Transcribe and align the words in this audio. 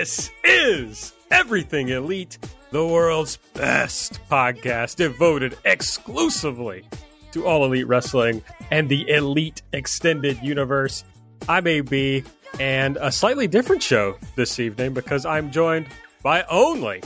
This 0.00 0.30
is 0.44 1.12
Everything 1.30 1.90
Elite, 1.90 2.38
the 2.70 2.86
world's 2.86 3.36
best 3.52 4.18
podcast 4.30 4.96
devoted 4.96 5.58
exclusively 5.66 6.88
to 7.32 7.44
all 7.44 7.66
elite 7.66 7.86
wrestling 7.86 8.42
and 8.70 8.88
the 8.88 9.06
elite 9.10 9.60
extended 9.74 10.42
universe. 10.42 11.04
I'm 11.50 11.66
AB, 11.66 12.24
and 12.58 12.96
a 12.96 13.12
slightly 13.12 13.46
different 13.46 13.82
show 13.82 14.16
this 14.36 14.58
evening 14.58 14.94
because 14.94 15.26
I'm 15.26 15.50
joined 15.50 15.86
by 16.22 16.44
only 16.44 17.02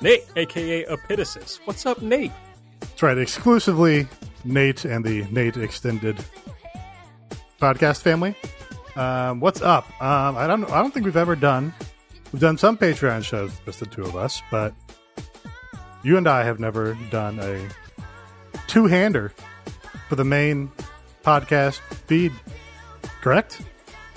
Nate, 0.00 0.24
aka 0.34 0.84
Epitasis. 0.86 1.60
What's 1.64 1.86
up, 1.86 2.02
Nate? 2.02 2.32
That's 2.80 3.04
right, 3.04 3.18
exclusively 3.18 4.08
Nate 4.44 4.84
and 4.84 5.04
the 5.04 5.22
Nate 5.30 5.58
Extended 5.58 6.16
podcast 7.60 8.02
family. 8.02 8.34
Um, 8.96 9.38
what's 9.38 9.62
up? 9.62 9.88
Um, 10.02 10.36
I 10.36 10.48
don't. 10.48 10.68
I 10.68 10.82
don't 10.82 10.92
think 10.92 11.06
we've 11.06 11.16
ever 11.16 11.36
done. 11.36 11.72
We've 12.32 12.40
done 12.40 12.56
some 12.56 12.78
Patreon 12.78 13.24
shows, 13.24 13.52
just 13.66 13.80
the 13.80 13.86
two 13.86 14.02
of 14.02 14.16
us, 14.16 14.42
but 14.50 14.72
you 16.02 16.16
and 16.16 16.26
I 16.26 16.44
have 16.44 16.58
never 16.58 16.96
done 17.10 17.38
a 17.38 17.68
two-hander 18.66 19.32
for 20.08 20.16
the 20.16 20.24
main 20.24 20.72
podcast 21.22 21.80
feed. 22.06 22.32
Correct? 23.20 23.60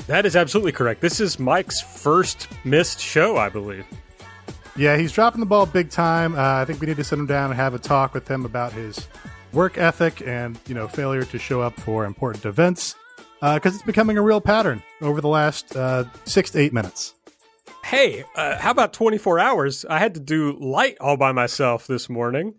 That 0.07 0.25
is 0.25 0.35
absolutely 0.35 0.72
correct. 0.72 1.02
This 1.02 1.19
is 1.19 1.39
Mike's 1.39 1.81
first 1.81 2.47
missed 2.63 2.99
show, 2.99 3.38
I 3.38 3.49
believe. 3.49 3.85
Yeah, 4.77 4.97
he's 4.97 5.11
dropping 5.11 5.39
the 5.39 5.45
ball 5.45 5.66
big 5.66 5.89
time. 5.89 6.35
Uh, 6.35 6.61
I 6.61 6.66
think 6.66 6.79
we 6.79 6.88
need 6.88 6.97
to 6.97 7.03
sit 7.03 7.17
him 7.17 7.25
down 7.25 7.52
and 7.52 7.55
have 7.55 7.73
a 7.73 7.79
talk 7.79 8.13
with 8.13 8.29
him 8.29 8.45
about 8.45 8.72
his 8.72 9.07
work 9.52 9.77
ethic 9.77 10.22
and 10.27 10.59
you 10.67 10.75
know 10.75 10.88
failure 10.88 11.23
to 11.23 11.39
show 11.39 11.61
up 11.61 11.79
for 11.79 12.05
important 12.05 12.45
events 12.45 12.95
because 13.41 13.73
it's 13.73 13.85
becoming 13.85 14.17
a 14.17 14.22
real 14.22 14.41
pattern 14.41 14.83
over 15.02 15.22
the 15.22 15.29
last 15.29 15.75
uh, 15.75 16.03
six 16.25 16.50
to 16.52 16.59
eight 16.59 16.73
minutes. 16.73 17.14
Hey, 17.86 18.23
uh, 18.36 18.58
how 18.58 18.72
about 18.72 18.94
24 18.94 19.38
hours? 19.38 19.86
I 19.88 20.00
had 20.00 20.16
to 20.16 20.19
do 20.19 20.58
light 20.59 20.97
all 21.00 21.17
by 21.17 21.31
myself 21.33 21.86
this 21.86 22.09
morning. 22.09 22.55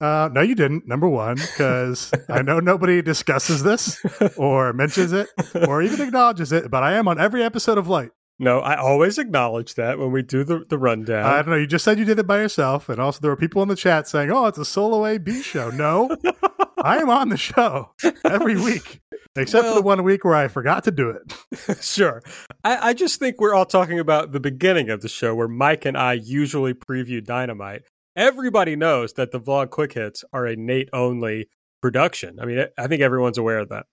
Uh, 0.00 0.30
no, 0.32 0.42
you 0.42 0.54
didn't. 0.54 0.86
Number 0.86 1.08
one, 1.08 1.34
because 1.34 2.12
I 2.28 2.42
know 2.42 2.60
nobody 2.60 3.02
discusses 3.02 3.64
this 3.64 4.00
or 4.36 4.72
mentions 4.72 5.12
it 5.12 5.26
or 5.66 5.82
even 5.82 6.00
acknowledges 6.00 6.52
it, 6.52 6.70
but 6.70 6.84
I 6.84 6.92
am 6.92 7.08
on 7.08 7.18
every 7.20 7.42
episode 7.42 7.78
of 7.78 7.88
Light. 7.88 8.12
No, 8.42 8.60
I 8.60 8.74
always 8.76 9.18
acknowledge 9.18 9.74
that 9.74 9.98
when 9.98 10.12
we 10.12 10.22
do 10.22 10.44
the, 10.44 10.64
the 10.66 10.78
rundown. 10.78 11.26
I 11.26 11.36
don't 11.42 11.50
know. 11.50 11.56
You 11.56 11.66
just 11.66 11.84
said 11.84 11.98
you 11.98 12.06
did 12.06 12.18
it 12.18 12.26
by 12.26 12.38
yourself, 12.38 12.88
and 12.88 12.98
also 12.98 13.20
there 13.20 13.30
were 13.30 13.36
people 13.36 13.62
in 13.62 13.68
the 13.68 13.76
chat 13.76 14.08
saying, 14.08 14.30
"Oh, 14.32 14.46
it's 14.46 14.56
a 14.56 14.64
solo 14.64 15.04
AB 15.04 15.42
show." 15.42 15.68
No, 15.68 16.16
I 16.82 16.96
am 16.98 17.10
on 17.10 17.28
the 17.28 17.36
show 17.36 17.90
every 18.24 18.56
week, 18.56 19.00
except 19.36 19.64
Well- 19.64 19.74
for 19.74 19.80
the 19.80 19.84
one 19.86 20.02
week 20.04 20.24
where 20.24 20.34
I 20.34 20.48
forgot 20.48 20.84
to 20.84 20.90
do 20.90 21.10
it. 21.10 21.76
sure. 21.84 22.22
I, 22.64 22.88
I 22.88 22.92
just 22.94 23.20
think 23.20 23.38
we're 23.38 23.52
all 23.54 23.66
talking 23.66 23.98
about 23.98 24.32
the 24.32 24.40
beginning 24.40 24.88
of 24.88 25.02
the 25.02 25.08
show 25.10 25.34
where 25.34 25.46
Mike 25.48 25.84
and 25.84 25.98
I 25.98 26.14
usually 26.14 26.72
preview 26.72 27.22
Dynamite. 27.22 27.82
Everybody 28.16 28.74
knows 28.74 29.12
that 29.14 29.32
the 29.32 29.40
vlog 29.40 29.68
quick 29.68 29.92
hits 29.92 30.24
are 30.32 30.46
a 30.46 30.56
Nate 30.56 30.88
only 30.94 31.48
production. 31.82 32.40
I 32.40 32.46
mean, 32.46 32.64
I 32.78 32.86
think 32.86 33.02
everyone's 33.02 33.38
aware 33.38 33.58
of 33.58 33.68
that. 33.68 33.84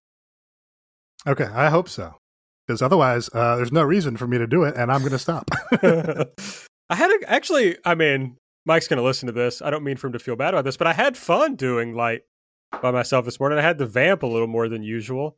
Okay, 1.28 1.46
I 1.46 1.70
hope 1.70 1.90
so, 1.90 2.14
because 2.68 2.82
otherwise, 2.82 3.30
uh, 3.34 3.56
there's 3.56 3.72
no 3.72 3.84
reason 3.84 4.18
for 4.18 4.28
me 4.28 4.38
to 4.38 4.48
do 4.48 4.64
it, 4.64 4.76
and 4.76 4.92
I'm 4.92 5.00
going 5.00 5.12
to 5.12 5.20
stop. 5.20 5.50
I 6.90 6.96
had 6.96 7.12
a, 7.12 7.20
actually, 7.32 7.78
I 7.86 7.96
mean, 7.96 8.38
Mike's 8.66 8.88
going 8.88 8.98
to 8.98 9.04
listen 9.04 9.28
to 9.28 9.34
this. 9.34 9.62
I 9.62 9.70
don't 9.70 9.84
mean 9.84 9.98
for 9.98 10.08
him 10.08 10.14
to 10.14 10.20
feel 10.20 10.36
bad 10.36 10.54
about 10.54 10.66
this, 10.66 10.78
but 10.78 10.88
I 10.88 10.94
had 10.94 11.18
fun 11.18 11.56
doing 11.56 11.96
light 11.96 12.24
by 12.82 12.92
myself 12.92 13.26
this 13.26 13.40
morning. 13.40 13.58
I 13.58 13.62
had 13.62 13.78
to 13.78 13.86
vamp 13.86 14.24
a 14.24 14.28
little 14.28 14.48
more 14.48 14.68
than 14.68 14.84
usual. 14.84 15.38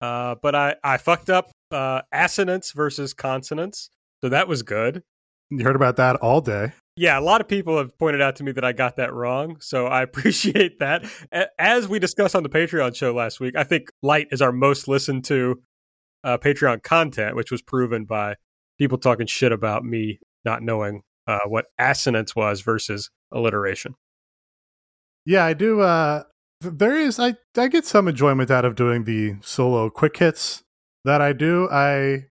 Uh, 0.00 0.36
but 0.40 0.54
I, 0.54 0.76
I 0.84 0.98
fucked 0.98 1.30
up 1.30 1.50
uh, 1.70 2.02
assonance 2.12 2.72
versus 2.72 3.14
consonants. 3.14 3.90
So 4.22 4.28
that 4.28 4.48
was 4.48 4.62
good. 4.62 5.02
you 5.50 5.64
heard 5.64 5.76
about 5.76 5.96
that 5.96 6.16
all 6.16 6.40
day. 6.40 6.72
Yeah, 6.96 7.18
a 7.18 7.22
lot 7.22 7.40
of 7.40 7.48
people 7.48 7.76
have 7.78 7.98
pointed 7.98 8.22
out 8.22 8.36
to 8.36 8.44
me 8.44 8.52
that 8.52 8.64
I 8.64 8.72
got 8.72 8.96
that 8.96 9.12
wrong. 9.12 9.56
So 9.60 9.86
I 9.86 10.02
appreciate 10.08 10.78
that. 10.78 11.04
As 11.58 11.88
we 11.88 11.98
discussed 11.98 12.36
on 12.36 12.42
the 12.42 12.48
Patreon 12.48 12.94
show 12.94 13.12
last 13.12 13.40
week, 13.40 13.56
I 13.56 13.64
think 13.64 13.90
Light 14.02 14.28
is 14.30 14.40
our 14.42 14.52
most 14.52 14.86
listened 14.88 15.24
to 15.26 15.60
uh, 16.24 16.38
Patreon 16.38 16.82
content, 16.82 17.36
which 17.36 17.50
was 17.50 17.62
proven 17.62 18.04
by 18.04 18.34
people 18.78 18.98
talking 18.98 19.26
shit 19.26 19.52
about 19.52 19.84
me 19.84 20.18
not 20.44 20.62
knowing 20.62 21.02
uh, 21.26 21.40
what 21.46 21.66
assonance 21.78 22.34
was 22.34 22.60
versus 22.60 23.10
alliteration. 23.32 23.94
Yeah, 25.24 25.44
I 25.44 25.54
do. 25.54 25.80
Uh, 25.80 26.24
there 26.60 26.96
is. 26.96 27.18
I 27.18 27.34
I 27.56 27.68
get 27.68 27.86
some 27.86 28.08
enjoyment 28.08 28.50
out 28.50 28.64
of 28.64 28.74
doing 28.74 29.04
the 29.04 29.36
solo 29.42 29.90
quick 29.90 30.16
hits 30.16 30.62
that 31.04 31.20
I 31.20 31.32
do. 31.32 31.68
I 31.70 32.26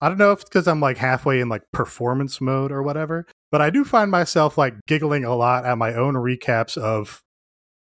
I 0.00 0.08
don't 0.08 0.18
know 0.18 0.32
if 0.32 0.40
it's 0.40 0.48
because 0.48 0.68
I'm 0.68 0.80
like 0.80 0.98
halfway 0.98 1.40
in 1.40 1.48
like 1.48 1.62
performance 1.72 2.40
mode 2.40 2.72
or 2.72 2.82
whatever, 2.82 3.26
but 3.50 3.60
I 3.60 3.70
do 3.70 3.84
find 3.84 4.10
myself 4.10 4.58
like 4.58 4.74
giggling 4.86 5.24
a 5.24 5.34
lot 5.34 5.64
at 5.64 5.78
my 5.78 5.94
own 5.94 6.14
recaps 6.14 6.76
of 6.76 7.22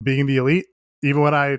being 0.03 0.27
the 0.27 0.37
elite, 0.37 0.67
even 1.03 1.23
when 1.23 1.35
I. 1.35 1.59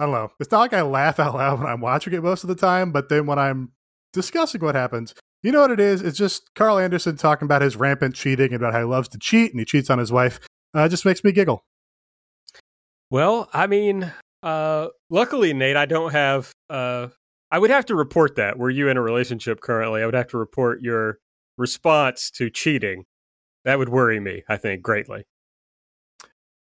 I 0.00 0.04
don't 0.04 0.14
know. 0.14 0.32
It's 0.40 0.50
not 0.50 0.60
like 0.60 0.72
I 0.72 0.80
laugh 0.80 1.20
out 1.20 1.34
loud 1.34 1.58
when 1.58 1.68
I'm 1.68 1.82
watching 1.82 2.14
it 2.14 2.22
most 2.22 2.42
of 2.42 2.48
the 2.48 2.54
time, 2.54 2.90
but 2.90 3.10
then 3.10 3.26
when 3.26 3.38
I'm 3.38 3.72
discussing 4.14 4.62
what 4.62 4.74
happens, 4.74 5.14
you 5.42 5.52
know 5.52 5.60
what 5.60 5.70
it 5.70 5.78
is? 5.78 6.00
It's 6.00 6.16
just 6.16 6.54
Karl 6.54 6.78
Anderson 6.78 7.18
talking 7.18 7.44
about 7.44 7.60
his 7.60 7.76
rampant 7.76 8.14
cheating 8.14 8.46
and 8.46 8.56
about 8.56 8.72
how 8.72 8.78
he 8.78 8.86
loves 8.86 9.08
to 9.08 9.18
cheat 9.18 9.50
and 9.50 9.60
he 9.60 9.66
cheats 9.66 9.90
on 9.90 9.98
his 9.98 10.10
wife. 10.10 10.40
Uh, 10.74 10.84
it 10.84 10.88
just 10.88 11.04
makes 11.04 11.22
me 11.22 11.32
giggle. 11.32 11.64
Well, 13.10 13.50
I 13.52 13.66
mean, 13.66 14.10
uh, 14.42 14.88
luckily, 15.10 15.52
Nate, 15.52 15.76
I 15.76 15.84
don't 15.84 16.12
have. 16.12 16.50
Uh, 16.70 17.08
I 17.50 17.58
would 17.58 17.70
have 17.70 17.84
to 17.86 17.94
report 17.94 18.36
that. 18.36 18.58
Were 18.58 18.70
you 18.70 18.88
in 18.88 18.96
a 18.96 19.02
relationship 19.02 19.60
currently? 19.60 20.02
I 20.02 20.06
would 20.06 20.14
have 20.14 20.28
to 20.28 20.38
report 20.38 20.80
your 20.80 21.18
response 21.58 22.30
to 22.36 22.48
cheating. 22.48 23.04
That 23.66 23.78
would 23.78 23.90
worry 23.90 24.18
me, 24.18 24.44
I 24.48 24.56
think, 24.56 24.80
greatly. 24.80 25.24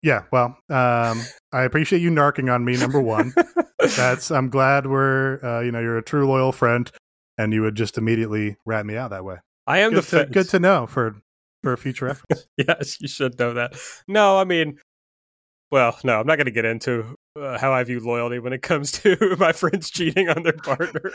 Yeah, 0.03 0.22
well, 0.33 0.56
um, 0.69 1.22
I 1.53 1.62
appreciate 1.62 2.00
you 2.00 2.11
narking 2.11 2.53
on 2.53 2.65
me. 2.65 2.77
Number 2.77 3.00
one, 3.00 3.34
that's 3.97 4.31
I'm 4.31 4.49
glad 4.49 4.87
we're 4.87 5.44
uh, 5.44 5.61
you 5.61 5.72
know 5.72 5.81
you're 5.81 5.99
a 5.99 6.03
true 6.03 6.27
loyal 6.27 6.53
friend, 6.53 6.91
and 7.38 7.53
you 7.53 7.62
would 7.62 7.75
just 7.75 7.99
immediately 7.99 8.56
rat 8.65 8.87
me 8.87 8.97
out 8.97 9.10
that 9.10 9.25
way. 9.25 9.37
I 9.66 9.78
am 9.81 9.93
Good, 9.93 10.05
the 10.05 10.25
to, 10.25 10.31
good 10.31 10.49
to 10.50 10.59
know 10.60 10.87
for 10.87 11.16
for 11.62 11.77
future 11.77 12.06
reference. 12.06 12.47
yes, 12.56 13.00
you 13.00 13.09
should 13.09 13.39
know 13.39 13.55
that. 13.55 13.75
No, 14.09 14.39
I 14.39 14.44
mean, 14.44 14.78
well, 15.71 15.99
no, 16.03 16.19
I'm 16.19 16.27
not 16.27 16.37
going 16.37 16.47
to 16.47 16.50
get 16.50 16.65
into 16.65 17.15
uh, 17.39 17.59
how 17.59 17.72
I 17.72 17.84
view 17.84 18.00
loyalty 18.00 18.39
when 18.39 18.53
it 18.55 18.62
comes 18.62 18.91
to 19.03 19.37
my 19.39 19.53
friends 19.53 19.91
cheating 19.91 20.28
on 20.31 20.43
their 20.43 20.55
partners. 20.55 21.15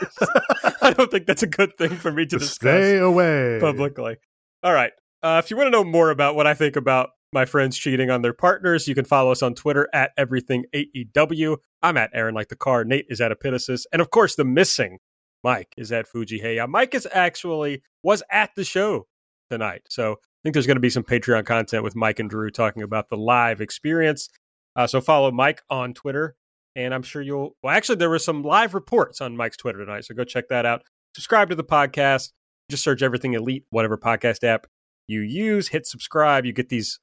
I 0.80 0.92
don't 0.92 1.10
think 1.10 1.26
that's 1.26 1.42
a 1.42 1.46
good 1.48 1.76
thing 1.76 1.90
for 1.96 2.12
me 2.12 2.24
to 2.26 2.38
Just 2.38 2.60
discuss 2.60 2.60
stay 2.84 2.98
away. 2.98 3.58
publicly. 3.60 4.16
All 4.62 4.72
right. 4.72 4.92
Uh, 5.22 5.42
if 5.44 5.50
you 5.50 5.56
want 5.56 5.66
to 5.66 5.70
know 5.72 5.82
more 5.84 6.10
about 6.10 6.36
what 6.36 6.46
I 6.46 6.54
think 6.54 6.76
about 6.76 7.10
my 7.36 7.44
friends 7.44 7.76
cheating 7.76 8.10
on 8.10 8.22
their 8.22 8.32
partners, 8.32 8.88
you 8.88 8.94
can 8.94 9.04
follow 9.04 9.30
us 9.30 9.42
on 9.42 9.54
Twitter 9.54 9.90
at 9.92 10.12
everything 10.16 10.64
AEW. 10.74 11.58
I'm 11.82 11.98
at 11.98 12.08
Aaron 12.14 12.34
like 12.34 12.48
the 12.48 12.56
car. 12.56 12.82
Nate 12.82 13.04
is 13.10 13.20
at 13.20 13.30
Epitasis, 13.30 13.84
and 13.92 14.00
of 14.00 14.08
course, 14.08 14.36
the 14.36 14.44
missing 14.44 15.00
Mike 15.44 15.74
is 15.76 15.92
at 15.92 16.08
Fuji 16.08 16.40
Heya. 16.40 16.66
Mike 16.66 16.94
is 16.94 17.06
actually 17.12 17.82
was 18.02 18.22
at 18.30 18.54
the 18.56 18.64
show 18.64 19.06
tonight, 19.50 19.82
so 19.90 20.12
I 20.12 20.16
think 20.42 20.54
there's 20.54 20.66
going 20.66 20.76
to 20.76 20.80
be 20.80 20.88
some 20.88 21.02
Patreon 21.02 21.44
content 21.44 21.84
with 21.84 21.94
Mike 21.94 22.18
and 22.18 22.30
Drew 22.30 22.50
talking 22.50 22.82
about 22.82 23.10
the 23.10 23.18
live 23.18 23.60
experience. 23.60 24.30
Uh, 24.74 24.86
so 24.86 25.02
follow 25.02 25.30
Mike 25.30 25.60
on 25.68 25.92
Twitter, 25.92 26.36
and 26.74 26.94
I'm 26.94 27.02
sure 27.02 27.20
you'll. 27.20 27.54
Well, 27.62 27.74
actually, 27.76 27.96
there 27.96 28.08
were 28.08 28.18
some 28.18 28.44
live 28.44 28.72
reports 28.72 29.20
on 29.20 29.36
Mike's 29.36 29.58
Twitter 29.58 29.84
tonight, 29.84 30.06
so 30.06 30.14
go 30.14 30.24
check 30.24 30.48
that 30.48 30.64
out. 30.64 30.84
Subscribe 31.14 31.50
to 31.50 31.54
the 31.54 31.64
podcast. 31.64 32.32
Just 32.70 32.82
search 32.82 33.02
Everything 33.02 33.34
Elite, 33.34 33.66
whatever 33.68 33.98
podcast 33.98 34.42
app 34.42 34.66
you 35.06 35.20
use. 35.20 35.68
Hit 35.68 35.86
subscribe. 35.86 36.46
You 36.46 36.54
get 36.54 36.70
these 36.70 36.98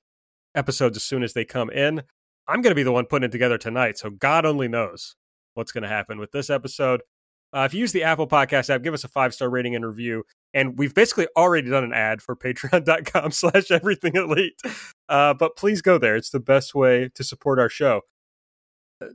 episodes 0.56 0.98
as 0.98 1.04
soon 1.04 1.24
as 1.24 1.34
they 1.34 1.46
come 1.46 1.70
in. 1.70 2.04
I'm 2.48 2.62
going 2.62 2.72
to 2.72 2.76
be 2.76 2.84
the 2.84 2.92
one 2.92 3.06
putting 3.06 3.28
it 3.28 3.32
together 3.32 3.58
tonight, 3.58 3.98
so 3.98 4.10
God 4.10 4.46
only 4.46 4.68
knows 4.68 5.16
what's 5.54 5.72
going 5.72 5.84
to 5.84 5.90
happen 5.90 6.20
with 6.20 6.32
this 6.32 6.50
episode. 6.50 7.02
Uh, 7.54 7.62
if 7.66 7.74
you 7.74 7.80
use 7.80 7.92
the 7.92 8.04
Apple 8.04 8.28
Podcast 8.28 8.70
app, 8.72 8.82
give 8.82 8.96
us 8.96 9.04
a 9.04 9.08
five 9.08 9.34
star 9.34 9.50
rating 9.50 9.76
and 9.76 9.86
review. 9.86 10.24
And 10.54 10.78
we've 10.78 10.94
basically 10.94 11.28
already 11.38 11.70
done 11.70 11.84
an 11.84 11.94
ad 11.94 12.22
for 12.22 12.36
patreon.com 12.44 13.32
slash 13.32 13.70
everything 13.72 14.16
elite. 14.16 14.60
Uh, 15.08 15.34
but 15.36 15.56
please 15.56 15.82
go 15.82 15.98
there. 15.98 16.16
It's 16.16 16.32
the 16.32 16.40
best 16.40 16.74
way 16.74 17.10
to 17.14 17.24
support 17.24 17.60
our 17.60 17.70
show. 17.70 18.02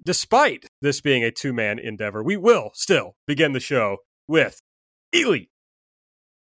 Despite 0.04 0.66
this 0.82 1.00
being 1.00 1.24
a 1.24 1.30
two 1.30 1.52
man 1.52 1.78
endeavor, 1.78 2.22
we 2.22 2.36
will 2.36 2.70
still 2.74 3.16
begin 3.26 3.52
the 3.52 3.60
show 3.60 3.98
with 4.28 4.60
elite 5.12 5.50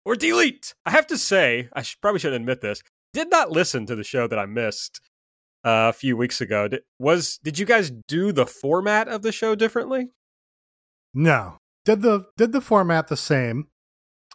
or 0.05 0.15
delete. 0.15 0.73
I 0.85 0.91
have 0.91 1.07
to 1.07 1.17
say, 1.17 1.69
I 1.73 1.81
should, 1.81 1.99
probably 2.01 2.19
shouldn't 2.19 2.41
admit 2.41 2.61
this. 2.61 2.81
Did 3.15 3.31
not 3.31 3.49
listen 3.49 3.85
to 3.85 3.95
the 3.95 4.03
show 4.03 4.27
that 4.27 4.37
I 4.37 4.45
missed 4.45 4.99
uh, 5.63 5.87
a 5.87 5.93
few 5.93 6.17
weeks 6.17 6.41
ago. 6.41 6.67
Did, 6.67 6.81
was 6.99 7.39
did 7.41 7.57
you 7.57 7.65
guys 7.65 7.89
do 8.09 8.33
the 8.33 8.45
format 8.45 9.07
of 9.07 9.21
the 9.21 9.31
show 9.31 9.55
differently? 9.55 10.09
No, 11.13 11.59
did 11.85 12.01
the 12.01 12.25
did 12.35 12.51
the 12.51 12.59
format 12.59 13.07
the 13.07 13.15
same. 13.15 13.67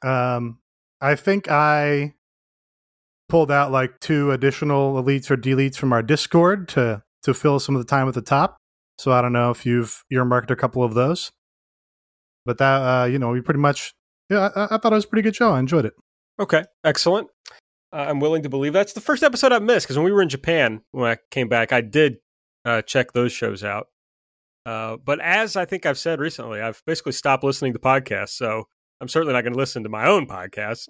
Um, 0.03 0.61
I 0.99 1.15
think 1.15 1.51
I 1.51 2.15
pulled 3.29 3.51
out 3.51 3.71
like 3.71 4.01
two 4.01 4.31
additional 4.31 4.95
elites 4.95 5.31
or 5.31 5.37
deletes 5.37 5.77
from 5.77 5.93
our 5.93 6.03
Discord 6.03 6.67
to 6.69 7.03
to 7.25 7.35
fill 7.35 7.61
some 7.61 7.77
of 7.77 7.83
the 7.83 7.87
time 7.87 8.09
at 8.09 8.15
the 8.15 8.23
top. 8.23 8.57
So 8.99 9.13
I 9.13 9.21
don't 9.21 9.35
know 9.35 9.51
if 9.51 9.67
you've 9.67 10.03
earmarked 10.11 10.51
a 10.51 10.57
couple 10.57 10.83
of 10.83 10.95
those, 10.95 11.31
but 12.47 12.57
that 12.57 12.79
uh, 12.79 13.05
you 13.05 13.19
know 13.19 13.29
we 13.29 13.43
pretty 13.43 13.61
much 13.61 13.93
yeah 14.31 14.49
I, 14.57 14.77
I 14.77 14.79
thought 14.79 14.93
it 14.93 14.95
was 14.95 15.05
a 15.05 15.09
pretty 15.09 15.23
good 15.23 15.37
show. 15.37 15.53
I 15.53 15.59
enjoyed 15.59 15.85
it. 15.85 15.93
Okay, 16.41 16.65
excellent. 16.83 17.29
I'm 17.93 18.21
willing 18.21 18.43
to 18.43 18.49
believe 18.49 18.73
that's 18.73 18.93
the 18.93 19.01
first 19.01 19.23
episode 19.23 19.53
I 19.53 19.59
missed 19.59 19.87
because 19.87 19.97
when 19.97 20.05
we 20.05 20.13
were 20.13 20.23
in 20.23 20.29
Japan 20.29 20.83
when 20.93 21.11
I 21.11 21.19
came 21.31 21.49
back, 21.49 21.73
I 21.73 21.81
did 21.81 22.19
uh, 22.65 22.83
check 22.83 23.13
those 23.13 23.33
shows 23.33 23.65
out. 23.65 23.89
Uh, 24.67 24.97
but 24.97 25.21
as 25.21 25.57
I 25.57 25.65
think 25.65 25.87
I've 25.87 25.99
said 25.99 26.21
recently, 26.21 26.61
I've 26.61 26.83
basically 26.87 27.13
stopped 27.13 27.43
listening 27.43 27.73
to 27.73 27.79
podcasts, 27.79 28.31
so 28.31 28.69
I'm 29.01 29.09
certainly 29.09 29.33
not 29.33 29.43
going 29.43 29.55
to 29.55 29.59
listen 29.59 29.83
to 29.85 29.89
my 29.89 30.07
own 30.07 30.27
podcast. 30.27 30.89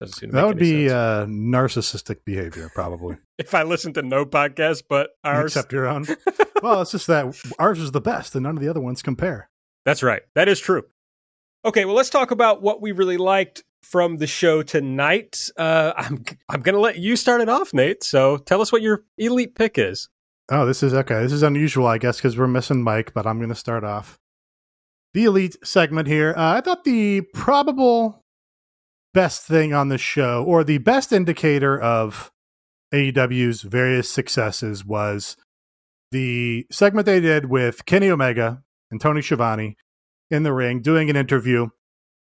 that 0.00 0.46
would 0.46 0.58
be 0.58 0.90
uh, 0.90 1.26
narcissistic 1.26 2.24
behavior, 2.24 2.70
probably. 2.74 3.16
if 3.38 3.54
I 3.54 3.62
listen 3.62 3.92
to 3.94 4.02
no 4.02 4.26
podcast 4.26 4.82
but 4.88 5.10
ours, 5.22 5.52
except 5.52 5.72
your 5.72 5.86
own. 5.86 6.06
well, 6.62 6.82
it's 6.82 6.90
just 6.90 7.06
that 7.06 7.34
ours 7.58 7.78
is 7.78 7.92
the 7.92 8.00
best, 8.00 8.34
and 8.34 8.42
none 8.42 8.56
of 8.56 8.62
the 8.62 8.68
other 8.68 8.80
ones 8.80 9.00
compare. 9.00 9.48
That's 9.84 10.02
right. 10.02 10.22
That 10.34 10.48
is 10.48 10.60
true. 10.60 10.82
Okay, 11.64 11.84
well, 11.84 11.94
let's 11.94 12.10
talk 12.10 12.30
about 12.30 12.60
what 12.60 12.82
we 12.82 12.92
really 12.92 13.16
liked 13.16 13.62
from 13.84 14.16
the 14.16 14.26
show 14.26 14.62
tonight. 14.62 15.50
Uh, 15.56 15.92
I'm 15.96 16.24
I'm 16.48 16.62
going 16.62 16.74
to 16.74 16.80
let 16.80 16.98
you 16.98 17.16
start 17.16 17.40
it 17.40 17.48
off, 17.48 17.72
Nate. 17.72 18.02
So 18.02 18.38
tell 18.38 18.60
us 18.60 18.72
what 18.72 18.82
your 18.82 19.04
elite 19.18 19.54
pick 19.54 19.78
is. 19.78 20.08
Oh, 20.50 20.66
this 20.66 20.82
is 20.82 20.92
okay. 20.92 21.22
This 21.22 21.32
is 21.32 21.42
unusual, 21.42 21.86
I 21.86 21.98
guess, 21.98 22.16
because 22.18 22.36
we're 22.36 22.46
missing 22.46 22.82
Mike, 22.82 23.14
but 23.14 23.26
I'm 23.26 23.38
going 23.38 23.48
to 23.48 23.54
start 23.54 23.84
off 23.84 24.18
the 25.14 25.24
elite 25.24 25.56
segment 25.64 26.08
here. 26.08 26.34
Uh, 26.36 26.54
I 26.54 26.60
thought 26.60 26.84
the 26.84 27.22
probable 27.32 28.22
best 29.14 29.46
thing 29.46 29.72
on 29.72 29.88
the 29.88 29.98
show, 29.98 30.44
or 30.44 30.64
the 30.64 30.78
best 30.78 31.12
indicator 31.12 31.80
of 31.80 32.30
AEW's 32.92 33.62
various 33.62 34.10
successes, 34.10 34.84
was 34.84 35.36
the 36.10 36.66
segment 36.70 37.06
they 37.06 37.20
did 37.20 37.46
with 37.46 37.86
Kenny 37.86 38.10
Omega 38.10 38.62
and 38.90 39.00
Tony 39.00 39.22
Schiavone 39.22 39.76
in 40.30 40.42
the 40.42 40.52
ring 40.52 40.80
doing 40.80 41.08
an 41.10 41.16
interview 41.16 41.68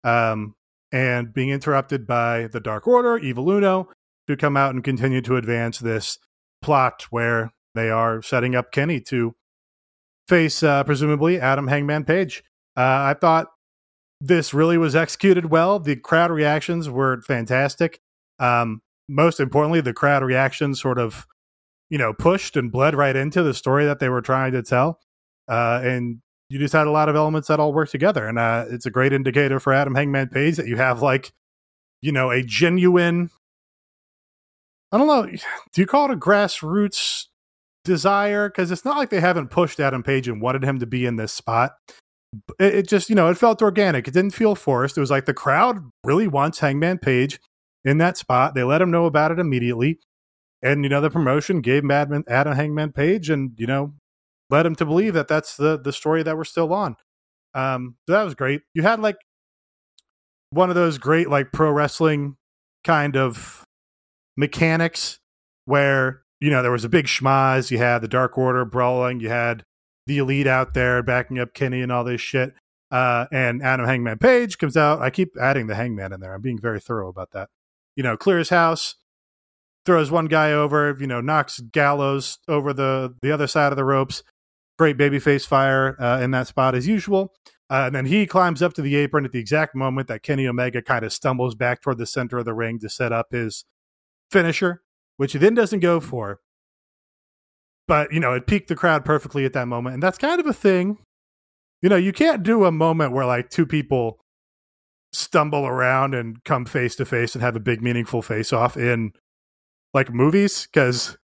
um, 0.04 0.54
and 0.92 1.32
being 1.32 1.50
interrupted 1.50 2.06
by 2.06 2.48
the 2.48 2.60
Dark 2.60 2.86
Order, 2.86 3.18
Evil 3.18 3.50
Uno, 3.50 3.88
to 4.26 4.36
come 4.36 4.56
out 4.56 4.74
and 4.74 4.82
continue 4.82 5.20
to 5.22 5.36
advance 5.36 5.78
this 5.78 6.18
plot 6.62 7.06
where 7.10 7.52
they 7.74 7.90
are 7.90 8.22
setting 8.22 8.54
up 8.54 8.72
Kenny 8.72 9.00
to 9.00 9.34
face 10.28 10.62
uh, 10.62 10.82
presumably 10.84 11.40
Adam 11.40 11.68
Hangman 11.68 12.04
Page. 12.04 12.42
Uh, 12.76 12.80
I 12.80 13.16
thought 13.20 13.48
this 14.20 14.54
really 14.54 14.78
was 14.78 14.96
executed 14.96 15.50
well. 15.50 15.78
The 15.78 15.96
crowd 15.96 16.30
reactions 16.30 16.88
were 16.88 17.20
fantastic. 17.22 18.00
Um, 18.38 18.80
most 19.08 19.40
importantly, 19.40 19.80
the 19.80 19.92
crowd 19.92 20.22
reactions 20.22 20.80
sort 20.80 20.98
of, 20.98 21.26
you 21.90 21.98
know, 21.98 22.12
pushed 22.12 22.56
and 22.56 22.72
bled 22.72 22.94
right 22.94 23.14
into 23.14 23.42
the 23.42 23.54
story 23.54 23.84
that 23.84 24.00
they 24.00 24.08
were 24.08 24.22
trying 24.22 24.52
to 24.52 24.62
tell. 24.62 24.98
Uh, 25.48 25.80
and 25.82 26.20
you 26.48 26.58
just 26.58 26.72
had 26.72 26.86
a 26.86 26.90
lot 26.90 27.08
of 27.08 27.16
elements 27.16 27.48
that 27.48 27.60
all 27.60 27.72
work 27.72 27.90
together. 27.90 28.26
And 28.26 28.38
uh, 28.38 28.66
it's 28.70 28.86
a 28.86 28.90
great 28.90 29.12
indicator 29.12 29.58
for 29.58 29.72
Adam 29.72 29.94
Hangman 29.94 30.28
Page 30.28 30.56
that 30.56 30.68
you 30.68 30.76
have 30.76 31.02
like, 31.02 31.32
you 32.02 32.12
know, 32.12 32.30
a 32.30 32.42
genuine, 32.42 33.30
I 34.92 34.98
don't 34.98 35.08
know, 35.08 35.26
do 35.26 35.80
you 35.80 35.86
call 35.86 36.10
it 36.10 36.14
a 36.14 36.16
grassroots 36.16 37.26
desire? 37.84 38.48
Because 38.48 38.70
it's 38.70 38.84
not 38.84 38.96
like 38.96 39.10
they 39.10 39.20
haven't 39.20 39.50
pushed 39.50 39.80
Adam 39.80 40.02
Page 40.02 40.28
and 40.28 40.40
wanted 40.40 40.62
him 40.62 40.78
to 40.78 40.86
be 40.86 41.04
in 41.04 41.16
this 41.16 41.32
spot. 41.32 41.72
It, 42.60 42.74
it 42.74 42.88
just, 42.88 43.08
you 43.08 43.16
know, 43.16 43.28
it 43.28 43.38
felt 43.38 43.62
organic. 43.62 44.06
It 44.06 44.14
didn't 44.14 44.34
feel 44.34 44.54
forced. 44.54 44.96
It 44.96 45.00
was 45.00 45.10
like 45.10 45.26
the 45.26 45.34
crowd 45.34 45.78
really 46.04 46.28
wants 46.28 46.60
Hangman 46.60 46.98
Page 46.98 47.40
in 47.84 47.98
that 47.98 48.16
spot. 48.16 48.54
They 48.54 48.62
let 48.62 48.82
him 48.82 48.90
know 48.90 49.06
about 49.06 49.32
it 49.32 49.38
immediately. 49.38 49.98
And, 50.62 50.84
you 50.84 50.90
know, 50.90 51.00
the 51.00 51.10
promotion 51.10 51.60
gave 51.60 51.84
Madman, 51.84 52.24
Adam 52.28 52.54
Hangman 52.54 52.92
Page 52.92 53.30
and, 53.30 53.52
you 53.56 53.66
know, 53.66 53.94
led 54.50 54.66
him 54.66 54.74
to 54.76 54.84
believe 54.84 55.14
that 55.14 55.28
that's 55.28 55.56
the 55.56 55.78
the 55.78 55.92
story 55.92 56.22
that 56.22 56.36
we're 56.36 56.44
still 56.44 56.72
on. 56.72 56.96
Um, 57.54 57.96
so 58.06 58.14
that 58.14 58.22
was 58.22 58.34
great. 58.34 58.62
You 58.74 58.82
had 58.82 59.00
like 59.00 59.16
one 60.50 60.68
of 60.68 60.74
those 60.76 60.98
great 60.98 61.28
like 61.28 61.52
pro 61.52 61.70
wrestling 61.70 62.36
kind 62.84 63.16
of 63.16 63.64
mechanics 64.36 65.18
where 65.64 66.22
you 66.40 66.50
know 66.50 66.62
there 66.62 66.72
was 66.72 66.84
a 66.84 66.88
big 66.88 67.06
schmozz. 67.06 67.70
You 67.70 67.78
had 67.78 68.00
the 68.00 68.08
Dark 68.08 68.36
Order 68.38 68.64
brawling. 68.64 69.20
You 69.20 69.28
had 69.28 69.64
the 70.06 70.18
Elite 70.18 70.46
out 70.46 70.74
there 70.74 71.02
backing 71.02 71.38
up 71.38 71.54
Kenny 71.54 71.82
and 71.82 71.90
all 71.90 72.04
this 72.04 72.20
shit. 72.20 72.54
Uh, 72.90 73.26
and 73.32 73.62
Adam 73.62 73.86
Hangman 73.86 74.18
Page 74.18 74.58
comes 74.58 74.76
out. 74.76 75.02
I 75.02 75.10
keep 75.10 75.36
adding 75.40 75.66
the 75.66 75.74
Hangman 75.74 76.12
in 76.12 76.20
there. 76.20 76.34
I'm 76.34 76.42
being 76.42 76.60
very 76.60 76.78
thorough 76.78 77.08
about 77.08 77.32
that. 77.32 77.48
You 77.96 78.02
know, 78.04 78.16
clears 78.16 78.50
house, 78.50 78.94
throws 79.84 80.10
one 80.10 80.26
guy 80.26 80.52
over. 80.52 80.96
You 80.98 81.06
know, 81.06 81.20
knocks 81.20 81.58
Gallows 81.60 82.38
over 82.46 82.72
the 82.72 83.14
the 83.22 83.32
other 83.32 83.46
side 83.46 83.72
of 83.72 83.76
the 83.76 83.84
ropes, 83.84 84.22
great 84.78 84.96
babyface 84.96 85.46
fire 85.46 85.96
uh, 86.00 86.20
in 86.20 86.30
that 86.32 86.46
spot 86.46 86.74
as 86.74 86.86
usual. 86.86 87.32
Uh, 87.68 87.84
and 87.86 87.94
then 87.94 88.06
he 88.06 88.26
climbs 88.26 88.62
up 88.62 88.74
to 88.74 88.82
the 88.82 88.94
apron 88.94 89.24
at 89.24 89.32
the 89.32 89.40
exact 89.40 89.74
moment 89.74 90.06
that 90.08 90.22
Kenny 90.22 90.46
Omega 90.46 90.80
kind 90.80 91.04
of 91.04 91.12
stumbles 91.12 91.54
back 91.54 91.82
toward 91.82 91.98
the 91.98 92.06
center 92.06 92.38
of 92.38 92.44
the 92.44 92.54
ring 92.54 92.78
to 92.78 92.88
set 92.88 93.12
up 93.12 93.26
his 93.32 93.64
finisher, 94.30 94.82
which 95.16 95.32
he 95.32 95.38
then 95.38 95.54
doesn't 95.54 95.80
go 95.80 95.98
for. 95.98 96.40
But, 97.88 98.12
you 98.12 98.20
know, 98.20 98.32
it 98.32 98.46
piqued 98.46 98.68
the 98.68 98.76
crowd 98.76 99.04
perfectly 99.04 99.44
at 99.44 99.52
that 99.54 99.66
moment. 99.66 99.94
And 99.94 100.02
that's 100.02 100.18
kind 100.18 100.40
of 100.40 100.46
a 100.46 100.52
thing. 100.52 100.98
You 101.82 101.88
know, 101.88 101.96
you 101.96 102.12
can't 102.12 102.42
do 102.42 102.64
a 102.64 102.72
moment 102.72 103.12
where 103.12 103.26
like 103.26 103.50
two 103.50 103.66
people 103.66 104.20
stumble 105.12 105.66
around 105.66 106.14
and 106.14 106.42
come 106.44 106.66
face 106.66 106.96
to 106.96 107.04
face 107.04 107.34
and 107.34 107.42
have 107.42 107.56
a 107.56 107.60
big, 107.60 107.82
meaningful 107.82 108.22
face 108.22 108.52
off 108.52 108.76
in 108.76 109.12
like 109.94 110.12
movies 110.12 110.68
because, 110.72 111.16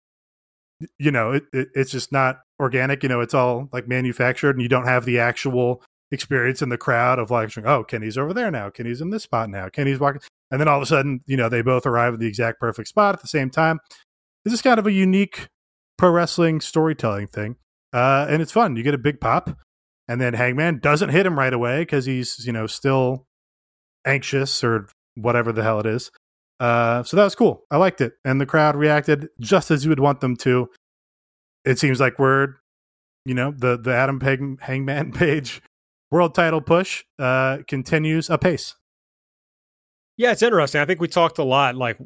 you 0.98 1.10
know, 1.10 1.32
it, 1.32 1.44
it, 1.52 1.68
it's 1.74 1.90
just 1.90 2.12
not 2.12 2.40
organic. 2.62 3.02
You 3.02 3.08
know, 3.08 3.20
it's 3.20 3.34
all 3.34 3.68
like 3.72 3.86
manufactured, 3.88 4.56
and 4.56 4.62
you 4.62 4.68
don't 4.68 4.86
have 4.86 5.04
the 5.04 5.18
actual 5.18 5.82
experience 6.10 6.62
in 6.62 6.68
the 6.68 6.78
crowd 6.78 7.18
of 7.18 7.30
like, 7.30 7.56
oh, 7.58 7.84
Kenny's 7.84 8.16
over 8.16 8.32
there 8.32 8.50
now. 8.50 8.70
Kenny's 8.70 9.00
in 9.00 9.10
this 9.10 9.24
spot 9.24 9.50
now. 9.50 9.68
Kenny's 9.68 9.98
walking, 9.98 10.22
and 10.50 10.60
then 10.60 10.68
all 10.68 10.76
of 10.76 10.82
a 10.82 10.86
sudden, 10.86 11.20
you 11.26 11.36
know, 11.36 11.48
they 11.48 11.62
both 11.62 11.84
arrive 11.86 12.14
at 12.14 12.20
the 12.20 12.26
exact 12.26 12.60
perfect 12.60 12.88
spot 12.88 13.14
at 13.14 13.20
the 13.20 13.28
same 13.28 13.50
time. 13.50 13.80
This 14.44 14.54
is 14.54 14.62
kind 14.62 14.78
of 14.78 14.86
a 14.86 14.92
unique 14.92 15.48
pro 15.98 16.10
wrestling 16.10 16.60
storytelling 16.60 17.26
thing, 17.26 17.56
uh, 17.92 18.26
and 18.28 18.40
it's 18.40 18.52
fun. 18.52 18.76
You 18.76 18.82
get 18.82 18.94
a 18.94 18.98
big 18.98 19.20
pop, 19.20 19.50
and 20.08 20.20
then 20.20 20.34
Hangman 20.34 20.78
doesn't 20.78 21.10
hit 21.10 21.26
him 21.26 21.38
right 21.38 21.52
away 21.52 21.80
because 21.80 22.06
he's 22.06 22.46
you 22.46 22.52
know 22.52 22.66
still 22.66 23.26
anxious 24.06 24.64
or 24.64 24.88
whatever 25.14 25.52
the 25.52 25.62
hell 25.62 25.80
it 25.80 25.86
is. 25.86 26.10
Uh, 26.60 27.02
so 27.02 27.16
that 27.16 27.24
was 27.24 27.34
cool. 27.34 27.64
I 27.70 27.76
liked 27.76 28.00
it, 28.00 28.12
and 28.24 28.40
the 28.40 28.46
crowd 28.46 28.76
reacted 28.76 29.28
just 29.40 29.70
as 29.70 29.84
you 29.84 29.90
would 29.90 30.00
want 30.00 30.20
them 30.20 30.36
to 30.36 30.68
it 31.64 31.78
seems 31.78 32.00
like 32.00 32.18
we're, 32.18 32.54
you 33.24 33.34
know, 33.34 33.52
the 33.52 33.78
the 33.78 33.94
Adam 33.94 34.18
Peg, 34.18 34.60
Hangman 34.60 35.12
Page 35.14 35.62
world 36.10 36.34
title 36.34 36.60
push 36.60 37.04
uh, 37.18 37.58
continues 37.66 38.28
apace. 38.28 38.76
Yeah, 40.16 40.32
it's 40.32 40.42
interesting. 40.42 40.80
I 40.80 40.84
think 40.84 41.00
we 41.00 41.08
talked 41.08 41.38
a 41.38 41.44
lot. 41.44 41.74
Like, 41.74 41.98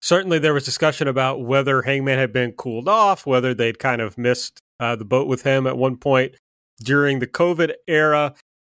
certainly 0.00 0.38
there 0.38 0.54
was 0.54 0.64
discussion 0.64 1.08
about 1.08 1.42
whether 1.42 1.82
Hangman 1.82 2.18
had 2.18 2.32
been 2.32 2.52
cooled 2.52 2.88
off, 2.88 3.26
whether 3.26 3.54
they'd 3.54 3.78
kind 3.78 4.00
of 4.00 4.16
missed 4.16 4.60
uh, 4.78 4.96
the 4.96 5.04
boat 5.04 5.26
with 5.26 5.42
him 5.42 5.66
at 5.66 5.76
one 5.76 5.96
point 5.96 6.34
during 6.82 7.18
the 7.18 7.26
COVID 7.26 7.74
era. 7.86 8.34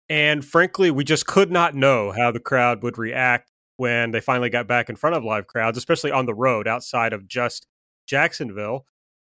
And 0.10 0.44
frankly, 0.44 0.92
we 0.92 1.04
just 1.04 1.28
could 1.28 1.52
not 1.52 1.76
know 1.76 2.12
how 2.12 2.32
the 2.32 2.40
crowd 2.40 2.84
would 2.84 2.98
react 2.98 3.50
when 3.78 4.12
they 4.12 4.20
finally 4.20 4.50
got 4.50 4.68
back 4.68 4.90
in 4.90 4.96
front 4.96 5.16
of 5.16 5.24
live 5.24 5.48
crowds, 5.48 5.78
especially 5.78 6.12
on 6.12 6.26
the 6.26 6.34
road 6.34 6.68
outside 6.68 7.14
of 7.14 7.28
just 7.28 7.66
Jacksonville. 8.08 8.86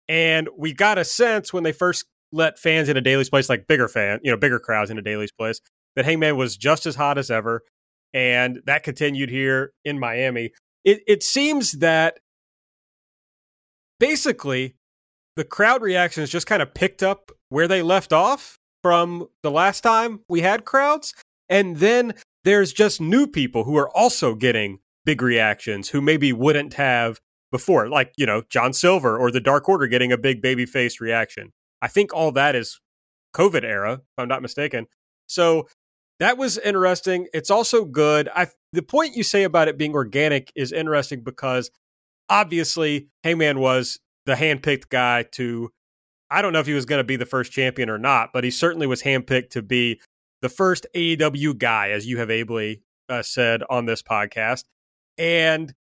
And 0.08 0.48
we 0.56 0.72
got 0.72 0.98
a 0.98 1.04
sense 1.04 1.52
when 1.52 1.62
they 1.62 1.72
first 1.72 2.04
let 2.32 2.58
fans 2.58 2.88
in 2.88 2.96
a 2.96 3.00
Daily's 3.00 3.30
place, 3.30 3.48
like 3.48 3.66
bigger 3.66 3.88
fan, 3.88 4.20
you 4.22 4.30
know, 4.30 4.36
bigger 4.36 4.58
crowds 4.58 4.90
in 4.90 4.98
a 4.98 5.02
Daily's 5.02 5.32
place, 5.32 5.60
that 5.96 6.04
Hangman 6.04 6.36
was 6.36 6.56
just 6.56 6.86
as 6.86 6.96
hot 6.96 7.18
as 7.18 7.30
ever. 7.30 7.62
And 8.12 8.60
that 8.66 8.82
continued 8.82 9.30
here 9.30 9.72
in 9.84 9.98
Miami. 9.98 10.52
It, 10.84 11.02
it 11.06 11.22
seems 11.22 11.72
that 11.72 12.18
basically 13.98 14.76
the 15.36 15.44
crowd 15.44 15.82
reactions 15.82 16.30
just 16.30 16.46
kind 16.46 16.62
of 16.62 16.74
picked 16.74 17.02
up 17.02 17.32
where 17.48 17.68
they 17.68 17.82
left 17.82 18.12
off 18.12 18.58
from 18.82 19.28
the 19.42 19.50
last 19.50 19.80
time 19.80 20.20
we 20.28 20.42
had 20.42 20.64
crowds. 20.64 21.14
And 21.48 21.78
then 21.78 22.14
there's 22.44 22.72
just 22.72 23.00
new 23.00 23.26
people 23.26 23.64
who 23.64 23.76
are 23.76 23.88
also 23.96 24.34
getting 24.34 24.80
big 25.04 25.22
reactions 25.22 25.88
who 25.88 26.00
maybe 26.00 26.32
wouldn't 26.32 26.74
have 26.74 27.20
before, 27.54 27.88
like, 27.88 28.12
you 28.16 28.26
know, 28.26 28.42
John 28.50 28.72
Silver 28.72 29.16
or 29.16 29.30
the 29.30 29.38
Dark 29.40 29.68
Order 29.68 29.86
getting 29.86 30.10
a 30.10 30.18
big 30.18 30.42
baby 30.42 30.66
face 30.66 31.00
reaction. 31.00 31.52
I 31.80 31.86
think 31.86 32.12
all 32.12 32.32
that 32.32 32.56
is 32.56 32.80
COVID 33.32 33.62
era, 33.62 33.92
if 33.92 34.18
I'm 34.18 34.26
not 34.26 34.42
mistaken. 34.42 34.88
So 35.28 35.68
that 36.18 36.36
was 36.36 36.58
interesting. 36.58 37.28
It's 37.32 37.52
also 37.52 37.84
good. 37.84 38.28
I 38.34 38.48
the 38.72 38.82
point 38.82 39.14
you 39.14 39.22
say 39.22 39.44
about 39.44 39.68
it 39.68 39.78
being 39.78 39.94
organic 39.94 40.50
is 40.56 40.72
interesting 40.72 41.22
because 41.22 41.70
obviously 42.28 43.06
Hangman 43.22 43.60
was 43.60 44.00
the 44.26 44.34
handpicked 44.34 44.88
guy 44.88 45.22
to. 45.34 45.70
I 46.32 46.42
don't 46.42 46.52
know 46.52 46.58
if 46.58 46.66
he 46.66 46.72
was 46.72 46.86
going 46.86 46.98
to 46.98 47.04
be 47.04 47.14
the 47.14 47.24
first 47.24 47.52
champion 47.52 47.88
or 47.88 47.98
not, 47.98 48.30
but 48.32 48.42
he 48.42 48.50
certainly 48.50 48.88
was 48.88 49.02
handpicked 49.02 49.50
to 49.50 49.62
be 49.62 50.00
the 50.42 50.48
first 50.48 50.88
AEW 50.96 51.56
guy, 51.56 51.90
as 51.90 52.04
you 52.04 52.18
have 52.18 52.32
ably 52.32 52.82
uh, 53.08 53.22
said 53.22 53.62
on 53.70 53.86
this 53.86 54.02
podcast. 54.02 54.64
And 55.16 55.72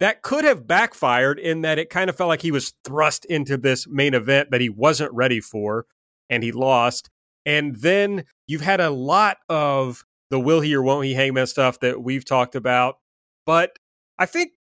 that 0.00 0.22
could 0.22 0.44
have 0.44 0.66
backfired 0.66 1.38
in 1.38 1.62
that 1.62 1.78
it 1.78 1.90
kind 1.90 2.08
of 2.08 2.16
felt 2.16 2.28
like 2.28 2.42
he 2.42 2.52
was 2.52 2.72
thrust 2.84 3.24
into 3.24 3.56
this 3.56 3.86
main 3.88 4.14
event 4.14 4.50
that 4.50 4.60
he 4.60 4.68
wasn't 4.68 5.12
ready 5.12 5.40
for 5.40 5.86
and 6.30 6.42
he 6.42 6.52
lost. 6.52 7.10
And 7.44 7.76
then 7.76 8.24
you've 8.46 8.60
had 8.60 8.80
a 8.80 8.90
lot 8.90 9.38
of 9.48 10.04
the 10.30 10.38
will 10.38 10.60
he 10.60 10.74
or 10.74 10.82
won't 10.82 11.06
he 11.06 11.14
hangman 11.14 11.46
stuff 11.46 11.80
that 11.80 12.02
we've 12.02 12.24
talked 12.24 12.54
about. 12.54 12.98
But 13.46 13.78
I 14.18 14.26
think 14.26 14.52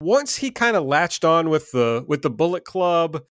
once 0.00 0.36
he 0.36 0.50
kind 0.50 0.76
of 0.76 0.84
latched 0.84 1.24
on 1.24 1.50
with 1.50 1.72
the 1.72 2.04
with 2.06 2.22
the 2.22 2.30
Bullet 2.30 2.64
Club, 2.64 3.22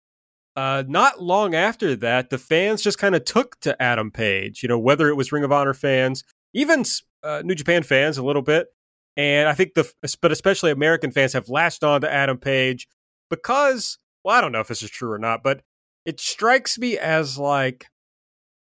uh, 0.56 0.82
not 0.88 1.22
long 1.22 1.54
after 1.54 1.94
that, 1.96 2.30
the 2.30 2.38
fans 2.38 2.82
just 2.82 2.98
kind 2.98 3.14
of 3.14 3.24
took 3.24 3.60
to 3.60 3.80
Adam 3.80 4.10
Page. 4.10 4.62
You 4.62 4.68
know, 4.68 4.78
whether 4.78 5.08
it 5.08 5.14
was 5.14 5.30
Ring 5.30 5.44
of 5.44 5.52
Honor 5.52 5.74
fans, 5.74 6.24
even 6.54 6.84
uh, 7.22 7.42
New 7.44 7.54
Japan 7.54 7.82
fans, 7.82 8.18
a 8.18 8.24
little 8.24 8.42
bit, 8.42 8.68
and 9.16 9.48
I 9.48 9.54
think 9.54 9.74
the 9.74 9.90
but 10.20 10.32
especially 10.32 10.70
American 10.70 11.10
fans 11.10 11.32
have 11.32 11.48
latched 11.48 11.82
on 11.82 12.02
to 12.02 12.12
Adam 12.12 12.38
Page 12.38 12.86
because 13.30 13.98
well, 14.24 14.36
I 14.36 14.40
don't 14.40 14.52
know 14.52 14.60
if 14.60 14.68
this 14.68 14.82
is 14.82 14.90
true 14.90 15.12
or 15.12 15.18
not, 15.18 15.42
but 15.42 15.62
it 16.04 16.20
strikes 16.20 16.78
me 16.78 16.98
as 16.98 17.38
like 17.38 17.86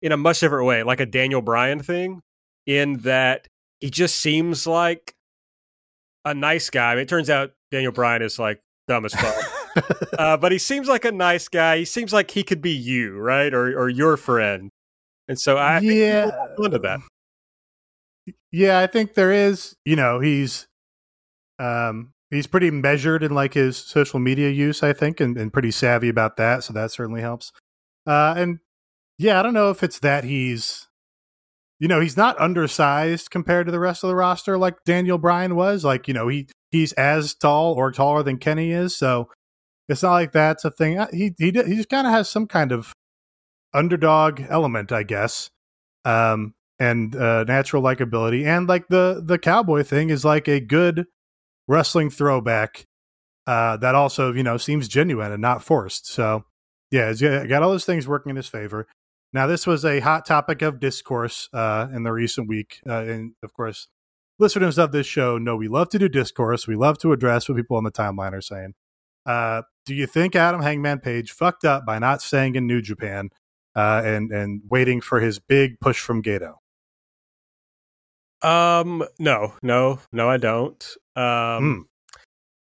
in 0.02 0.12
a 0.12 0.16
much 0.16 0.40
different 0.40 0.66
way, 0.66 0.82
like 0.82 1.00
a 1.00 1.06
Daniel 1.06 1.42
Bryan 1.42 1.80
thing, 1.80 2.22
in 2.66 2.98
that 2.98 3.46
he 3.80 3.90
just 3.90 4.16
seems 4.16 4.66
like 4.66 5.14
a 6.24 6.34
nice 6.34 6.70
guy. 6.70 6.92
I 6.92 6.94
mean, 6.94 7.02
it 7.02 7.08
turns 7.08 7.30
out 7.30 7.52
Daniel 7.70 7.92
Bryan 7.92 8.22
is 8.22 8.38
like 8.38 8.60
dumb 8.88 9.04
as 9.04 9.14
fuck. 9.14 9.34
uh, 10.18 10.36
but 10.36 10.52
he 10.52 10.58
seems 10.58 10.88
like 10.88 11.04
a 11.04 11.12
nice 11.12 11.48
guy. 11.48 11.78
He 11.78 11.84
seems 11.84 12.12
like 12.12 12.30
he 12.30 12.42
could 12.42 12.60
be 12.60 12.72
you, 12.72 13.18
right? 13.18 13.52
Or 13.52 13.78
or 13.78 13.88
your 13.88 14.16
friend. 14.16 14.70
And 15.28 15.38
so 15.38 15.56
I 15.56 15.78
yeah 15.80 16.30
into 16.58 16.78
that. 16.80 17.00
Yeah, 18.52 18.78
I 18.80 18.86
think 18.86 19.14
there 19.14 19.32
is. 19.32 19.76
You 19.84 19.96
know, 19.96 20.20
he's 20.20 20.66
um 21.58 22.12
he's 22.30 22.46
pretty 22.46 22.70
measured 22.70 23.22
in 23.22 23.34
like 23.34 23.54
his 23.54 23.76
social 23.76 24.20
media 24.20 24.50
use, 24.50 24.82
I 24.82 24.92
think, 24.92 25.20
and, 25.20 25.36
and 25.38 25.52
pretty 25.52 25.70
savvy 25.70 26.08
about 26.08 26.36
that. 26.38 26.64
So 26.64 26.72
that 26.74 26.92
certainly 26.92 27.20
helps. 27.22 27.52
Uh, 28.06 28.34
and 28.36 28.58
yeah, 29.18 29.40
I 29.40 29.42
don't 29.42 29.54
know 29.54 29.70
if 29.70 29.82
it's 29.82 30.00
that 30.00 30.24
he's, 30.24 30.88
you 31.80 31.88
know, 31.88 32.00
he's 32.00 32.16
not 32.16 32.40
undersized 32.40 33.30
compared 33.30 33.66
to 33.66 33.72
the 33.72 33.80
rest 33.80 34.04
of 34.04 34.08
the 34.08 34.16
roster 34.16 34.58
like 34.58 34.76
Daniel 34.86 35.18
Bryan 35.18 35.56
was. 35.56 35.84
Like, 35.84 36.08
you 36.08 36.14
know, 36.14 36.28
he 36.28 36.48
he's 36.70 36.92
as 36.94 37.34
tall 37.34 37.74
or 37.74 37.92
taller 37.92 38.22
than 38.22 38.38
Kenny 38.38 38.72
is, 38.72 38.96
so 38.96 39.30
it's 39.88 40.02
not 40.02 40.12
like 40.12 40.32
that's 40.32 40.64
a 40.64 40.70
thing. 40.70 40.98
Uh, 40.98 41.08
he 41.12 41.34
he 41.38 41.46
he 41.52 41.76
just 41.76 41.90
kind 41.90 42.06
of 42.06 42.12
has 42.12 42.30
some 42.30 42.46
kind 42.46 42.72
of 42.72 42.94
underdog 43.74 44.42
element, 44.48 44.92
I 44.92 45.02
guess, 45.04 45.50
um, 46.04 46.54
and 46.80 47.14
uh, 47.14 47.44
natural 47.44 47.82
likability, 47.82 48.44
and 48.44 48.66
like 48.66 48.88
the 48.88 49.22
the 49.24 49.38
cowboy 49.38 49.84
thing 49.84 50.10
is 50.10 50.24
like 50.24 50.48
a 50.48 50.58
good 50.58 51.06
wrestling 51.68 52.10
throwback 52.10 52.86
uh, 53.46 53.76
that 53.76 53.94
also 53.94 54.32
you 54.32 54.42
know 54.42 54.56
seems 54.56 54.88
genuine 54.88 55.30
and 55.30 55.42
not 55.42 55.62
forced. 55.62 56.06
So 56.08 56.44
yeah, 56.90 57.08
he's 57.08 57.20
got 57.20 57.62
all 57.62 57.70
those 57.70 57.84
things 57.84 58.08
working 58.08 58.30
in 58.30 58.36
his 58.36 58.48
favor. 58.48 58.88
Now, 59.32 59.46
this 59.46 59.66
was 59.66 59.84
a 59.84 60.00
hot 60.00 60.26
topic 60.26 60.60
of 60.62 60.80
discourse 60.80 61.48
uh, 61.52 61.86
in 61.94 62.02
the 62.02 62.10
recent 62.12 62.48
week. 62.48 62.80
Uh, 62.88 63.02
and 63.02 63.32
of 63.44 63.52
course, 63.54 63.86
listeners 64.40 64.76
of 64.76 64.90
this 64.90 65.06
show 65.06 65.38
know 65.38 65.56
we 65.56 65.68
love 65.68 65.88
to 65.90 65.98
do 65.98 66.08
discourse. 66.08 66.66
We 66.66 66.74
love 66.74 66.98
to 66.98 67.12
address 67.12 67.48
what 67.48 67.56
people 67.56 67.76
on 67.76 67.84
the 67.84 67.92
timeline 67.92 68.32
are 68.32 68.40
saying. 68.40 68.74
Uh, 69.24 69.62
do 69.86 69.94
you 69.94 70.06
think 70.06 70.34
Adam 70.34 70.62
Hangman 70.62 70.98
Page 70.98 71.30
fucked 71.30 71.64
up 71.64 71.86
by 71.86 71.98
not 71.98 72.22
staying 72.22 72.56
in 72.56 72.66
New 72.66 72.82
Japan 72.82 73.30
uh, 73.76 74.02
and 74.04 74.32
and 74.32 74.62
waiting 74.68 75.00
for 75.00 75.20
his 75.20 75.38
big 75.38 75.78
push 75.78 76.00
from 76.00 76.22
Gedo? 76.22 76.54
Um, 78.42 79.04
no, 79.18 79.54
no, 79.62 79.98
no, 80.12 80.28
I 80.28 80.36
don't. 80.36 80.82
Um, 81.16 81.22
mm. 81.22 81.80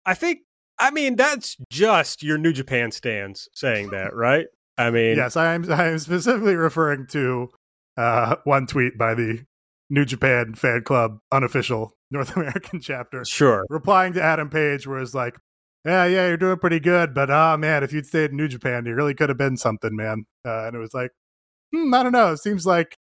I 0.05 0.13
think, 0.13 0.39
I 0.79 0.91
mean, 0.91 1.15
that's 1.15 1.57
just 1.69 2.23
your 2.23 2.37
New 2.37 2.53
Japan 2.53 2.91
stands 2.91 3.47
saying 3.53 3.91
that, 3.91 4.15
right? 4.15 4.47
I 4.77 4.89
mean, 4.89 5.17
yes, 5.17 5.35
I 5.35 5.53
am. 5.53 5.71
I 5.71 5.89
am 5.89 5.99
specifically 5.99 6.55
referring 6.55 7.05
to 7.07 7.49
uh, 7.97 8.37
one 8.45 8.65
tweet 8.65 8.97
by 8.97 9.13
the 9.13 9.45
New 9.89 10.05
Japan 10.05 10.55
Fan 10.55 10.83
Club 10.83 11.19
unofficial 11.31 11.93
North 12.09 12.35
American 12.35 12.79
chapter. 12.81 13.23
Sure, 13.25 13.65
replying 13.69 14.13
to 14.13 14.23
Adam 14.23 14.49
Page, 14.49 14.87
where 14.87 14.99
it's 14.99 15.13
like, 15.13 15.37
"Yeah, 15.85 16.05
yeah, 16.05 16.27
you're 16.27 16.37
doing 16.37 16.57
pretty 16.57 16.79
good, 16.79 17.13
but 17.13 17.29
oh 17.29 17.57
man, 17.57 17.83
if 17.83 17.93
you'd 17.93 18.07
stayed 18.07 18.31
in 18.31 18.37
New 18.37 18.47
Japan, 18.47 18.85
you 18.85 18.95
really 18.95 19.13
could 19.13 19.29
have 19.29 19.37
been 19.37 19.57
something, 19.57 19.95
man." 19.95 20.25
Uh, 20.45 20.65
and 20.67 20.75
it 20.75 20.79
was 20.79 20.93
like, 20.93 21.11
hmm, 21.73 21.93
I 21.93 22.03
don't 22.03 22.11
know. 22.11 22.31
It 22.31 22.39
seems 22.39 22.65
like 22.65 22.97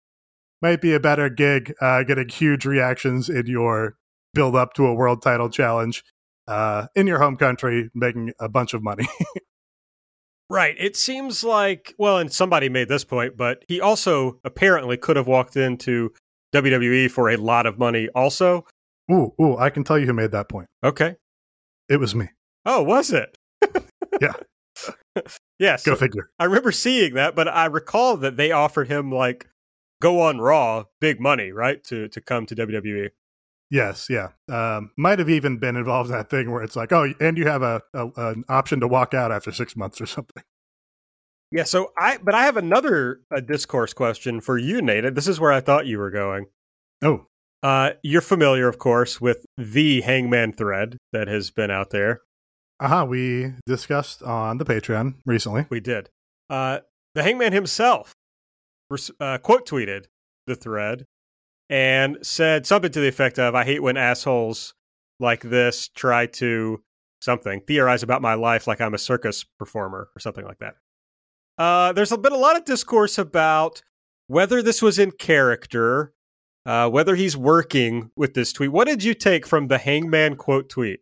might 0.62 0.82
be 0.82 0.94
a 0.94 1.00
better 1.00 1.30
gig, 1.30 1.74
uh, 1.82 2.04
getting 2.04 2.30
huge 2.30 2.66
reactions 2.66 3.30
in 3.30 3.46
your 3.48 3.96
build 4.34 4.56
up 4.56 4.74
to 4.74 4.86
a 4.86 4.94
world 4.94 5.22
title 5.22 5.50
challenge 5.50 6.04
uh, 6.48 6.88
in 6.96 7.08
your 7.08 7.20
home 7.20 7.38
country, 7.38 7.90
making 7.94 8.34
a 8.40 8.50
bunch 8.50 8.74
of 8.74 8.84
money. 8.84 9.08
Right. 10.50 10.76
It 10.80 10.96
seems 10.96 11.44
like, 11.44 11.94
well, 11.98 12.18
and 12.20 12.32
somebody 12.32 12.70
made 12.70 12.88
this 12.88 13.04
point, 13.04 13.36
but 13.36 13.66
he 13.68 13.82
also 13.82 14.40
apparently 14.46 14.96
could 14.96 15.18
have 15.18 15.28
walked 15.28 15.58
into 15.58 16.12
WWE 16.56 17.12
for 17.12 17.30
a 17.30 17.36
lot 17.36 17.66
of 17.66 17.78
money 17.78 18.08
also. 18.16 18.66
Ooh, 19.12 19.34
ooh, 19.42 19.58
I 19.58 19.70
can 19.70 19.84
tell 19.84 20.00
you 20.00 20.06
who 20.06 20.14
made 20.14 20.32
that 20.32 20.48
point. 20.48 20.68
Okay. 20.84 21.16
It 21.90 21.98
was 21.98 22.16
me. 22.16 22.30
Oh, 22.66 22.82
was 22.82 23.12
it? 23.12 23.38
yeah. 24.22 24.34
yes. 25.60 25.84
Go 25.84 25.96
figure. 25.96 26.30
I 26.40 26.46
remember 26.46 26.72
seeing 26.72 27.16
that, 27.16 27.36
but 27.36 27.50
I 27.50 27.66
recall 27.66 28.16
that 28.18 28.38
they 28.38 28.52
offered 28.52 28.88
him 28.88 29.12
like 29.12 29.48
go 30.02 30.22
on 30.22 30.40
Raw, 30.40 30.86
big 31.00 31.20
money, 31.20 31.52
right? 31.52 31.84
To 31.86 32.08
to 32.08 32.22
come 32.22 32.46
to 32.48 32.56
WWE. 32.56 33.10
Yes, 33.70 34.08
yeah. 34.10 34.30
Um, 34.50 34.92
might 34.98 35.20
have 35.20 35.30
even 35.30 35.58
been 35.58 35.76
involved 35.76 36.10
in 36.10 36.16
that 36.16 36.30
thing 36.30 36.52
where 36.52 36.64
it's 36.64 36.76
like, 36.76 36.94
oh, 36.94 37.14
and 37.20 37.38
you 37.38 37.48
have 37.48 37.62
a, 37.62 37.82
a, 37.94 38.08
an 38.16 38.46
option 38.48 38.80
to 38.80 38.88
walk 38.88 39.14
out 39.14 39.32
after 39.32 39.52
six 39.52 39.76
months 39.76 40.00
or 40.00 40.06
something. 40.06 40.44
Yeah. 41.52 41.64
So 41.64 41.92
I, 41.98 42.18
but 42.18 42.34
I 42.34 42.44
have 42.44 42.58
another 42.58 43.22
a 43.32 43.42
discourse 43.42 43.94
question 43.94 44.42
for 44.42 44.58
you, 44.58 44.82
Nate. 44.82 45.16
This 45.16 45.28
is 45.28 45.40
where 45.40 45.52
I 45.52 45.60
thought 45.60 45.86
you 45.86 45.98
were 45.98 46.12
going. 46.12 46.48
Oh, 47.02 47.28
uh, 47.64 47.92
you're 48.04 48.22
familiar, 48.22 48.68
of 48.68 48.78
course, 48.78 49.20
with 49.20 49.46
the 49.58 50.02
Hangman 50.02 50.54
thread 50.54 50.98
that 51.12 51.28
has 51.28 51.52
been 51.52 51.72
out 51.72 51.90
there. 51.90 52.22
Uh 52.80 52.88
huh. 52.88 53.06
We 53.10 53.54
discussed 53.66 54.22
on 54.24 54.60
the 54.60 54.66
Patreon 54.66 55.16
recently. 55.26 55.66
We 55.70 55.80
did. 55.80 56.10
Uh, 56.50 56.80
the 57.16 57.24
Hangman 57.24 57.52
himself 57.52 58.14
uh, 59.20 59.38
quote 59.40 59.68
tweeted 59.68 60.06
the 60.46 60.56
thread 60.56 61.06
and 61.70 62.18
said 62.22 62.66
something 62.66 62.92
to 62.92 63.00
the 63.00 63.08
effect 63.08 63.40
of, 63.40 63.56
I 63.56 63.66
hate 63.66 63.84
when 63.84 63.98
assholes 63.98 64.74
like 65.20 65.42
this 65.42 65.90
try 65.90 66.28
to 66.28 66.82
something, 67.22 67.62
theorize 67.62 68.04
about 68.04 68.22
my 68.22 68.36
life 68.36 68.68
like 68.68 68.80
I'm 68.80 68.94
a 68.94 69.00
circus 69.00 69.44
performer 69.44 70.10
or 70.16 70.20
something 70.20 70.46
like 70.46 70.60
that. 70.60 70.76
Uh, 71.58 71.92
there's 71.94 72.16
been 72.16 72.34
a 72.34 72.38
lot 72.38 72.56
of 72.56 72.66
discourse 72.66 73.18
about 73.18 73.82
whether 74.28 74.62
this 74.62 74.82
was 74.82 75.00
in 75.00 75.12
character, 75.12 76.14
uh, 76.66 76.90
whether 76.90 77.16
he's 77.16 77.36
working 77.36 78.12
with 78.16 78.36
this 78.36 78.54
tweet. 78.54 78.72
What 78.72 78.88
did 78.88 79.04
you 79.04 79.14
take 79.14 79.48
from 79.48 79.68
the 79.68 79.80
Hangman 79.80 80.36
quote 80.36 80.70
tweet? 80.70 81.00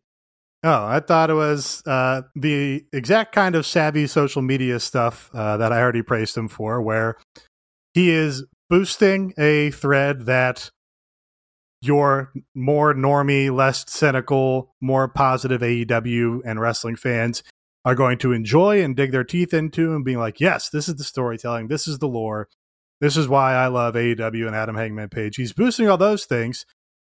Oh, 0.64 0.86
I 0.86 1.00
thought 1.00 1.30
it 1.30 1.36
was 1.36 1.84
uh, 1.86 2.24
the 2.36 2.86
exact 2.92 3.36
kind 3.36 3.54
of 3.54 3.66
savvy 3.66 4.08
social 4.08 4.42
media 4.42 4.80
stuff 4.80 5.30
uh, 5.34 5.58
that 5.58 5.72
I 5.72 5.80
already 5.80 6.02
praised 6.02 6.36
him 6.36 6.48
for, 6.48 6.82
where 6.82 7.18
he 7.96 8.12
is 8.12 8.44
boosting 8.70 9.34
a 9.38 9.72
thread 9.72 10.26
that 10.26 10.70
your 11.82 12.34
more 12.54 12.94
normie, 12.94 13.56
less 13.56 13.86
cynical, 13.88 14.76
more 14.82 15.08
positive 15.08 15.62
AEW 15.62 16.42
and 16.44 16.60
wrestling 16.60 16.98
fans 16.98 17.42
are 17.86 17.96
going 17.96 18.18
to 18.18 18.34
enjoy 18.34 18.84
and 18.84 18.96
dig 18.96 19.12
their 19.12 19.24
teeth 19.24 19.54
into 19.54 19.96
and 19.96 20.04
being 20.04 20.18
like, 20.18 20.42
yes, 20.42 20.70
this 20.70 20.90
is 20.90 20.96
the 20.96 21.04
storytelling, 21.06 21.70
this 21.70 21.88
is 21.88 22.00
the 22.00 22.08
lore, 22.08 22.50
this 23.00 23.16
is 23.16 23.30
why 23.30 23.54
I 23.54 23.68
love 23.68 23.96
AEW 23.96 24.48
and 24.48 24.56
Adam 24.56 24.76
Hangman 24.76 25.10
Page. 25.10 25.38
He's 25.38 25.54
boosting 25.54 25.88
all 25.88 25.98
those 25.98 26.26
things, 26.26 26.66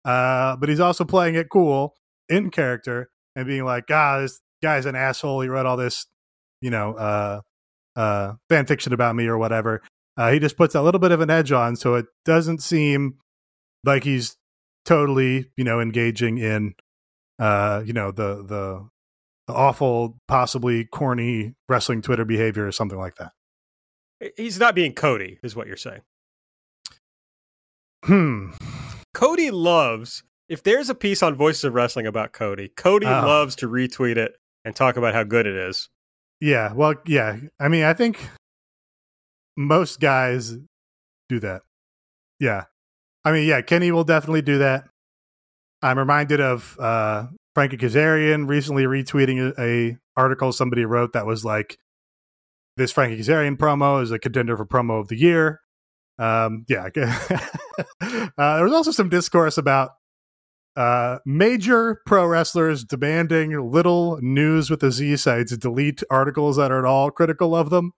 uh, 0.04 0.56
but 0.56 0.68
he's 0.68 0.80
also 0.80 1.06
playing 1.06 1.36
it 1.36 1.50
cool 1.52 1.94
in 2.28 2.50
character 2.50 3.12
and 3.36 3.46
being 3.46 3.66
like, 3.66 3.84
ah, 3.92 4.20
this 4.20 4.42
guy's 4.64 4.88
an 4.88 4.96
asshole. 4.96 5.42
He 5.42 5.48
wrote 5.48 5.68
all 5.68 5.78
this, 5.78 6.08
you 6.60 6.72
know, 6.72 6.94
uh, 6.94 7.42
uh, 7.96 8.34
fan 8.50 8.66
fiction 8.66 8.94
about 8.94 9.16
me 9.16 9.28
or 9.28 9.38
whatever. 9.38 9.84
Uh, 10.22 10.32
he 10.32 10.38
just 10.38 10.56
puts 10.56 10.76
a 10.76 10.82
little 10.84 11.00
bit 11.00 11.12
of 11.12 11.20
an 11.20 11.32
edge 11.32 11.52
on, 11.52 11.76
so 11.76 11.96
it 11.96 12.06
doesn't 12.26 12.62
seem 12.62 13.16
like 13.84 14.04
he's 14.04 14.38
totally, 14.86 15.50
you 15.58 15.64
know, 15.64 15.80
engaging 15.80 16.38
in, 16.38 16.76
uh, 17.40 17.82
you 17.84 17.92
know, 17.92 18.12
the 18.12 18.44
the, 18.44 18.88
the 19.48 19.54
awful, 19.54 20.20
possibly 20.28 20.86
corny 20.86 21.56
wrestling 21.68 22.04
Twitter 22.04 22.24
behavior 22.24 22.68
or 22.68 22.72
something 22.72 23.00
like 23.00 23.16
that. 23.16 23.32
He's 24.38 24.60
not 24.60 24.76
being 24.76 24.94
Cody, 24.94 25.40
is 25.42 25.56
what 25.56 25.66
you're 25.66 25.76
saying. 25.76 26.02
Hmm. 28.06 28.52
Cody 29.16 29.50
loves 29.50 30.22
if 30.50 30.62
there's 30.62 30.92
a 30.92 30.96
piece 30.96 31.24
on 31.24 31.34
Voices 31.34 31.64
of 31.64 31.74
Wrestling 31.74 32.06
about 32.06 32.32
Cody, 32.32 32.68
Cody 32.68 33.08
Oh. 33.08 33.10
loves 33.26 33.56
to 33.56 33.68
retweet 33.68 34.18
it 34.18 34.34
and 34.64 34.76
talk 34.76 34.98
about 34.98 35.16
how 35.16 35.24
good 35.24 35.48
it 35.48 35.56
is. 35.56 35.90
Yeah, 36.40 36.74
well, 36.74 36.94
yeah. 37.08 37.38
I 37.60 37.70
mean, 37.70 37.86
I 37.86 37.94
think 37.94 38.20
most 39.68 40.00
guys 40.00 40.56
do 41.30 41.40
that. 41.40 41.62
Yeah. 42.40 42.66
I 43.24 43.32
mean, 43.32 43.48
yeah, 43.48 43.62
Kenny 43.62 43.92
will 43.92 44.04
definitely 44.04 44.42
do 44.42 44.60
that. 44.60 44.86
I'm 45.82 45.98
reminded 45.98 46.42
of 46.42 46.78
uh 46.80 47.28
Frankie 47.54 47.78
Kazarian 47.78 48.48
recently 48.48 48.84
retweeting 48.84 49.54
a, 49.58 49.62
a 49.62 49.98
article 50.16 50.52
somebody 50.52 50.86
wrote 50.86 51.14
that 51.14 51.26
was 51.26 51.44
like 51.44 51.78
this 52.78 52.92
Frankie 52.92 53.22
Kazarian 53.22 53.58
promo 53.58 54.02
is 54.02 54.12
a 54.12 54.20
contender 54.20 54.56
for 54.56 54.66
promo 54.66 55.00
of 55.00 55.08
the 55.08 55.18
year. 55.18 55.62
Um, 56.18 56.66
yeah. 56.70 56.90
uh, 56.96 58.30
there 58.38 58.64
was 58.64 58.74
also 58.74 58.92
some 58.92 59.10
discourse 59.10 59.58
about 59.58 59.92
uh, 60.76 61.18
major 61.26 62.02
pro 62.06 62.26
wrestlers 62.26 62.84
demanding 62.84 63.72
little 63.72 64.20
news 64.22 64.70
with 64.70 64.80
the 64.80 64.92
Z 64.92 65.18
sites 65.18 65.56
delete 65.58 66.04
articles 66.10 66.58
that 66.58 66.72
are 66.72 66.80
at 66.80 66.86
all 66.86 67.12
critical 67.12 67.56
of 67.56 67.70
them. 67.70 67.92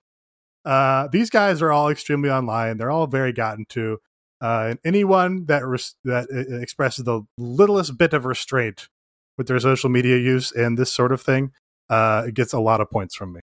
Uh, 0.66 1.08
these 1.12 1.30
guys 1.30 1.62
are 1.62 1.72
all 1.72 1.90
extremely 1.90 2.30
online. 2.30 2.78
They're 2.78 2.92
all 2.92 3.08
very 3.08 3.34
gotten 3.34 3.66
to. 3.70 4.00
Uh, 4.42 4.68
and 4.72 4.80
anyone 4.84 5.46
that 5.46 5.66
res- 5.66 5.96
that 6.04 6.28
expresses 6.62 7.06
the 7.06 7.22
littlest 7.38 7.98
bit 7.98 8.14
of 8.14 8.26
restraint 8.26 8.90
with 9.38 9.48
their 9.48 9.60
social 9.60 9.90
media 9.90 10.18
use 10.18 10.52
and 10.52 10.78
this 10.78 10.92
sort 10.92 11.12
of 11.12 11.22
thing 11.22 11.52
uh, 11.90 12.28
gets 12.34 12.54
a 12.54 12.60
lot 12.60 12.82
of 12.82 12.90
points 12.90 13.16
from 13.16 13.34
me. 13.34 13.42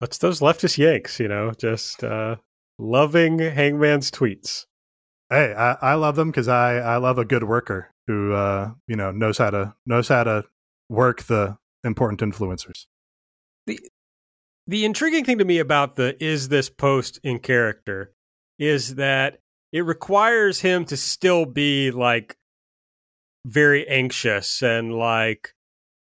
That's 0.00 0.18
those 0.18 0.40
leftist 0.40 0.78
yanks, 0.78 1.20
you 1.20 1.28
know, 1.28 1.52
just 1.58 2.02
uh, 2.02 2.36
loving 2.78 3.38
Hangman's 3.38 4.10
tweets. 4.10 4.66
Hey, 5.28 5.54
I, 5.54 5.72
I 5.80 5.94
love 5.94 6.16
them 6.16 6.30
because 6.30 6.48
I, 6.48 6.76
I 6.78 6.96
love 6.96 7.18
a 7.18 7.24
good 7.24 7.44
worker 7.44 7.90
who 8.06 8.32
uh, 8.32 8.72
you 8.88 8.96
know 8.96 9.10
knows 9.12 9.38
how 9.38 9.50
to 9.50 9.74
knows 9.86 10.08
how 10.08 10.24
to 10.24 10.44
work 10.88 11.24
the 11.24 11.58
important 11.84 12.20
influencers. 12.20 12.86
The 14.70 14.84
intriguing 14.84 15.24
thing 15.24 15.38
to 15.38 15.44
me 15.44 15.58
about 15.58 15.96
the 15.96 16.16
is 16.24 16.48
this 16.48 16.70
post 16.70 17.18
in 17.24 17.40
character 17.40 18.12
is 18.56 18.94
that 18.94 19.40
it 19.72 19.80
requires 19.80 20.60
him 20.60 20.84
to 20.84 20.96
still 20.96 21.44
be 21.44 21.90
like 21.90 22.36
very 23.44 23.84
anxious 23.88 24.62
and 24.62 24.94
like 24.94 25.54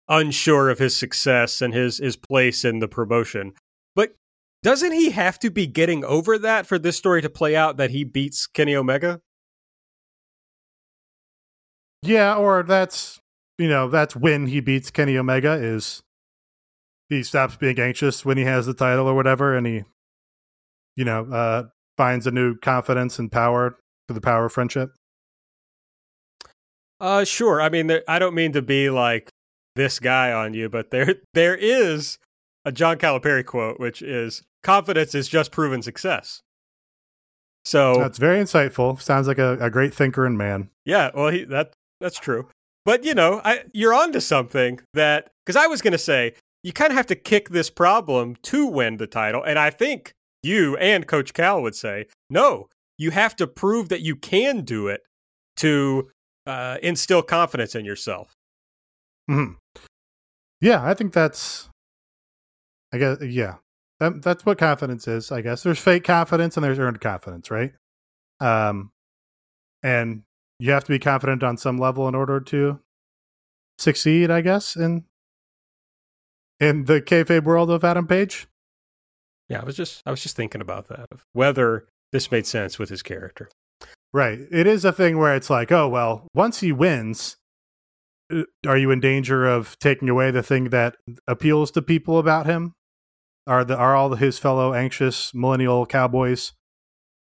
unsure 0.07 0.69
of 0.69 0.77
his 0.77 0.95
success 0.95 1.59
and 1.59 1.73
his 1.73 1.97
his 1.97 2.15
place 2.15 2.63
in 2.63 2.77
the 2.77 2.87
promotion. 2.87 3.53
But 3.95 4.13
doesn't 4.61 4.91
he 4.91 5.09
have 5.09 5.39
to 5.39 5.49
be 5.49 5.65
getting 5.65 6.05
over 6.05 6.37
that 6.37 6.67
for 6.67 6.77
this 6.77 6.97
story 6.97 7.23
to 7.23 7.31
play 7.31 7.55
out 7.55 7.77
that 7.77 7.89
he 7.89 8.03
beats 8.03 8.45
Kenny 8.45 8.75
Omega? 8.75 9.21
Yeah, 12.03 12.35
or 12.35 12.61
that's 12.61 13.19
you 13.57 13.67
know 13.67 13.89
that's 13.89 14.15
when 14.15 14.45
he 14.45 14.59
beats 14.59 14.91
Kenny 14.91 15.17
Omega 15.17 15.53
is 15.53 16.03
he 17.11 17.23
stops 17.23 17.57
being 17.57 17.77
anxious 17.79 18.25
when 18.25 18.37
he 18.37 18.45
has 18.45 18.65
the 18.65 18.73
title 18.73 19.07
or 19.07 19.13
whatever, 19.13 19.55
and 19.55 19.67
he 19.67 19.83
you 20.95 21.05
know 21.05 21.25
uh, 21.25 21.63
finds 21.97 22.25
a 22.25 22.31
new 22.31 22.57
confidence 22.57 23.19
and 23.19 23.31
power 23.31 23.77
to 24.07 24.13
the 24.13 24.21
power 24.21 24.45
of 24.45 24.53
friendship. 24.53 24.91
Uh 26.99 27.25
sure. 27.25 27.61
I 27.61 27.69
mean 27.69 27.87
there, 27.87 28.03
I 28.07 28.17
don't 28.17 28.33
mean 28.33 28.53
to 28.53 28.61
be 28.61 28.89
like 28.89 29.29
this 29.75 29.99
guy 29.99 30.31
on 30.31 30.53
you, 30.53 30.69
but 30.69 30.91
there 30.91 31.15
there 31.33 31.55
is 31.55 32.17
a 32.63 32.71
John 32.71 32.97
Calipari 32.97 33.45
quote 33.45 33.79
which 33.79 34.01
is 34.01 34.43
confidence 34.63 35.13
is 35.13 35.27
just 35.27 35.51
proven 35.51 35.81
success. 35.81 36.41
So 37.65 37.95
That's 37.95 38.17
very 38.17 38.39
insightful. 38.39 38.99
Sounds 38.99 39.27
like 39.27 39.37
a, 39.37 39.57
a 39.59 39.69
great 39.69 39.93
thinker 39.93 40.25
and 40.25 40.37
man. 40.37 40.69
Yeah, 40.85 41.11
well, 41.13 41.29
he, 41.29 41.43
that 41.45 41.73
that's 41.99 42.19
true. 42.19 42.47
But 42.85 43.03
you 43.03 43.13
know, 43.13 43.41
I, 43.43 43.63
you're 43.73 43.93
onto 43.93 44.19
something 44.19 44.79
that 44.93 45.29
because 45.45 45.55
I 45.55 45.67
was 45.67 45.81
going 45.81 45.91
to 45.91 45.99
say 45.99 46.33
you 46.63 46.73
kind 46.73 46.91
of 46.91 46.97
have 46.97 47.07
to 47.07 47.15
kick 47.15 47.49
this 47.49 47.69
problem 47.69 48.35
to 48.43 48.65
win 48.67 48.97
the 48.97 49.07
title, 49.07 49.43
and 49.43 49.57
I 49.57 49.69
think 49.69 50.13
you 50.43 50.77
and 50.77 51.07
Coach 51.07 51.33
Cal 51.33 51.61
would 51.61 51.75
say 51.75 52.05
no. 52.29 52.67
You 52.97 53.11
have 53.11 53.35
to 53.37 53.47
prove 53.47 53.89
that 53.89 54.01
you 54.01 54.15
can 54.15 54.61
do 54.61 54.87
it 54.87 55.01
to 55.57 56.09
uh, 56.45 56.77
instill 56.83 57.21
confidence 57.23 57.75
in 57.75 57.85
yourself. 57.85 58.33
Mhm. 59.29 59.55
Yeah, 60.59 60.85
I 60.85 60.93
think 60.93 61.13
that's. 61.13 61.69
I 62.93 62.97
guess 62.97 63.17
yeah, 63.21 63.55
that, 63.99 64.21
that's 64.21 64.45
what 64.45 64.57
confidence 64.57 65.07
is. 65.07 65.31
I 65.31 65.41
guess 65.41 65.63
there's 65.63 65.79
fake 65.79 66.03
confidence 66.03 66.57
and 66.57 66.63
there's 66.63 66.79
earned 66.79 66.99
confidence, 67.01 67.49
right? 67.49 67.73
Um, 68.39 68.91
and 69.81 70.23
you 70.59 70.71
have 70.71 70.83
to 70.83 70.91
be 70.91 70.99
confident 70.99 71.41
on 71.43 71.57
some 71.57 71.77
level 71.77 72.07
in 72.07 72.15
order 72.15 72.39
to 72.39 72.79
succeed. 73.79 74.29
I 74.29 74.41
guess 74.41 74.75
in 74.75 75.05
in 76.61 76.85
the 76.85 77.01
kayfabe 77.01 77.43
world 77.43 77.69
of 77.69 77.83
Adam 77.83 78.07
Page. 78.07 78.47
Yeah, 79.49 79.61
I 79.61 79.65
was 79.65 79.75
just 79.75 80.01
I 80.05 80.11
was 80.11 80.21
just 80.21 80.37
thinking 80.37 80.61
about 80.61 80.87
that 80.87 81.07
of 81.11 81.25
whether 81.33 81.87
this 82.13 82.31
made 82.31 82.47
sense 82.47 82.79
with 82.79 82.89
his 82.89 83.01
character. 83.01 83.49
Right. 84.13 84.39
It 84.51 84.67
is 84.67 84.85
a 84.85 84.91
thing 84.91 85.17
where 85.17 85.35
it's 85.35 85.49
like, 85.49 85.71
oh 85.71 85.89
well, 85.89 86.27
once 86.33 86.61
he 86.61 86.71
wins, 86.71 87.37
uh, 88.31 88.43
are 88.65 88.77
you 88.77 88.91
in 88.91 88.99
danger 88.99 89.45
of 89.45 89.77
taking 89.79 90.07
away 90.07 90.31
the 90.31 90.43
thing 90.43 90.65
that 90.65 90.95
appeals 91.27 91.71
to 91.71 91.81
people 91.81 92.17
about 92.17 92.45
him? 92.45 92.75
Are 93.47 93.65
the 93.65 93.75
are 93.75 93.95
all 93.95 94.13
his 94.13 94.37
fellow 94.37 94.73
anxious 94.73 95.33
millennial 95.33 95.85
cowboys 95.85 96.53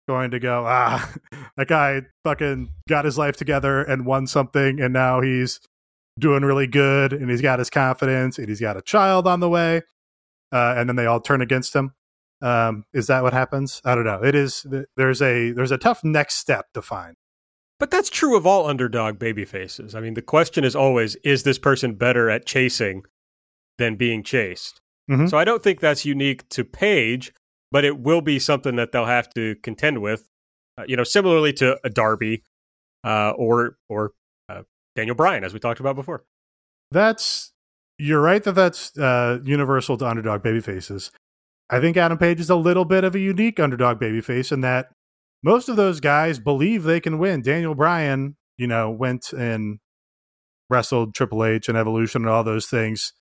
going 0.09 0.31
to 0.33 0.41
go, 0.41 0.65
ah, 0.67 1.13
that 1.57 1.69
guy 1.69 2.03
fucking 2.25 2.71
got 2.89 3.05
his 3.05 3.17
life 3.17 3.37
together 3.37 3.83
and 3.83 4.05
won 4.05 4.27
something, 4.27 4.81
and 4.81 4.93
now 4.93 5.21
he's 5.21 5.61
doing 6.19 6.43
really 6.43 6.67
good, 6.67 7.13
and 7.13 7.31
he's 7.31 7.43
got 7.43 7.59
his 7.59 7.71
confidence, 7.71 8.39
and 8.39 8.49
he's 8.49 8.61
got 8.61 8.77
a 8.77 8.83
child 8.83 9.27
on 9.27 9.41
the 9.41 9.49
way, 9.49 9.83
uh, 10.53 10.75
and 10.77 10.89
then 10.89 10.97
they 10.97 11.07
all 11.07 11.21
turn 11.21 11.41
against 11.41 11.75
him. 11.75 11.93
Um, 12.41 12.85
is 12.93 13.09
that 13.09 13.23
what 13.23 13.33
happens? 13.33 13.81
I 13.85 13.95
don't 13.95 14.05
know. 14.05 14.23
It 14.23 14.35
is. 14.35 14.67
There's 14.97 15.21
a 15.21 15.51
there's 15.53 15.73
a 15.73 15.79
tough 15.79 16.05
next 16.05 16.37
step 16.37 16.67
to 16.75 16.83
find. 16.83 17.17
But 17.81 17.91
that's 17.91 18.11
true 18.11 18.37
of 18.37 18.47
all 18.47 18.67
underdog 18.67 19.19
baby 19.19 19.45
faces. 19.45 19.95
I 19.95 20.01
mean, 20.01 20.15
the 20.15 20.23
question 20.23 20.65
is 20.65 20.75
always 20.75 21.15
is 21.17 21.43
this 21.45 21.59
person 21.59 21.95
better 21.95 22.29
at 22.29 22.47
chasing 22.47 23.03
than 23.79 23.97
being 23.97 24.23
chased? 24.23 24.81
Mhm. 25.11 25.31
So 25.31 25.39
I 25.39 25.45
don't 25.45 25.63
think 25.63 25.81
that's 25.81 26.05
unique 26.05 26.49
to 26.51 26.65
Page, 26.65 27.33
but 27.71 27.85
it 27.85 27.99
will 27.99 28.21
be 28.21 28.39
something 28.39 28.77
that 28.77 28.93
they'll 28.93 29.05
have 29.07 29.33
to 29.35 29.55
contend 29.63 30.03
with. 30.03 30.29
Uh, 30.77 30.85
you 30.87 30.97
know, 30.97 31.05
similarly 31.05 31.53
to 31.55 31.79
a 31.85 31.91
Darby 31.91 32.45
uh, 33.05 33.31
or 33.31 33.79
or 33.89 34.13
Daniel 34.99 35.15
Bryan, 35.15 35.45
as 35.45 35.55
we 35.55 35.61
talked 35.61 35.79
about 35.79 35.95
before. 35.95 36.25
That's 36.91 37.53
you're 37.99 38.21
right 38.21 38.43
that 38.43 38.57
that's 38.57 38.99
uh, 38.99 39.39
universal 39.45 39.97
to 39.97 40.07
underdog 40.07 40.43
baby 40.43 40.61
faces. 40.61 41.13
I 41.71 41.79
think 41.79 41.97
Adam 41.97 42.19
Page 42.19 42.41
is 42.41 42.51
a 42.51 42.57
little 42.57 42.85
bit 42.85 43.05
of 43.05 43.15
a 43.15 43.21
unique 43.21 43.61
underdog 43.61 44.01
babyface 44.01 44.51
in 44.51 44.61
that 44.63 44.91
most 45.45 45.69
of 45.69 45.77
those 45.77 46.01
guys 46.01 46.41
believe 46.41 46.83
they 46.83 46.99
can 46.99 47.19
win. 47.19 47.43
Daniel 47.43 47.77
Bryan, 47.77 48.37
you 48.57 48.67
know, 48.67 48.91
went 48.91 49.33
and 49.33 49.79
wrestled 50.69 51.15
Triple 51.15 51.45
H 51.45 51.69
and 51.69 51.79
Evolution 51.79 52.23
and 52.23 52.31
all 52.31 52.43
those 52.43 52.67
things, 52.67 53.13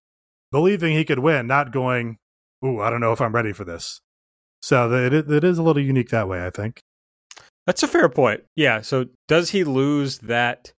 believing 0.51 0.93
he 0.93 1.05
could 1.05 1.19
win, 1.19 1.45
not 1.45 1.71
going, 1.71 2.17
"Ooh, 2.65 2.81
I 2.81 2.89
don't 2.89 3.01
know 3.01 3.11
if 3.11 3.21
I'm 3.21 3.35
ready 3.35 3.53
for 3.53 3.65
this." 3.65 4.01
So 4.63 4.91
it 4.91 5.13
it 5.13 5.43
is 5.43 5.59
a 5.59 5.63
little 5.63 5.83
unique 5.83 6.09
that 6.09 6.27
way, 6.27 6.43
I 6.43 6.49
think. 6.49 6.79
That's 7.67 7.83
a 7.83 7.87
fair 7.87 8.09
point. 8.09 8.45
Yeah. 8.55 8.81
So 8.81 9.07
does 9.27 9.51
he 9.51 9.63
lose 9.63 10.19
that 10.19 10.71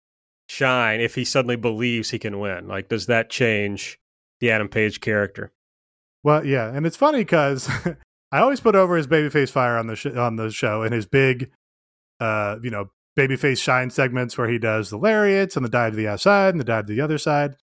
shine 0.48 1.00
if 1.00 1.14
he 1.14 1.24
suddenly 1.24 1.56
believes 1.56 2.10
he 2.10 2.18
can 2.18 2.40
win? 2.40 2.66
Like, 2.66 2.88
does 2.88 3.06
that 3.06 3.30
change 3.30 3.98
the 4.40 4.50
Adam 4.50 4.68
Page 4.68 5.00
character? 5.00 5.52
Well, 6.24 6.44
yeah, 6.44 6.68
and 6.72 6.86
it's 6.86 6.96
funny 6.96 7.18
because 7.18 7.68
I 8.32 8.40
always 8.40 8.60
put 8.60 8.74
over 8.74 8.96
his 8.96 9.06
babyface 9.06 9.50
fire 9.50 9.76
on 9.76 9.86
the 9.86 9.96
sh- 9.96 10.06
on 10.06 10.36
the 10.36 10.50
show 10.50 10.82
and 10.82 10.92
his 10.92 11.06
big, 11.06 11.50
uh, 12.20 12.56
you 12.62 12.70
know, 12.70 12.90
babyface 13.16 13.62
shine 13.62 13.90
segments 13.90 14.36
where 14.36 14.48
he 14.48 14.58
does 14.58 14.90
the 14.90 14.98
lariats 14.98 15.56
and 15.56 15.64
the 15.64 15.70
dive 15.70 15.92
to 15.92 15.96
the 15.96 16.08
outside 16.08 16.50
and 16.50 16.60
the 16.60 16.64
dive 16.64 16.86
to 16.86 16.94
the 16.94 17.00
other 17.00 17.18
side. 17.18 17.54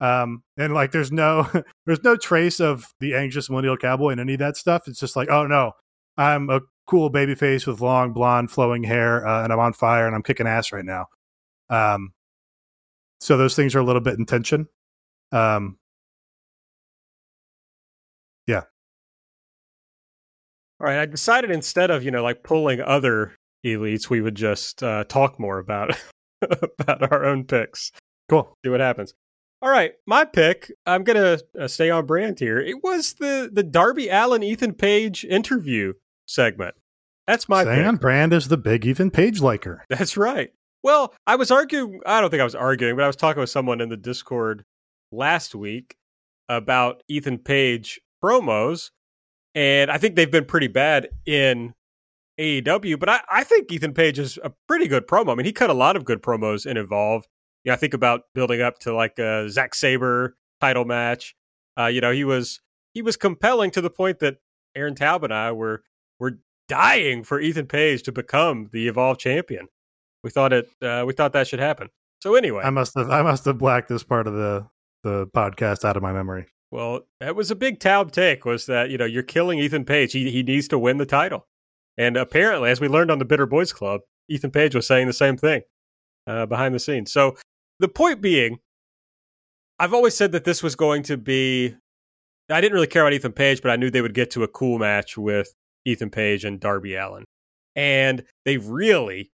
Um, 0.00 0.42
and 0.56 0.72
like, 0.72 0.92
there's 0.92 1.12
no, 1.12 1.48
there's 1.86 2.02
no 2.02 2.16
trace 2.16 2.58
of 2.58 2.86
the 3.00 3.14
anxious 3.14 3.50
millennial 3.50 3.76
cowboy 3.76 4.10
in 4.10 4.20
any 4.20 4.34
of 4.34 4.38
that 4.40 4.56
stuff. 4.56 4.88
It's 4.88 5.00
just 5.00 5.16
like, 5.16 5.30
oh 5.30 5.46
no, 5.46 5.72
I'm 6.16 6.50
a 6.50 6.60
cool 6.86 7.10
babyface 7.10 7.66
with 7.66 7.80
long 7.80 8.12
blonde 8.12 8.50
flowing 8.50 8.82
hair, 8.84 9.26
uh, 9.26 9.44
and 9.44 9.52
I'm 9.52 9.58
on 9.60 9.72
fire 9.72 10.06
and 10.06 10.16
I'm 10.16 10.22
kicking 10.22 10.46
ass 10.46 10.72
right 10.72 10.84
now. 10.84 11.06
Um, 11.68 12.12
so 13.20 13.36
those 13.36 13.54
things 13.54 13.74
are 13.74 13.80
a 13.80 13.84
little 13.84 14.00
bit 14.00 14.18
in 14.18 14.26
tension. 14.26 14.68
Um, 15.32 15.76
All 20.80 20.86
right, 20.86 20.98
I 20.98 21.04
decided 21.06 21.50
instead 21.50 21.90
of 21.90 22.02
you 22.04 22.10
know 22.10 22.22
like 22.22 22.42
pulling 22.42 22.80
other 22.80 23.34
elites, 23.66 24.08
we 24.08 24.22
would 24.22 24.34
just 24.34 24.82
uh, 24.82 25.04
talk 25.04 25.38
more 25.38 25.58
about 25.58 25.94
about 26.78 27.12
our 27.12 27.26
own 27.26 27.44
picks. 27.44 27.92
cool. 28.30 28.56
See 28.64 28.70
what 28.70 28.80
happens. 28.80 29.12
All 29.60 29.70
right, 29.70 29.92
my 30.06 30.24
pick. 30.24 30.72
I'm 30.86 31.04
gonna 31.04 31.38
uh, 31.58 31.68
stay 31.68 31.90
on 31.90 32.06
brand 32.06 32.40
here. 32.40 32.58
It 32.58 32.82
was 32.82 33.14
the 33.14 33.50
the 33.52 33.62
Darby 33.62 34.08
Allin 34.08 34.42
Ethan 34.42 34.72
Page 34.72 35.22
interview 35.26 35.92
segment. 36.26 36.76
That's 37.26 37.46
my 37.46 37.62
on 37.84 37.94
pick. 37.96 38.00
brand 38.00 38.32
is 38.32 38.48
the 38.48 38.56
big 38.56 38.86
Ethan 38.86 39.10
Page 39.10 39.42
liker. 39.42 39.84
That's 39.90 40.16
right. 40.16 40.50
Well, 40.82 41.14
I 41.26 41.36
was 41.36 41.50
arguing. 41.50 42.00
I 42.06 42.20
don't 42.20 42.30
think 42.30 42.40
I 42.40 42.44
was 42.44 42.54
arguing, 42.54 42.96
but 42.96 43.04
I 43.04 43.06
was 43.06 43.16
talking 43.16 43.40
with 43.40 43.50
someone 43.50 43.80
in 43.80 43.88
the 43.88 43.96
Discord 43.96 44.64
last 45.12 45.54
week 45.54 45.96
about 46.48 47.02
Ethan 47.08 47.38
Page 47.38 48.00
promos, 48.22 48.90
and 49.54 49.90
I 49.90 49.98
think 49.98 50.16
they've 50.16 50.30
been 50.30 50.46
pretty 50.46 50.68
bad 50.68 51.08
in 51.26 51.74
AEW. 52.38 52.98
But 52.98 53.08
I, 53.10 53.20
I 53.30 53.44
think 53.44 53.70
Ethan 53.70 53.92
Page 53.92 54.18
is 54.18 54.38
a 54.42 54.52
pretty 54.66 54.88
good 54.88 55.06
promo. 55.06 55.32
I 55.32 55.34
mean, 55.34 55.46
he 55.46 55.52
cut 55.52 55.70
a 55.70 55.74
lot 55.74 55.96
of 55.96 56.04
good 56.04 56.22
promos 56.22 56.66
in 56.66 56.76
Evolve. 56.76 57.26
You 57.64 57.70
know, 57.70 57.74
I 57.74 57.76
think 57.76 57.92
about 57.92 58.22
building 58.34 58.62
up 58.62 58.78
to 58.80 58.94
like 58.94 59.18
a 59.18 59.48
Zack 59.50 59.74
Sabre 59.74 60.36
title 60.60 60.86
match. 60.86 61.34
Uh, 61.78 61.86
you 61.86 62.00
know, 62.00 62.10
he 62.10 62.24
was 62.24 62.60
he 62.94 63.02
was 63.02 63.16
compelling 63.16 63.70
to 63.72 63.80
the 63.80 63.90
point 63.90 64.18
that 64.20 64.38
Aaron 64.74 64.94
Taub 64.94 65.22
and 65.22 65.32
I 65.32 65.52
were 65.52 65.82
were 66.18 66.38
dying 66.68 67.22
for 67.22 67.38
Ethan 67.38 67.66
Page 67.66 68.02
to 68.04 68.12
become 68.12 68.70
the 68.72 68.88
Evolve 68.88 69.18
champion. 69.18 69.68
We 70.22 70.30
thought 70.30 70.52
it. 70.52 70.70
Uh, 70.82 71.04
we 71.06 71.12
thought 71.12 71.32
that 71.32 71.48
should 71.48 71.60
happen. 71.60 71.88
So 72.20 72.34
anyway, 72.34 72.62
I 72.64 72.70
must 72.70 72.94
have 72.96 73.10
I 73.10 73.22
must 73.22 73.44
have 73.46 73.58
blacked 73.58 73.88
this 73.88 74.02
part 74.02 74.26
of 74.26 74.34
the 74.34 74.66
the 75.02 75.26
podcast 75.28 75.84
out 75.84 75.96
of 75.96 76.02
my 76.02 76.12
memory. 76.12 76.46
Well, 76.70 77.00
that 77.18 77.34
was 77.34 77.50
a 77.50 77.56
big 77.56 77.80
Taub 77.80 78.12
take. 78.12 78.44
Was 78.44 78.66
that 78.66 78.90
you 78.90 78.98
know 78.98 79.06
you're 79.06 79.22
killing 79.22 79.58
Ethan 79.58 79.84
Page? 79.84 80.12
He 80.12 80.30
he 80.30 80.42
needs 80.42 80.68
to 80.68 80.78
win 80.78 80.98
the 80.98 81.06
title, 81.06 81.46
and 81.96 82.16
apparently, 82.16 82.70
as 82.70 82.80
we 82.80 82.88
learned 82.88 83.10
on 83.10 83.18
the 83.18 83.24
Bitter 83.24 83.46
Boys 83.46 83.72
Club, 83.72 84.02
Ethan 84.28 84.50
Page 84.50 84.74
was 84.74 84.86
saying 84.86 85.06
the 85.06 85.12
same 85.12 85.36
thing 85.36 85.62
uh, 86.26 86.46
behind 86.46 86.74
the 86.74 86.78
scenes. 86.78 87.12
So 87.12 87.36
the 87.80 87.88
point 87.88 88.20
being, 88.20 88.58
I've 89.78 89.94
always 89.94 90.16
said 90.16 90.32
that 90.32 90.44
this 90.44 90.62
was 90.62 90.76
going 90.76 91.02
to 91.04 91.16
be. 91.16 91.74
I 92.50 92.60
didn't 92.60 92.74
really 92.74 92.88
care 92.88 93.02
about 93.02 93.12
Ethan 93.12 93.32
Page, 93.32 93.62
but 93.62 93.70
I 93.70 93.76
knew 93.76 93.90
they 93.90 94.02
would 94.02 94.14
get 94.14 94.30
to 94.32 94.42
a 94.42 94.48
cool 94.48 94.78
match 94.78 95.16
with 95.16 95.54
Ethan 95.86 96.10
Page 96.10 96.44
and 96.44 96.60
Darby 96.60 96.96
Allin, 96.96 97.24
and 97.74 98.22
they 98.44 98.58
really 98.58 99.30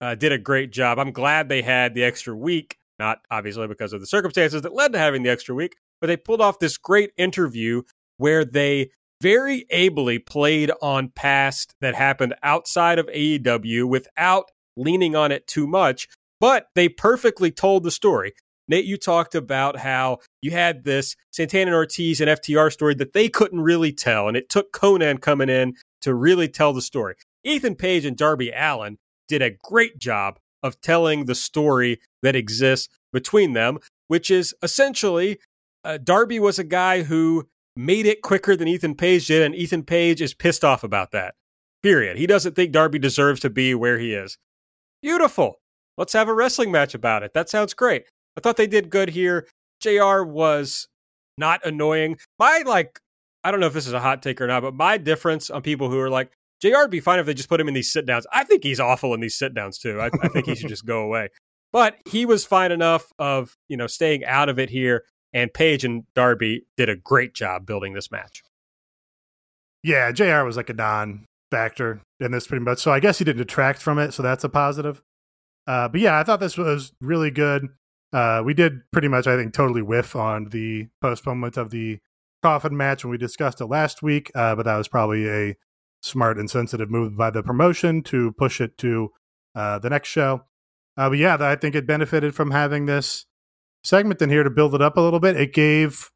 uh, 0.00 0.14
did 0.14 0.32
a 0.32 0.38
great 0.38 0.72
job. 0.72 0.98
I'm 0.98 1.12
glad 1.12 1.48
they 1.48 1.62
had 1.62 1.94
the 1.94 2.04
extra 2.04 2.36
week, 2.36 2.76
not 2.98 3.18
obviously 3.30 3.66
because 3.66 3.92
of 3.92 4.00
the 4.00 4.06
circumstances 4.06 4.62
that 4.62 4.74
led 4.74 4.92
to 4.92 4.98
having 4.98 5.22
the 5.22 5.30
extra 5.30 5.54
week, 5.54 5.76
but 6.00 6.06
they 6.06 6.16
pulled 6.16 6.40
off 6.40 6.58
this 6.58 6.78
great 6.78 7.10
interview 7.16 7.82
where 8.16 8.44
they 8.44 8.90
very 9.20 9.66
ably 9.70 10.18
played 10.18 10.70
on 10.80 11.10
past 11.14 11.74
that 11.80 11.94
happened 11.94 12.34
outside 12.42 12.98
of 12.98 13.06
AEW 13.06 13.88
without 13.88 14.50
leaning 14.76 15.16
on 15.16 15.32
it 15.32 15.46
too 15.46 15.66
much, 15.66 16.08
but 16.40 16.68
they 16.74 16.88
perfectly 16.88 17.50
told 17.50 17.82
the 17.82 17.90
story. 17.90 18.32
Nate, 18.68 18.84
you 18.84 18.96
talked 18.96 19.34
about 19.34 19.78
how 19.78 20.18
you 20.42 20.50
had 20.50 20.84
this 20.84 21.16
Santana 21.32 21.70
and 21.70 21.74
Ortiz 21.74 22.20
and 22.20 22.30
FTR 22.30 22.70
story 22.70 22.94
that 22.96 23.14
they 23.14 23.28
couldn't 23.28 23.60
really 23.60 23.92
tell, 23.92 24.28
and 24.28 24.36
it 24.36 24.48
took 24.48 24.72
Konnan 24.72 25.20
coming 25.20 25.48
in 25.48 25.74
to 26.02 26.14
really 26.14 26.48
tell 26.48 26.72
the 26.72 26.82
story. 26.82 27.14
Ethan 27.44 27.76
Page 27.76 28.04
and 28.04 28.16
Darby 28.16 28.52
Allin 28.54 28.98
did 29.28 29.42
a 29.42 29.56
great 29.62 29.98
job 29.98 30.38
of 30.62 30.80
telling 30.80 31.24
the 31.24 31.34
story 31.34 32.00
that 32.22 32.34
exists 32.34 32.88
between 33.12 33.52
them, 33.52 33.78
which 34.08 34.30
is 34.30 34.54
essentially 34.62 35.38
uh, 35.84 35.98
Darby 35.98 36.40
was 36.40 36.58
a 36.58 36.64
guy 36.64 37.02
who 37.02 37.48
made 37.76 38.06
it 38.06 38.22
quicker 38.22 38.56
than 38.56 38.68
Ethan 38.68 38.96
Page 38.96 39.26
did, 39.26 39.42
and 39.42 39.54
Ethan 39.54 39.84
Page 39.84 40.20
is 40.20 40.34
pissed 40.34 40.64
off 40.64 40.82
about 40.82 41.12
that. 41.12 41.34
Period. 41.82 42.18
He 42.18 42.26
doesn't 42.26 42.56
think 42.56 42.72
Darby 42.72 42.98
deserves 42.98 43.40
to 43.40 43.50
be 43.50 43.74
where 43.74 43.98
he 43.98 44.12
is. 44.12 44.36
Beautiful. 45.00 45.60
Let's 45.96 46.12
have 46.12 46.28
a 46.28 46.34
wrestling 46.34 46.72
match 46.72 46.94
about 46.94 47.22
it. 47.22 47.32
That 47.34 47.48
sounds 47.48 47.74
great. 47.74 48.04
I 48.36 48.40
thought 48.40 48.56
they 48.56 48.66
did 48.66 48.90
good 48.90 49.10
here. 49.10 49.46
JR 49.80 50.22
was 50.22 50.88
not 51.36 51.64
annoying. 51.64 52.18
My 52.38 52.62
like 52.66 52.98
I 53.44 53.50
don't 53.50 53.60
know 53.60 53.66
if 53.66 53.72
this 53.72 53.86
is 53.86 53.92
a 53.92 54.00
hot 54.00 54.22
take 54.22 54.40
or 54.40 54.46
not, 54.46 54.62
but 54.62 54.74
my 54.74 54.98
difference 54.98 55.48
on 55.48 55.62
people 55.62 55.88
who 55.88 55.98
are 56.00 56.10
like, 56.10 56.32
JR 56.60 56.78
would 56.78 56.90
be 56.90 57.00
fine 57.00 57.18
if 57.18 57.26
they 57.26 57.34
just 57.34 57.48
put 57.48 57.60
him 57.60 57.68
in 57.68 57.74
these 57.74 57.92
sit 57.92 58.06
downs. 58.06 58.26
I 58.32 58.44
think 58.44 58.64
he's 58.64 58.80
awful 58.80 59.14
in 59.14 59.20
these 59.20 59.36
sit 59.36 59.54
downs 59.54 59.78
too. 59.78 60.00
I, 60.00 60.10
I 60.22 60.28
think 60.28 60.46
he 60.46 60.54
should 60.54 60.68
just 60.68 60.86
go 60.86 61.00
away. 61.02 61.28
But 61.72 61.96
he 62.10 62.26
was 62.26 62.44
fine 62.44 62.72
enough 62.72 63.12
of, 63.18 63.56
you 63.68 63.76
know, 63.76 63.86
staying 63.86 64.24
out 64.24 64.48
of 64.48 64.58
it 64.58 64.70
here. 64.70 65.04
And 65.34 65.52
Page 65.52 65.84
and 65.84 66.04
Darby 66.14 66.64
did 66.76 66.88
a 66.88 66.96
great 66.96 67.34
job 67.34 67.66
building 67.66 67.92
this 67.92 68.10
match. 68.10 68.42
Yeah, 69.82 70.10
JR 70.10 70.42
was 70.42 70.56
like 70.56 70.70
a 70.70 70.74
non 70.74 71.26
factor 71.50 72.00
in 72.20 72.32
this 72.32 72.46
pretty 72.46 72.64
much. 72.64 72.78
So 72.78 72.92
I 72.92 73.00
guess 73.00 73.18
he 73.18 73.24
didn't 73.24 73.38
detract 73.38 73.82
from 73.82 73.98
it. 73.98 74.12
So 74.12 74.22
that's 74.22 74.44
a 74.44 74.48
positive. 74.48 75.02
Uh, 75.66 75.88
but 75.88 76.00
yeah, 76.00 76.18
I 76.18 76.24
thought 76.24 76.40
this 76.40 76.56
was 76.56 76.92
really 77.00 77.30
good. 77.30 77.68
Uh, 78.12 78.42
we 78.44 78.54
did 78.54 78.80
pretty 78.90 79.08
much, 79.08 79.26
I 79.26 79.36
think, 79.36 79.52
totally 79.52 79.82
whiff 79.82 80.16
on 80.16 80.48
the 80.48 80.88
postponement 81.02 81.58
of 81.58 81.70
the 81.70 81.98
coffin 82.42 82.74
match 82.74 83.04
when 83.04 83.10
we 83.10 83.18
discussed 83.18 83.60
it 83.60 83.66
last 83.66 84.02
week. 84.02 84.30
Uh, 84.34 84.54
but 84.54 84.64
that 84.64 84.76
was 84.76 84.88
probably 84.88 85.28
a 85.28 85.56
smart 86.00 86.38
and 86.38 86.50
sensitive 86.50 86.90
move 86.90 87.16
by 87.16 87.30
the 87.30 87.42
promotion 87.42 88.02
to 88.02 88.32
push 88.32 88.60
it 88.60 88.78
to 88.78 89.10
uh, 89.54 89.78
the 89.78 89.90
next 89.90 90.08
show. 90.08 90.42
Uh, 90.96 91.10
but 91.10 91.18
yeah, 91.18 91.36
I 91.40 91.56
think 91.56 91.74
it 91.74 91.86
benefited 91.86 92.34
from 92.34 92.50
having 92.50 92.86
this 92.86 93.26
segment 93.82 94.20
in 94.20 94.30
here 94.30 94.42
to 94.42 94.50
build 94.50 94.74
it 94.74 94.82
up 94.82 94.96
a 94.96 95.00
little 95.00 95.20
bit. 95.20 95.36
It 95.36 95.52
gave 95.52 96.10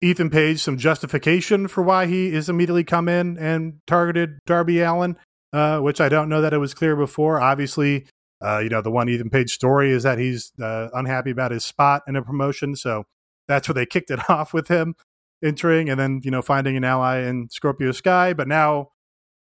Ethan 0.00 0.30
Page 0.30 0.60
some 0.60 0.78
justification 0.78 1.68
for 1.68 1.82
why 1.82 2.06
he 2.06 2.32
is 2.32 2.48
immediately 2.48 2.84
come 2.84 3.08
in 3.08 3.38
and 3.38 3.80
targeted 3.86 4.38
Darby 4.46 4.80
Allin, 4.80 5.16
uh, 5.52 5.80
which 5.80 6.00
I 6.00 6.08
don't 6.08 6.28
know 6.28 6.40
that 6.40 6.54
it 6.54 6.58
was 6.58 6.74
clear 6.74 6.96
before. 6.96 7.40
Obviously, 7.40 8.06
uh, 8.42 8.58
you 8.58 8.68
know, 8.68 8.82
the 8.82 8.90
one 8.90 9.08
Ethan 9.08 9.30
Page 9.30 9.52
story 9.52 9.90
is 9.90 10.02
that 10.02 10.18
he's 10.18 10.52
uh, 10.60 10.88
unhappy 10.92 11.30
about 11.30 11.50
his 11.50 11.64
spot 11.64 12.02
in 12.06 12.16
a 12.16 12.22
promotion. 12.22 12.76
So 12.76 13.04
that's 13.48 13.68
where 13.68 13.74
they 13.74 13.86
kicked 13.86 14.10
it 14.10 14.20
off 14.30 14.52
with 14.52 14.68
him 14.68 14.94
entering 15.42 15.88
and 15.88 15.98
then, 15.98 16.20
you 16.22 16.30
know, 16.30 16.42
finding 16.42 16.76
an 16.76 16.84
ally 16.84 17.18
in 17.18 17.48
Scorpio 17.50 17.92
Sky. 17.92 18.32
But 18.32 18.48
now 18.48 18.88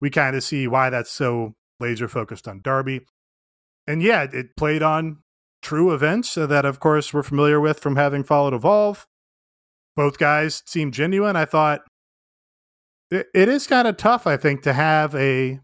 we 0.01 0.11
kind 0.11 0.37
of 0.37 0.43
see 0.43 0.66
why 0.66 0.90
that's 0.90 1.11
so 1.11 1.55
laser 1.79 2.09
focused 2.09 2.49
on 2.49 2.61
Darby. 2.62 3.01
And 3.87 4.03
yeah, 4.03 4.27
it 4.33 4.57
played 4.57 4.83
on 4.83 5.19
true 5.62 5.93
events 5.93 6.35
that, 6.35 6.64
of 6.64 6.81
course, 6.81 7.12
we're 7.12 7.23
familiar 7.23 7.61
with 7.61 7.81
from 7.81 7.97
having 7.97 8.25
followed 8.25 8.55
Evolve. 8.55 9.07
Both 9.97 10.19
guys 10.19 10.62
seemed 10.66 10.95
genuine. 10.95 11.37
I 11.37 11.45
thought 11.45 11.81
it, 13.11 13.27
it 13.35 13.49
is 13.49 13.66
kind 13.66 13.88
of 13.88 13.97
tough, 13.97 14.27
I 14.27 14.37
think, 14.37 14.62
to 14.62 14.73
have 14.73 15.14
a 15.14 15.61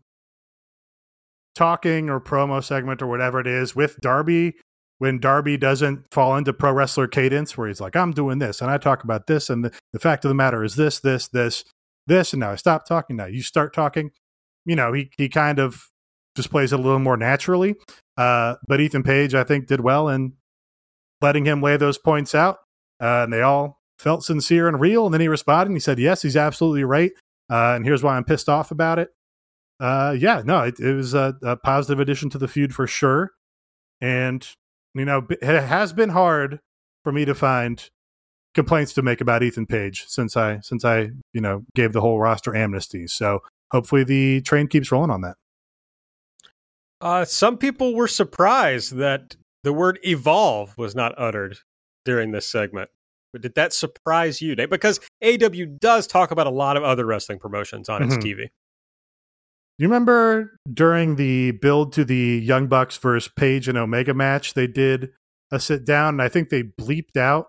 talking 1.54 2.10
or 2.10 2.20
promo 2.20 2.62
segment 2.62 3.00
or 3.00 3.06
whatever 3.06 3.40
it 3.40 3.46
is 3.46 3.74
with 3.74 3.98
Darby 4.00 4.56
when 4.98 5.18
Darby 5.18 5.56
doesn't 5.56 6.06
fall 6.10 6.36
into 6.36 6.52
pro 6.52 6.72
wrestler 6.72 7.06
cadence 7.06 7.56
where 7.56 7.68
he's 7.68 7.80
like, 7.80 7.96
I'm 7.96 8.12
doing 8.12 8.38
this 8.38 8.60
and 8.60 8.70
I 8.70 8.78
talk 8.78 9.04
about 9.04 9.26
this. 9.26 9.50
And 9.50 9.64
the, 9.64 9.72
the 9.92 9.98
fact 9.98 10.24
of 10.24 10.28
the 10.30 10.34
matter 10.34 10.64
is 10.64 10.76
this, 10.76 10.98
this, 11.00 11.28
this, 11.28 11.64
this. 12.06 12.32
And 12.32 12.40
now 12.40 12.52
I 12.52 12.56
stop 12.56 12.86
talking. 12.86 13.16
Now 13.16 13.26
you 13.26 13.42
start 13.42 13.74
talking. 13.74 14.10
You 14.64 14.76
know, 14.76 14.92
he, 14.92 15.10
he 15.16 15.28
kind 15.28 15.58
of 15.58 15.90
displays 16.34 16.72
it 16.72 16.80
a 16.80 16.82
little 16.82 16.98
more 16.98 17.16
naturally. 17.16 17.76
Uh, 18.16 18.56
but 18.66 18.80
Ethan 18.80 19.02
Page, 19.02 19.34
I 19.34 19.44
think, 19.44 19.66
did 19.66 19.80
well 19.80 20.08
in 20.08 20.32
letting 21.20 21.44
him 21.44 21.62
lay 21.62 21.76
those 21.76 21.98
points 21.98 22.34
out. 22.34 22.58
Uh, 23.00 23.24
and 23.24 23.32
they 23.32 23.42
all 23.42 23.80
felt 23.98 24.24
sincere 24.24 24.68
and 24.68 24.80
real. 24.80 25.04
And 25.04 25.12
then 25.12 25.20
he 25.20 25.28
responded 25.28 25.70
and 25.70 25.76
he 25.76 25.80
said, 25.80 25.98
Yes, 25.98 26.22
he's 26.22 26.36
absolutely 26.36 26.84
right. 26.84 27.12
Uh, 27.50 27.74
and 27.76 27.84
here's 27.84 28.02
why 28.02 28.16
I'm 28.16 28.24
pissed 28.24 28.48
off 28.48 28.70
about 28.70 28.98
it. 28.98 29.10
Uh, 29.78 30.16
yeah, 30.18 30.42
no, 30.44 30.62
it, 30.62 30.80
it 30.80 30.94
was 30.94 31.12
a, 31.14 31.36
a 31.42 31.56
positive 31.56 32.00
addition 32.00 32.30
to 32.30 32.38
the 32.38 32.48
feud 32.48 32.74
for 32.74 32.86
sure. 32.86 33.32
And 34.00 34.46
you 34.98 35.04
know, 35.04 35.26
it 35.30 35.42
has 35.42 35.92
been 35.92 36.10
hard 36.10 36.60
for 37.04 37.12
me 37.12 37.24
to 37.24 37.34
find 37.34 37.88
complaints 38.54 38.94
to 38.94 39.02
make 39.02 39.20
about 39.20 39.42
Ethan 39.42 39.66
Page 39.66 40.06
since 40.08 40.36
I 40.36 40.60
since 40.60 40.84
I 40.84 41.10
you 41.32 41.40
know 41.40 41.64
gave 41.74 41.92
the 41.92 42.00
whole 42.00 42.18
roster 42.18 42.54
amnesty. 42.56 43.06
So 43.06 43.40
hopefully 43.70 44.04
the 44.04 44.40
train 44.40 44.66
keeps 44.66 44.90
rolling 44.90 45.10
on 45.10 45.20
that. 45.20 45.36
Uh, 47.00 47.24
some 47.24 47.58
people 47.58 47.94
were 47.94 48.08
surprised 48.08 48.96
that 48.96 49.36
the 49.62 49.72
word 49.72 49.98
evolve 50.02 50.76
was 50.78 50.94
not 50.94 51.14
uttered 51.18 51.58
during 52.04 52.32
this 52.32 52.48
segment. 52.48 52.90
But 53.32 53.42
did 53.42 53.54
that 53.56 53.74
surprise 53.74 54.40
you? 54.40 54.56
Because 54.56 54.98
AW 55.22 55.64
does 55.78 56.06
talk 56.06 56.30
about 56.30 56.46
a 56.46 56.50
lot 56.50 56.78
of 56.78 56.84
other 56.84 57.04
wrestling 57.04 57.38
promotions 57.38 57.90
on 57.90 58.00
mm-hmm. 58.00 58.12
its 58.12 58.24
TV. 58.24 58.48
You 59.78 59.88
remember 59.88 60.58
during 60.72 61.16
the 61.16 61.50
build 61.50 61.92
to 61.94 62.04
the 62.04 62.40
Young 62.42 62.66
Bucks 62.66 62.96
versus 62.96 63.30
Page 63.34 63.68
and 63.68 63.76
Omega 63.76 64.14
match, 64.14 64.54
they 64.54 64.66
did 64.66 65.10
a 65.50 65.60
sit 65.60 65.84
down, 65.84 66.14
and 66.14 66.22
I 66.22 66.28
think 66.28 66.48
they 66.48 66.62
bleeped 66.62 67.16
out 67.16 67.48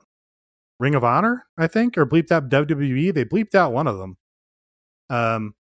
Ring 0.80 0.94
of 0.94 1.04
Honor, 1.04 1.46
I 1.58 1.68
think, 1.68 1.98
or 1.98 2.06
bleeped 2.06 2.32
out 2.32 2.50
WWE. 2.50 3.14
They 3.14 3.26
bleeped 3.26 3.56
out 3.56 3.72
one 3.72 3.88
of 3.88 3.98
them. 3.98 4.18
Um, 5.10 5.56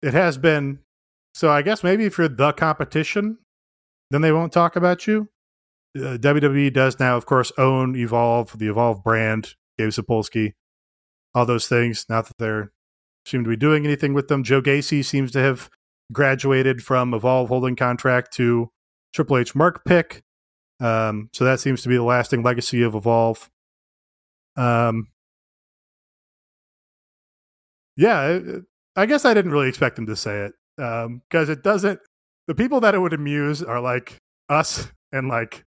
it 0.00 0.14
has 0.14 0.38
been 0.38 0.78
so. 1.34 1.50
I 1.50 1.62
guess 1.62 1.82
maybe 1.82 2.06
if 2.06 2.16
you're 2.16 2.28
the 2.28 2.52
competition, 2.52 3.38
then 4.10 4.22
they 4.22 4.32
won't 4.32 4.52
talk 4.52 4.76
about 4.76 5.06
you. 5.06 5.28
Uh, 5.96 6.16
WWE 6.18 6.72
does 6.72 7.00
now, 7.00 7.16
of 7.16 7.26
course, 7.26 7.50
own 7.58 7.96
Evolve, 7.96 8.56
the 8.58 8.68
Evolve 8.68 9.02
brand, 9.02 9.56
Gabe 9.76 9.90
Sapolsky, 9.90 10.52
all 11.34 11.44
those 11.44 11.66
things. 11.66 12.06
Not 12.08 12.26
that 12.26 12.38
they're 12.38 12.72
seem 13.30 13.44
to 13.44 13.50
be 13.50 13.56
doing 13.56 13.84
anything 13.86 14.14
with 14.14 14.28
them. 14.28 14.42
Joe 14.42 14.60
Gacy 14.60 15.04
seems 15.04 15.30
to 15.32 15.38
have 15.40 15.70
graduated 16.12 16.82
from 16.82 17.14
Evolve 17.14 17.48
holding 17.48 17.76
contract 17.76 18.32
to 18.34 18.70
Triple 19.14 19.38
H 19.38 19.54
Mark 19.54 19.84
pick. 19.84 20.22
Um, 20.80 21.28
so 21.32 21.44
that 21.44 21.60
seems 21.60 21.82
to 21.82 21.88
be 21.88 21.96
the 21.96 22.02
lasting 22.02 22.42
legacy 22.42 22.82
of 22.82 22.94
Evolve. 22.94 23.48
Um, 24.56 25.08
yeah, 27.96 28.40
I 28.96 29.06
guess 29.06 29.24
I 29.24 29.34
didn't 29.34 29.52
really 29.52 29.68
expect 29.68 29.98
him 29.98 30.06
to 30.06 30.16
say 30.16 30.44
it 30.46 30.52
because 30.76 31.48
um, 31.48 31.52
it 31.52 31.62
doesn't. 31.62 32.00
the 32.48 32.54
people 32.54 32.80
that 32.80 32.94
it 32.94 32.98
would 32.98 33.12
amuse 33.12 33.62
are 33.62 33.80
like 33.80 34.16
us 34.48 34.90
and 35.12 35.28
like 35.28 35.64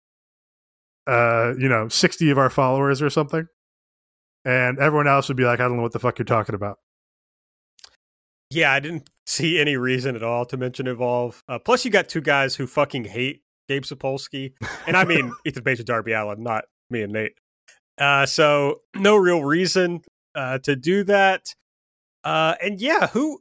uh 1.08 1.54
you 1.58 1.68
know 1.68 1.88
60 1.88 2.30
of 2.30 2.38
our 2.38 2.50
followers 2.50 3.02
or 3.02 3.10
something 3.10 3.46
and 4.46 4.80
everyone 4.80 5.08
else 5.08 5.28
would 5.28 5.38
be 5.38 5.44
like 5.44 5.60
i 5.60 5.64
don't 5.64 5.78
know 5.78 5.84
what 5.84 5.92
the 5.92 6.00
fuck 6.00 6.18
you're 6.18 6.26
talking 6.26 6.56
about 6.56 6.78
Yeah, 8.54 8.72
I 8.72 8.80
didn't 8.80 9.10
see 9.26 9.60
any 9.60 9.78
reason 9.78 10.16
at 10.16 10.24
all 10.24 10.46
to 10.46 10.58
mention 10.58 10.88
Evolve. 10.88 11.44
Uh, 11.48 11.60
plus, 11.60 11.86
you 11.86 11.92
got 11.92 12.10
two 12.10 12.22
guys 12.22 12.56
who 12.56 12.68
fucking 12.68 13.06
hate 13.06 13.42
Gabe 13.68 13.84
Sapolsky, 13.84 14.54
and 14.88 14.98
I 14.98 15.06
mean 15.06 15.32
Ethan 15.46 15.64
Page 15.64 15.80
and 15.80 15.88
Darby 15.88 16.14
Allin, 16.14 16.44
not 16.44 16.66
me 16.90 17.02
and 17.02 17.14
Nate. 17.14 17.34
Uh, 17.98 18.26
so 18.26 18.82
no 18.96 19.16
real 19.16 19.44
reason 19.44 20.02
uh, 20.36 20.60
to 20.60 20.76
do 20.76 21.04
that. 21.06 21.46
Uh, 22.24 22.56
and 22.62 22.82
yeah, 22.82 23.08
who? 23.08 23.40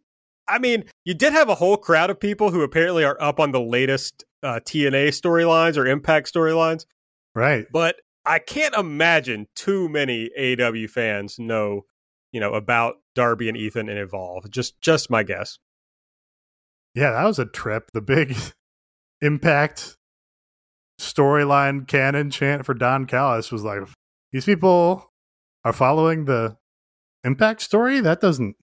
I 0.48 0.59
mean, 0.59 0.85
you 1.05 1.14
did 1.14 1.33
have 1.33 1.48
a 1.48 1.55
whole 1.55 1.77
crowd 1.77 2.11
of 2.11 2.18
people 2.18 2.51
who 2.51 2.62
apparently 2.62 3.05
are 3.05 3.16
up 3.20 3.40
on 3.40 3.53
the 3.53 3.61
latest 3.61 4.25
uh, 4.42 4.61
TNA 4.64 5.09
storylines 5.09 5.77
or 5.77 5.87
Impact 5.87 6.33
storylines, 6.33 6.85
right 7.35 7.66
but 7.72 7.96
I 8.25 8.38
can't 8.38 8.75
imagine 8.75 9.46
too 9.55 9.88
many 9.88 10.31
AEW 10.38 10.90
fans 10.90 11.38
know, 11.38 11.83
you 12.33 12.40
know, 12.40 12.53
about 12.53 12.96
Darby 13.14 13.48
and 13.48 13.57
Ethan 13.57 13.88
and 13.88 13.98
Evolve. 13.98 14.51
Just, 14.51 14.81
just 14.81 15.11
my 15.11 15.22
guess. 15.22 15.59
yeah 16.94 17.12
that 17.12 17.25
was 17.25 17.38
a 17.38 17.46
trip 17.46 17.90
the 17.92 18.01
big 18.01 18.37
impact 19.22 19.96
storyline 21.01 21.87
canon 21.88 22.31
chant 22.31 22.64
for 22.66 22.75
don 22.75 23.07
callis 23.07 23.51
was 23.51 23.64
like 23.64 23.81
these 24.31 24.44
people 24.44 25.11
are 25.64 25.72
following 25.72 26.27
the 26.27 26.57
impact 27.25 27.61
story 27.62 28.01
that 28.01 28.20
doesn't 28.20 28.57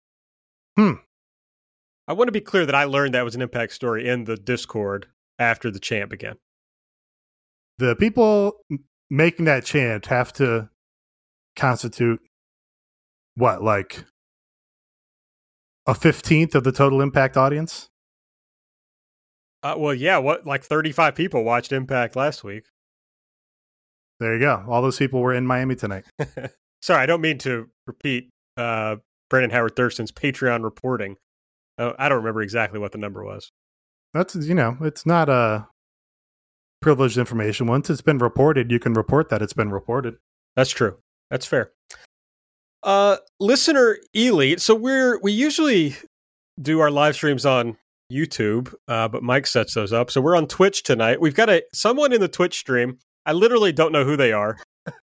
Hmm. 0.78 0.94
I 2.08 2.14
want 2.14 2.28
to 2.30 2.32
be 2.32 2.40
clear 2.42 2.66
that 2.66 2.76
I 2.76 2.86
learned 2.86 3.14
that 3.14 3.26
was 3.26 3.36
an 3.36 3.42
Impact 3.42 3.74
story 3.74 4.08
in 4.08 4.24
the 4.24 4.38
Discord 4.38 5.08
after 5.38 5.70
the 5.70 5.80
chant 5.80 6.10
began. 6.10 6.36
the 7.78 7.96
people 7.96 8.62
making 9.10 9.46
that 9.46 9.66
chant 9.66 10.06
have 10.06 10.32
to 10.34 10.70
constitute 11.56 12.22
what 13.36 13.62
like 13.64 14.06
a 15.90 15.94
15th 15.94 16.54
of 16.56 16.64
the 16.64 16.72
total 16.72 17.02
impact 17.02 17.36
audience 17.38 17.90
Uh, 19.64 19.76
well, 19.78 19.94
yeah, 19.94 20.18
what 20.18 20.46
like 20.46 20.64
35 20.64 21.16
people 21.16 21.44
watched 21.44 21.72
Impact 21.72 22.16
last 22.16 22.44
week. 22.44 22.66
there 24.20 24.34
you 24.36 24.40
go 24.40 24.64
all 24.68 24.82
those 24.82 24.98
people 24.98 25.20
were 25.22 25.34
in 25.34 25.46
miami 25.48 25.76
tonight 25.76 26.06
Sorry, 26.82 27.02
I 27.04 27.06
don't 27.06 27.20
mean 27.20 27.38
to 27.40 27.68
repeat 27.88 28.30
uh, 28.56 28.96
Brandon 29.30 29.52
Howard 29.52 29.76
Thurston's 29.76 30.14
Patreon 30.14 30.64
reporting. 30.64 31.18
Uh, 31.78 31.92
I 32.00 32.08
don't 32.08 32.20
remember 32.20 32.42
exactly 32.42 32.80
what 32.80 32.94
the 32.94 32.98
number 32.98 33.22
was. 33.24 33.52
that's 34.14 34.36
you 34.36 34.56
know 34.56 34.78
it's 34.82 35.06
not 35.06 35.28
a 35.30 35.68
privileged 36.82 37.18
information 37.18 37.68
once 37.68 37.90
it's 37.90 38.02
been 38.02 38.18
reported 38.20 38.72
you 38.72 38.80
can 38.80 38.94
report 38.94 39.28
that 39.30 39.42
it's 39.42 39.52
been 39.54 39.70
reported 39.72 40.16
That's 40.56 40.70
true. 40.72 40.98
That's 41.30 41.46
fair. 41.46 41.72
Uh, 42.84 43.18
listener 43.40 43.98
Elite. 44.14 44.62
So 44.62 44.76
we're 44.76 45.20
we 45.22 45.32
usually 45.32 45.96
do 46.62 46.80
our 46.80 46.92
live 46.92 47.16
streams 47.16 47.46
on 47.46 47.78
YouTube, 48.12 48.74
uh, 48.88 49.08
but 49.08 49.24
Mike 49.24 49.48
sets 49.48 49.74
those 49.74 49.94
up. 49.94 50.10
So 50.12 50.22
we're 50.22 50.36
on 50.36 50.48
Twitch 50.48 50.84
tonight. 50.84 51.22
We've 51.22 51.36
got 51.36 51.50
a 51.50 51.64
someone 51.74 52.14
in 52.14 52.22
the 52.22 52.28
Twitch 52.28 52.58
stream. 52.58 52.98
I 53.26 53.34
literally 53.34 53.72
don't 53.72 53.92
know 53.92 54.06
who 54.06 54.18
they 54.18 54.32
are. 54.32 54.58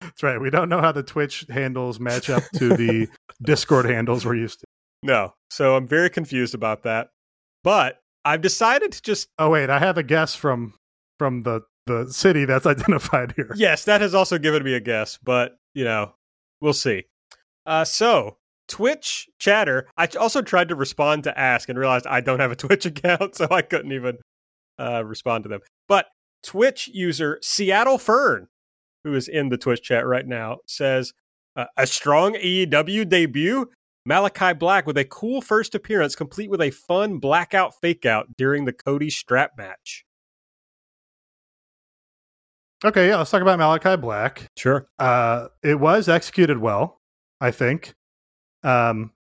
that's 0.02 0.24
right 0.24 0.40
we 0.40 0.50
don't 0.50 0.70
know 0.70 0.80
how 0.82 0.92
the 0.92 1.04
twitch 1.04 1.46
handles 1.50 2.00
match 2.00 2.30
up 2.30 2.42
to 2.56 2.70
the 2.70 3.08
discord 3.44 3.86
handles 3.86 4.26
we're 4.26 4.34
used 4.36 4.60
to 4.60 4.66
No, 5.04 5.34
so 5.52 5.76
I'm 5.76 5.88
very 5.88 6.10
confused 6.10 6.56
about 6.56 6.84
that. 6.84 7.10
But 7.64 8.00
I've 8.26 8.42
decided 8.42 8.92
to 8.94 9.02
just 9.02 9.28
oh 9.38 9.50
wait 9.52 9.70
i 9.70 9.78
have 9.78 9.98
a 9.98 10.04
guess 10.04 10.34
from 10.36 10.74
from 11.20 11.42
the 11.44 11.62
the 11.86 12.08
city 12.12 12.46
that's 12.46 12.66
identified 12.76 13.34
here 13.36 13.52
yes, 13.56 13.84
that 13.86 14.02
has 14.02 14.16
also 14.16 14.38
given 14.40 14.64
me 14.64 14.74
a 14.74 14.80
guess, 14.80 15.20
but 15.22 15.58
you 15.76 15.84
know, 15.84 16.14
we'll 16.62 16.74
see. 16.74 17.04
Uh, 17.68 17.84
so 17.86 18.38
Twitch 18.68 19.30
chatter. 19.38 19.88
I 19.98 20.08
also 20.20 20.42
tried 20.42 20.70
to 20.70 20.76
respond 20.76 21.24
to 21.26 21.38
ask 21.38 21.70
and 21.70 21.78
realized 21.78 22.08
I 22.08 22.22
don't 22.22 22.40
have 22.40 22.52
a 22.52 22.56
Twitch 22.66 22.86
account, 22.86 23.36
so 23.36 23.48
I 23.52 23.62
couldn't 23.62 23.92
even 23.92 24.18
uh, 24.80 25.04
respond 25.06 25.44
to 25.44 25.50
them. 25.50 25.60
But 25.88 26.08
Twitch 26.44 26.88
user 26.88 27.40
Seattle 27.42 27.98
Fern, 27.98 28.48
who 29.04 29.14
is 29.14 29.28
in 29.28 29.50
the 29.50 29.58
Twitch 29.58 29.84
chat 29.84 30.06
right 30.08 30.26
now, 30.26 30.58
says 30.68 31.14
uh, 31.56 31.66
a 31.78 31.86
strong 31.86 32.34
AEW 32.36 33.08
debut. 33.08 33.70
Malakai 34.10 34.58
Black 34.58 34.88
with 34.88 34.98
a 34.98 35.04
cool 35.04 35.42
first 35.42 35.76
appearance, 35.76 36.16
complete 36.16 36.50
with 36.50 36.62
a 36.62 36.72
fun 36.72 37.18
blackout 37.18 37.74
fakeout 37.84 38.24
during 38.38 38.64
the 38.64 38.72
Cody 38.72 39.10
strap 39.10 39.52
match. 39.58 40.06
okay 42.86 43.08
yeah 43.08 43.18
let's 43.18 43.32
talk 43.32 43.42
about 43.42 43.58
malakai 43.60 44.00
black 44.00 44.48
Sure. 44.56 44.88
uh 45.00 45.48
it 45.64 45.80
was 45.80 46.08
executed 46.08 46.60
well 46.60 47.02
i 47.42 47.52
think. 47.52 47.94
Um 48.64 49.12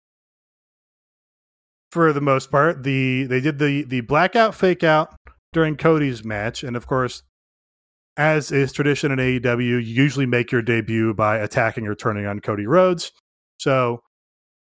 for 1.91 2.11
the 2.11 2.21
most 2.21 2.51
part 2.51 2.83
the 2.83 3.23
they 3.23 3.39
did 3.39 3.59
the 3.59 3.83
the 3.83 4.01
blackout 4.01 4.53
fake 4.53 4.83
out 4.83 5.15
during 5.53 5.77
cody's 5.77 6.23
match 6.23 6.63
and 6.63 6.75
of 6.75 6.85
course 6.85 7.23
as 8.17 8.51
is 8.51 8.73
tradition 8.73 9.11
in 9.11 9.19
aew 9.19 9.63
you 9.63 9.77
usually 9.77 10.25
make 10.25 10.51
your 10.51 10.61
debut 10.61 11.13
by 11.13 11.37
attacking 11.37 11.87
or 11.87 11.95
turning 11.95 12.25
on 12.25 12.39
cody 12.39 12.65
rhodes. 12.65 13.11
So 13.59 14.01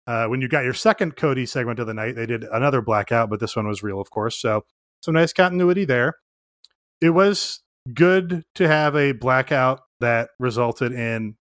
uh, 0.06 0.26
when 0.26 0.40
you 0.40 0.48
got 0.48 0.62
your 0.62 0.74
second 0.74 1.16
cody 1.16 1.46
segment 1.46 1.78
of 1.78 1.86
the 1.86 1.94
night 1.94 2.14
they 2.16 2.26
did 2.26 2.44
another 2.44 2.82
blackout 2.82 3.30
but 3.30 3.40
this 3.40 3.56
one 3.56 3.66
was 3.66 3.82
real 3.82 4.00
of 4.00 4.10
course. 4.10 4.40
So 4.40 4.64
some 5.02 5.14
nice 5.14 5.32
continuity 5.32 5.84
there. 5.84 6.14
It 7.00 7.10
was 7.10 7.62
good 7.92 8.44
to 8.54 8.68
have 8.68 8.94
a 8.94 9.12
blackout 9.12 9.80
that 10.00 10.30
resulted 10.38 10.92
in 10.92 11.36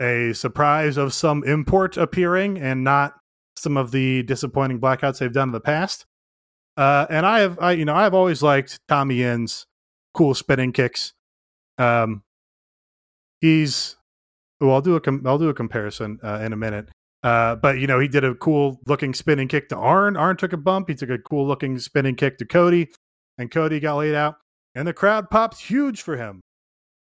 a 0.00 0.32
surprise 0.32 0.96
of 0.96 1.12
some 1.12 1.44
import 1.44 1.96
appearing 1.96 2.58
and 2.58 2.82
not 2.82 3.14
some 3.56 3.76
of 3.76 3.90
the 3.90 4.22
disappointing 4.22 4.80
blackouts 4.80 5.18
they've 5.18 5.32
done 5.32 5.48
in 5.48 5.52
the 5.52 5.60
past. 5.60 6.06
Uh, 6.76 7.06
and 7.10 7.26
I 7.26 7.40
have, 7.40 7.58
I 7.60 7.72
you 7.72 7.84
know, 7.84 7.94
I've 7.94 8.14
always 8.14 8.42
liked 8.42 8.78
Tommy 8.88 9.22
End's 9.22 9.66
cool 10.14 10.34
spinning 10.34 10.72
kicks. 10.72 11.12
Um, 11.76 12.22
he's, 13.40 13.96
well, 14.60 14.72
I'll 14.72 14.80
do 14.80 14.96
a, 14.96 15.00
com- 15.00 15.22
I'll 15.26 15.38
do 15.38 15.48
a 15.48 15.54
comparison 15.54 16.18
uh, 16.22 16.40
in 16.42 16.52
a 16.52 16.56
minute. 16.56 16.88
Uh, 17.22 17.56
but 17.56 17.78
you 17.78 17.86
know, 17.86 18.00
he 18.00 18.08
did 18.08 18.24
a 18.24 18.34
cool 18.34 18.80
looking 18.86 19.12
spinning 19.12 19.48
kick 19.48 19.68
to 19.68 19.76
Arn. 19.76 20.16
Arn 20.16 20.36
took 20.36 20.54
a 20.54 20.56
bump. 20.56 20.88
He 20.88 20.94
took 20.94 21.10
a 21.10 21.18
cool 21.18 21.46
looking 21.46 21.78
spinning 21.78 22.16
kick 22.16 22.38
to 22.38 22.46
Cody, 22.46 22.88
and 23.36 23.50
Cody 23.50 23.78
got 23.78 23.96
laid 23.96 24.14
out, 24.14 24.36
and 24.74 24.88
the 24.88 24.94
crowd 24.94 25.28
popped 25.28 25.60
huge 25.60 26.00
for 26.00 26.16
him. 26.16 26.40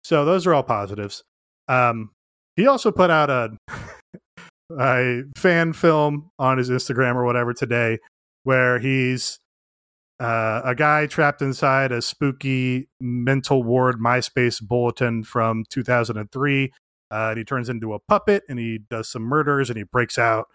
So 0.03 0.25
those 0.25 0.45
are 0.47 0.55
all 0.55 0.65
positives. 0.65 1.23
Um, 1.69 2.11
he 2.59 2.67
also 2.67 2.91
put 2.91 3.09
out 3.09 3.31
a 3.31 3.57
a 4.79 5.23
fan 5.37 5.73
film 5.73 6.31
on 6.39 6.59
his 6.59 6.69
Instagram 6.69 7.15
or 7.15 7.25
whatever 7.25 7.55
today, 7.55 7.99
where 8.43 8.81
he's 8.81 9.39
uh, 10.21 10.61
a 10.65 10.75
guy 10.75 11.07
trapped 11.07 11.41
inside 11.41 11.93
a 11.93 12.03
spooky 12.03 12.89
mental 13.01 13.63
ward 13.63 14.01
MySpace 14.01 14.61
bulletin 14.61 15.23
from 15.23 15.65
2003. 15.71 16.73
Uh, 17.11 17.29
and 17.31 17.39
he 17.39 17.45
turns 17.45 17.69
into 17.69 17.95
a 17.95 17.99
puppet 18.01 18.43
and 18.49 18.59
he 18.59 18.81
does 18.91 19.09
some 19.09 19.23
murders 19.23 19.71
and 19.71 19.79
he 19.79 19.85
breaks 19.85 20.19
out 20.19 20.49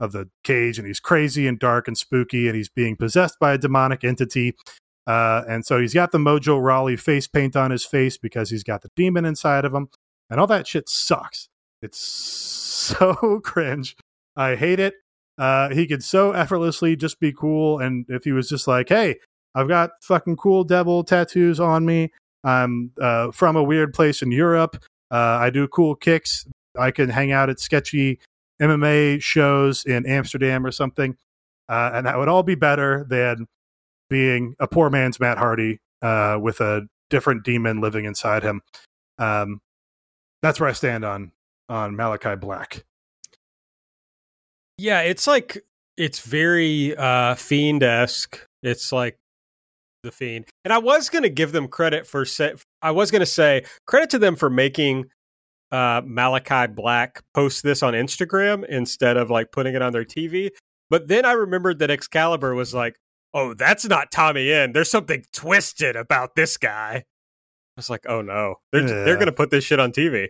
of 0.00 0.12
the 0.12 0.28
cage 0.42 0.78
and 0.78 0.86
he's 0.86 0.98
crazy 0.98 1.46
and 1.46 1.60
dark 1.60 1.86
and 1.86 1.96
spooky 1.96 2.48
and 2.48 2.56
he's 2.56 2.70
being 2.70 2.96
possessed 2.96 3.36
by 3.38 3.52
a 3.52 3.58
demonic 3.58 4.02
entity. 4.02 4.56
Uh, 5.06 5.42
and 5.46 5.64
so 5.66 5.78
he's 5.78 5.94
got 5.94 6.10
the 6.10 6.18
Mojo 6.18 6.60
Rawley 6.60 6.96
face 6.96 7.28
paint 7.28 7.54
on 7.54 7.70
his 7.70 7.84
face 7.84 8.16
because 8.16 8.50
he's 8.50 8.64
got 8.64 8.80
the 8.80 8.90
demon 8.96 9.24
inside 9.24 9.64
of 9.64 9.74
him. 9.74 9.88
And 10.30 10.40
all 10.40 10.46
that 10.46 10.66
shit 10.66 10.88
sucks. 10.88 11.48
It's 11.82 11.98
so 12.00 13.40
cringe. 13.44 13.96
I 14.36 14.56
hate 14.56 14.80
it. 14.80 14.94
Uh, 15.38 15.70
he 15.70 15.86
could 15.86 16.04
so 16.04 16.32
effortlessly 16.32 16.96
just 16.96 17.18
be 17.18 17.32
cool. 17.32 17.78
And 17.78 18.04
if 18.08 18.24
he 18.24 18.32
was 18.32 18.48
just 18.48 18.66
like, 18.68 18.88
hey, 18.88 19.16
I've 19.54 19.68
got 19.68 19.90
fucking 20.02 20.36
cool 20.36 20.64
devil 20.64 21.02
tattoos 21.02 21.58
on 21.58 21.84
me. 21.84 22.12
I'm 22.44 22.92
uh, 23.00 23.30
from 23.32 23.56
a 23.56 23.62
weird 23.62 23.92
place 23.92 24.22
in 24.22 24.30
Europe. 24.30 24.82
Uh, 25.10 25.38
I 25.40 25.50
do 25.50 25.66
cool 25.68 25.94
kicks. 25.94 26.46
I 26.78 26.90
can 26.90 27.08
hang 27.08 27.32
out 27.32 27.50
at 27.50 27.58
sketchy 27.58 28.20
MMA 28.60 29.20
shows 29.20 29.84
in 29.84 30.06
Amsterdam 30.06 30.64
or 30.64 30.70
something. 30.70 31.16
Uh, 31.68 31.90
and 31.94 32.06
that 32.06 32.18
would 32.18 32.28
all 32.28 32.42
be 32.42 32.54
better 32.54 33.06
than 33.08 33.46
being 34.08 34.54
a 34.58 34.68
poor 34.68 34.90
man's 34.90 35.18
Matt 35.20 35.38
Hardy 35.38 35.78
uh, 36.02 36.38
with 36.40 36.60
a 36.60 36.86
different 37.08 37.44
demon 37.44 37.80
living 37.80 38.04
inside 38.04 38.42
him. 38.42 38.60
Um, 39.18 39.60
that's 40.42 40.60
where 40.60 40.68
I 40.68 40.72
stand 40.72 41.04
on 41.04 41.32
on 41.68 41.94
Malakai 41.96 42.38
Black. 42.40 42.84
Yeah, 44.78 45.00
it's 45.02 45.26
like 45.26 45.64
it's 45.96 46.20
very 46.20 46.96
uh 46.96 47.34
fiend 47.34 47.82
esque. 47.82 48.46
It's 48.62 48.92
like 48.92 49.18
the 50.02 50.10
fiend, 50.10 50.46
and 50.64 50.72
I 50.72 50.78
was 50.78 51.08
to 51.10 51.28
give 51.28 51.52
them 51.52 51.68
credit 51.68 52.06
for 52.06 52.24
say, 52.24 52.54
I 52.82 52.90
was 52.90 53.10
to 53.20 53.26
say 53.26 53.64
credit 53.86 54.10
to 54.10 54.18
them 54.18 54.36
for 54.36 54.50
making 54.50 55.06
uh 55.70 56.02
Malakai 56.02 56.74
Black 56.74 57.22
post 57.34 57.62
this 57.62 57.82
on 57.82 57.94
Instagram 57.94 58.64
instead 58.66 59.16
of 59.16 59.30
like 59.30 59.52
putting 59.52 59.74
it 59.74 59.82
on 59.82 59.92
their 59.92 60.04
TV. 60.04 60.50
But 60.88 61.08
then 61.08 61.24
I 61.24 61.32
remembered 61.32 61.78
that 61.78 61.90
Excalibur 61.90 62.54
was 62.54 62.74
like, 62.74 62.96
oh, 63.32 63.54
that's 63.54 63.84
not 63.84 64.10
Tommy 64.10 64.50
End. 64.50 64.74
There's 64.74 64.90
something 64.90 65.24
twisted 65.32 65.94
about 65.96 66.34
this 66.34 66.56
guy. 66.56 67.04
Was 67.80 67.90
like, 67.90 68.06
oh 68.08 68.20
no, 68.22 68.56
they're 68.72 68.82
Yeah. 68.82 69.04
they're 69.04 69.16
gonna 69.16 69.32
put 69.32 69.50
this 69.50 69.64
shit 69.64 69.80
on 69.80 69.90
TV. 69.92 70.28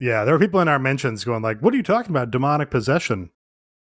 Yeah, 0.00 0.24
there 0.24 0.34
were 0.34 0.38
people 0.38 0.60
in 0.60 0.68
our 0.68 0.78
mentions 0.78 1.24
going 1.24 1.42
like, 1.42 1.60
"What 1.60 1.74
are 1.74 1.76
you 1.76 1.82
talking 1.82 2.10
about? 2.10 2.30
Demonic 2.30 2.70
possession?" 2.70 3.30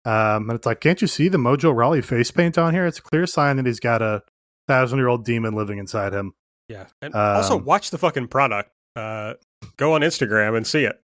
Um, 0.03 0.49
and 0.49 0.53
it's 0.53 0.65
like, 0.65 0.81
can't 0.81 0.99
you 1.01 1.07
see 1.07 1.27
the 1.29 1.37
Mojo 1.37 1.75
Rawley 1.75 2.01
face 2.01 2.31
paint 2.31 2.57
on 2.57 2.73
here? 2.73 2.85
It's 2.85 2.97
a 2.99 3.01
clear 3.03 3.25
sign 3.27 3.57
that 3.57 3.65
he's 3.67 3.79
got 3.79 4.01
a 4.01 4.23
thousand 4.67 4.97
year 4.97 5.07
old 5.07 5.23
demon 5.23 5.53
living 5.53 5.77
inside 5.77 6.11
him. 6.13 6.33
Yeah, 6.67 6.87
and 7.01 7.13
also 7.13 7.57
Um, 7.57 7.65
watch 7.65 7.91
the 7.91 7.97
fucking 7.97 8.27
product. 8.29 8.71
Uh, 8.95 9.35
go 9.77 9.93
on 9.93 10.01
Instagram 10.01 10.57
and 10.57 10.65
see 10.67 10.85
it. 10.85 11.01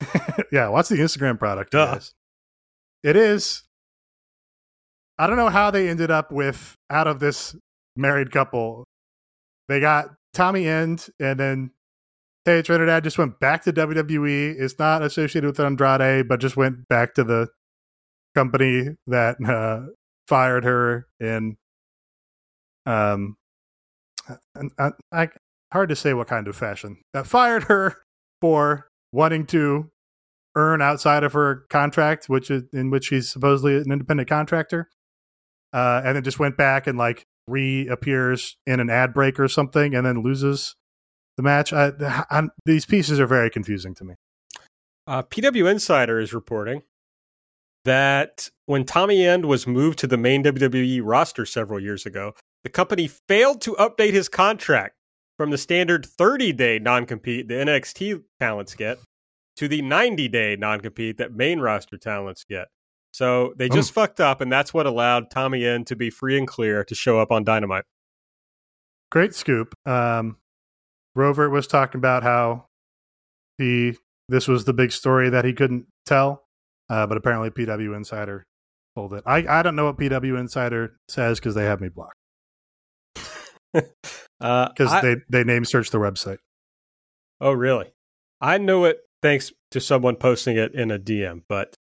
yeah, 0.52 0.68
watch 0.68 0.88
the 0.88 0.96
Instagram 0.96 1.38
product. 1.38 1.72
Duh. 1.72 1.98
It 3.02 3.16
is. 3.16 3.64
I 5.18 5.26
don't 5.26 5.36
know 5.36 5.48
how 5.50 5.70
they 5.70 5.88
ended 5.88 6.10
up 6.10 6.32
with 6.32 6.76
out 6.90 7.06
of 7.06 7.20
this 7.20 7.54
married 7.96 8.30
couple. 8.32 8.84
They 9.68 9.80
got 9.80 10.08
Tommy 10.32 10.66
End, 10.66 11.06
and 11.18 11.38
then 11.38 11.70
Thea 12.44 12.62
Trinidad 12.62 13.04
just 13.04 13.18
went 13.18 13.40
back 13.40 13.62
to 13.64 13.72
WWE. 13.72 14.56
Is 14.56 14.78
not 14.78 15.02
associated 15.02 15.46
with 15.46 15.60
Andrade, 15.60 16.28
but 16.28 16.40
just 16.40 16.56
went 16.56 16.88
back 16.88 17.14
to 17.14 17.24
the 17.24 17.48
company 18.34 18.96
that 19.06 19.36
uh, 19.44 19.90
fired 20.28 20.64
her 20.64 21.06
in. 21.20 21.56
Um, 22.86 23.36
I, 24.78 24.90
I 25.12 25.28
hard 25.72 25.88
to 25.88 25.96
say 25.96 26.14
what 26.14 26.28
kind 26.28 26.46
of 26.46 26.56
fashion 26.56 26.98
that 27.12 27.26
fired 27.26 27.64
her 27.64 27.96
for 28.40 28.88
wanting 29.12 29.46
to 29.46 29.90
earn 30.54 30.80
outside 30.80 31.24
of 31.24 31.32
her 31.32 31.64
contract, 31.68 32.28
which 32.28 32.50
is 32.50 32.62
in 32.72 32.90
which 32.90 33.06
she's 33.06 33.28
supposedly 33.28 33.76
an 33.76 33.90
independent 33.90 34.28
contractor, 34.28 34.88
uh, 35.72 36.02
and 36.04 36.16
then 36.16 36.24
just 36.24 36.38
went 36.38 36.56
back 36.56 36.86
and 36.86 36.98
like 36.98 37.26
reappears 37.46 38.56
in 38.66 38.80
an 38.80 38.90
ad 38.90 39.12
break 39.14 39.38
or 39.38 39.48
something, 39.48 39.94
and 39.94 40.06
then 40.06 40.22
loses 40.22 40.74
the 41.36 41.42
match. 41.42 41.72
I, 41.72 41.92
I, 42.30 42.48
these 42.64 42.86
pieces 42.86 43.20
are 43.20 43.26
very 43.26 43.50
confusing 43.50 43.94
to 43.96 44.04
me. 44.04 44.14
Uh, 45.06 45.22
PW 45.22 45.70
Insider 45.70 46.18
is 46.18 46.32
reporting 46.32 46.82
that 47.84 48.48
when 48.66 48.84
Tommy 48.84 49.26
End 49.26 49.44
was 49.44 49.66
moved 49.66 49.98
to 49.98 50.06
the 50.06 50.16
main 50.16 50.42
WWE 50.42 51.00
roster 51.04 51.44
several 51.44 51.78
years 51.78 52.06
ago, 52.06 52.34
the 52.62 52.70
company 52.70 53.10
failed 53.28 53.60
to 53.62 53.74
update 53.74 54.12
his 54.12 54.28
contract 54.28 54.94
from 55.36 55.50
the 55.50 55.58
standard 55.58 56.06
30 56.06 56.52
day 56.52 56.78
non 56.78 57.06
compete 57.06 57.48
the 57.48 57.54
NXT 57.54 58.22
talents 58.40 58.74
get 58.74 58.98
to 59.56 59.68
the 59.68 59.82
90 59.82 60.28
day 60.28 60.56
non 60.56 60.80
compete 60.80 61.18
that 61.18 61.34
main 61.34 61.60
roster 61.60 61.98
talents 61.98 62.44
get. 62.48 62.68
So 63.14 63.54
they 63.56 63.68
just 63.68 63.92
fucked 63.92 64.20
up, 64.20 64.40
and 64.40 64.50
that's 64.50 64.74
what 64.74 64.86
allowed 64.86 65.30
Tommy 65.30 65.64
End 65.64 65.86
to 65.86 65.94
be 65.94 66.10
free 66.10 66.36
and 66.36 66.48
clear 66.48 66.82
to 66.82 66.96
show 66.96 67.20
up 67.20 67.30
on 67.30 67.44
Dynamite. 67.44 67.84
Great 69.12 69.36
scoop. 69.36 69.72
Um, 69.86 70.38
Rover 71.14 71.48
was 71.48 71.68
talking 71.68 72.00
about 72.00 72.24
how 72.24 72.66
he 73.56 73.96
this 74.28 74.48
was 74.48 74.64
the 74.64 74.72
big 74.72 74.90
story 74.90 75.30
that 75.30 75.44
he 75.44 75.52
couldn't 75.52 75.86
tell, 76.06 76.42
uh, 76.90 77.06
but 77.06 77.16
apparently 77.16 77.50
PW 77.50 77.94
Insider 77.96 78.46
told 78.96 79.14
it. 79.14 79.22
I 79.24 79.46
I 79.46 79.62
don't 79.62 79.76
know 79.76 79.84
what 79.84 79.96
PW 79.96 80.36
Insider 80.36 80.96
says 81.08 81.38
because 81.38 81.54
they 81.54 81.66
have 81.66 81.80
me 81.80 81.90
blocked 81.90 82.16
Uh, 84.40 84.68
because 84.70 84.92
I- 84.92 85.00
they 85.00 85.16
they 85.28 85.44
name 85.44 85.64
search 85.64 85.90
the 85.90 85.98
website. 85.98 86.38
Oh, 87.40 87.52
really? 87.52 87.92
I 88.40 88.58
know 88.58 88.86
it 88.86 88.98
thanks 89.22 89.52
to 89.70 89.80
someone 89.80 90.16
posting 90.16 90.56
it 90.56 90.74
in 90.74 90.90
a 90.90 90.98
DM, 90.98 91.42
but 91.48 91.76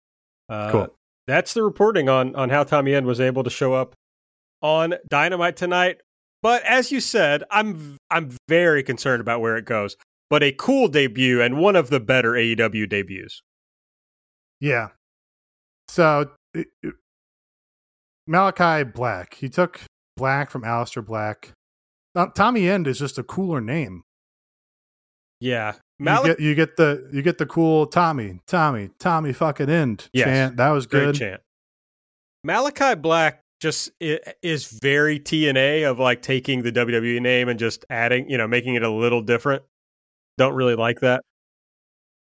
uh, 0.48 0.72
Cool. 0.72 0.96
That's 1.28 1.54
the 1.54 1.64
reporting 1.64 2.10
on 2.10 2.36
on 2.36 2.50
how 2.50 2.64
Tommy 2.64 2.94
End 2.94 3.06
was 3.06 3.22
able 3.22 3.44
to 3.44 3.50
show 3.50 3.74
up 3.74 3.96
on 4.62 4.96
Dynamite 5.10 5.56
tonight. 5.58 6.02
But 6.42 6.64
as 6.64 6.92
you 6.92 7.00
said, 7.00 7.44
I'm 7.52 7.98
I'm 8.12 8.36
very 8.50 8.84
concerned 8.84 9.22
about 9.22 9.40
where 9.42 9.56
it 9.58 9.66
goes. 9.66 9.96
But 10.30 10.44
a 10.44 10.52
cool 10.52 10.88
debut 10.88 11.42
and 11.42 11.58
one 11.58 11.76
of 11.76 11.90
the 11.90 12.00
better 12.00 12.32
AEW 12.32 12.90
debuts. 12.90 13.42
Yeah. 14.60 14.90
So 15.90 16.32
it- 16.54 16.68
it- 16.82 16.96
Malakai 18.30 18.94
Black. 18.94 19.36
He 19.36 19.50
took 19.50 19.82
Black 20.18 20.50
from 20.50 20.64
Aleister 20.64 21.06
Black. 21.06 21.52
Tommy 22.36 22.68
End 22.70 22.88
is 22.88 23.00
just 23.00 23.18
a 23.18 23.24
cooler 23.24 23.60
name. 23.62 24.04
Yeah, 25.40 25.74
you 26.04 26.24
get 26.28 26.39
you 26.39 26.56
get 26.56 26.78
the 26.78 27.10
you 27.12 27.22
get 27.22 27.38
the 27.38 27.46
cool 27.46 27.88
Tommy, 27.88 28.39
Tommy, 28.48 28.89
Tommy 29.00 29.34
fucking 29.34 29.70
end 29.70 30.10
Yes. 30.13 30.26
chant. 30.26 30.58
That 30.58 30.70
was 30.70 30.86
great 30.86 31.16
chant. 31.16 31.42
Malakai 32.46 33.02
Black 33.02 33.42
just 33.62 33.92
is 34.00 34.80
very 34.82 35.20
TNA 35.20 35.89
of 35.89 35.98
like 35.98 36.22
taking 36.22 36.63
the 36.63 36.72
WWE 36.72 37.22
name 37.22 37.48
and 37.48 37.58
just 37.58 37.86
adding, 37.89 38.30
you 38.30 38.38
know, 38.38 38.48
making 38.48 38.76
it 38.76 38.84
a 38.84 38.89
little 38.89 39.22
different. 39.22 39.63
Don't 40.38 40.54
really 40.54 40.76
like 40.76 41.00
that. 41.00 41.22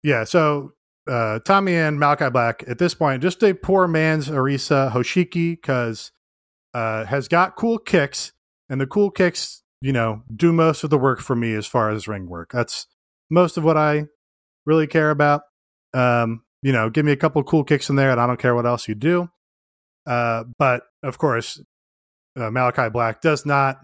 Yeah, 0.05 0.25
so 0.25 0.75
uh, 1.09 1.40
Tommy 1.40 1.75
and 1.75 1.99
Malakai 1.99 2.33
Black 2.33 2.64
at 2.68 2.79
this 2.79 2.95
point, 2.95 3.23
just 3.23 3.42
a 3.42 3.55
poor 3.55 3.88
man's 3.88 4.29
Arisa 4.29 4.92
Hoshiki 4.92 5.53
because 5.61 6.12
uh, 6.75 7.05
has 7.07 7.27
got 7.27 7.57
cool 7.57 7.79
kicks, 7.79 8.33
and 8.68 8.81
the 8.81 8.87
cool 8.87 9.11
kicks, 9.11 9.62
you 9.81 9.92
know, 9.92 10.23
do 10.35 10.53
most 10.53 10.85
of 10.85 10.90
the 10.90 10.99
work 10.99 11.21
for 11.21 11.35
me 11.35 11.55
as 11.55 11.66
far 11.66 11.90
as 11.90 12.07
ring 12.07 12.29
work. 12.29 12.53
That's 12.53 12.87
most 13.33 13.57
of 13.57 13.64
what 13.64 13.77
I 13.77 14.05
really 14.66 14.87
care 14.87 15.11
about. 15.11 15.42
Um, 15.95 16.42
you 16.62 16.73
know, 16.73 16.90
give 16.90 17.05
me 17.05 17.12
a 17.12 17.16
couple 17.16 17.42
cool 17.42 17.64
kicks 17.64 17.90
in 17.90 17.97
there, 17.97 18.11
and 18.11 18.21
I 18.21 18.27
don't 18.27 18.38
care 18.38 18.55
what 18.55 18.66
else 18.66 18.87
you 18.87 18.95
do. 18.95 19.29
Uh, 20.07 20.45
but 20.59 20.83
of 21.03 21.18
course, 21.18 21.61
uh, 22.37 22.51
Malakai 22.51 22.92
Black 22.92 23.21
does 23.21 23.45
not 23.45 23.83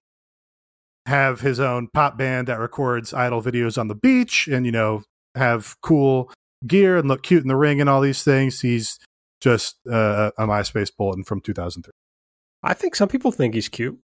have 1.06 1.40
his 1.40 1.58
own 1.58 1.88
pop 1.92 2.18
band 2.18 2.48
that 2.48 2.60
records 2.60 3.14
idol 3.14 3.42
videos 3.42 3.78
on 3.78 3.88
the 3.88 3.94
beach 3.94 4.46
and 4.46 4.66
you 4.66 4.72
know 4.72 5.02
have 5.34 5.74
cool 5.82 6.30
gear 6.66 6.98
and 6.98 7.08
look 7.08 7.22
cute 7.22 7.40
in 7.40 7.48
the 7.48 7.56
ring 7.56 7.80
and 7.80 7.88
all 7.88 8.02
these 8.02 8.22
things 8.22 8.60
he's 8.60 8.98
just 9.40 9.76
uh, 9.90 10.30
a 10.36 10.46
myspace 10.46 10.90
bulletin 10.94 11.24
from 11.24 11.40
2003 11.40 11.90
I 12.62 12.74
think 12.74 12.96
some 12.96 13.08
people 13.08 13.30
think 13.30 13.54
he's 13.54 13.68
cute. 13.68 13.98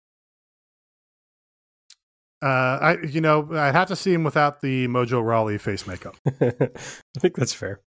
Uh, 2.43 2.79
i 2.81 2.97
you 3.07 3.21
know 3.21 3.49
i'd 3.53 3.75
have 3.75 3.87
to 3.87 3.95
see 3.95 4.13
him 4.13 4.25
without 4.25 4.61
the 4.63 4.89
mojo 4.89 5.25
rawley 5.25 5.59
face 5.59 5.87
makeup 5.87 6.17
I 6.41 7.21
think 7.21 7.37
that's 7.37 7.55
fair. 7.55 7.81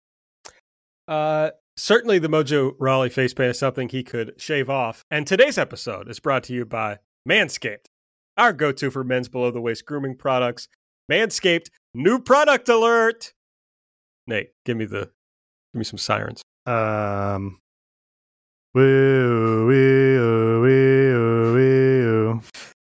Uh, 1.07 1.51
certainly, 1.77 2.19
the 2.19 2.29
Mojo 2.29 2.75
Rawley 2.79 3.11
face 3.11 3.35
paint 3.35 3.51
is 3.51 3.59
something 3.59 3.89
he 3.89 4.03
could 4.03 4.35
shave 4.39 4.71
off. 4.71 5.05
And 5.11 5.27
today's 5.27 5.59
episode 5.59 6.09
is 6.09 6.21
brought 6.21 6.45
to 6.45 6.55
you 6.55 6.65
by 6.65 6.99
Manscaped, 7.29 7.87
our 8.37 8.53
go 8.53 8.73
to 8.73 8.91
for 8.91 9.05
men's 9.05 9.29
below 9.29 9.51
the 9.51 9.61
waist 9.61 9.85
grooming 9.85 10.17
products. 10.17 10.69
Manscaped, 11.11 11.69
new 11.95 12.19
product 12.19 12.69
alert. 12.69 13.33
Nate, 14.27 14.51
give 14.65 14.77
me 14.77 14.87
the 14.87 15.11
give 15.73 15.79
me 15.79 15.85
some 15.85 15.99
sirens. 15.99 16.43
um 16.67 17.59
woo, 18.75 19.67
woo, 19.67 20.63
woo, 20.63 21.55
woo. 21.55 22.41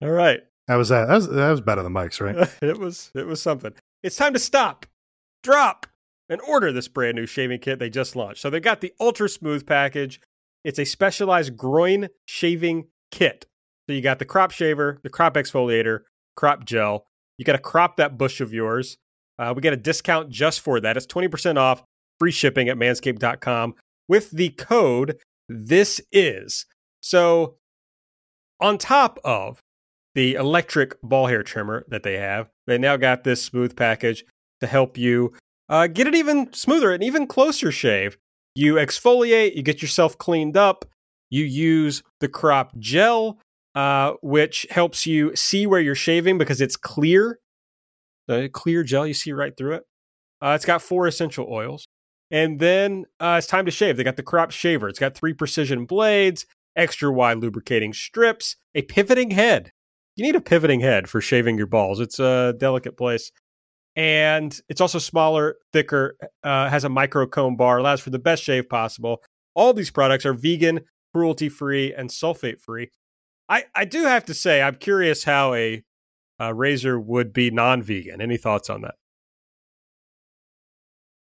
All 0.02 0.10
right, 0.10 0.40
that 0.68 0.76
was 0.76 0.88
that 0.88 1.06
that 1.06 1.14
was, 1.14 1.28
that 1.28 1.50
was 1.50 1.60
better 1.60 1.82
than 1.82 1.92
mike's 1.92 2.20
right 2.20 2.36
it 2.62 2.78
was 2.78 3.10
it 3.14 3.26
was 3.26 3.40
something. 3.40 3.72
It's 4.02 4.16
time 4.16 4.34
to 4.34 4.38
stop, 4.38 4.86
drop, 5.42 5.86
and 6.28 6.40
order 6.42 6.72
this 6.72 6.88
brand 6.88 7.16
new 7.16 7.26
shaving 7.26 7.60
kit 7.60 7.78
they 7.78 7.90
just 7.90 8.16
launched. 8.16 8.40
So 8.40 8.50
they 8.50 8.60
got 8.60 8.80
the 8.80 8.92
Ultra 9.00 9.28
Smooth 9.28 9.66
package. 9.66 10.20
It's 10.64 10.78
a 10.78 10.84
specialized 10.84 11.56
groin 11.56 12.08
shaving 12.26 12.86
kit. 13.10 13.46
So 13.88 13.94
you 13.94 14.00
got 14.00 14.18
the 14.18 14.24
crop 14.24 14.50
shaver, 14.50 14.98
the 15.02 15.10
crop 15.10 15.34
exfoliator, 15.34 16.00
crop 16.36 16.64
gel. 16.64 17.06
You 17.38 17.44
got 17.44 17.52
to 17.52 17.58
crop 17.58 17.96
that 17.96 18.16
bush 18.16 18.40
of 18.40 18.52
yours. 18.52 18.96
Uh, 19.38 19.52
we 19.54 19.60
get 19.60 19.72
a 19.72 19.76
discount 19.78 20.30
just 20.30 20.60
for 20.60 20.80
that. 20.80 20.96
It's 20.96 21.06
20% 21.06 21.58
off, 21.58 21.82
free 22.18 22.30
shipping 22.30 22.68
at 22.68 22.76
manscaped.com 22.76 23.74
with 24.08 24.30
the 24.30 24.50
code 24.50 25.18
this 25.48 26.00
is. 26.12 26.66
So 27.00 27.56
on 28.60 28.78
top 28.78 29.18
of 29.24 29.60
the 30.14 30.34
electric 30.34 31.00
ball 31.02 31.26
hair 31.26 31.42
trimmer 31.42 31.84
that 31.88 32.02
they 32.02 32.18
have, 32.18 32.48
they 32.66 32.78
now 32.78 32.96
got 32.96 33.24
this 33.24 33.42
smooth 33.42 33.76
package 33.76 34.24
to 34.60 34.66
help 34.66 34.96
you 34.96 35.32
uh, 35.68 35.86
get 35.86 36.06
it 36.06 36.14
even 36.14 36.52
smoother, 36.52 36.92
an 36.92 37.02
even 37.02 37.26
closer 37.26 37.72
shave. 37.72 38.18
You 38.54 38.74
exfoliate, 38.74 39.56
you 39.56 39.62
get 39.62 39.82
yourself 39.82 40.16
cleaned 40.18 40.56
up, 40.56 40.84
you 41.30 41.44
use 41.44 42.02
the 42.20 42.28
crop 42.28 42.78
gel, 42.78 43.38
uh, 43.74 44.12
which 44.22 44.66
helps 44.70 45.06
you 45.06 45.34
see 45.34 45.66
where 45.66 45.80
you're 45.80 45.94
shaving 45.94 46.38
because 46.38 46.60
it's 46.60 46.76
clear. 46.76 47.40
The 48.28 48.48
clear 48.48 48.84
gel, 48.84 49.06
you 49.06 49.14
see 49.14 49.32
right 49.32 49.56
through 49.56 49.74
it. 49.74 49.82
Uh, 50.40 50.52
it's 50.54 50.64
got 50.64 50.82
four 50.82 51.06
essential 51.06 51.46
oils. 51.50 51.86
And 52.30 52.58
then 52.58 53.04
uh, 53.20 53.36
it's 53.38 53.46
time 53.46 53.64
to 53.66 53.70
shave. 53.70 53.96
They 53.96 54.04
got 54.04 54.16
the 54.16 54.22
crop 54.22 54.50
shaver. 54.50 54.88
It's 54.88 54.98
got 54.98 55.14
three 55.14 55.32
precision 55.32 55.84
blades, 55.84 56.46
extra 56.76 57.12
wide 57.12 57.38
lubricating 57.38 57.92
strips, 57.92 58.56
a 58.74 58.82
pivoting 58.82 59.30
head. 59.30 59.72
You 60.16 60.24
need 60.24 60.36
a 60.36 60.40
pivoting 60.40 60.80
head 60.80 61.08
for 61.08 61.20
shaving 61.20 61.58
your 61.58 61.66
balls. 61.66 62.00
It's 62.00 62.18
a 62.18 62.54
delicate 62.58 62.96
place. 62.96 63.32
And 63.96 64.58
it's 64.68 64.80
also 64.80 64.98
smaller, 64.98 65.56
thicker, 65.72 66.16
uh, 66.42 66.68
has 66.68 66.84
a 66.84 66.88
micro 66.88 67.26
comb 67.26 67.56
bar, 67.56 67.78
allows 67.78 68.00
for 68.00 68.10
the 68.10 68.18
best 68.18 68.42
shave 68.42 68.68
possible. 68.68 69.22
All 69.54 69.72
these 69.72 69.90
products 69.90 70.26
are 70.26 70.34
vegan, 70.34 70.80
cruelty 71.12 71.48
free, 71.48 71.94
and 71.94 72.10
sulfate 72.10 72.60
free. 72.60 72.90
I, 73.48 73.64
I 73.74 73.84
do 73.84 74.02
have 74.04 74.24
to 74.26 74.34
say, 74.34 74.62
I'm 74.62 74.76
curious 74.76 75.24
how 75.24 75.54
a, 75.54 75.82
a 76.38 76.54
razor 76.54 76.98
would 76.98 77.32
be 77.32 77.50
non 77.50 77.82
vegan. 77.82 78.20
Any 78.20 78.36
thoughts 78.36 78.68
on 78.68 78.82
that? 78.82 78.94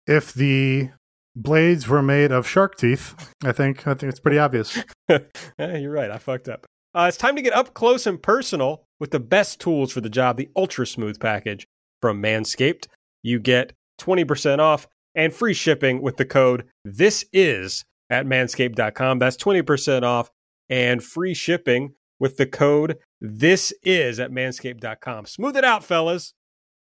If 0.07 0.33
the 0.33 0.91
blades 1.35 1.89
were 1.89 2.03
made 2.03 2.31
of 2.31 2.47
shark 2.47 2.77
teeth, 2.77 3.33
I 3.43 3.53
think 3.53 3.87
I 3.87 3.95
think 3.95 4.11
it's 4.11 4.21
pretty 4.21 4.39
obvious. 4.39 4.79
eh, 5.09 5.19
you're 5.59 5.91
right. 5.91 6.11
I 6.11 6.19
fucked 6.19 6.49
up. 6.49 6.67
Uh, 6.95 7.07
it's 7.09 7.17
time 7.17 7.35
to 7.35 7.43
get 7.43 7.53
up 7.53 7.75
close 7.75 8.07
and 8.07 8.23
personal 8.23 8.85
with 9.01 9.11
the 9.11 9.21
best 9.21 9.61
tools 9.61 9.93
for 9.93 10.01
the 10.01 10.09
job, 10.09 10.37
the 10.37 10.49
Ultra 10.55 10.87
Smooth 10.87 11.19
package 11.19 11.67
from 12.01 12.23
Manscaped. 12.23 12.87
You 13.23 13.41
get 13.41 13.73
20% 14.01 14.61
off 14.61 14.87
and 15.15 15.33
free 15.33 15.55
shipping 15.55 16.03
with 16.03 16.17
the 16.17 16.25
code 16.25 16.67
This 16.85 17.25
Is 17.33 17.85
at 18.11 18.27
manscaped.com. 18.27 19.19
That's 19.19 19.37
20% 19.37 20.03
off 20.03 20.31
and 20.69 21.03
free 21.03 21.35
shipping 21.35 21.95
with 22.21 22.37
the 22.37 22.47
code 22.47 22.99
This 23.21 23.73
Is 23.83 24.21
at 24.21 24.31
manscaped.com. 24.31 25.27
Smooth 25.27 25.57
it 25.57 25.65
out, 25.65 25.85
fellas. 25.85 26.35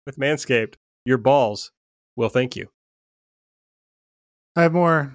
With 0.05 0.17
Manscaped, 0.17 0.75
your 1.05 1.17
balls 1.17 1.71
will 2.15 2.29
thank 2.29 2.55
you. 2.55 2.67
I 4.55 4.63
have 4.63 4.73
more. 4.73 5.13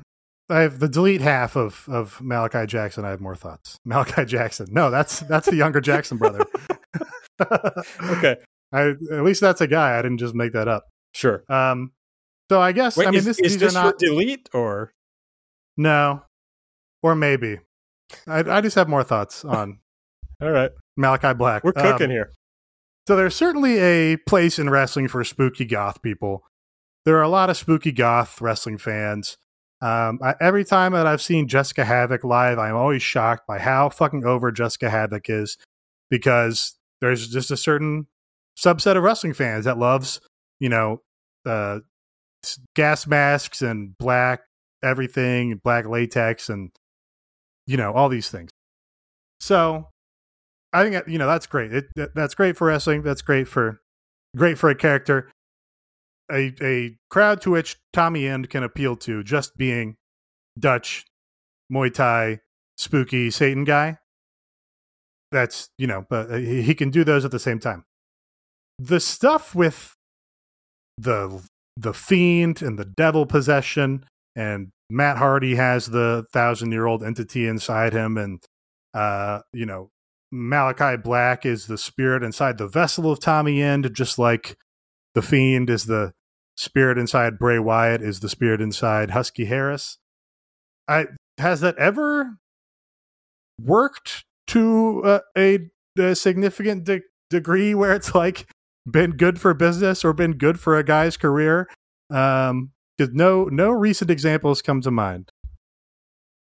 I 0.51 0.61
have 0.61 0.79
the 0.79 0.89
delete 0.89 1.21
half 1.21 1.57
of 1.57 1.87
of 1.89 2.21
Malachi 2.21 2.67
Jackson. 2.67 3.05
I 3.05 3.11
have 3.11 3.21
more 3.21 3.37
thoughts. 3.37 3.79
Malachi 3.85 4.25
Jackson. 4.25 4.69
No, 4.71 4.91
that's 4.91 5.21
that's 5.21 5.47
the 5.49 5.57
younger 5.57 5.81
Jackson 5.81 6.17
brother. 6.19 6.45
okay. 7.41 8.37
I, 8.73 8.91
at 9.13 9.25
least 9.25 9.41
that's 9.41 9.61
a 9.61 9.67
guy. 9.67 9.99
I 9.99 10.03
didn't 10.03 10.19
just 10.19 10.35
make 10.35 10.53
that 10.53 10.69
up. 10.69 10.85
Sure. 11.15 11.45
Um. 11.49 11.93
So 12.51 12.61
I 12.61 12.73
guess 12.73 12.97
Wait, 12.97 13.07
I 13.09 13.11
mean 13.11 13.19
is, 13.19 13.25
this, 13.27 13.39
is 13.39 13.53
these 13.53 13.61
this 13.61 13.77
are 13.77 13.83
not 13.85 13.99
delete 13.99 14.49
or 14.55 14.93
no, 15.77 16.23
or 17.03 17.15
maybe. 17.15 17.59
I 18.27 18.39
I 18.41 18.61
just 18.61 18.77
have 18.77 18.89
more 18.89 19.05
thoughts 19.05 19.45
on 19.45 19.81
all 20.41 20.51
right? 20.51 20.71
Malakai 20.99 21.37
Black. 21.37 21.65
We're 21.65 21.73
cooking 21.73 22.07
Um, 22.07 22.11
here. 22.11 22.33
So 23.07 23.17
there's 23.17 23.35
certainly 23.35 23.79
a 23.79 24.17
place 24.17 24.59
in 24.59 24.69
wrestling 24.69 25.09
for 25.09 25.25
spooky 25.25 25.65
goth 25.65 26.03
people. 26.03 26.43
There 27.05 27.17
are 27.17 27.23
a 27.23 27.29
lot 27.29 27.49
of 27.49 27.57
spooky 27.57 27.91
goth 27.93 28.41
wrestling 28.41 28.77
fans. 28.79 29.39
Um, 29.81 30.19
I, 30.23 30.35
every 30.41 30.65
time 30.65 30.93
that 30.93 31.07
I've 31.07 31.23
seen 31.23 31.49
Jessicka 31.49 31.85
Havok 31.85 32.25
live, 32.25 32.59
I'm 32.59 32.75
always 32.75 33.03
shocked 33.03 33.47
by 33.47 33.59
how 33.59 33.89
fucking 33.89 34.25
over 34.25 34.51
Jessicka 34.51 34.91
Havok 34.91 35.31
is, 35.31 35.57
because 36.11 36.77
there's 37.01 37.29
just 37.29 37.51
a 37.51 37.57
certain 37.57 38.07
subset 38.59 38.97
of 38.97 39.03
wrestling 39.03 39.35
fans 39.35 39.67
that 39.67 39.79
loves, 39.79 40.21
you 40.59 40.69
know, 40.69 41.03
uh, 41.47 41.81
gas 42.75 43.07
masks 43.07 43.63
and 43.63 43.97
black 43.99 44.41
everything, 44.83 45.61
black 45.63 45.87
latex, 45.87 46.49
and 46.49 46.71
you 47.67 47.77
know 47.77 47.93
all 47.93 48.09
these 48.09 48.31
things. 48.31 48.51
So 49.41 49.89
I 50.73 50.89
think 50.89 51.07
you 51.09 51.19
know 51.19 51.27
that's 51.27 51.47
great. 51.47 51.73
It, 51.73 51.87
that's 52.15 52.35
great 52.35 52.57
for 52.57 52.67
wrestling. 52.67 53.03
That's 53.03 53.23
great 53.23 53.49
for 53.49 53.81
great 54.37 54.59
for 54.59 54.71
a 54.71 54.75
character. 54.75 55.31
A 56.31 56.55
a 56.61 56.97
crowd 57.11 57.41
to 57.43 57.51
which 57.51 57.77
Tommy 57.93 58.27
End 58.27 58.51
can 58.51 58.63
appeal 58.63 58.97
to 58.97 59.23
just 59.23 59.57
being 59.57 59.97
Dutch, 60.59 61.07
Muay 61.73 61.93
Thai, 61.93 62.41
spooky 62.77 63.31
Satan 63.31 63.65
guy. 63.65 63.99
That's 65.31 65.71
you 65.79 65.87
know, 65.87 66.07
but 66.09 66.39
he, 66.39 66.63
he 66.63 66.75
can 66.75 66.91
do 66.91 67.05
those 67.05 67.25
at 67.25 67.31
the 67.31 67.39
same 67.39 67.59
time. 67.59 67.85
The 68.79 69.01
stuff 69.01 69.55
with 69.55 69.95
the 70.97 71.43
the 71.77 71.95
fiend 71.95 72.63
and 72.63 72.79
the 72.79 72.85
devil 72.85 73.27
possession, 73.27 74.05
and 74.35 74.71
Matt 74.91 75.19
Hardy 75.19 75.55
has 75.55 75.87
the 75.87 76.27
thousand 76.33 76.73
year 76.73 76.87
old 76.87 77.03
entity 77.03 77.47
inside 77.47 77.93
him, 77.93 78.17
and 78.17 78.43
uh, 78.95 79.41
you 79.53 79.67
know, 79.67 79.91
Malakai 80.33 81.03
Black 81.03 81.47
is 81.47 81.67
the 81.67 81.79
spirit 81.79 82.23
inside 82.23 82.59
the 82.59 82.69
vessel 82.69 83.11
of 83.11 83.21
Tommy 83.21 83.63
End, 83.63 83.93
just 83.95 84.19
like 84.19 84.57
the 85.15 85.23
Fiend 85.23 85.71
is 85.71 85.87
the 85.87 86.13
spirit 86.59 86.99
inside 86.99 87.39
Bray 87.39 87.59
Wyatt, 87.59 88.03
is 88.03 88.21
the 88.21 88.29
spirit 88.29 88.61
inside 88.61 89.13
Husky 89.13 89.45
Harris. 89.45 89.99
I 90.89 91.07
has 91.39 91.61
that 91.61 91.79
ever 91.79 92.37
worked 93.63 94.25
to 94.49 95.03
uh, 95.05 95.21
a, 95.37 95.71
a 95.99 96.17
significant 96.17 96.85
de- 96.85 97.03
degree 97.31 97.75
where 97.75 97.95
it's 97.95 98.15
like 98.15 98.49
been 98.91 99.13
good 99.13 99.41
for 99.41 99.55
business 99.55 100.05
or 100.05 100.13
been 100.13 100.33
good 100.33 100.59
for 100.59 100.77
a 100.77 100.83
guy's 100.83 101.17
career? 101.17 101.69
Um, 102.11 102.73
because 102.97 103.15
no 103.15 103.45
no 103.45 103.71
recent 103.71 104.11
examples 104.11 104.61
come 104.61 104.81
to 104.81 104.91
mind. 104.91 105.31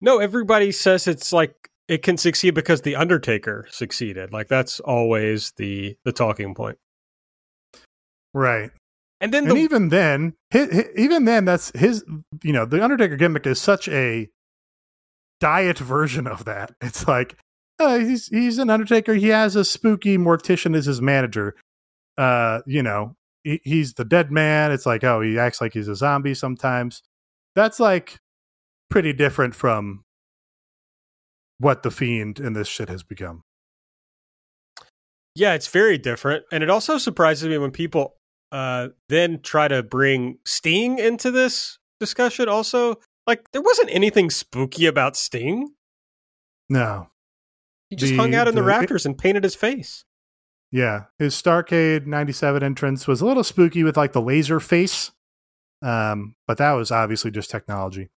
No, 0.02 0.20
everybody 0.20 0.72
says 0.72 1.08
it's 1.08 1.34
like 1.34 1.56
it 1.88 2.04
can 2.04 2.18
succeed 2.18 2.54
because 2.54 2.82
the 2.82 2.96
Undertaker 2.96 3.66
succeeded. 3.72 4.32
Like 4.32 4.50
that's 4.50 4.80
always 4.82 5.52
the 5.58 5.98
the 6.06 6.12
talking 6.12 6.54
point. 6.54 6.78
Right. 8.34 8.70
And 9.22 9.34
then 9.34 9.50
and 9.50 9.58
even 9.58 9.90
then, 9.90 10.34
hi 10.52 10.68
hi 10.72 10.86
even 10.98 11.26
then, 11.26 11.46
that's 11.46 11.72
his. 11.78 12.04
You 12.44 12.54
know, 12.54 12.66
the 12.66 12.84
Undertaker 12.84 13.16
gimmick 13.16 13.48
is 13.48 13.62
such 13.62 13.88
a 13.88 14.30
diet 15.40 15.80
version 15.80 16.28
of 16.28 16.46
that. 16.46 16.74
It's 16.82 17.08
like 17.08 17.38
uh, 17.80 18.00
he's 18.00 18.28
he's 18.28 18.58
an 18.58 18.70
Undertaker. 18.70 19.14
He 19.14 19.30
has 19.30 19.56
a 19.56 19.66
spooky 19.66 20.18
mortician 20.18 20.76
as 20.76 20.86
his 20.86 21.02
manager. 21.02 21.56
Uh, 22.18 22.62
you 22.66 22.84
know, 22.84 23.16
he, 23.44 23.62
he's 23.64 23.94
the 23.94 24.06
dead 24.06 24.32
man. 24.32 24.72
It's 24.72 24.86
like 24.86 25.04
oh, 25.04 25.22
he 25.22 25.40
acts 25.40 25.62
like 25.62 25.74
he's 25.74 25.88
a 25.88 25.96
zombie 25.96 26.34
sometimes. 26.34 27.02
That's 27.56 27.80
like 27.80 28.20
pretty 28.90 29.14
different 29.14 29.56
from 29.56 30.04
what 31.58 31.84
the 31.84 31.92
fiend 31.92 32.40
in 32.40 32.54
this 32.54 32.68
shit 32.68 32.90
has 32.90 33.02
become. 33.04 33.44
yeah, 35.36 35.54
it's 35.54 35.68
very 35.68 35.98
different, 35.98 36.44
and 36.52 36.64
it 36.64 36.70
also 36.70 36.98
surprises 36.98 37.48
me 37.48 37.58
when 37.58 37.72
people 37.72 38.16
uh 38.56 38.88
then 39.10 39.42
try 39.42 39.68
to 39.68 39.84
bring 39.84 40.38
Sting 40.46 40.98
into 41.00 41.30
this 41.32 41.78
discussion. 42.00 42.48
Also, 42.48 42.96
like 43.28 43.52
there 43.52 43.62
wasn't 43.62 43.90
anything 43.92 44.30
spooky 44.30 44.86
about 44.86 45.16
Sting. 45.18 45.70
No, 46.70 47.10
He 47.90 47.96
just 47.96 48.12
The- 48.14 48.18
hung 48.18 48.34
out 48.34 48.48
in 48.48 48.56
the, 48.56 48.62
the- 48.62 48.68
rafters 48.68 49.06
and 49.06 49.18
painted 49.18 49.44
his 49.44 49.56
face. 49.56 50.06
Yeah, 50.72 51.06
his 51.20 51.36
Starcade 51.36 52.06
'97 52.06 52.64
entrance 52.64 53.08
was 53.08 53.22
a 53.22 53.26
little 53.26 53.44
spooky 53.44 53.84
with 53.84 53.96
like 53.98 54.14
the 54.14 54.22
laser 54.22 54.60
face, 54.60 55.12
um, 55.82 56.36
but 56.48 56.58
that 56.58 56.72
was 56.74 56.92
obviously 56.92 57.32
just 57.32 57.50
technology. 57.52 58.10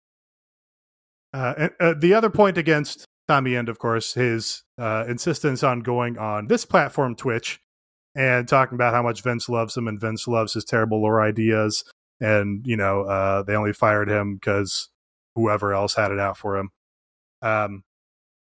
Uh, 1.33 1.53
and, 1.57 1.71
uh, 1.79 1.93
the 1.97 2.13
other 2.13 2.29
point 2.29 2.57
against 2.57 3.05
Tommy 3.27 3.55
End, 3.55 3.69
of 3.69 3.77
course, 3.79 4.13
his 4.13 4.63
uh, 4.79 5.03
insistence 5.07 5.61
on 5.61 5.81
going 5.81 6.17
on 6.17 6.47
this 6.47 6.65
platform, 6.65 7.15
Twitch, 7.15 7.59
and 8.17 8.47
talking 8.47 8.75
about 8.75 8.93
how 8.93 9.03
much 9.03 9.21
Vince 9.21 9.47
loves 9.47 9.77
him 9.77 9.87
and 9.87 9.99
Vince 9.99 10.27
loves 10.27 10.53
his 10.53 10.65
terrible 10.65 11.01
lore 11.01 11.21
ideas, 11.21 11.85
and 12.19 12.65
you 12.67 12.75
know 12.75 13.03
uh, 13.03 13.43
they 13.43 13.55
only 13.55 13.71
fired 13.73 14.09
him 14.09 14.35
because 14.35 14.89
whoever 15.35 15.73
else 15.73 15.95
had 15.95 16.11
it 16.11 16.19
out 16.19 16.37
for 16.37 16.57
him. 16.57 16.71
Um, 17.41 17.83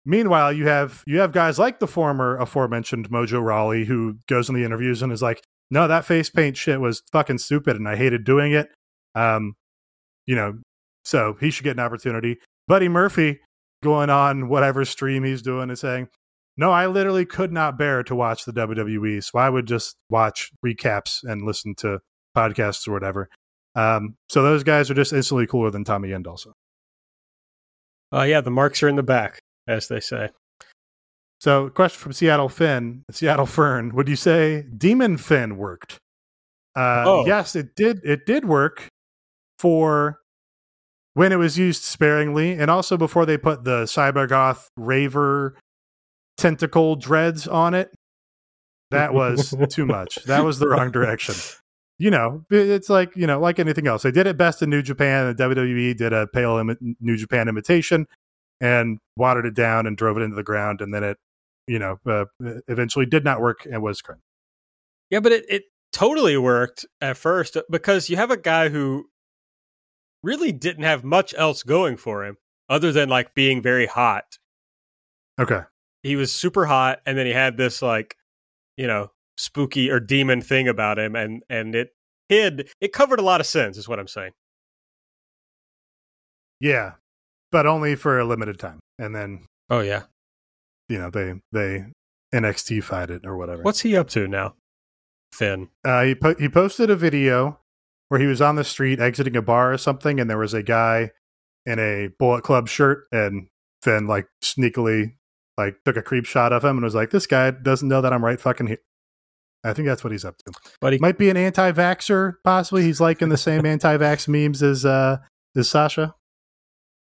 Meanwhile, 0.06 0.52
you 0.52 0.66
have 0.66 1.02
you 1.06 1.20
have 1.20 1.32
guys 1.32 1.58
like 1.58 1.78
the 1.78 1.86
former 1.86 2.36
aforementioned 2.36 3.08
Mojo 3.08 3.42
Rawley 3.42 3.86
who 3.86 4.18
goes 4.28 4.48
in 4.48 4.54
the 4.54 4.64
interviews 4.64 5.00
and 5.00 5.10
is 5.10 5.22
like, 5.22 5.42
"No, 5.70 5.88
that 5.88 6.04
face 6.04 6.28
paint 6.28 6.58
shit 6.58 6.78
was 6.80 7.02
fucking 7.10 7.38
stupid, 7.38 7.76
and 7.76 7.88
I 7.88 7.96
hated 7.96 8.24
doing 8.24 8.52
it." 8.52 8.68
Um, 9.14 9.54
you 10.26 10.36
know, 10.36 10.58
so 11.04 11.36
he 11.40 11.50
should 11.50 11.64
get 11.64 11.76
an 11.76 11.80
opportunity. 11.80 12.38
Buddy 12.68 12.88
Murphy 12.88 13.40
going 13.82 14.10
on 14.10 14.48
whatever 14.48 14.84
stream 14.84 15.24
he's 15.24 15.42
doing 15.42 15.70
and 15.70 15.78
saying, 15.78 16.08
"No, 16.56 16.70
I 16.70 16.86
literally 16.86 17.24
could 17.26 17.52
not 17.52 17.76
bear 17.78 18.02
to 18.04 18.14
watch 18.14 18.44
the 18.44 18.52
WWE, 18.52 19.22
so 19.22 19.38
I 19.38 19.50
would 19.50 19.66
just 19.66 19.96
watch 20.10 20.50
recaps 20.64 21.22
and 21.24 21.42
listen 21.42 21.74
to 21.76 22.00
podcasts 22.36 22.86
or 22.88 22.92
whatever." 22.92 23.28
Um, 23.74 24.16
so 24.28 24.42
those 24.42 24.62
guys 24.62 24.90
are 24.90 24.94
just 24.94 25.12
instantly 25.12 25.46
cooler 25.46 25.70
than 25.70 25.84
Tommy 25.84 26.12
End, 26.12 26.26
also. 26.26 26.52
Uh, 28.12 28.22
yeah, 28.22 28.40
the 28.40 28.50
marks 28.50 28.82
are 28.82 28.88
in 28.88 28.96
the 28.96 29.02
back, 29.02 29.40
as 29.66 29.88
they 29.88 29.98
say. 30.00 30.28
So, 31.40 31.68
question 31.70 31.98
from 31.98 32.12
Seattle 32.12 32.48
Finn, 32.48 33.02
Seattle 33.10 33.46
Fern: 33.46 33.94
Would 33.94 34.08
you 34.08 34.16
say 34.16 34.62
Demon 34.76 35.16
Finn 35.18 35.56
worked? 35.56 35.98
Uh, 36.76 37.04
Oh. 37.06 37.26
Yes, 37.26 37.54
it 37.56 37.74
did. 37.76 38.00
It 38.04 38.26
did 38.26 38.44
work 38.44 38.88
for 39.58 40.20
when 41.14 41.32
it 41.32 41.36
was 41.36 41.58
used 41.58 41.82
sparingly, 41.82 42.52
and 42.52 42.70
also 42.70 42.96
before 42.96 43.26
they 43.26 43.36
put 43.36 43.64
the 43.64 43.84
Cybergoth 43.84 44.66
Raver 44.76 45.56
tentacle 46.36 46.96
dreads 46.96 47.46
on 47.46 47.74
it. 47.74 47.90
That 48.90 49.14
was 49.14 49.54
too 49.70 49.86
much. 49.86 50.16
That 50.26 50.44
was 50.44 50.58
the 50.58 50.68
wrong 50.68 50.90
direction. 50.90 51.34
You 51.98 52.10
know, 52.10 52.44
it's 52.50 52.90
like 52.90 53.16
you 53.16 53.26
know, 53.26 53.40
like 53.40 53.58
anything 53.58 53.86
else. 53.86 54.02
They 54.02 54.10
did 54.10 54.26
it 54.26 54.36
best 54.36 54.62
in 54.62 54.70
New 54.70 54.82
Japan, 54.82 55.26
and 55.26 55.38
WWE 55.38 55.96
did 55.96 56.12
a 56.12 56.26
pale 56.26 56.56
imi- 56.56 56.96
New 57.00 57.16
Japan 57.16 57.48
imitation 57.48 58.06
and 58.60 58.98
watered 59.16 59.46
it 59.46 59.54
down 59.54 59.86
and 59.86 59.96
drove 59.96 60.16
it 60.16 60.22
into 60.22 60.36
the 60.36 60.42
ground, 60.42 60.80
and 60.80 60.92
then 60.92 61.04
it, 61.04 61.18
you 61.66 61.78
know, 61.78 61.98
uh, 62.06 62.24
eventually 62.68 63.06
did 63.06 63.24
not 63.24 63.40
work 63.40 63.66
and 63.70 63.82
was 63.82 64.02
cringe. 64.02 64.20
Yeah, 65.10 65.20
but 65.20 65.32
it, 65.32 65.44
it 65.48 65.62
totally 65.92 66.36
worked 66.36 66.84
at 67.00 67.16
first 67.16 67.56
because 67.70 68.10
you 68.10 68.16
have 68.16 68.30
a 68.30 68.36
guy 68.36 68.68
who 68.68 69.06
really 70.22 70.50
didn't 70.52 70.84
have 70.84 71.04
much 71.04 71.34
else 71.36 71.62
going 71.62 71.96
for 71.96 72.24
him 72.24 72.36
other 72.68 72.90
than 72.90 73.08
like 73.08 73.34
being 73.34 73.62
very 73.62 73.86
hot 73.86 74.38
Okay. 75.38 75.60
He 76.04 76.14
was 76.14 76.32
super 76.32 76.66
hot, 76.66 77.00
and 77.04 77.18
then 77.18 77.26
he 77.26 77.32
had 77.32 77.56
this 77.56 77.82
like, 77.82 78.16
you 78.76 78.86
know, 78.86 79.10
spooky 79.36 79.90
or 79.90 79.98
demon 79.98 80.40
thing 80.40 80.68
about 80.68 80.98
him, 81.00 81.16
and 81.16 81.42
and 81.48 81.74
it 81.74 81.90
hid. 82.28 82.68
It 82.80 82.92
covered 82.92 83.18
a 83.18 83.22
lot 83.22 83.40
of 83.40 83.46
sins, 83.46 83.76
is 83.76 83.88
what 83.88 83.98
I'm 83.98 84.06
saying. 84.06 84.30
Yeah, 86.60 86.92
but 87.50 87.66
only 87.66 87.94
for 87.96 88.18
a 88.18 88.24
limited 88.24 88.58
time, 88.58 88.80
and 88.98 89.14
then 89.14 89.46
Oh 89.70 89.80
yeah. 89.80 90.04
you 90.88 90.98
know 90.98 91.10
they 91.10 91.34
they 91.52 91.84
NXT 92.34 92.82
fight 92.84 93.10
it 93.10 93.22
or 93.26 93.36
whatever. 93.36 93.62
What's 93.62 93.80
he 93.80 93.96
up 93.96 94.08
to 94.10 94.26
now? 94.28 94.54
Finn. 95.32 95.68
Uh, 95.84 96.04
he 96.04 96.14
po- 96.14 96.36
he 96.38 96.48
posted 96.48 96.90
a 96.90 96.96
video 96.96 97.60
where 98.08 98.20
he 98.20 98.26
was 98.26 98.40
on 98.40 98.56
the 98.56 98.64
street 98.64 99.00
exiting 99.00 99.36
a 99.36 99.42
bar 99.42 99.72
or 99.72 99.78
something, 99.78 100.20
and 100.20 100.30
there 100.30 100.38
was 100.38 100.54
a 100.54 100.62
guy 100.62 101.10
in 101.66 101.78
a 101.78 102.08
Bullet 102.18 102.44
Club 102.44 102.68
shirt, 102.68 103.06
and 103.10 103.48
Finn 103.82 104.06
like 104.06 104.26
sneakily 104.42 105.14
like 105.56 105.76
took 105.84 105.96
a 105.96 106.02
creep 106.02 106.26
shot 106.26 106.52
of 106.52 106.64
him 106.64 106.76
and 106.76 106.84
was 106.84 106.94
like, 106.94 107.10
"This 107.10 107.26
guy 107.26 107.50
doesn't 107.50 107.88
know 107.88 108.00
that 108.00 108.12
I'm 108.12 108.24
right 108.24 108.40
fucking 108.40 108.66
here." 108.66 108.78
I 109.64 109.72
think 109.72 109.88
that's 109.88 110.04
what 110.04 110.12
he's 110.12 110.24
up 110.24 110.36
to. 110.38 110.52
But 110.80 110.92
he 110.92 110.98
Might 110.98 111.16
be 111.16 111.30
an 111.30 111.38
anti-vaxer, 111.38 112.34
possibly. 112.44 112.82
He's 112.82 113.00
liking 113.00 113.30
the 113.30 113.38
same 113.38 113.64
anti-vax 113.74 114.28
memes 114.28 114.62
as 114.62 114.84
uh 114.84 115.18
as 115.56 115.68
Sasha. 115.68 116.14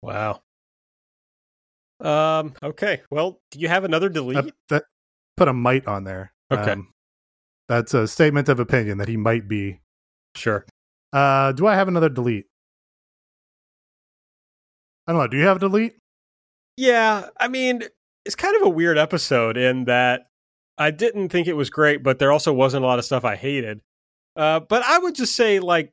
Wow. 0.02 0.42
Um. 2.00 2.54
Okay. 2.62 3.02
Well, 3.12 3.40
do 3.52 3.60
you 3.60 3.68
have 3.68 3.84
another 3.84 4.10
delete? 4.10 4.38
Uh, 4.38 4.44
that 4.70 4.84
put 5.38 5.48
a 5.48 5.54
might 5.54 5.88
on 5.88 6.04
there. 6.04 6.34
Okay. 6.52 6.72
Um, 6.72 6.92
that's 7.70 7.94
a 7.94 8.08
statement 8.08 8.50
of 8.50 8.60
opinion 8.60 8.98
that 8.98 9.08
he 9.08 9.18
might 9.18 9.48
be. 9.48 9.80
sure. 10.36 10.66
Uh, 11.14 11.52
do 11.52 11.68
I 11.68 11.76
have 11.76 11.88
another 11.88 12.10
delete? 12.10 12.46
I 15.08 15.12
don't 15.12 15.22
know. 15.22 15.28
Do 15.28 15.38
you 15.38 15.46
have 15.46 15.58
a 15.58 15.60
delete? 15.60 15.96
Yeah. 16.78 17.30
I 17.40 17.48
mean, 17.48 17.84
it's 18.26 18.36
kind 18.36 18.56
of 18.56 18.64
a 18.64 18.70
weird 18.70 18.98
episode 18.98 19.58
in 19.58 19.86
that 19.86 20.28
I 20.78 20.92
didn't 20.92 21.30
think 21.30 21.48
it 21.48 21.54
was 21.54 21.70
great, 21.70 22.04
but 22.04 22.20
there 22.20 22.32
also 22.32 22.54
wasn't 22.54 22.84
a 22.84 22.88
lot 22.88 23.00
of 23.00 23.06
stuff 23.06 23.26
I 23.26 23.36
hated. 23.36 23.82
Uh, 24.36 24.60
but 24.62 24.84
I 24.84 24.98
would 24.98 25.16
just 25.16 25.36
say, 25.36 25.60
like, 25.60 25.92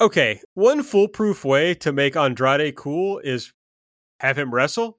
okay, 0.00 0.40
one 0.54 0.82
foolproof 0.82 1.44
way 1.44 1.74
to 1.74 1.92
make 1.92 2.16
Andrade 2.16 2.74
cool 2.74 3.18
is 3.18 3.52
have 4.20 4.38
him 4.38 4.52
wrestle. 4.52 4.98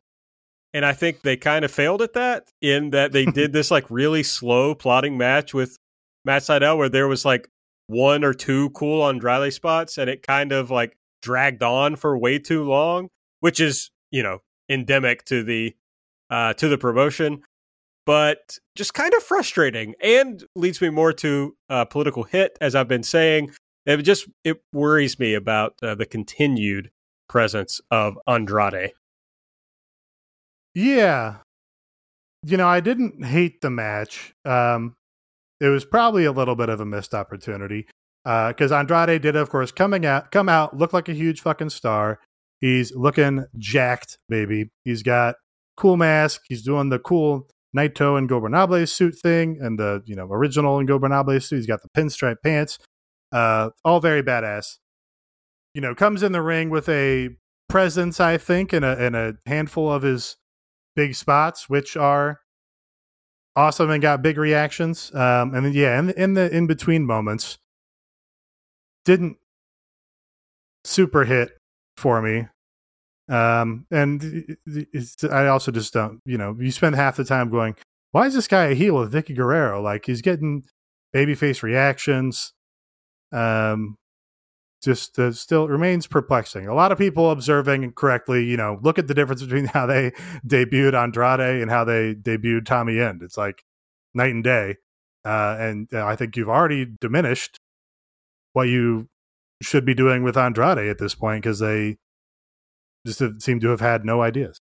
And 0.73 0.85
I 0.85 0.93
think 0.93 1.21
they 1.21 1.35
kind 1.37 1.65
of 1.65 1.71
failed 1.71 2.01
at 2.01 2.13
that 2.13 2.47
in 2.61 2.91
that 2.91 3.11
they 3.11 3.25
did 3.33 3.51
this 3.51 3.71
like 3.71 3.85
really 3.89 4.23
slow 4.23 4.73
plotting 4.73 5.17
match 5.17 5.53
with 5.53 5.77
Matt 6.23 6.43
Sydal 6.43 6.77
where 6.77 6.89
there 6.89 7.07
was 7.07 7.25
like 7.25 7.47
one 7.87 8.23
or 8.23 8.33
two 8.33 8.69
cool 8.71 9.05
Andrade 9.05 9.53
spots 9.53 9.97
and 9.97 10.09
it 10.09 10.25
kind 10.25 10.51
of 10.51 10.71
like 10.71 10.95
dragged 11.21 11.61
on 11.61 11.95
for 11.95 12.17
way 12.17 12.39
too 12.39 12.63
long, 12.63 13.09
which 13.41 13.59
is, 13.59 13.91
you 14.11 14.23
know, 14.23 14.39
endemic 14.69 15.25
to 15.25 15.43
the 15.43 15.75
uh 16.31 16.53
to 16.53 16.67
the 16.67 16.77
promotion. 16.77 17.43
But 18.07 18.57
just 18.75 18.95
kind 18.95 19.13
of 19.13 19.21
frustrating 19.21 19.93
and 20.01 20.43
leads 20.55 20.81
me 20.81 20.89
more 20.89 21.13
to 21.13 21.55
uh, 21.69 21.85
political 21.85 22.23
hit, 22.23 22.57
as 22.59 22.73
I've 22.73 22.87
been 22.87 23.03
saying. 23.03 23.51
It 23.85 23.97
just 23.97 24.27
it 24.43 24.61
worries 24.73 25.19
me 25.19 25.35
about 25.35 25.73
uh, 25.83 25.95
the 25.95 26.05
continued 26.05 26.89
presence 27.29 27.79
of 27.91 28.17
Andrade. 28.27 28.93
Yeah. 30.73 31.37
You 32.43 32.57
know, 32.57 32.67
I 32.67 32.79
didn't 32.79 33.23
hate 33.23 33.61
the 33.61 33.69
match. 33.69 34.33
Um, 34.45 34.95
it 35.59 35.67
was 35.67 35.85
probably 35.85 36.25
a 36.25 36.31
little 36.31 36.55
bit 36.55 36.69
of 36.69 36.79
a 36.79 36.85
missed 36.85 37.13
opportunity 37.13 37.87
because 38.23 38.71
Andrade 38.71 39.21
did, 39.21 39.35
of 39.35 39.49
course, 39.49 39.71
coming 39.71 40.05
out, 40.05 40.31
come 40.31 40.49
out, 40.49 40.77
look 40.77 40.93
like 40.93 41.07
a 41.07 41.13
huge 41.13 41.41
fucking 41.41 41.69
star. 41.69 42.19
He's 42.59 42.95
looking 42.95 43.45
jacked, 43.57 44.17
baby. 44.27 44.69
He's 44.85 45.03
got 45.03 45.35
cool 45.81 45.97
mask. 45.97 46.43
He's 46.47 46.61
doing 46.61 46.89
the 46.89 46.99
cool 46.99 47.47
Naito 47.75 48.19
Ingobernable 48.19 48.87
suit 48.87 49.15
thing, 49.21 49.57
and 49.59 49.79
the 49.79 50.03
you 50.05 50.15
know 50.15 50.27
original 50.31 50.77
Ingobernable 50.77 51.41
suit. 51.41 51.55
He's 51.57 51.67
got 51.67 51.81
the 51.81 51.89
pinstripe 51.97 52.37
pants. 52.43 52.77
Uh, 53.31 53.71
all 53.83 53.99
very 53.99 54.21
badass. 54.21 54.77
You 55.73 55.81
know, 55.81 55.95
comes 55.95 56.21
in 56.21 56.33
the 56.33 56.41
ring 56.41 56.69
with 56.69 56.87
a 56.87 57.29
presence, 57.67 58.19
I 58.19 58.37
think, 58.37 58.73
and 58.73 58.85
a 58.85 58.97
and 59.03 59.15
a 59.15 59.33
handful 59.47 59.91
of 59.91 60.03
his 60.03 60.37
big 60.95 61.15
spots, 61.15 61.67
which 61.67 61.97
are 61.97 62.41
awesome 63.55 63.89
and 63.89 64.01
got 64.01 64.21
big 64.21 64.37
reactions. 64.37 65.11
Um, 65.15 65.55
and 65.55 65.65
then, 65.65 65.73
yeah, 65.73 65.97
in 65.97 66.11
in 66.11 66.33
the 66.35 66.55
in 66.55 66.67
between 66.67 67.05
moments, 67.05 67.57
didn't 69.03 69.37
super 70.83 71.25
hit 71.25 71.57
for 71.97 72.21
me. 72.21 72.47
Um, 73.29 73.85
and 73.91 74.57
it's, 74.65 75.23
I 75.23 75.47
also 75.47 75.71
just 75.71 75.93
don't, 75.93 76.19
you 76.25 76.37
know, 76.37 76.55
you 76.59 76.71
spend 76.71 76.95
half 76.95 77.15
the 77.15 77.23
time 77.23 77.49
going, 77.49 77.75
why 78.11 78.25
is 78.25 78.33
this 78.33 78.47
guy 78.47 78.65
a 78.65 78.73
heel 78.73 78.95
with 78.95 79.13
Vickie 79.13 79.35
Guerrero? 79.35 79.81
Like 79.81 80.05
he's 80.05 80.21
getting 80.21 80.63
babyface 81.15 81.63
reactions. 81.63 82.53
Um, 83.31 83.97
just 84.83 85.19
uh, 85.19 85.31
still 85.31 85.67
remains 85.67 86.07
perplexing. 86.07 86.67
A 86.67 86.73
lot 86.73 86.91
of 86.91 86.97
people 86.97 87.29
observing 87.29 87.91
correctly, 87.93 88.43
you 88.43 88.57
know, 88.57 88.79
look 88.81 88.97
at 88.97 89.07
the 89.07 89.13
difference 89.13 89.43
between 89.43 89.65
how 89.73 89.85
they 89.85 90.11
debuted 90.45 90.93
Andrade 90.93 91.61
and 91.61 91.69
how 91.69 91.83
they 91.83 92.15
debuted 92.15 92.65
Tommy 92.65 92.99
End. 92.99 93.21
It's 93.21 93.37
like 93.37 93.63
night 94.13 94.33
and 94.33 94.43
day. 94.43 94.77
Uh, 95.23 95.55
and 95.59 95.87
uh, 95.93 96.05
I 96.05 96.15
think 96.15 96.35
you've 96.35 96.49
already 96.49 96.87
diminished 96.99 97.59
what 98.53 98.63
you 98.63 99.07
should 99.61 99.85
be 99.85 99.93
doing 99.93 100.23
with 100.23 100.35
Andrade 100.35 100.89
at 100.89 100.97
this 100.97 101.13
point 101.13 101.43
because 101.43 101.59
they 101.59 101.97
just 103.05 103.41
seem 103.41 103.59
to 103.59 103.69
have 103.69 103.81
had 103.81 104.05
no 104.05 104.21
ideas. 104.21 104.59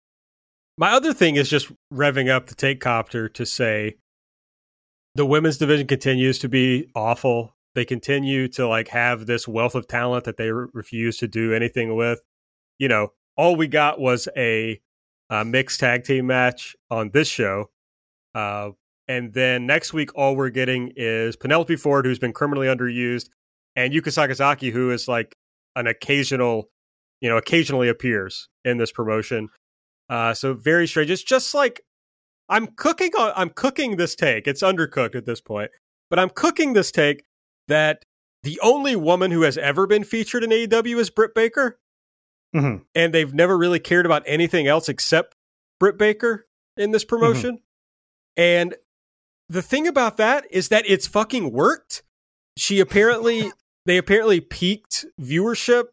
My 0.78 0.92
other 0.92 1.14
thing 1.14 1.36
is 1.36 1.50
just 1.50 1.72
revving 1.92 2.30
up 2.30 2.48
the 2.48 2.56
take 2.56 2.80
copter 2.80 3.28
to 3.30 3.46
say 3.46 3.96
the 5.16 5.26
women's 5.26 5.58
division 5.58 5.88
continues 5.88 6.38
to 6.40 6.50
be 6.50 6.90
awful. 6.96 7.56
They 7.74 7.86
continue 7.86 8.48
to 8.50 8.68
like 8.68 8.90
have 8.90 9.26
this 9.26 9.48
wealth 9.48 9.74
of 9.74 9.88
talent 9.88 10.26
that 10.26 10.38
they 10.38 10.52
re- 10.52 10.68
refuse 10.74 11.18
to 11.18 11.28
do 11.28 11.54
anything 11.54 11.96
with. 11.96 12.22
You 12.78 12.88
know, 12.88 13.14
all 13.36 13.56
we 13.56 13.68
got 13.68 14.00
was 14.00 14.28
a, 14.38 14.80
a 15.30 15.44
mixed 15.44 15.80
tag 15.80 16.04
team 16.04 16.28
match 16.28 16.76
on 16.92 17.10
this 17.12 17.28
show. 17.28 17.72
Uh, 18.36 18.72
and 19.08 19.34
then 19.34 19.66
next 19.66 19.94
week, 19.94 20.12
all 20.16 20.36
we're 20.36 20.50
getting 20.50 20.92
is 20.96 21.36
Penelope 21.36 21.76
Ford, 21.78 22.06
who's 22.06 22.20
been 22.20 22.34
criminally 22.34 22.68
underused, 22.68 23.30
and 23.76 23.94
Yuka 23.94 24.08
Sakazaki, 24.08 24.72
who 24.72 24.92
is 24.92 25.08
like 25.08 25.36
an 25.76 25.88
occasional, 25.88 26.70
you 27.22 27.30
know, 27.30 27.38
occasionally 27.38 27.90
appears 27.90 28.50
in 28.66 28.78
this 28.78 28.92
promotion. 28.92 29.50
Uh, 30.10 30.34
so 30.34 30.54
very 30.54 30.88
strange. 30.88 31.10
It's 31.12 31.24
just 31.24 31.54
like 31.54 31.82
I'm 32.50 32.68
cooking 32.68 33.12
on. 33.18 33.34
I'm 33.36 33.50
cooking 33.50 33.98
this 33.98 34.16
take. 34.16 34.48
It's 34.48 34.62
undercooked 34.64 35.16
at 35.16 35.26
this 35.26 35.42
point, 35.42 35.72
but 36.10 36.20
I'm 36.20 36.30
cooking 36.30 36.74
this 36.74 36.92
take 36.92 37.24
that 37.68 38.04
the 38.44 38.60
only 38.64 38.96
woman 38.96 39.32
who 39.32 39.42
has 39.42 39.58
ever 39.58 39.86
been 39.88 40.04
featured 40.06 40.44
in 40.44 40.52
AEW 40.52 40.98
is 41.00 41.10
Britt 41.10 41.34
Baker, 41.36 41.80
Mhm. 42.56 42.86
and 42.96 43.14
they've 43.14 43.34
never 43.34 43.58
really 43.58 43.80
cared 43.80 44.06
about 44.06 44.24
anything 44.26 44.68
else 44.68 44.88
except 44.88 45.36
Britt 45.80 45.98
Baker 45.98 46.48
in 46.78 46.92
this 46.92 47.04
promotion. 47.04 47.60
And 48.38 48.76
the 49.50 49.62
thing 49.62 49.88
about 49.88 50.18
that 50.18 50.46
is 50.52 50.70
that 50.70 50.86
it's 50.88 51.08
fucking 51.08 51.52
worked. 51.52 52.04
She 52.56 52.80
apparently 52.80 53.52
they 53.86 53.98
apparently 53.98 54.40
peaked 54.40 55.06
viewership. 55.20 55.86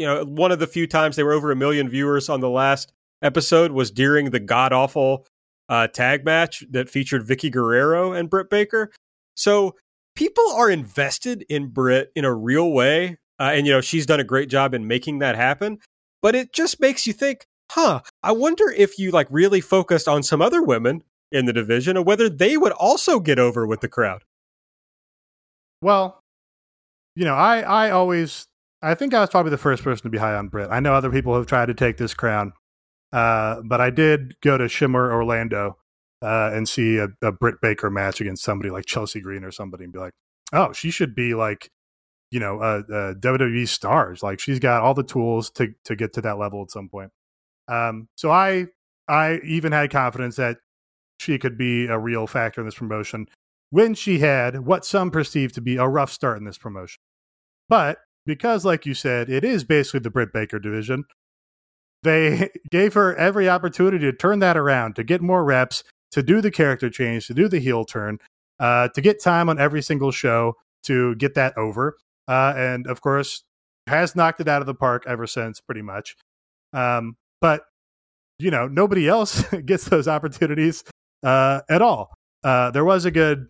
You 0.00 0.06
know, 0.06 0.24
one 0.24 0.50
of 0.50 0.58
the 0.58 0.66
few 0.66 0.86
times 0.86 1.16
they 1.16 1.22
were 1.22 1.34
over 1.34 1.52
a 1.52 1.56
million 1.56 1.86
viewers 1.86 2.30
on 2.30 2.40
the 2.40 2.48
last 2.48 2.90
episode 3.20 3.72
was 3.72 3.90
during 3.90 4.30
the 4.30 4.40
god 4.40 4.72
awful 4.72 5.26
uh, 5.68 5.88
tag 5.88 6.24
match 6.24 6.64
that 6.70 6.88
featured 6.88 7.22
Vickie 7.22 7.52
Guerrero 7.52 8.12
and 8.12 8.30
Britt 8.30 8.48
Baker. 8.48 8.90
So 9.34 9.76
people 10.16 10.52
are 10.52 10.70
invested 10.70 11.44
in 11.50 11.68
Britt 11.68 12.12
in 12.16 12.24
a 12.24 12.34
real 12.34 12.72
way, 12.72 13.18
uh, 13.38 13.50
and 13.52 13.66
you 13.66 13.74
know 13.74 13.82
she's 13.82 14.06
done 14.06 14.20
a 14.20 14.24
great 14.24 14.48
job 14.48 14.72
in 14.72 14.86
making 14.88 15.18
that 15.18 15.36
happen. 15.36 15.78
But 16.22 16.34
it 16.34 16.54
just 16.54 16.80
makes 16.80 17.06
you 17.06 17.12
think, 17.12 17.44
huh? 17.70 18.00
I 18.22 18.32
wonder 18.32 18.70
if 18.70 18.98
you 18.98 19.10
like 19.10 19.28
really 19.28 19.60
focused 19.60 20.08
on 20.08 20.22
some 20.22 20.40
other 20.40 20.62
women 20.62 21.02
in 21.30 21.44
the 21.44 21.52
division, 21.52 21.98
and 21.98 22.06
whether 22.06 22.30
they 22.30 22.56
would 22.56 22.72
also 22.72 23.20
get 23.20 23.38
over 23.38 23.66
with 23.66 23.82
the 23.82 23.88
crowd. 23.88 24.24
Well, 25.82 26.22
you 27.14 27.26
know, 27.26 27.34
I 27.34 27.60
I 27.60 27.90
always 27.90 28.46
I 28.82 28.94
think 28.94 29.12
I 29.12 29.20
was 29.20 29.30
probably 29.30 29.50
the 29.50 29.58
first 29.58 29.82
person 29.82 30.04
to 30.04 30.10
be 30.10 30.18
high 30.18 30.34
on 30.34 30.48
Britt. 30.48 30.70
I 30.70 30.80
know 30.80 30.94
other 30.94 31.10
people 31.10 31.34
have 31.36 31.46
tried 31.46 31.66
to 31.66 31.74
take 31.74 31.98
this 31.98 32.14
crown, 32.14 32.52
uh, 33.12 33.60
but 33.64 33.80
I 33.80 33.90
did 33.90 34.40
go 34.40 34.56
to 34.56 34.68
Shimmer 34.68 35.12
Orlando 35.12 35.76
uh, 36.22 36.50
and 36.52 36.68
see 36.68 36.98
a, 36.98 37.08
a 37.22 37.32
Baker 37.60 37.90
match 37.90 38.20
against 38.20 38.42
somebody 38.42 38.70
like 38.70 38.86
Chelsea 38.86 39.20
Green 39.20 39.44
or 39.44 39.50
somebody, 39.50 39.84
and 39.84 39.92
be 39.92 39.98
like, 39.98 40.12
oh, 40.52 40.72
she 40.72 40.90
should 40.90 41.14
be 41.14 41.34
like, 41.34 41.70
you 42.30 42.40
know, 42.40 42.60
uh, 42.60 42.82
uh, 42.90 43.14
WWE 43.14 43.68
stars. 43.68 44.22
Like 44.22 44.40
she's 44.40 44.58
got 44.58 44.82
all 44.82 44.94
the 44.94 45.02
tools 45.02 45.50
to 45.52 45.74
to 45.84 45.96
get 45.96 46.12
to 46.14 46.22
that 46.22 46.38
level 46.38 46.62
at 46.62 46.70
some 46.70 46.88
point. 46.88 47.10
Um, 47.68 48.08
so 48.16 48.30
I 48.30 48.66
I 49.08 49.40
even 49.44 49.72
had 49.72 49.90
confidence 49.90 50.36
that 50.36 50.58
she 51.18 51.38
could 51.38 51.58
be 51.58 51.86
a 51.86 51.98
real 51.98 52.26
factor 52.26 52.62
in 52.62 52.66
this 52.66 52.76
promotion 52.76 53.26
when 53.70 53.94
she 53.94 54.20
had 54.20 54.60
what 54.66 54.84
some 54.84 55.10
perceived 55.10 55.54
to 55.54 55.60
be 55.60 55.76
a 55.76 55.86
rough 55.86 56.10
start 56.10 56.38
in 56.38 56.44
this 56.44 56.58
promotion. 56.58 57.00
But 57.68 57.98
because, 58.30 58.64
like 58.64 58.86
you 58.86 58.94
said, 58.94 59.28
it 59.28 59.42
is 59.42 59.64
basically 59.64 59.98
the 59.98 60.08
Britt 60.08 60.32
Baker 60.32 60.60
division, 60.60 61.04
they 62.04 62.48
gave 62.70 62.94
her 62.94 63.12
every 63.16 63.48
opportunity 63.48 63.98
to 63.98 64.12
turn 64.12 64.38
that 64.38 64.56
around, 64.56 64.94
to 64.94 65.02
get 65.02 65.20
more 65.20 65.44
reps, 65.44 65.82
to 66.12 66.22
do 66.22 66.40
the 66.40 66.52
character 66.52 66.88
change, 66.88 67.26
to 67.26 67.34
do 67.34 67.48
the 67.48 67.58
heel 67.58 67.84
turn, 67.84 68.18
uh, 68.60 68.86
to 68.94 69.00
get 69.00 69.20
time 69.20 69.48
on 69.48 69.58
every 69.58 69.82
single 69.82 70.12
show 70.12 70.54
to 70.84 71.16
get 71.16 71.34
that 71.34 71.58
over. 71.58 71.96
Uh, 72.28 72.54
and 72.56 72.86
of 72.86 73.00
course, 73.00 73.42
has 73.88 74.14
knocked 74.14 74.38
it 74.38 74.46
out 74.46 74.62
of 74.62 74.66
the 74.66 74.76
park 74.76 75.02
ever 75.08 75.26
since, 75.26 75.60
pretty 75.60 75.82
much. 75.82 76.14
Um, 76.72 77.16
but 77.40 77.64
you 78.38 78.52
know, 78.52 78.68
nobody 78.68 79.08
else 79.08 79.42
gets 79.64 79.86
those 79.86 80.06
opportunities 80.06 80.84
uh, 81.24 81.62
at 81.68 81.82
all. 81.82 82.14
Uh, 82.44 82.70
there 82.70 82.84
was 82.84 83.06
a 83.06 83.10
good 83.10 83.48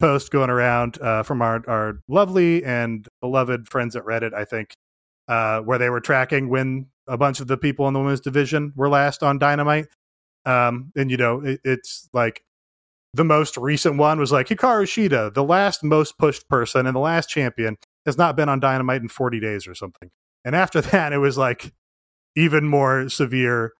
post 0.00 0.30
going 0.30 0.50
around 0.50 1.00
uh, 1.00 1.22
from 1.22 1.42
our, 1.42 1.62
our 1.68 2.00
lovely 2.08 2.64
and 2.64 3.06
beloved 3.20 3.68
friends 3.68 3.96
at 3.96 4.04
Reddit, 4.04 4.34
I 4.34 4.44
think, 4.44 4.74
uh, 5.28 5.60
where 5.60 5.78
they 5.78 5.90
were 5.90 6.00
tracking 6.00 6.48
when 6.48 6.86
a 7.06 7.16
bunch 7.16 7.40
of 7.40 7.46
the 7.46 7.56
people 7.56 7.86
in 7.88 7.94
the 7.94 8.00
women's 8.00 8.20
division 8.20 8.72
were 8.76 8.88
last 8.88 9.22
on 9.22 9.38
Dynamite. 9.38 9.86
Um, 10.44 10.92
and, 10.96 11.10
you 11.10 11.16
know, 11.16 11.40
it, 11.40 11.60
it's 11.64 12.08
like 12.12 12.42
the 13.14 13.24
most 13.24 13.56
recent 13.56 13.96
one 13.96 14.18
was 14.18 14.32
like 14.32 14.48
Hikaru 14.48 14.84
Shida, 14.84 15.32
the 15.32 15.44
last 15.44 15.84
most 15.84 16.18
pushed 16.18 16.48
person 16.48 16.86
and 16.86 16.94
the 16.94 17.00
last 17.00 17.28
champion, 17.28 17.76
has 18.04 18.18
not 18.18 18.36
been 18.36 18.48
on 18.48 18.60
Dynamite 18.60 19.00
in 19.00 19.08
40 19.08 19.40
days 19.40 19.66
or 19.66 19.74
something. 19.74 20.10
And 20.44 20.54
after 20.54 20.80
that, 20.82 21.12
it 21.12 21.18
was 21.18 21.38
like 21.38 21.72
even 22.36 22.66
more 22.66 23.08
severe 23.08 23.72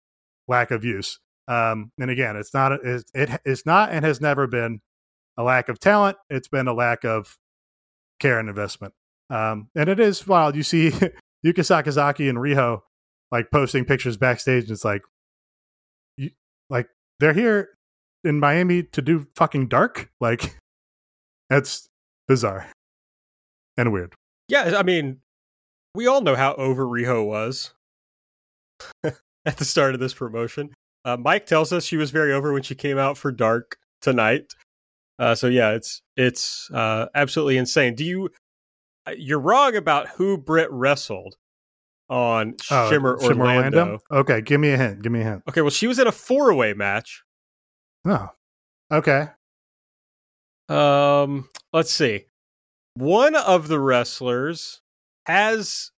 lack 0.48 0.70
of 0.70 0.84
use. 0.84 1.18
Um, 1.48 1.90
and 1.98 2.10
again, 2.10 2.36
it's 2.36 2.54
not 2.54 2.72
it, 2.72 3.04
it 3.12 3.40
it's 3.44 3.66
not 3.66 3.90
and 3.90 4.04
has 4.04 4.20
never 4.20 4.46
been 4.46 4.80
a 5.36 5.42
lack 5.42 5.68
of 5.68 5.78
talent. 5.78 6.16
It's 6.30 6.48
been 6.48 6.68
a 6.68 6.74
lack 6.74 7.04
of 7.04 7.36
care 8.20 8.38
and 8.38 8.48
investment. 8.48 8.94
Um, 9.30 9.68
and 9.74 9.88
it 9.88 10.00
is 10.00 10.26
wild. 10.26 10.56
You 10.56 10.62
see 10.62 10.90
Yuka 11.46 11.62
Sakazaki 11.62 12.28
and 12.28 12.38
Riho 12.38 12.80
like 13.30 13.50
posting 13.50 13.84
pictures 13.84 14.16
backstage, 14.16 14.64
and 14.64 14.72
it's 14.72 14.84
like, 14.84 15.02
you, 16.16 16.30
like 16.70 16.88
they're 17.18 17.32
here 17.32 17.70
in 18.22 18.38
Miami 18.38 18.82
to 18.82 19.02
do 19.02 19.26
fucking 19.36 19.68
dark. 19.68 20.10
Like 20.20 20.56
that's 21.50 21.86
bizarre 22.26 22.66
and 23.76 23.92
weird. 23.92 24.14
Yeah, 24.48 24.74
I 24.78 24.82
mean, 24.82 25.20
we 25.94 26.06
all 26.06 26.22
know 26.22 26.34
how 26.34 26.54
over 26.54 26.86
Riho 26.86 27.26
was 27.26 27.72
at 29.04 29.56
the 29.56 29.64
start 29.64 29.94
of 29.94 30.00
this 30.00 30.14
promotion. 30.14 30.72
Uh, 31.04 31.18
Mike 31.18 31.44
tells 31.46 31.72
us 31.72 31.84
she 31.84 31.98
was 31.98 32.10
very 32.10 32.32
over 32.32 32.52
when 32.52 32.62
she 32.62 32.74
came 32.74 32.96
out 32.96 33.18
for 33.18 33.30
Dark 33.30 33.76
tonight. 34.00 34.54
Uh, 35.18 35.34
so 35.34 35.46
yeah, 35.46 35.70
it's 35.70 36.02
it's 36.16 36.68
uh, 36.72 37.06
absolutely 37.14 37.56
insane. 37.56 37.94
Do 37.94 38.04
you? 38.04 38.30
Uh, 39.06 39.12
you're 39.16 39.40
wrong 39.40 39.76
about 39.76 40.08
who 40.08 40.38
Britt 40.38 40.70
wrestled 40.70 41.36
on 42.08 42.54
oh, 42.70 42.90
Shimmer, 42.90 43.18
Shimmer 43.20 43.46
Orlando. 43.46 43.78
Orlando. 43.78 43.98
Okay, 44.10 44.40
give 44.40 44.60
me 44.60 44.70
a 44.70 44.76
hint. 44.76 45.02
Give 45.02 45.12
me 45.12 45.20
a 45.20 45.24
hint. 45.24 45.42
Okay, 45.48 45.60
well, 45.60 45.70
she 45.70 45.86
was 45.86 45.98
in 45.98 46.06
a 46.06 46.12
four 46.12 46.54
way 46.54 46.74
match. 46.74 47.22
Oh, 48.06 48.28
okay. 48.92 49.28
Um, 50.68 51.48
let's 51.72 51.92
see. 51.92 52.26
One 52.94 53.34
of 53.34 53.68
the 53.68 53.80
wrestlers 53.80 54.80
has 55.26 55.90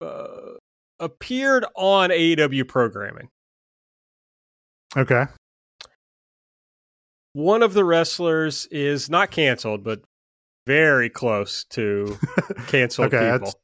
uh, 0.00 0.56
appeared 1.00 1.64
on 1.74 2.10
AEW 2.10 2.66
programming. 2.68 3.28
Okay. 4.96 5.24
One 7.34 7.62
of 7.62 7.74
the 7.74 7.84
wrestlers 7.84 8.66
is 8.66 9.08
not 9.08 9.30
canceled, 9.30 9.84
but 9.84 10.02
very 10.66 11.10
close 11.10 11.64
to 11.70 12.18
canceled 12.66 13.14
okay, 13.14 13.32
people. 13.32 13.54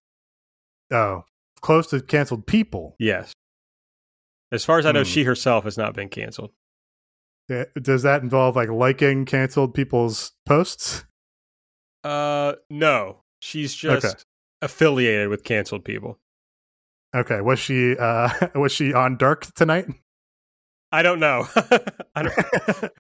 oh, 0.92 1.24
close 1.60 1.88
to 1.88 2.00
canceled 2.00 2.46
people. 2.46 2.96
Yes. 2.98 3.32
As 4.50 4.64
far 4.64 4.78
as 4.78 4.86
I 4.86 4.92
know, 4.92 5.00
hmm. 5.00 5.04
she 5.04 5.24
herself 5.24 5.64
has 5.64 5.76
not 5.76 5.94
been 5.94 6.08
canceled. 6.08 6.50
Does 7.80 8.02
that 8.02 8.22
involve 8.22 8.56
like 8.56 8.68
liking 8.68 9.24
canceled 9.24 9.72
people's 9.72 10.32
posts? 10.44 11.04
Uh, 12.04 12.54
no. 12.68 13.22
She's 13.40 13.74
just 13.74 14.04
okay. 14.04 14.14
affiliated 14.60 15.28
with 15.28 15.44
canceled 15.44 15.84
people. 15.84 16.18
Okay. 17.16 17.40
Was 17.40 17.58
she 17.58 17.96
uh 17.96 18.30
was 18.54 18.72
she 18.72 18.92
on 18.92 19.16
Dark 19.16 19.52
tonight? 19.54 19.86
I 20.92 21.02
don't 21.02 21.20
know. 21.20 21.48
I 22.14 22.22
don't... 22.22 22.92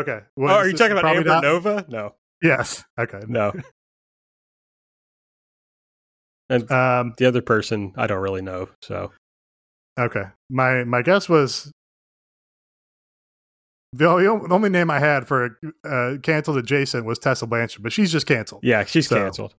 okay. 0.00 0.20
Well, 0.36 0.54
oh, 0.54 0.58
are 0.58 0.68
you 0.68 0.76
talking 0.76 0.96
about 0.96 1.16
Amber 1.16 1.28
not... 1.28 1.42
Nova? 1.42 1.84
No. 1.88 2.14
Yes. 2.42 2.84
Okay. 2.98 3.20
No. 3.26 3.52
and 6.48 6.70
um, 6.70 7.14
the 7.18 7.26
other 7.26 7.42
person, 7.42 7.92
I 7.96 8.06
don't 8.06 8.22
really 8.22 8.42
know. 8.42 8.68
So. 8.82 9.12
Okay. 9.98 10.24
My 10.50 10.84
my 10.84 11.02
guess 11.02 11.28
was 11.28 11.72
the 13.92 14.06
only, 14.06 14.24
the 14.24 14.54
only 14.54 14.68
name 14.68 14.90
I 14.90 14.98
had 14.98 15.26
for 15.26 15.58
uh, 15.84 16.14
canceled 16.22 16.58
adjacent 16.58 17.06
was 17.06 17.18
Tessa 17.18 17.46
Blanchard, 17.46 17.82
but 17.82 17.92
she's 17.92 18.12
just 18.12 18.26
canceled. 18.26 18.62
Yeah, 18.62 18.84
she's 18.84 19.08
so, 19.08 19.16
canceled. 19.16 19.54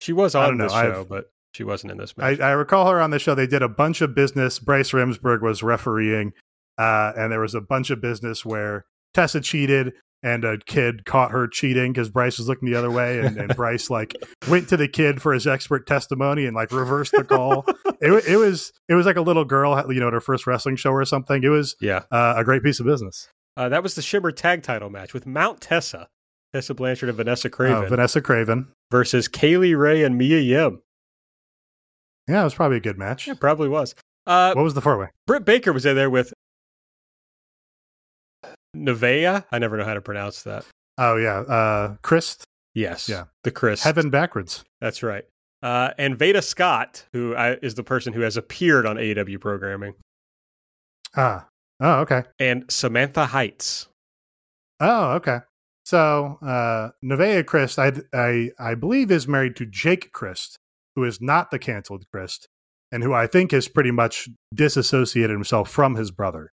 She 0.00 0.12
was 0.12 0.34
on 0.34 0.58
this 0.58 0.72
show, 0.72 1.00
I've, 1.00 1.08
but 1.08 1.32
she 1.52 1.64
wasn't 1.64 1.92
in 1.92 1.98
this 1.98 2.16
match. 2.16 2.40
I, 2.40 2.50
I, 2.50 2.52
recall 2.52 2.90
her 2.90 3.00
on 3.00 3.10
the 3.10 3.18
show. 3.18 3.34
They 3.34 3.46
did 3.46 3.62
a 3.62 3.68
bunch 3.68 4.02
of 4.02 4.14
business. 4.14 4.58
Bryce 4.58 4.92
Remsburg 4.92 5.40
was 5.40 5.62
refereeing, 5.62 6.32
uh, 6.78 7.12
and 7.16 7.32
there 7.32 7.40
was 7.40 7.54
a 7.54 7.60
bunch 7.60 7.90
of 7.90 8.00
business 8.00 8.44
where 8.44 8.84
Tessa 9.14 9.40
cheated 9.40 9.92
and 10.24 10.42
a 10.42 10.56
kid 10.58 11.04
caught 11.04 11.32
her 11.32 11.46
cheating 11.46 11.92
because 11.92 12.08
Bryce 12.08 12.38
was 12.38 12.48
looking 12.48 12.68
the 12.68 12.76
other 12.76 12.90
way, 12.90 13.20
and, 13.20 13.36
and, 13.36 13.54
Bryce 13.54 13.90
like 13.90 14.14
went 14.48 14.70
to 14.70 14.76
the 14.76 14.88
kid 14.88 15.20
for 15.20 15.34
his 15.34 15.46
expert 15.46 15.86
testimony 15.86 16.46
and 16.46 16.56
like 16.56 16.72
reversed 16.72 17.12
the 17.12 17.24
call. 17.24 17.64
it, 18.00 18.24
it, 18.26 18.36
was 18.36 18.72
it 18.88 18.94
was 18.94 19.04
like 19.04 19.16
a 19.16 19.20
little 19.20 19.44
girl, 19.44 19.84
you 19.92 20.00
know, 20.00 20.06
at 20.06 20.14
her 20.14 20.22
first 20.22 20.46
wrestling 20.46 20.76
show 20.76 20.92
or 20.92 21.04
something. 21.04 21.44
It 21.44 21.50
was 21.50 21.76
yeah 21.80 22.04
uh, 22.10 22.34
a 22.38 22.42
great 22.44 22.62
piece 22.62 22.80
of 22.80 22.86
business. 22.86 23.28
Uh, 23.56 23.68
that 23.68 23.82
was 23.82 23.94
the 23.94 24.02
Shimmer 24.02 24.32
tag 24.32 24.62
title 24.62 24.90
match 24.90 25.12
with 25.12 25.26
Mount 25.26 25.60
Tessa, 25.60 26.08
Tessa 26.54 26.74
Blanchard 26.74 27.10
and 27.10 27.18
Vanessa 27.18 27.50
Kraven, 27.50 27.84
oh, 27.84 27.88
Vanessa 27.88 28.22
Kraven 28.22 28.68
versus 28.90 29.28
Kylie 29.28 29.78
Rae 29.78 30.02
and 30.02 30.16
Mia 30.16 30.40
Yim. 30.40 30.80
Yeah, 32.26 32.40
it 32.40 32.44
was 32.44 32.54
probably 32.54 32.78
a 32.78 32.80
good 32.80 32.98
match. 32.98 33.28
It 33.28 33.38
probably 33.38 33.68
was. 33.68 33.94
Uh, 34.26 34.54
what 34.54 34.62
was 34.62 34.72
the 34.72 34.80
four 34.80 34.98
way? 34.98 35.08
Britt 35.26 35.44
Baker 35.44 35.74
was 35.74 35.84
in 35.84 35.96
there 35.96 36.08
with 36.08 36.32
Nevaeh. 38.74 39.44
I 39.50 39.58
never 39.58 39.76
know 39.76 39.84
how 39.84 39.94
to 39.94 40.00
pronounce 40.00 40.42
that. 40.42 40.64
Oh 40.98 41.16
yeah, 41.16 41.40
uh, 41.40 41.96
Crist. 42.02 42.44
Yes, 42.74 43.08
yeah, 43.08 43.24
the 43.42 43.50
Chris 43.50 43.82
Heaven 43.82 44.10
backwards. 44.10 44.64
That's 44.80 45.02
right. 45.02 45.24
Uh, 45.62 45.92
and 45.96 46.18
Veda 46.18 46.42
Scott, 46.42 47.04
who 47.12 47.34
I, 47.34 47.54
is 47.62 47.74
the 47.74 47.82
person 47.82 48.12
who 48.12 48.20
has 48.20 48.36
appeared 48.36 48.84
on 48.84 48.96
AEW 48.96 49.40
programming. 49.40 49.94
Ah, 51.16 51.46
oh, 51.80 52.00
okay. 52.00 52.24
And 52.38 52.64
Samantha 52.68 53.26
Heights. 53.26 53.88
Oh, 54.80 55.12
okay. 55.12 55.38
So 55.86 56.38
uh, 56.42 56.90
Nevaeh 57.02 57.46
Crist, 57.46 57.78
I, 57.78 57.92
I 58.12 58.50
I 58.58 58.74
believe, 58.74 59.10
is 59.10 59.28
married 59.28 59.56
to 59.56 59.66
Jake 59.66 60.12
Crist, 60.12 60.58
who 60.96 61.04
is 61.04 61.20
not 61.20 61.50
the 61.50 61.58
canceled 61.58 62.04
Crist, 62.12 62.48
and 62.90 63.02
who 63.02 63.12
I 63.12 63.26
think 63.26 63.52
has 63.52 63.68
pretty 63.68 63.90
much 63.90 64.28
disassociated 64.54 65.30
himself 65.30 65.70
from 65.70 65.96
his 65.96 66.10
brother. 66.10 66.52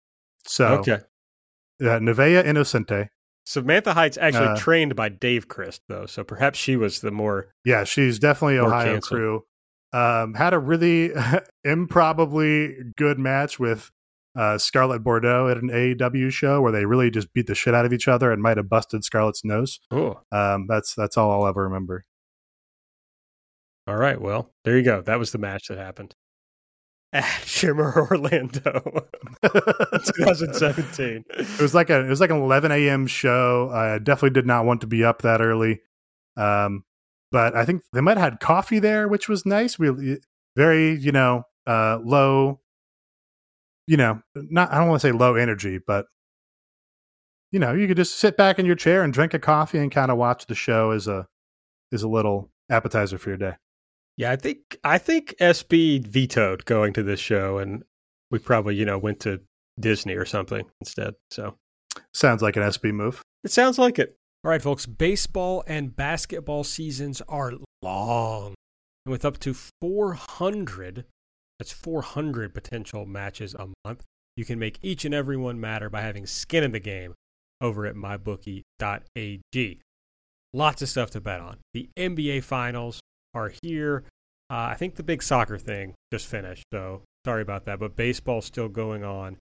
So, 0.46 0.68
okay. 0.80 1.00
Uh, 1.82 2.00
Nevaeh 2.00 2.46
Innocente. 2.46 3.10
Samantha 3.46 3.94
Heights 3.94 4.18
actually 4.18 4.48
uh, 4.48 4.58
trained 4.58 4.96
by 4.96 5.10
Dave 5.10 5.48
Crist, 5.48 5.82
though, 5.88 6.06
so 6.06 6.24
perhaps 6.24 6.58
she 6.58 6.76
was 6.76 7.02
the 7.02 7.12
more. 7.12 7.54
Yeah, 7.64 7.84
she's 7.84 8.18
definitely 8.18 8.58
Ohio 8.58 8.94
canceled. 8.94 9.20
crew. 9.20 9.44
Um, 9.94 10.34
had 10.34 10.54
a 10.54 10.60
really 10.60 11.12
improbably 11.64 12.76
good 12.98 13.20
match 13.20 13.60
with 13.60 13.92
uh, 14.36 14.58
Scarlett 14.58 15.04
Bordeaux 15.04 15.48
at 15.48 15.58
an 15.58 15.70
AEW 15.70 16.32
show 16.32 16.60
where 16.62 16.72
they 16.72 16.86
really 16.86 17.12
just 17.12 17.32
beat 17.34 17.48
the 17.48 17.56
shit 17.56 17.76
out 17.76 17.86
of 17.86 17.94
each 17.94 18.08
other 18.08 18.32
and 18.32 18.42
might 18.42 18.58
have 18.58 18.68
busted 18.68 19.04
Scarlett's 19.04 19.46
nose. 19.46 19.80
Oh, 19.92 20.22
um, 20.32 20.66
that's 20.68 20.96
that's 20.96 21.16
all 21.16 21.32
I'll 21.32 21.48
ever 21.48 21.64
remember. 21.64 22.06
All 23.88 23.96
right. 23.96 24.20
Well, 24.20 24.52
there 24.64 24.76
you 24.76 24.84
go. 24.84 25.02
That 25.02 25.20
was 25.20 25.32
the 25.32 25.38
match 25.38 25.68
that 25.68 25.78
happened 25.78 26.16
at 27.16 27.24
Shimmer 27.46 28.08
Orlando 28.12 29.08
2017. 29.44 31.26
It 31.30 31.60
was 31.60 31.74
like 31.74 31.90
a 31.90 32.06
it 32.06 32.10
was 32.10 32.20
like 32.20 32.30
an 32.30 32.42
11 32.42 32.72
a.m. 32.72 33.08
show. 33.08 33.70
I 33.74 33.98
definitely 34.00 34.32
did 34.32 34.46
not 34.46 34.66
want 34.66 34.82
to 34.82 34.88
be 34.88 35.04
up 35.04 35.22
that 35.22 35.42
early. 35.42 35.82
Um, 36.36 36.84
but 37.32 37.56
I 37.56 37.66
think 37.66 37.84
they 37.94 38.02
might 38.02 38.18
have 38.18 38.34
had 38.34 38.40
coffee 38.40 38.80
there, 38.80 39.08
which 39.08 39.30
was 39.30 39.46
nice. 39.46 39.80
We 39.80 40.20
very, 40.56 40.96
you 40.96 41.12
know, 41.12 41.44
uh, 41.66 42.00
low, 42.04 42.60
you 43.88 43.98
know, 43.98 44.22
not 44.36 44.72
I 44.72 44.78
don't 44.78 44.90
want 44.90 45.02
to 45.02 45.08
say 45.08 45.12
low 45.12 45.36
energy, 45.36 45.80
but 45.86 46.06
you 47.52 47.60
know, 47.60 47.74
you 47.74 47.88
could 47.88 47.98
just 47.98 48.18
sit 48.18 48.36
back 48.36 48.60
in 48.60 48.66
your 48.66 48.76
chair 48.76 49.04
and 49.04 49.14
drink 49.14 49.34
a 49.34 49.40
coffee 49.40 49.78
and 49.78 49.92
kind 49.92 50.12
of 50.12 50.18
watch 50.18 50.48
the 50.48 50.56
show 50.56 50.92
as 50.92 51.08
a 51.08 51.28
as 51.94 52.04
a 52.04 52.10
little 52.10 52.52
appetizer 52.70 53.18
for 53.18 53.30
your 53.30 53.38
day. 53.38 53.54
Yeah, 54.18 54.32
I 54.32 54.36
think 54.36 54.78
I 54.84 54.98
think 54.98 55.36
SB 55.40 56.06
vetoed 56.08 56.66
going 56.66 56.94
to 56.94 57.04
this 57.04 57.20
show, 57.20 57.58
and 57.58 57.84
we 58.32 58.40
probably 58.40 58.76
you 58.76 58.86
know 58.86 58.98
went 58.98 59.20
to 59.22 59.42
Disney 59.80 60.16
or 60.16 60.26
something 60.26 60.66
instead. 60.80 61.16
So 61.32 61.58
sounds 62.14 62.42
like 62.42 62.56
an 62.56 62.64
SB 62.64 62.94
move. 62.94 63.22
It 63.44 63.52
sounds 63.52 63.78
like 63.78 64.00
it. 64.00 64.16
All 64.44 64.50
right, 64.50 64.62
folks. 64.62 64.86
Baseball 64.86 65.64
and 65.68 65.96
basketball 65.96 66.64
seasons 66.64 67.22
are 67.28 67.54
long, 67.82 68.54
and 69.06 69.12
with 69.12 69.26
up 69.26 69.40
to 69.40 69.54
400 69.82 71.06
That's 71.60 71.72
400 71.72 72.54
potential 72.54 73.06
matches 73.06 73.54
a 73.54 73.68
month. 73.86 74.04
You 74.38 74.46
can 74.46 74.60
make 74.60 74.80
each 74.82 75.06
and 75.06 75.14
every 75.14 75.38
one 75.38 75.60
matter 75.60 75.90
by 75.90 76.02
having 76.02 76.26
skin 76.26 76.64
in 76.64 76.72
the 76.72 76.80
game 76.80 77.14
over 77.62 77.86
at 77.86 77.96
mybookie.ag. 77.96 79.80
Lots 80.54 80.82
of 80.82 80.90
stuff 80.90 81.12
to 81.12 81.22
bet 81.22 81.40
on. 81.40 81.58
The 81.74 81.90
NBA 81.98 82.44
finals 82.44 83.00
are 83.36 83.52
here. 83.62 84.04
Uh, 84.50 84.70
I 84.72 84.76
think 84.76 84.96
the 84.96 85.04
big 85.04 85.22
soccer 85.22 85.58
thing 85.58 85.94
just 86.12 86.28
finished, 86.28 86.64
so 86.72 87.02
sorry 87.26 87.42
about 87.42 87.66
that. 87.66 87.80
But 87.80 87.96
baseball's 87.96 88.46
still 88.46 88.70
going 88.70 89.04
on, 89.04 89.38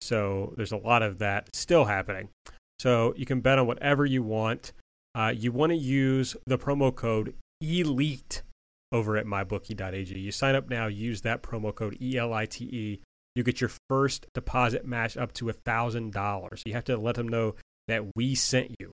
so 0.00 0.54
there's 0.56 0.72
a 0.72 0.76
lot 0.76 1.02
of 1.02 1.18
that 1.18 1.48
still 1.54 1.86
happening. 1.86 2.28
So 2.78 3.14
you 3.16 3.26
can 3.26 3.40
bet 3.40 3.58
on 3.58 3.66
whatever 3.66 4.06
you 4.06 4.22
want. 4.22 4.72
Uh, 5.14 5.32
you 5.36 5.50
want 5.50 5.70
to 5.70 5.76
use 5.76 6.36
the 6.46 6.58
promo 6.58 6.94
code 6.94 7.34
ELITE 7.62 8.42
over 8.92 9.16
at 9.16 9.26
mybookie.ag. 9.26 10.18
You 10.18 10.30
sign 10.30 10.54
up 10.54 10.68
now, 10.68 10.86
use 10.86 11.22
that 11.22 11.42
promo 11.42 11.74
code 11.74 11.96
ELITE. 12.00 12.60
You 13.34 13.44
get 13.44 13.60
your 13.60 13.70
first 13.88 14.26
deposit 14.34 14.86
match 14.86 15.16
up 15.16 15.32
to 15.34 15.46
$1,000. 15.46 16.62
You 16.66 16.72
have 16.72 16.84
to 16.84 16.96
let 16.96 17.16
them 17.16 17.28
know 17.28 17.54
that 17.88 18.04
we 18.14 18.34
sent 18.34 18.74
you. 18.78 18.92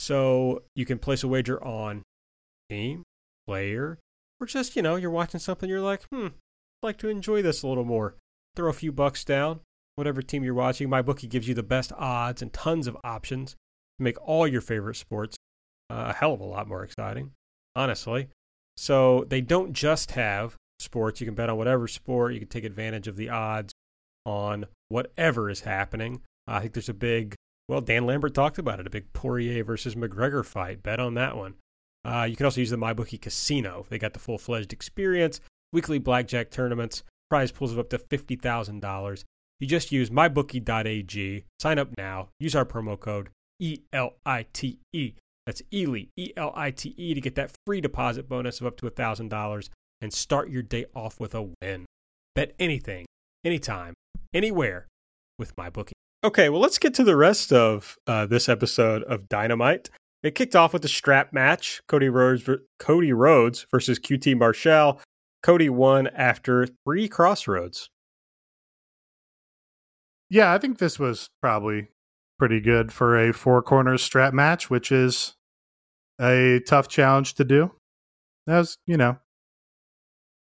So 0.00 0.62
you 0.74 0.86
can 0.86 0.98
place 0.98 1.22
a 1.22 1.28
wager 1.28 1.62
on 1.62 2.02
team, 2.70 3.02
player, 3.48 3.98
or 4.40 4.46
just, 4.46 4.76
you 4.76 4.82
know, 4.82 4.96
you're 4.96 5.10
watching 5.10 5.40
something, 5.40 5.70
you're 5.70 5.80
like, 5.80 6.02
hmm, 6.12 6.26
I'd 6.26 6.32
like 6.82 6.98
to 6.98 7.08
enjoy 7.08 7.40
this 7.40 7.62
a 7.62 7.66
little 7.66 7.84
more. 7.84 8.14
Throw 8.54 8.68
a 8.68 8.74
few 8.74 8.92
bucks 8.92 9.24
down, 9.24 9.60
whatever 9.94 10.20
team 10.20 10.44
you're 10.44 10.52
watching. 10.52 10.90
My 10.90 11.00
bookie 11.00 11.26
gives 11.26 11.48
you 11.48 11.54
the 11.54 11.62
best 11.62 11.90
odds 11.96 12.42
and 12.42 12.52
tons 12.52 12.86
of 12.86 12.96
options 13.02 13.52
to 13.52 14.04
make 14.04 14.20
all 14.20 14.46
your 14.46 14.60
favorite 14.60 14.96
sports 14.96 15.36
uh, 15.90 16.06
a 16.08 16.12
hell 16.12 16.34
of 16.34 16.40
a 16.40 16.44
lot 16.44 16.68
more 16.68 16.84
exciting, 16.84 17.32
honestly. 17.74 18.28
So 18.76 19.24
they 19.28 19.40
don't 19.40 19.72
just 19.72 20.12
have 20.12 20.56
sports. 20.78 21.20
You 21.20 21.26
can 21.26 21.34
bet 21.34 21.48
on 21.48 21.56
whatever 21.56 21.88
sport. 21.88 22.34
You 22.34 22.40
can 22.40 22.48
take 22.48 22.64
advantage 22.64 23.08
of 23.08 23.16
the 23.16 23.30
odds 23.30 23.72
on 24.26 24.66
whatever 24.88 25.48
is 25.48 25.60
happening. 25.60 26.20
I 26.46 26.60
think 26.60 26.74
there's 26.74 26.88
a 26.88 26.94
big, 26.94 27.34
well, 27.66 27.80
Dan 27.80 28.04
Lambert 28.04 28.34
talked 28.34 28.58
about 28.58 28.78
it, 28.78 28.86
a 28.86 28.90
big 28.90 29.12
Poirier 29.12 29.64
versus 29.64 29.94
McGregor 29.94 30.44
fight. 30.44 30.82
Bet 30.82 31.00
on 31.00 31.14
that 31.14 31.36
one. 31.36 31.54
Uh, 32.08 32.24
you 32.24 32.36
can 32.36 32.46
also 32.46 32.60
use 32.60 32.70
the 32.70 32.76
MyBookie 32.76 33.20
Casino. 33.20 33.84
They 33.90 33.98
got 33.98 34.14
the 34.14 34.18
full 34.18 34.38
fledged 34.38 34.72
experience, 34.72 35.40
weekly 35.72 35.98
blackjack 35.98 36.50
tournaments, 36.50 37.02
prize 37.28 37.52
pools 37.52 37.72
of 37.72 37.78
up 37.78 37.90
to 37.90 37.98
$50,000. 37.98 39.24
You 39.60 39.66
just 39.66 39.92
use 39.92 40.08
mybookie.ag, 40.08 41.44
sign 41.58 41.78
up 41.78 41.88
now, 41.98 42.28
use 42.40 42.54
our 42.54 42.64
promo 42.64 42.98
code 42.98 43.28
ELITE. 43.60 45.14
That's 45.46 45.62
ELITE, 45.72 46.08
E 46.16 46.32
L 46.36 46.52
I 46.54 46.70
T 46.70 46.94
E, 46.96 47.14
to 47.14 47.20
get 47.20 47.34
that 47.34 47.50
free 47.66 47.80
deposit 47.80 48.28
bonus 48.28 48.60
of 48.60 48.66
up 48.66 48.76
to 48.78 48.90
$1,000 48.90 49.68
and 50.00 50.12
start 50.12 50.48
your 50.48 50.62
day 50.62 50.86
off 50.94 51.18
with 51.20 51.34
a 51.34 51.48
win. 51.60 51.84
Bet 52.34 52.54
anything, 52.58 53.04
anytime, 53.44 53.94
anywhere 54.32 54.86
with 55.38 55.56
MyBookie. 55.56 55.92
Okay, 56.24 56.48
well, 56.48 56.60
let's 56.60 56.78
get 56.78 56.94
to 56.94 57.04
the 57.04 57.16
rest 57.16 57.52
of 57.52 57.96
uh, 58.06 58.26
this 58.26 58.48
episode 58.48 59.02
of 59.04 59.28
Dynamite. 59.28 59.90
It 60.22 60.34
kicked 60.34 60.56
off 60.56 60.72
with 60.72 60.84
a 60.84 60.88
strap 60.88 61.32
match 61.32 61.80
Cody 61.88 62.08
Rhodes, 62.08 62.48
Cody 62.78 63.12
Rhodes 63.12 63.66
versus 63.70 63.98
QT 63.98 64.36
Marshall. 64.36 65.00
Cody 65.42 65.68
won 65.68 66.08
after 66.08 66.66
three 66.84 67.08
Cross 67.08 67.46
Rhodes. 67.46 67.90
Yeah, 70.28 70.52
I 70.52 70.58
think 70.58 70.78
this 70.78 70.98
was 70.98 71.30
probably 71.40 71.88
pretty 72.38 72.60
good 72.60 72.92
for 72.92 73.16
a 73.16 73.32
four 73.32 73.62
corners 73.62 74.02
strap 74.02 74.34
match, 74.34 74.68
which 74.68 74.92
is 74.92 75.34
a 76.20 76.60
tough 76.66 76.88
challenge 76.88 77.34
to 77.34 77.44
do. 77.44 77.72
That 78.46 78.58
was, 78.58 78.76
you 78.86 78.96
know, 78.96 79.18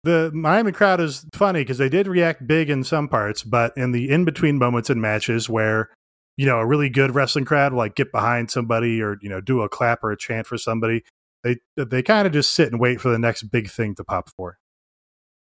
the 0.04 0.30
Miami 0.32 0.72
crowd 0.72 1.00
is 1.00 1.26
funny 1.34 1.62
because 1.62 1.78
they 1.78 1.88
did 1.88 2.06
react 2.06 2.46
big 2.46 2.70
in 2.70 2.84
some 2.84 3.08
parts, 3.08 3.42
but 3.42 3.72
in 3.76 3.92
the 3.92 4.10
in 4.10 4.24
between 4.24 4.58
moments 4.58 4.90
in 4.90 5.00
matches 5.00 5.48
where 5.48 5.90
you 6.36 6.46
know 6.46 6.58
a 6.58 6.66
really 6.66 6.88
good 6.88 7.14
wrestling 7.14 7.44
crowd 7.44 7.72
will 7.72 7.78
like 7.78 7.94
get 7.94 8.12
behind 8.12 8.50
somebody 8.50 9.00
or 9.00 9.16
you 9.20 9.28
know 9.28 9.40
do 9.40 9.62
a 9.62 9.68
clap 9.68 10.02
or 10.02 10.12
a 10.12 10.16
chant 10.16 10.46
for 10.46 10.58
somebody, 10.58 11.02
they 11.42 11.58
they 11.76 12.02
kind 12.02 12.26
of 12.26 12.32
just 12.32 12.52
sit 12.52 12.70
and 12.70 12.80
wait 12.80 13.00
for 13.00 13.10
the 13.10 13.18
next 13.18 13.44
big 13.44 13.70
thing 13.70 13.94
to 13.96 14.04
pop 14.04 14.30
for. 14.36 14.58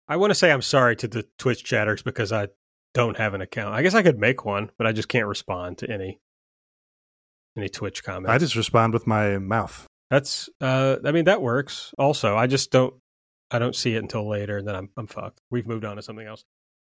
I 0.08 0.16
want 0.16 0.30
to 0.30 0.34
say 0.34 0.52
I'm 0.52 0.62
sorry 0.62 0.96
to 0.96 1.08
the 1.08 1.26
Twitch 1.38 1.64
chatters 1.64 2.02
because 2.02 2.32
I 2.32 2.48
don't 2.94 3.16
have 3.16 3.34
an 3.34 3.40
account. 3.40 3.74
I 3.74 3.82
guess 3.82 3.94
I 3.94 4.02
could 4.02 4.18
make 4.18 4.44
one, 4.44 4.70
but 4.78 4.86
I 4.86 4.92
just 4.92 5.08
can't 5.08 5.26
respond 5.26 5.78
to 5.78 5.90
any 5.90 6.20
any 7.56 7.68
Twitch 7.68 8.04
comments. 8.04 8.30
I 8.30 8.38
just 8.38 8.56
respond 8.56 8.92
with 8.92 9.06
my 9.06 9.38
mouth. 9.38 9.86
That's 10.10 10.48
uh 10.60 10.96
I 11.04 11.12
mean 11.12 11.24
that 11.24 11.42
works. 11.42 11.92
Also, 11.98 12.36
I 12.36 12.46
just 12.46 12.70
don't 12.70 12.94
I 13.50 13.58
don't 13.58 13.74
see 13.74 13.94
it 13.94 14.02
until 14.02 14.28
later 14.28 14.58
and 14.58 14.66
then 14.66 14.74
I'm 14.74 14.90
I'm 14.96 15.06
fucked. 15.06 15.40
We've 15.50 15.66
moved 15.66 15.84
on 15.84 15.96
to 15.96 16.02
something 16.02 16.26
else. 16.26 16.44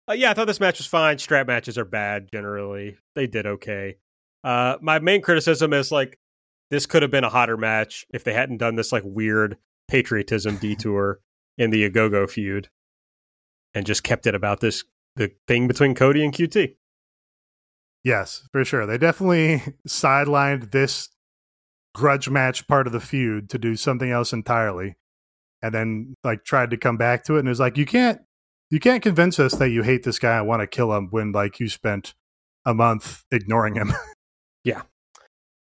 Uh, 0.08 0.12
yeah, 0.12 0.30
I 0.30 0.34
thought 0.34 0.46
this 0.46 0.60
match 0.60 0.78
was 0.78 0.86
fine. 0.86 1.18
Strap 1.18 1.46
matches 1.46 1.78
are 1.78 1.84
bad 1.84 2.28
generally. 2.30 2.98
They 3.14 3.26
did 3.26 3.46
okay. 3.46 3.96
Uh 4.42 4.76
my 4.82 4.98
main 4.98 5.22
criticism 5.22 5.72
is 5.72 5.90
like 5.90 6.18
this 6.70 6.86
could 6.86 7.02
have 7.02 7.10
been 7.10 7.24
a 7.24 7.30
hotter 7.30 7.56
match 7.56 8.06
if 8.12 8.24
they 8.24 8.34
hadn't 8.34 8.58
done 8.58 8.74
this 8.74 8.92
like 8.92 9.02
weird 9.04 9.56
patriotism 9.88 10.56
detour 10.56 11.20
in 11.56 11.70
the 11.70 11.88
Ogogo 11.88 12.28
feud 12.28 12.68
and 13.74 13.86
just 13.86 14.02
kept 14.02 14.26
it 14.26 14.34
about 14.34 14.60
this 14.60 14.84
the 15.16 15.30
thing 15.46 15.68
between 15.68 15.94
Cody 15.94 16.24
and 16.24 16.32
QT. 16.32 16.74
Yes, 18.02 18.46
for 18.52 18.64
sure. 18.64 18.84
They 18.84 18.98
definitely 18.98 19.62
sidelined 19.88 20.72
this 20.72 21.08
grudge 21.94 22.28
match 22.28 22.66
part 22.66 22.86
of 22.86 22.92
the 22.92 23.00
feud 23.00 23.48
to 23.50 23.58
do 23.58 23.76
something 23.76 24.10
else 24.10 24.32
entirely. 24.32 24.96
And 25.62 25.74
then 25.74 26.14
like 26.22 26.44
tried 26.44 26.70
to 26.70 26.76
come 26.76 26.98
back 26.98 27.24
to 27.24 27.36
it 27.36 27.40
and 27.40 27.48
it 27.48 27.50
was 27.50 27.60
like 27.60 27.78
you 27.78 27.86
can't 27.86 28.20
you 28.74 28.80
can't 28.80 29.04
convince 29.04 29.38
us 29.38 29.54
that 29.54 29.70
you 29.70 29.84
hate 29.84 30.02
this 30.02 30.18
guy 30.18 30.38
and 30.38 30.48
want 30.48 30.60
to 30.60 30.66
kill 30.66 30.92
him 30.92 31.06
when 31.12 31.30
like 31.30 31.60
you 31.60 31.68
spent 31.68 32.12
a 32.66 32.74
month 32.74 33.22
ignoring 33.30 33.76
him. 33.76 33.92
yeah. 34.64 34.82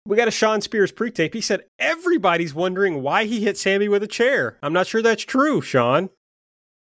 We 0.07 0.17
got 0.17 0.29
a 0.29 0.31
Shawn 0.31 0.61
Spears 0.61 0.93
pre-tape. 0.93 1.35
He 1.35 1.41
said 1.41 1.65
everybody's 1.81 2.55
wondering 2.55 3.03
why 3.03 3.25
he 3.25 3.41
hit 3.41 3.59
Sammy 3.59 3.89
with 3.89 4.05
a 4.05 4.07
chair. 4.07 4.57
I'm 4.63 4.73
not 4.73 4.87
sure 4.87 5.03
that's 5.03 5.25
true, 5.25 5.61
Sean. 5.61 6.11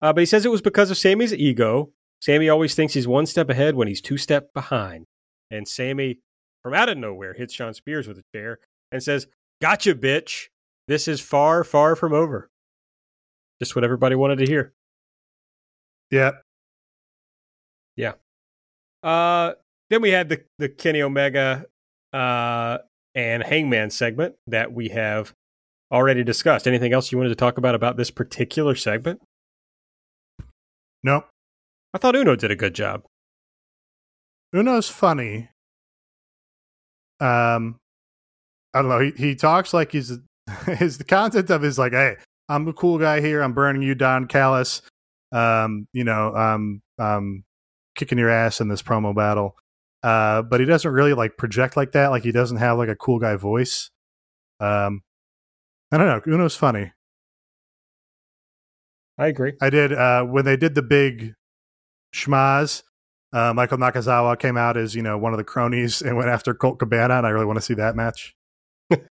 Uh, 0.02 0.14
but 0.14 0.22
he 0.22 0.26
says 0.26 0.46
it 0.46 0.52
was 0.52 0.62
because 0.62 0.90
of 0.90 0.98
Sammy's 0.98 1.34
ego. 1.34 1.92
Sammy 2.22 2.48
always 2.48 2.76
thinks 2.76 2.94
he's 2.94 3.10
one 3.10 3.26
step 3.26 3.50
ahead 3.50 3.76
when 3.76 3.90
he's 3.90 4.00
two 4.00 4.18
step 4.18 4.54
behind. 4.54 5.08
And 5.52 5.68
Sammy, 5.68 6.20
from 6.64 6.74
out 6.74 6.88
of 6.88 6.98
nowhere, 6.98 7.34
hits 7.34 7.54
Shawn 7.54 7.74
Spears 7.74 8.08
with 8.08 8.20
a 8.20 8.24
chair 8.34 8.60
and 8.90 9.04
says, 9.04 9.28
Gotcha, 9.62 9.94
bitch. 9.94 10.46
This 10.88 11.10
is 11.10 11.20
far, 11.20 11.66
far 11.66 11.94
from 11.98 12.14
over. 12.14 12.50
Just 13.62 13.76
what 13.76 13.84
everybody 13.84 14.16
wanted 14.16 14.38
to 14.38 14.46
hear. 14.46 14.72
Yeah. 16.12 16.32
Yeah. 17.96 18.14
Uh, 19.04 19.54
then 19.90 20.02
we 20.02 20.10
had 20.10 20.30
the, 20.30 20.44
the 20.58 20.70
Kenny 20.70 21.02
Omega 21.02 21.66
uh, 22.14 22.80
and 23.14 23.44
Hangman 23.44 23.90
segment 23.90 24.36
that 24.48 24.74
we 24.74 24.90
have 24.90 25.34
already 25.92 26.24
discussed. 26.24 26.68
Anything 26.68 26.94
else 26.94 27.12
you 27.12 27.18
wanted 27.18 27.30
to 27.30 27.36
talk 27.36 27.58
about 27.58 27.76
about 27.76 27.98
this 27.98 28.12
particular 28.12 28.76
segment? 28.76 29.22
Nope. 31.04 31.28
I 31.94 31.98
thought 31.98 32.16
Uno 32.16 32.36
did 32.36 32.52
a 32.52 32.56
good 32.56 32.74
job. 32.74 33.04
Uno's 34.54 34.90
funny. 34.90 35.50
Um, 37.20 37.78
I 38.74 38.82
don't 38.82 38.90
know. 38.90 39.00
He 39.00 39.12
he 39.12 39.36
talks 39.36 39.74
like 39.74 39.92
he's 39.92 40.18
his 40.66 40.98
the 40.98 41.04
content 41.04 41.50
of 41.50 41.62
his 41.62 41.78
like, 41.78 41.94
hey, 41.94 42.18
I'm 42.50 42.66
the 42.66 42.74
cool 42.74 42.98
guy 42.98 43.22
here. 43.22 43.42
I'm 43.42 43.54
burning 43.54 43.82
you, 43.82 43.96
Don 43.96 44.28
Callis. 44.28 44.82
Um, 45.36 45.88
you 45.92 46.04
know, 46.04 46.34
um, 46.36 46.82
um, 46.98 47.44
kicking 47.96 48.18
your 48.18 48.30
ass 48.30 48.62
in 48.62 48.68
this 48.68 48.82
promo 48.82 49.16
battle. 49.16 49.56
Uh, 50.04 50.44
but 50.44 50.60
he 50.60 50.66
doesn't 50.66 50.92
really 50.92 51.14
like 51.14 51.38
project 51.38 51.76
like 51.76 51.94
that. 51.94 52.10
Like 52.10 52.24
he 52.24 52.32
doesn't 52.32 52.58
have 52.58 52.78
like 52.78 52.90
a 52.90 52.96
cool 52.96 53.20
guy 53.20 53.36
voice. 53.36 53.90
Um, 54.60 55.02
I 55.92 55.98
don't 55.98 56.08
know. 56.08 56.22
Uno's 56.34 56.56
funny. 56.56 56.92
I 59.18 59.28
agree. 59.28 59.54
I 59.62 59.70
did 59.70 59.94
uh, 59.94 60.24
when 60.24 60.46
they 60.46 60.58
did 60.58 60.76
the 60.76 60.82
big 60.82 61.34
schmozz. 62.14 62.84
Uh, 63.34 63.54
Michael 63.54 63.78
Nakazawa 63.78 64.40
came 64.40 64.58
out 64.58 64.78
as 64.78 64.96
you 64.96 65.02
know 65.02 65.18
one 65.18 65.34
of 65.34 65.38
the 65.38 65.44
cronies 65.44 66.02
and 66.02 66.16
went 66.16 66.30
after 66.30 66.54
Colt 66.54 66.80
Cabana, 66.80 67.16
and 67.16 67.28
I 67.28 67.30
really 67.32 67.46
want 67.46 67.58
to 67.58 67.62
see 67.62 67.74
that 67.76 67.96
match. 67.96 68.36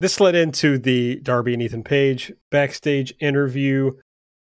this 0.00 0.20
led 0.20 0.34
into 0.34 0.78
the 0.78 1.20
Darby 1.20 1.54
and 1.54 1.62
Ethan 1.62 1.84
Page 1.84 2.32
backstage 2.50 3.14
interview, 3.20 3.92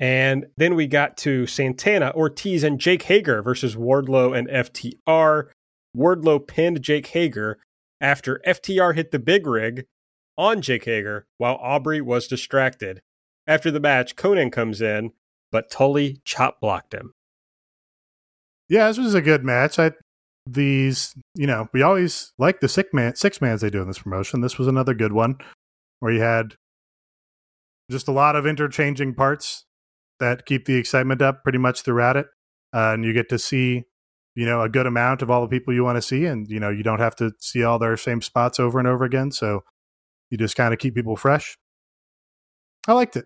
and 0.02 0.48
then 0.58 0.74
we 0.74 0.88
got 0.88 1.16
to 1.18 1.46
Santana, 1.46 2.12
Ortiz, 2.16 2.64
and 2.64 2.80
Jake 2.80 3.04
Hager 3.04 3.44
versus 3.44 3.76
Wardlow 3.76 4.36
and 4.36 4.48
FTR. 4.50 5.50
Wardlow 5.96 6.48
pinned 6.48 6.82
Jake 6.82 7.08
Hager 7.08 7.60
after 8.02 8.42
FTR 8.46 8.96
hit 8.96 9.12
the 9.12 9.20
big 9.20 9.46
rig 9.46 9.86
on 10.40 10.64
Jake 10.64 10.86
Hager 10.86 11.28
while 11.38 11.60
Aubrey 11.62 12.02
was 12.02 12.28
distracted. 12.28 13.00
After 13.46 13.70
the 13.70 13.80
match, 13.80 14.16
Konnan 14.16 14.52
comes 14.52 14.82
in, 14.82 15.12
but 15.52 15.70
Tully 15.70 16.20
chop 16.26 16.60
blocked 16.60 16.96
him. 16.96 17.14
Yeah, 18.70 18.88
this 18.88 18.98
was 18.98 19.14
a 19.14 19.22
good 19.22 19.44
match. 19.44 19.78
I 19.78 19.92
these, 20.48 21.14
you 21.36 21.46
know, 21.46 21.68
we 21.74 21.84
always 21.84 22.34
like 22.40 22.60
the 22.60 22.70
six 22.70 22.90
man 22.92 23.16
six 23.16 23.40
mans 23.40 23.62
they 23.62 23.70
do 23.70 23.82
in 23.82 23.88
this 23.88 24.00
promotion. 24.00 24.42
This 24.42 24.58
was 24.58 24.68
another 24.68 24.96
good 24.96 25.14
one 25.14 25.36
where 26.00 26.12
you 26.12 26.22
had 26.22 26.56
just 27.92 28.08
a 28.08 28.12
lot 28.12 28.36
of 28.36 28.48
interchanging 28.48 29.14
parts 29.14 29.66
that 30.22 30.46
keep 30.46 30.66
the 30.66 30.76
excitement 30.76 31.22
up 31.22 31.44
pretty 31.44 31.58
much 31.58 31.82
throughout 31.82 32.16
it, 32.16 32.28
uh, 32.74 32.94
and 32.94 33.04
you 33.04 33.12
get 33.12 33.28
to 33.30 33.38
see 33.38 33.84
you 34.36 34.46
know 34.46 34.62
a 34.62 34.70
good 34.70 34.88
amount 34.88 35.22
of 35.22 35.30
all 35.30 35.42
the 35.42 35.48
people 35.48 35.74
you 35.74 35.84
want 35.84 35.98
to 35.98 36.02
see, 36.02 36.26
and 36.26 36.50
you 36.50 36.60
know 36.60 36.70
you 36.70 36.84
don't 36.84 37.00
have 37.00 37.16
to 37.18 37.34
see 37.40 37.64
all 37.64 37.78
their 37.78 37.98
same 37.98 38.22
spots 38.22 38.60
over 38.60 38.80
and 38.80 38.88
over 38.88 39.04
again. 39.04 39.32
So 39.32 39.64
you 40.30 40.38
just 40.38 40.56
kind 40.56 40.74
of 40.74 40.80
keep 40.80 40.96
people 40.96 41.18
fresh. 41.18 41.58
I 42.88 42.94
liked 42.94 43.18
it. 43.18 43.26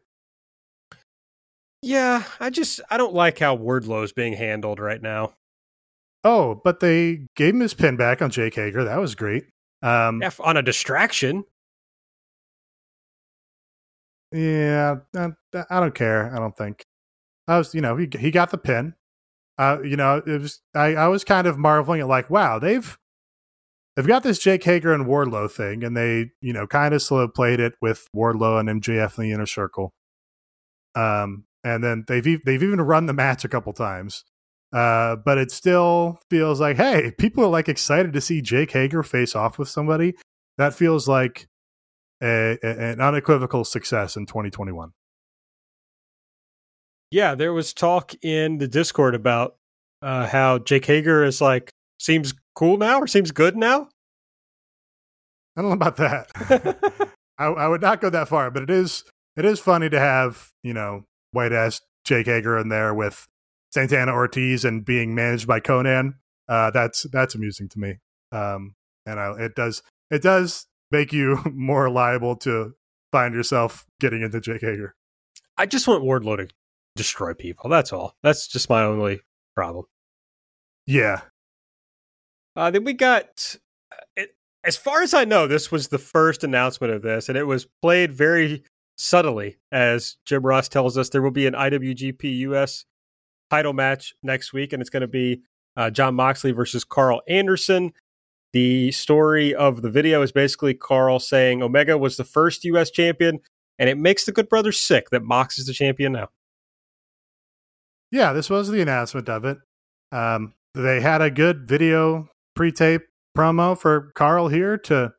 Yeah, 1.81 2.23
I 2.39 2.49
just 2.49 2.81
I 2.89 2.97
don't 2.97 3.13
like 3.13 3.37
how 3.37 3.55
Wardlow's 3.55 4.11
being 4.11 4.33
handled 4.33 4.79
right 4.79 5.01
now. 5.01 5.33
Oh, 6.23 6.59
but 6.63 6.79
they 6.79 7.27
gave 7.35 7.53
him 7.53 7.59
his 7.59 7.75
pin 7.75 7.95
back 7.95 8.23
on 8.23 8.31
Jake 8.31 8.55
Hager. 8.55 8.83
That 8.83 8.99
was 8.99 9.13
great. 9.13 9.45
Um, 9.83 10.23
F 10.23 10.41
on 10.41 10.57
a 10.57 10.63
distraction. 10.63 11.43
Yeah, 14.31 14.97
I, 15.15 15.29
I 15.69 15.79
don't 15.79 15.95
care. 15.95 16.33
I 16.33 16.39
don't 16.39 16.55
think. 16.57 16.85
I 17.47 17.57
was, 17.57 17.75
you 17.75 17.81
know, 17.81 17.95
he 17.95 18.09
he 18.17 18.31
got 18.31 18.51
the 18.51 18.57
pin. 18.57 18.95
Uh, 19.57 19.77
you 19.83 19.95
know, 19.95 20.21
it 20.25 20.41
was 20.41 20.61
I, 20.73 20.95
I 20.95 21.07
was 21.07 21.23
kind 21.23 21.47
of 21.47 21.57
marveling 21.57 22.01
at 22.01 22.07
like, 22.07 22.29
wow, 22.29 22.59
they've 22.59 22.97
they've 23.95 24.07
got 24.07 24.23
this 24.23 24.39
Jake 24.39 24.63
Hager 24.63 24.93
and 24.93 25.05
Wardlow 25.05 25.49
thing, 25.49 25.83
and 25.83 25.95
they, 25.95 26.31
you 26.41 26.53
know, 26.53 26.67
kind 26.67 26.93
of 26.93 27.01
slow 27.01 27.27
played 27.27 27.59
it 27.59 27.75
with 27.81 28.07
Wardlow 28.15 28.59
and 28.59 28.81
MJF 28.81 29.17
in 29.17 29.23
the 29.25 29.31
inner 29.31 29.45
circle. 29.45 29.93
Um, 30.95 31.45
and 31.63 31.83
then 31.83 32.05
they've 32.07 32.23
they've 32.43 32.63
even 32.63 32.81
run 32.81 33.05
the 33.05 33.13
match 33.13 33.45
a 33.45 33.49
couple 33.49 33.73
times. 33.73 34.23
Uh, 34.73 35.15
but 35.15 35.37
it 35.37 35.51
still 35.51 36.19
feels 36.29 36.59
like, 36.59 36.75
hey, 36.75 37.11
people 37.17 37.45
are 37.45 37.49
like 37.49 37.69
excited 37.69 38.11
to 38.13 38.19
see 38.21 38.41
Jake 38.41 38.71
Hager 38.71 39.03
face 39.03 39.35
off 39.35 39.57
with 39.57 39.69
somebody. 39.69 40.15
That 40.57 40.73
feels 40.73 41.07
like 41.07 41.47
a, 42.21 42.57
a, 42.63 42.91
an 42.91 43.01
unequivocal 43.01 43.65
success 43.65 44.15
in 44.15 44.25
2021. 44.25 44.91
Yeah, 47.11 47.35
there 47.35 47.53
was 47.53 47.73
talk 47.73 48.13
in 48.23 48.57
the 48.57 48.67
Discord 48.67 49.15
about 49.15 49.55
uh, 50.01 50.27
how 50.27 50.59
Jake 50.59 50.85
Hager 50.85 51.23
is 51.23 51.39
like 51.41 51.71
seems 51.99 52.33
cool 52.55 52.77
now 52.77 52.99
or 52.99 53.07
seems 53.07 53.31
good 53.31 53.55
now. 53.55 53.89
I 55.55 55.61
don't 55.61 55.69
know 55.69 55.75
about 55.75 55.97
that. 55.97 57.11
I, 57.37 57.45
I, 57.45 57.67
would 57.67 57.81
not 57.81 58.01
go 58.01 58.09
that 58.09 58.27
far, 58.27 58.51
but 58.51 58.63
it 58.63 58.69
is 58.69 59.03
it 59.37 59.45
is 59.45 59.59
funny 59.59 59.89
to 59.89 59.99
have 59.99 60.51
you 60.63 60.73
know 60.73 61.05
white 61.31 61.53
ass 61.53 61.81
Jake 62.03 62.27
Hager 62.27 62.57
in 62.57 62.69
there 62.69 62.93
with 62.93 63.27
Santana 63.71 64.11
Ortiz 64.11 64.65
and 64.65 64.83
being 64.83 65.15
managed 65.15 65.47
by 65.47 65.59
Konnan. 65.59 66.15
Uh, 66.47 66.71
that's 66.71 67.03
that's 67.11 67.35
amusing 67.35 67.69
to 67.69 67.79
me, 67.79 67.97
um, 68.31 68.75
and 69.05 69.19
I, 69.19 69.31
it 69.39 69.55
does 69.55 69.81
it 70.11 70.21
does 70.21 70.67
make 70.95 71.13
you 71.13 71.39
more 71.53 71.89
liable 71.89 72.35
to 72.37 72.73
find 73.11 73.33
yourself 73.33 73.85
getting 73.99 74.21
into 74.21 74.39
Jake 74.39 74.61
Hager. 74.61 74.95
I 75.57 75.65
just 75.65 75.87
want 75.87 76.03
Wardlow 76.03 76.37
to 76.37 76.47
destroy 76.95 77.33
people. 77.33 77.69
That's 77.69 77.93
all. 77.93 78.15
That's 78.23 78.47
just 78.47 78.69
my 78.69 78.83
only 78.83 79.21
problem. 79.55 79.85
Yeah. 80.85 81.21
Uh, 82.55 82.71
then 82.71 82.83
we 82.83 82.93
got, 82.93 83.57
uh, 83.91 84.03
it, 84.15 84.35
as 84.63 84.77
far 84.77 85.01
as 85.01 85.13
I 85.13 85.25
know, 85.25 85.47
this 85.47 85.71
was 85.71 85.89
the 85.89 85.97
first 85.97 86.43
announcement 86.43 86.93
of 86.93 87.01
this, 87.01 87.29
and 87.29 87.37
it 87.37 87.45
was 87.45 87.67
played 87.81 88.13
very 88.13 88.63
subtly. 88.97 89.57
As 89.71 90.17
Jim 90.25 90.45
Ross 90.45 90.69
tells 90.69 90.97
us, 90.97 91.09
there 91.09 91.21
will 91.21 91.31
be 91.31 91.47
an 91.47 91.53
IWGP 91.53 92.39
US 92.39 92.85
title 93.49 93.73
match 93.73 94.13
next 94.23 94.53
week, 94.53 94.73
and 94.73 94.81
it's 94.81 94.89
going 94.89 95.01
to 95.01 95.07
be 95.07 95.41
uh, 95.77 95.89
Jon 95.89 96.15
Moxley 96.15 96.51
versus 96.51 96.83
Karl 96.83 97.21
Anderson. 97.27 97.91
The 98.55 98.93
story 98.93 99.53
of 99.53 99.81
the 99.81 99.89
video 99.89 100.21
is 100.21 100.31
basically 100.31 100.73
Karl 100.73 101.19
saying 101.19 101.61
Omega 101.61 101.97
was 101.97 102.15
the 102.15 102.23
first 102.23 102.63
U.S. 102.63 102.89
champion, 102.89 103.41
and 103.77 103.89
it 103.89 103.97
makes 103.97 104.23
the 104.23 104.31
Good 104.31 104.47
Brothers 104.47 104.79
sick 104.79 105.09
that 105.09 105.23
Mox 105.23 105.59
is 105.59 105.65
the 105.65 105.73
champion 105.73 106.13
now. 106.13 106.29
Yeah, 108.13 108.31
this 108.31 108.49
was 108.49 108.69
the 108.69 108.81
announcement 108.81 109.27
of 109.27 109.43
it. 109.43 109.57
Um, 110.13 110.53
they 110.73 111.01
had 111.01 111.21
a 111.21 111.29
good 111.29 111.67
video 111.67 112.29
pre-tape 112.55 113.01
promo 113.37 113.77
for 113.77 114.13
Karl 114.15 114.47
here 114.47 114.77
to 114.77 115.11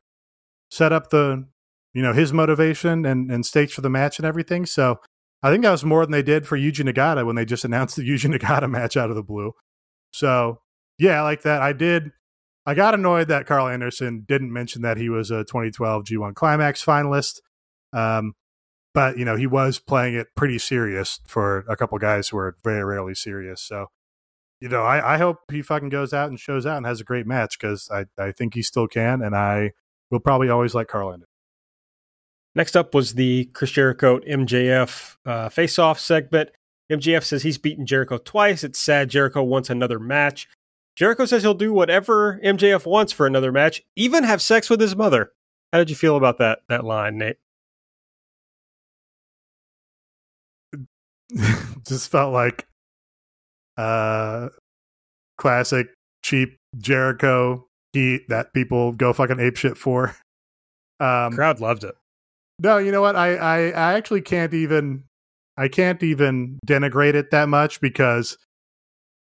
set 0.71 0.91
up 0.91 1.11
the, 1.11 1.45
you 1.93 2.01
know, 2.01 2.13
his 2.13 2.33
motivation 2.33 3.05
and, 3.05 3.29
and 3.29 3.45
stakes 3.45 3.73
for 3.73 3.81
the 3.81 3.89
match 3.89 4.17
and 4.17 4.25
everything. 4.25 4.65
So 4.65 4.99
I 5.43 5.51
think 5.51 5.61
that 5.61 5.69
was 5.69 5.85
more 5.85 6.03
than 6.03 6.11
they 6.11 6.23
did 6.23 6.47
for 6.47 6.57
Yuji 6.57 6.91
Nagata 6.91 7.23
when 7.23 7.35
they 7.35 7.45
just 7.45 7.63
announced 7.63 7.97
the 7.97 8.01
Yuji 8.09 8.35
Nagata 8.35 8.67
match 8.67 8.97
out 8.97 9.11
of 9.11 9.15
the 9.15 9.21
blue. 9.21 9.51
So 10.11 10.61
yeah, 10.97 11.19
I 11.19 11.21
like 11.21 11.43
that. 11.43 11.61
I 11.61 11.73
did 11.73 12.13
I 12.67 12.73
got 12.73 12.93
annoyed 12.93 13.29
that 13.29 13.47
Karl 13.47 13.69
Anderson 13.69 14.25
didn't 14.27 14.51
mention 14.51 14.81
that 14.81 14.97
he 14.97 15.07
was 15.07 15.31
a 15.31 15.45
2012 15.45 16.03
G1 16.03 16.35
Climax 16.35 16.83
finalist. 16.83 17.39
Um, 17.93 18.33
but 18.93 19.17
you 19.17 19.25
know 19.25 19.35
he 19.35 19.47
was 19.47 19.79
playing 19.79 20.15
it 20.15 20.27
pretty 20.35 20.57
serious 20.57 21.19
for 21.25 21.63
a 21.69 21.77
couple 21.77 21.97
guys 21.97 22.29
who 22.29 22.37
are 22.37 22.57
very 22.63 22.83
rarely 22.83 23.15
serious. 23.15 23.61
So 23.61 23.87
you 24.59 24.67
know 24.67 24.81
I, 24.81 25.13
I 25.13 25.17
hope 25.17 25.37
he 25.49 25.61
fucking 25.61 25.89
goes 25.89 26.13
out 26.13 26.29
and 26.29 26.39
shows 26.39 26.65
out 26.65 26.77
and 26.77 26.85
has 26.85 26.99
a 26.99 27.05
great 27.05 27.25
match 27.25 27.59
because 27.59 27.89
I, 27.89 28.05
I 28.17 28.31
think 28.31 28.53
he 28.53 28.61
still 28.61 28.87
can, 28.87 29.21
and 29.21 29.35
I 29.35 29.71
will 30.11 30.19
probably 30.19 30.49
always 30.49 30.75
like 30.75 30.87
Karl 30.87 31.13
Anderson. 31.13 31.31
Next 32.55 32.75
up 32.75 32.95
was 32.95 33.13
the 33.13 33.45
Chris 33.53 33.69
Jericho 33.69 34.19
MJF 34.19 35.17
uh, 35.25 35.49
face 35.49 35.77
off 35.77 35.99
segment. 35.99 36.49
MJF 36.91 37.23
says 37.23 37.43
he's 37.43 37.59
beaten 37.59 37.85
Jericho 37.85 38.17
twice. 38.17 38.63
It's 38.63 38.79
sad 38.79 39.09
Jericho 39.09 39.43
wants 39.43 39.69
another 39.69 39.99
match. 39.99 40.47
Jericho 40.97 41.25
says 41.25 41.43
he'll 41.43 41.53
do 41.53 41.71
whatever 41.71 42.39
MJF 42.43 42.87
wants 42.87 43.13
for 43.13 43.27
another 43.27 43.51
match, 43.51 43.83
even 43.95 44.23
have 44.23 44.41
sex 44.41 44.67
with 44.67 44.81
his 44.81 44.95
mother. 44.95 45.31
How 45.71 45.77
did 45.77 45.91
you 45.91 45.95
feel 45.95 46.17
about 46.17 46.39
that 46.39 46.61
that 46.69 46.83
line, 46.83 47.19
Nate? 47.19 47.37
Just 51.87 52.09
felt 52.09 52.33
like 52.33 52.65
uh 53.77 54.49
classic 55.37 55.89
cheap 56.23 56.57
Jericho 56.79 57.67
heat 57.93 58.27
that 58.29 58.51
people 58.53 58.91
go 58.91 59.13
fucking 59.13 59.39
ape 59.39 59.55
shit 59.55 59.77
for. 59.77 60.15
Um 60.99 61.33
crowd 61.33 61.59
loved 61.59 61.83
it. 61.83 61.93
No, 62.57 62.79
you 62.79 62.91
know 62.91 63.01
what? 63.01 63.15
I, 63.15 63.35
I 63.35 63.57
I 63.67 63.93
actually 63.93 64.21
can't 64.21 64.51
even 64.51 65.03
I 65.57 65.67
can't 65.67 66.01
even 66.01 66.57
denigrate 66.65 67.13
it 67.13 67.29
that 67.29 67.49
much 67.49 67.79
because 67.81 68.39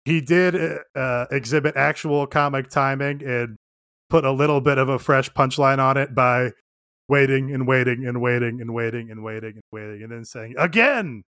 he 0.09 0.22
did 0.22 0.56
uh, 0.56 0.78
uh, 0.98 1.26
exhibit 1.30 1.76
actual 1.76 2.26
comic 2.26 2.70
timing 2.70 3.22
and 3.22 3.56
put 4.09 4.24
a 4.24 4.32
little 4.32 4.62
bit 4.62 4.78
of 4.78 4.88
a 4.88 4.98
fresh 4.98 5.30
punchline 5.32 5.78
on 5.78 5.98
it 5.98 6.14
by 6.14 6.50
waiting 7.09 7.52
and 7.52 7.66
waiting 7.66 8.06
and 8.06 8.20
waiting 8.20 8.59
and 8.59 8.72
waiting 8.72 9.11
and 9.11 9.22
waiting 9.22 9.52
and 9.56 9.62
waiting 9.70 10.02
and 10.02 10.11
then 10.11 10.24
saying 10.24 10.54
again. 10.59 11.24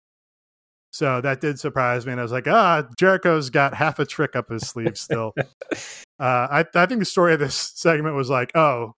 So 0.91 1.21
that 1.21 1.41
did 1.41 1.59
surprise 1.59 2.05
me, 2.05 2.11
and 2.11 2.21
I 2.21 2.23
was 2.23 2.31
like, 2.31 2.47
ah, 2.47 2.83
Jericho's 2.97 3.49
got 3.49 3.73
half 3.73 3.99
a 3.99 4.05
trick 4.05 4.35
up 4.35 4.49
his 4.49 4.67
sleeve 4.67 4.97
still. 4.97 5.33
uh, 5.73 5.77
I 6.19 6.65
I 6.73 6.85
think 6.85 6.99
the 6.99 7.05
story 7.05 7.33
of 7.33 7.39
this 7.39 7.55
segment 7.55 8.15
was 8.15 8.29
like, 8.29 8.55
oh, 8.55 8.93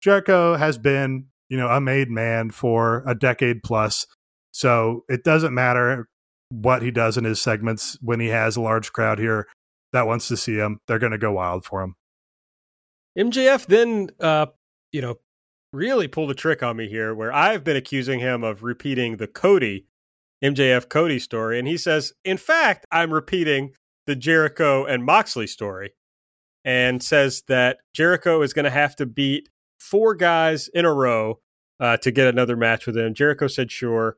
Jericho 0.00 0.54
has 0.54 0.78
been 0.78 1.26
you 1.48 1.56
know 1.56 1.68
a 1.68 1.80
made 1.80 2.08
man 2.08 2.50
for 2.50 3.02
a 3.04 3.16
decade 3.16 3.62
plus, 3.64 4.06
so 4.52 5.02
it 5.08 5.24
doesn't 5.24 5.52
matter 5.52 6.08
what 6.62 6.82
he 6.82 6.90
does 6.90 7.16
in 7.16 7.24
his 7.24 7.40
segments 7.40 7.98
when 8.00 8.20
he 8.20 8.28
has 8.28 8.56
a 8.56 8.60
large 8.60 8.92
crowd 8.92 9.18
here 9.18 9.46
that 9.92 10.06
wants 10.06 10.28
to 10.28 10.36
see 10.36 10.56
him. 10.56 10.80
They're 10.86 10.98
going 10.98 11.12
to 11.12 11.18
go 11.18 11.32
wild 11.32 11.64
for 11.64 11.82
him. 11.82 11.94
MJF 13.18 13.66
then, 13.66 14.10
uh, 14.20 14.46
you 14.92 15.00
know, 15.00 15.16
really 15.72 16.08
pulled 16.08 16.30
a 16.30 16.34
trick 16.34 16.62
on 16.62 16.76
me 16.76 16.88
here 16.88 17.14
where 17.14 17.32
I've 17.32 17.64
been 17.64 17.76
accusing 17.76 18.20
him 18.20 18.44
of 18.44 18.62
repeating 18.62 19.16
the 19.16 19.26
Cody, 19.26 19.86
MJF 20.42 20.88
Cody 20.88 21.18
story. 21.18 21.58
And 21.58 21.66
he 21.66 21.76
says, 21.76 22.12
in 22.24 22.36
fact, 22.36 22.86
I'm 22.90 23.12
repeating 23.12 23.72
the 24.06 24.16
Jericho 24.16 24.84
and 24.84 25.04
Moxley 25.04 25.46
story 25.46 25.92
and 26.64 27.02
says 27.02 27.42
that 27.48 27.78
Jericho 27.92 28.42
is 28.42 28.52
going 28.52 28.64
to 28.64 28.70
have 28.70 28.96
to 28.96 29.06
beat 29.06 29.48
four 29.78 30.14
guys 30.14 30.68
in 30.68 30.84
a 30.84 30.92
row 30.92 31.40
uh, 31.80 31.96
to 31.98 32.10
get 32.10 32.26
another 32.26 32.56
match 32.56 32.86
with 32.86 32.96
him. 32.96 33.14
Jericho 33.14 33.46
said, 33.46 33.70
sure. 33.70 34.16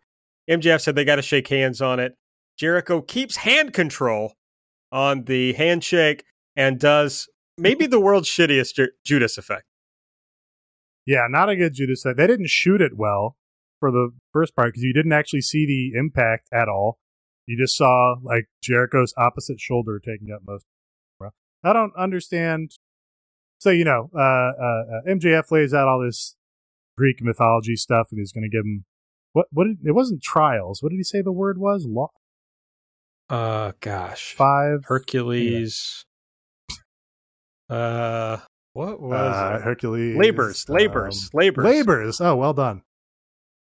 MJF 0.49 0.81
said 0.81 0.95
they 0.95 1.05
got 1.05 1.17
to 1.17 1.23
shake 1.23 1.49
hands 1.49 1.81
on 1.81 1.99
it. 1.99 2.17
Jericho 2.59 3.01
keeps 3.03 3.37
hand 3.37 3.73
control 3.73 4.35
on 4.93 5.25
the 5.25 5.53
handshake 5.55 6.25
and 6.55 6.79
does 6.79 7.29
maybe 7.59 7.87
the 7.87 8.01
world's 8.01 8.29
shittiest 8.29 8.75
Ju- 8.75 8.93
Judas 9.05 9.39
effect. 9.39 9.65
Yeah, 11.05 11.27
not 11.29 11.49
a 11.49 11.57
good 11.57 11.75
Judas 11.75 12.05
effect. 12.05 12.19
They 12.19 12.27
didn't 12.27 12.49
shoot 12.49 12.81
it 12.81 12.97
well 12.97 13.37
for 13.79 13.91
the 13.91 14.11
first 14.33 14.57
part 14.57 14.69
because 14.69 14.83
you 14.83 14.93
didn't 14.93 15.13
actually 15.13 15.43
see 15.43 15.67
the 15.67 15.99
impact 15.99 16.49
at 16.53 16.69
all. 16.69 16.99
You 17.47 17.57
just 17.57 17.77
saw 17.77 18.17
like 18.23 18.47
Jericho's 18.63 19.15
opposite 19.17 19.61
shoulder 19.61 20.01
taking 20.05 20.33
up 20.35 20.43
most. 20.47 20.65
I 21.65 21.73
don't 21.73 21.93
understand. 21.97 22.73
So 23.59 23.71
you 23.71 23.85
know, 23.85 24.11
uh, 24.15 24.21
uh, 24.21 24.83
uh 24.93 25.01
MJF 25.09 25.51
lays 25.51 25.75
out 25.75 25.89
all 25.89 26.01
this 26.05 26.37
Greek 26.97 27.19
mythology 27.21 27.77
stuff, 27.77 28.09
and 28.11 28.19
he's 28.21 28.33
going 28.33 28.45
to 28.45 28.49
give 28.49 28.65
him 28.65 28.85
what? 29.33 29.47
What? 29.51 29.65
Did, 29.65 29.79
it 29.85 29.93
wasn't 29.93 30.23
trials. 30.23 30.83
What 30.83 30.91
did 30.91 30.97
he 30.97 31.03
say 31.03 31.23
the 31.23 31.33
word 31.33 31.59
was? 31.59 31.87
Law. 31.89 32.11
Uh, 33.29 33.73
gosh, 33.81 34.35
five 34.35 34.85
Hercules. 34.85 36.05
Yeah. 37.69 37.77
Uh, 37.77 38.41
what 38.73 39.01
was 39.01 39.15
uh, 39.15 39.61
Hercules? 39.63 40.17
Labors, 40.17 40.69
labors, 40.69 41.25
um, 41.25 41.31
labors, 41.41 41.65
labors. 41.65 42.21
Oh, 42.21 42.37
well 42.37 42.53
done. 42.53 42.83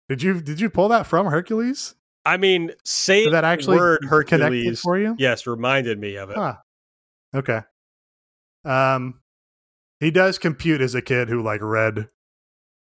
Did 0.09 0.21
you 0.21 0.41
did 0.41 0.59
you 0.59 0.69
pull 0.69 0.89
that 0.89 1.07
from 1.07 1.27
Hercules? 1.27 1.95
I 2.25 2.37
mean, 2.37 2.71
saying 2.83 3.25
Did 3.25 3.33
that 3.33 3.43
actually 3.43 3.77
word 3.77 4.03
Hercules, 4.03 4.81
for 4.81 4.97
you? 4.97 5.15
yes, 5.17 5.45
reminded 5.45 5.99
me 5.99 6.15
of 6.15 6.31
it. 6.31 6.37
Huh. 6.37 6.55
Okay. 7.35 7.61
Um, 8.63 9.21
he 9.99 10.09
does 10.09 10.39
compute 10.39 10.81
as 10.81 10.95
a 10.95 11.01
kid 11.01 11.29
who 11.29 11.41
like 11.41 11.61
read, 11.61 12.09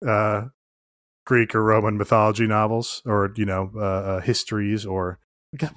uh, 0.05 0.47
Greek 1.25 1.55
or 1.55 1.63
Roman 1.63 1.97
mythology 1.97 2.45
novels, 2.45 3.01
or 3.05 3.31
you 3.35 3.45
know, 3.45 3.71
uh, 3.75 3.79
uh 3.79 4.19
histories, 4.21 4.85
or 4.85 5.19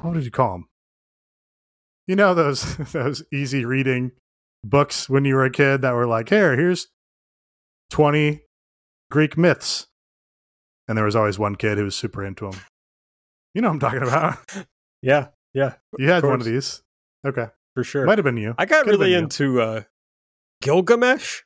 what 0.00 0.14
did 0.14 0.24
you 0.24 0.30
call 0.30 0.52
them? 0.52 0.68
You 2.06 2.16
know 2.16 2.34
those 2.34 2.76
those 2.92 3.22
easy 3.32 3.64
reading 3.64 4.12
books 4.62 5.08
when 5.08 5.24
you 5.24 5.34
were 5.34 5.44
a 5.44 5.50
kid 5.50 5.82
that 5.82 5.94
were 5.94 6.06
like, 6.06 6.28
here, 6.28 6.56
here's 6.56 6.88
twenty 7.90 8.42
Greek 9.10 9.36
myths, 9.38 9.86
and 10.88 10.96
there 10.98 11.04
was 11.04 11.16
always 11.16 11.38
one 11.38 11.56
kid 11.56 11.78
who 11.78 11.84
was 11.84 11.94
super 11.94 12.24
into 12.24 12.50
them. 12.50 12.60
You 13.54 13.62
know 13.62 13.68
what 13.68 13.74
I'm 13.74 13.80
talking 13.80 14.02
about? 14.02 14.38
Yeah, 15.02 15.26
yeah, 15.52 15.74
You 15.98 16.08
had 16.08 16.24
one 16.24 16.40
of 16.40 16.46
these. 16.46 16.82
Okay, 17.26 17.48
for 17.74 17.84
sure. 17.84 18.06
might 18.06 18.16
have 18.16 18.24
been 18.24 18.38
you. 18.38 18.54
I 18.56 18.64
got 18.64 18.84
Could've 18.84 18.98
really 18.98 19.12
into 19.12 19.60
uh, 19.60 19.82
Gilgamesh. 20.62 21.42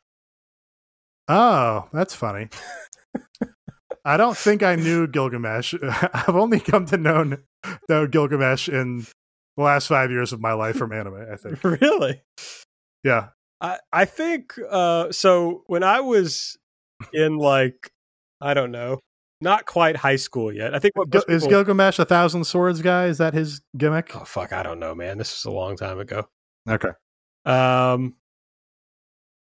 Oh, 1.27 1.89
that's 1.93 2.15
funny. 2.15 2.51
I 4.05 4.17
don't 4.17 4.37
think 4.37 4.63
I 4.63 4.77
knew 4.77 5.09
Gilgamesh. 5.09 5.75
I've 5.83 6.37
only 6.37 6.61
come 6.61 6.87
to 6.87 6.97
know 6.97 7.37
know 7.89 8.07
Gilgamesh 8.07 8.69
in 8.69 9.07
the 9.59 9.65
last 9.65 9.89
five 9.89 10.11
years 10.11 10.33
of 10.33 10.41
my 10.41 10.53
life 10.55 10.77
from 10.77 10.93
anime. 10.93 11.27
I 11.31 11.37
think. 11.43 11.63
really? 11.63 12.23
Yeah. 13.05 13.29
I 13.61 13.79
I 13.93 14.05
think 14.07 14.55
uh, 14.71 15.13
so. 15.13 15.65
When 15.67 15.83
I 15.83 16.01
was 16.01 16.57
in 17.13 17.37
like 17.37 17.91
I 18.41 18.55
don't 18.55 18.71
know, 18.71 19.01
not 19.41 19.67
quite 19.67 19.97
high 19.97 20.17
school 20.17 20.53
yet. 20.53 20.75
I 20.75 20.79
think 20.79 20.97
what 20.97 21.11
Gil- 21.11 21.25
is 21.29 21.43
people- 21.43 21.49
Gilgamesh 21.65 21.99
a 21.99 22.05
thousand 22.05 22.45
swords 22.45 22.81
guy? 22.83 23.07
Is 23.07 23.19
that 23.19 23.35
his 23.35 23.61
gimmick? 23.77 24.15
Oh 24.15 24.25
fuck, 24.25 24.53
I 24.53 24.63
don't 24.63 24.79
know, 24.79 24.95
man. 24.95 25.19
This 25.19 25.33
was 25.33 25.45
a 25.45 25.55
long 25.55 25.77
time 25.77 25.99
ago. 25.99 26.29
Okay. 26.71 26.91
Um, 27.45 28.15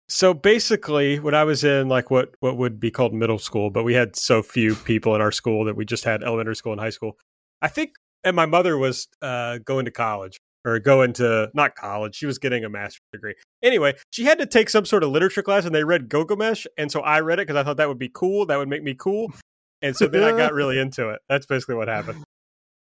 so 0.09 0.33
basically, 0.33 1.19
when 1.21 1.35
I 1.35 1.45
was 1.45 1.65
in 1.65 1.89
like 1.89 2.11
what 2.11 2.31
what 2.41 2.57
would 2.57 2.81
be 2.81 2.91
called 2.91 3.13
middle 3.13 3.39
school, 3.39 3.69
but 3.71 3.85
we 3.85 3.93
had 3.93 4.17
so 4.17 4.43
few 4.43 4.75
people 4.75 5.15
in 5.15 5.21
our 5.21 5.33
school 5.33 5.67
that 5.67 5.77
we 5.77 5.85
just 5.85 6.05
had 6.05 6.23
elementary 6.23 6.57
school 6.57 6.73
and 6.73 6.81
high 6.81 6.89
school. 6.91 7.19
I 7.61 7.69
think, 7.69 7.91
and 8.25 8.35
my 8.37 8.47
mother 8.47 8.77
was 8.77 9.09
uh, 9.23 9.59
going 9.65 9.85
to 9.85 9.91
college 9.91 10.39
or 10.65 10.79
going 10.79 11.13
to 11.15 11.51
not 11.55 11.75
college. 11.75 12.17
She 12.17 12.27
was 12.27 12.39
getting 12.39 12.65
a 12.65 12.69
master's 12.69 13.01
degree. 13.13 13.35
Anyway, 13.63 13.95
she 14.11 14.25
had 14.25 14.39
to 14.39 14.47
take 14.47 14.69
some 14.71 14.85
sort 14.85 15.03
of 15.03 15.11
literature 15.11 15.43
class, 15.43 15.65
and 15.65 15.75
they 15.75 15.85
read 15.85 16.09
Gilgamesh, 16.09 16.67
and 16.77 16.91
so 16.91 17.01
I 17.01 17.21
read 17.21 17.39
it 17.39 17.47
because 17.47 17.59
I 17.61 17.65
thought 17.65 17.77
that 17.79 17.89
would 17.89 17.99
be 17.99 18.11
cool. 18.13 18.47
That 18.47 18.59
would 18.59 18.69
make 18.69 18.83
me 18.83 18.95
cool. 18.95 19.33
And 19.81 19.97
so 19.97 20.09
then 20.09 20.25
I 20.25 20.37
got 20.37 20.53
really 20.53 20.79
into 20.81 21.11
it. 21.11 21.21
That's 21.29 21.47
basically 21.47 21.77
what 21.77 21.89
happened. 21.89 22.25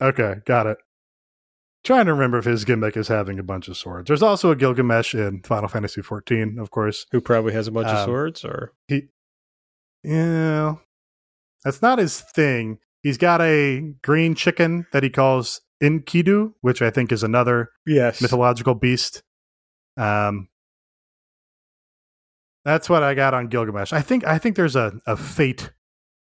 Okay, 0.01 0.37
got 0.45 0.67
it. 0.67 0.79
Trying 1.85 2.07
to 2.07 2.13
remember 2.13 2.39
if 2.39 2.45
his 2.45 2.65
gimmick 2.65 2.97
is 2.97 3.09
having 3.09 3.39
a 3.41 3.43
bunch 3.43 3.67
of 3.67 3.77
swords. 3.77 4.07
There's 4.07 4.23
also 4.23 4.51
a 4.53 4.57
Gilgamesh 4.57 5.15
in 5.15 5.43
Final 5.43 5.69
Fantasy 5.69 6.01
XIV, 6.01 6.61
of 6.61 6.71
course. 6.71 7.07
Who 7.11 7.21
probably 7.21 7.53
has 7.55 7.67
a 7.67 7.73
bunch 7.73 7.89
of 7.89 7.97
Um, 7.97 8.05
swords, 8.07 8.45
or 8.45 8.73
He, 8.87 9.09
yeah, 10.05 10.77
that's 11.65 11.83
not 11.83 11.99
his 11.99 12.21
thing. 12.21 12.79
He's 13.03 13.19
got 13.19 13.41
a 13.41 13.95
green 14.03 14.35
chicken 14.35 14.87
that 14.93 15.03
he 15.03 15.11
calls 15.11 15.61
Enkidu, 15.83 16.53
which 16.61 16.81
I 16.81 16.91
think 16.91 17.11
is 17.11 17.23
another 17.23 17.71
yes, 17.87 18.23
mythological 18.23 18.75
beast. 18.75 19.23
Um, 19.97 20.49
that's 22.65 22.89
what 22.89 23.03
I 23.03 23.15
got 23.15 23.35
on 23.35 23.49
Gilgamesh. 23.49 23.93
I 23.93 24.03
think 24.03 24.25
I 24.25 24.39
think 24.39 24.57
there's 24.57 24.77
a, 24.77 24.93
a 25.07 25.17
fate 25.17 25.73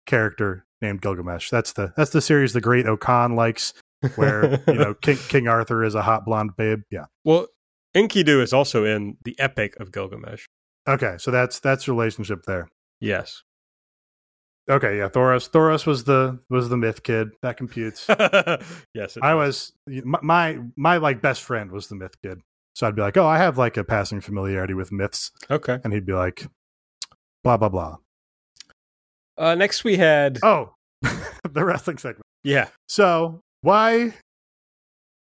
character 0.06 0.66
named 0.80 1.02
Gilgamesh. 1.02 1.50
That's 1.50 1.72
the 1.72 1.92
that's 1.96 2.10
the 2.10 2.20
series 2.20 2.52
the 2.52 2.60
great 2.60 2.86
Okan 2.86 3.34
likes, 3.34 3.74
where 4.14 4.62
you 4.68 4.74
know 4.74 4.94
King 5.02 5.16
King 5.28 5.48
Arthur 5.48 5.84
is 5.84 5.96
a 5.96 6.02
hot 6.02 6.24
blonde 6.24 6.56
babe. 6.56 6.82
Yeah. 6.90 7.06
Well, 7.24 7.48
Enkidu 7.96 8.40
is 8.40 8.52
also 8.52 8.84
in 8.84 9.16
the 9.24 9.34
Epic 9.40 9.74
of 9.80 9.90
Gilgamesh. 9.90 10.46
Okay, 10.86 11.16
so 11.18 11.30
that's 11.32 11.58
that's 11.58 11.88
relationship 11.88 12.44
there. 12.44 12.68
Yes. 13.00 13.42
Okay, 14.70 14.98
yeah. 14.98 15.08
Thoros 15.08 15.48
Thoros 15.48 15.86
was 15.86 16.04
the 16.04 16.38
was 16.50 16.68
the 16.68 16.76
myth 16.76 17.02
kid 17.02 17.30
that 17.42 17.56
computes. 17.56 18.06
yes. 18.08 19.16
it 19.16 19.22
I 19.22 19.32
does. 19.32 19.72
was 19.86 20.04
my, 20.04 20.18
my 20.22 20.58
my 20.76 20.96
like 20.98 21.22
best 21.22 21.42
friend 21.42 21.70
was 21.70 21.88
the 21.88 21.94
myth 21.96 22.20
kid. 22.22 22.40
So 22.74 22.86
I'd 22.86 22.94
be 22.94 23.02
like, 23.02 23.16
"Oh, 23.16 23.26
I 23.26 23.38
have 23.38 23.56
like 23.56 23.76
a 23.76 23.84
passing 23.84 24.20
familiarity 24.20 24.74
with 24.74 24.92
myths." 24.92 25.32
Okay. 25.50 25.78
And 25.82 25.92
he'd 25.92 26.06
be 26.06 26.12
like, 26.12 26.46
"Blah 27.42 27.56
blah 27.56 27.70
blah." 27.70 27.96
Uh, 29.38 29.54
next 29.54 29.84
we 29.84 29.96
had. 29.96 30.38
Oh, 30.42 30.74
the 31.02 31.64
wrestling 31.64 31.98
segment. 31.98 32.24
Yeah. 32.44 32.68
So 32.88 33.40
why 33.62 34.14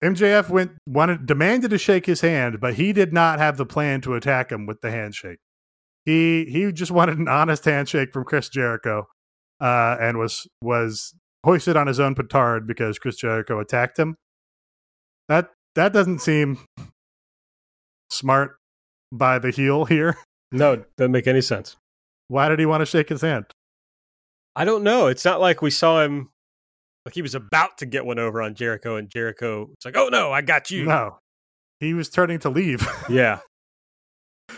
MJF 0.03 0.49
went 0.49 0.73
wanted 0.89 1.27
demanded 1.27 1.71
to 1.71 1.79
shake 1.79 2.07
his 2.07 2.21
hand, 2.21 2.61
but 2.61 2.75
he 2.75 2.93
did 2.93 3.13
not 3.13 3.39
have 3.39 3.57
the 3.57 3.67
plan 3.67 4.01
to 4.03 4.15
attack 4.15 4.51
him 4.51 4.67
with 4.67 4.81
the 4.81 4.91
handshake. 4.91 5.39
He 6.05 6.47
he 6.47 6.73
just 6.73 6.91
wanted 6.91 7.19
an 7.19 7.29
honest 7.29 7.65
handshake 7.65 8.13
from 8.13 8.25
Chris 8.25 8.49
Jericho, 8.49 9.07
uh, 9.61 9.97
and 10.01 10.19
was 10.19 10.47
was 10.63 11.15
hoisted 11.45 11.77
on 11.77 11.87
his 11.87 12.01
own 12.01 12.15
petard 12.15 12.67
because 12.67 12.99
Chris 12.99 13.17
Jericho 13.17 13.61
attacked 13.61 13.99
him. 13.99 14.17
That 15.29 15.51
that 15.75 15.93
doesn't 15.93 16.21
seem 16.21 16.59
smart 18.11 18.57
by 19.13 19.39
the 19.39 19.51
heel 19.51 19.85
here. 19.85 20.17
No, 20.53 20.83
doesn't 20.97 21.13
make 21.13 21.29
any 21.29 21.43
sense. 21.43 21.77
Why 22.27 22.49
did 22.49 22.59
he 22.59 22.67
want 22.67 22.81
to 22.81 22.85
shake 22.85 23.09
his 23.09 23.21
hand? 23.21 23.45
I 24.57 24.65
don't 24.65 24.83
know. 24.83 25.07
It's 25.07 25.25
not 25.25 25.41
like 25.41 25.63
we 25.63 25.71
saw 25.71 26.03
him. 26.03 26.31
Like 27.07 27.15
he 27.15 27.23
was 27.23 27.37
about 27.37 27.79
to 27.79 27.87
get 27.87 28.05
one 28.05 28.19
over 28.19 28.43
on 28.43 28.57
Jericho, 28.57 28.97
and 28.97 29.09
Jericho 29.09 29.67
was 29.67 29.77
like, 29.85 29.97
"Oh 29.97 30.09
no, 30.09 30.33
I 30.33 30.43
got 30.43 30.69
you." 30.69 30.87
No, 30.87 31.19
he 31.81 31.95
was 31.95 32.09
turning 32.09 32.39
to 32.41 32.51
leave. 32.51 32.87
Yeah. 33.09 33.41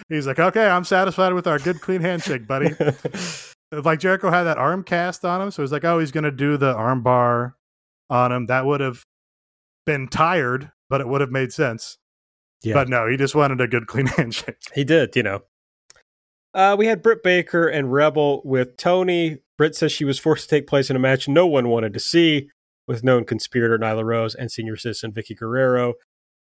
He's 0.08 0.26
like, 0.26 0.38
okay, 0.38 0.66
I'm 0.66 0.84
satisfied 0.84 1.34
with 1.34 1.46
our 1.46 1.58
good, 1.58 1.80
clean 1.82 2.00
handshake, 2.00 2.46
buddy. 2.46 2.74
like 3.72 4.00
Jericho 4.00 4.30
had 4.30 4.44
that 4.44 4.58
arm 4.58 4.84
cast 4.84 5.24
on 5.24 5.40
him, 5.40 5.50
so 5.50 5.62
he's 5.62 5.72
like, 5.72 5.84
oh, 5.84 5.98
he's 5.98 6.12
going 6.12 6.24
to 6.24 6.30
do 6.30 6.56
the 6.56 6.74
arm 6.74 7.02
bar 7.02 7.56
on 8.10 8.30
him. 8.32 8.46
That 8.46 8.66
would 8.66 8.80
have 8.80 9.04
been 9.86 10.08
tired, 10.08 10.70
but 10.90 11.00
it 11.00 11.08
would 11.08 11.20
have 11.20 11.30
made 11.30 11.52
sense. 11.52 11.98
yeah. 12.62 12.74
But 12.74 12.88
no, 12.88 13.08
he 13.08 13.16
just 13.16 13.34
wanted 13.34 13.60
a 13.60 13.68
good, 13.68 13.86
clean 13.86 14.06
handshake. 14.16 14.56
He 14.74 14.84
did, 14.84 15.16
you 15.16 15.22
know. 15.22 15.40
Uh, 16.54 16.76
we 16.78 16.86
had 16.86 17.02
Britt 17.02 17.22
Baker 17.22 17.66
and 17.66 17.92
Rebel 17.92 18.42
with 18.44 18.76
Tony. 18.76 19.38
Britt 19.56 19.74
says 19.74 19.90
she 19.90 20.04
was 20.04 20.18
forced 20.18 20.48
to 20.48 20.54
take 20.54 20.66
place 20.66 20.90
in 20.90 20.96
a 20.96 20.98
match 20.98 21.28
no 21.28 21.46
one 21.46 21.68
wanted 21.68 21.94
to 21.94 22.00
see 22.00 22.50
with 22.86 23.02
known 23.02 23.24
conspirator 23.24 23.78
Nyla 23.78 24.04
Rose 24.04 24.34
and 24.34 24.50
senior 24.50 24.76
citizen 24.76 25.12
Vickie 25.12 25.36
Guerrero. 25.36 25.94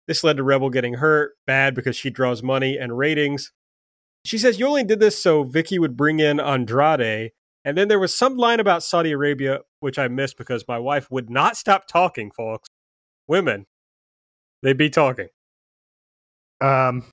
This 0.09 0.25
led 0.25 0.39
to 0.39 0.43
Rebel 0.43 0.71
getting 0.71 0.95
hurt 0.95 1.35
bad 1.47 1.75
because 1.75 1.95
she 1.95 2.11
draws 2.11 2.43
money 2.43 2.77
and 2.77 2.99
ratings. 2.99 3.53
She 4.25 4.39
says 4.39 4.59
you 4.59 4.67
only 4.67 4.85
did 4.85 5.01
this 5.01 5.21
so 5.21 5.45
Vickie 5.45 5.79
would 5.79 5.97
bring 5.97 6.21
in 6.21 6.39
Andrade. 6.41 7.31
And 7.65 7.77
then 7.77 7.89
there 7.89 7.99
was 7.99 8.17
some 8.17 8.37
line 8.37 8.59
about 8.61 8.83
Saudi 8.83 9.13
Arabia, 9.13 9.61
which 9.81 9.99
I 9.99 10.09
missed 10.09 10.39
because 10.39 10.65
my 10.67 10.79
wife 10.79 11.11
would 11.11 11.29
not 11.29 11.57
stop 11.59 11.87
talking, 11.87 12.31
folks. 12.31 12.69
Women, 13.29 13.67
they'd 14.63 14.79
be 14.79 14.89
talking. 14.91 15.29
Um, 16.61 17.05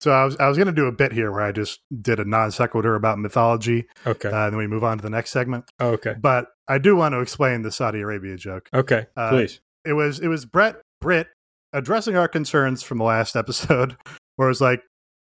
so 0.00 0.10
I 0.10 0.24
was 0.24 0.36
I 0.38 0.48
was 0.48 0.56
going 0.58 0.66
to 0.66 0.72
do 0.72 0.86
a 0.86 0.92
bit 0.92 1.12
here 1.12 1.30
where 1.32 1.42
I 1.42 1.52
just 1.52 1.80
did 2.02 2.20
a 2.20 2.24
non 2.24 2.50
sequitur 2.50 2.94
about 2.94 3.18
mythology, 3.18 3.86
Okay. 4.06 4.28
uh, 4.28 4.44
and 4.44 4.52
then 4.52 4.56
we 4.58 4.66
move 4.66 4.84
on 4.84 4.98
to 4.98 5.02
the 5.02 5.10
next 5.10 5.30
segment. 5.30 5.64
okay. 5.80 6.14
But 6.20 6.46
I 6.68 6.78
do 6.78 6.96
want 6.96 7.12
to 7.14 7.20
explain 7.20 7.62
the 7.62 7.70
Saudi 7.72 8.00
Arabia 8.00 8.36
joke. 8.36 8.68
Okay. 8.74 9.06
Uh, 9.16 9.30
Please. 9.30 9.60
it 9.84 9.94
was 9.94 10.18
it 10.20 10.28
was 10.28 10.44
Brett 10.44 10.76
Britt 11.00 11.28
addressing 11.72 12.16
our 12.16 12.28
concerns 12.28 12.82
from 12.82 12.98
the 12.98 13.04
last 13.04 13.34
episode, 13.36 13.96
where 14.36 14.48
it 14.48 14.50
was 14.50 14.60
like, 14.60 14.82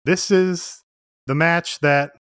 this 0.05 0.29
is 0.31 0.82
the 1.27 1.35
match 1.35 1.79
that 1.79 2.11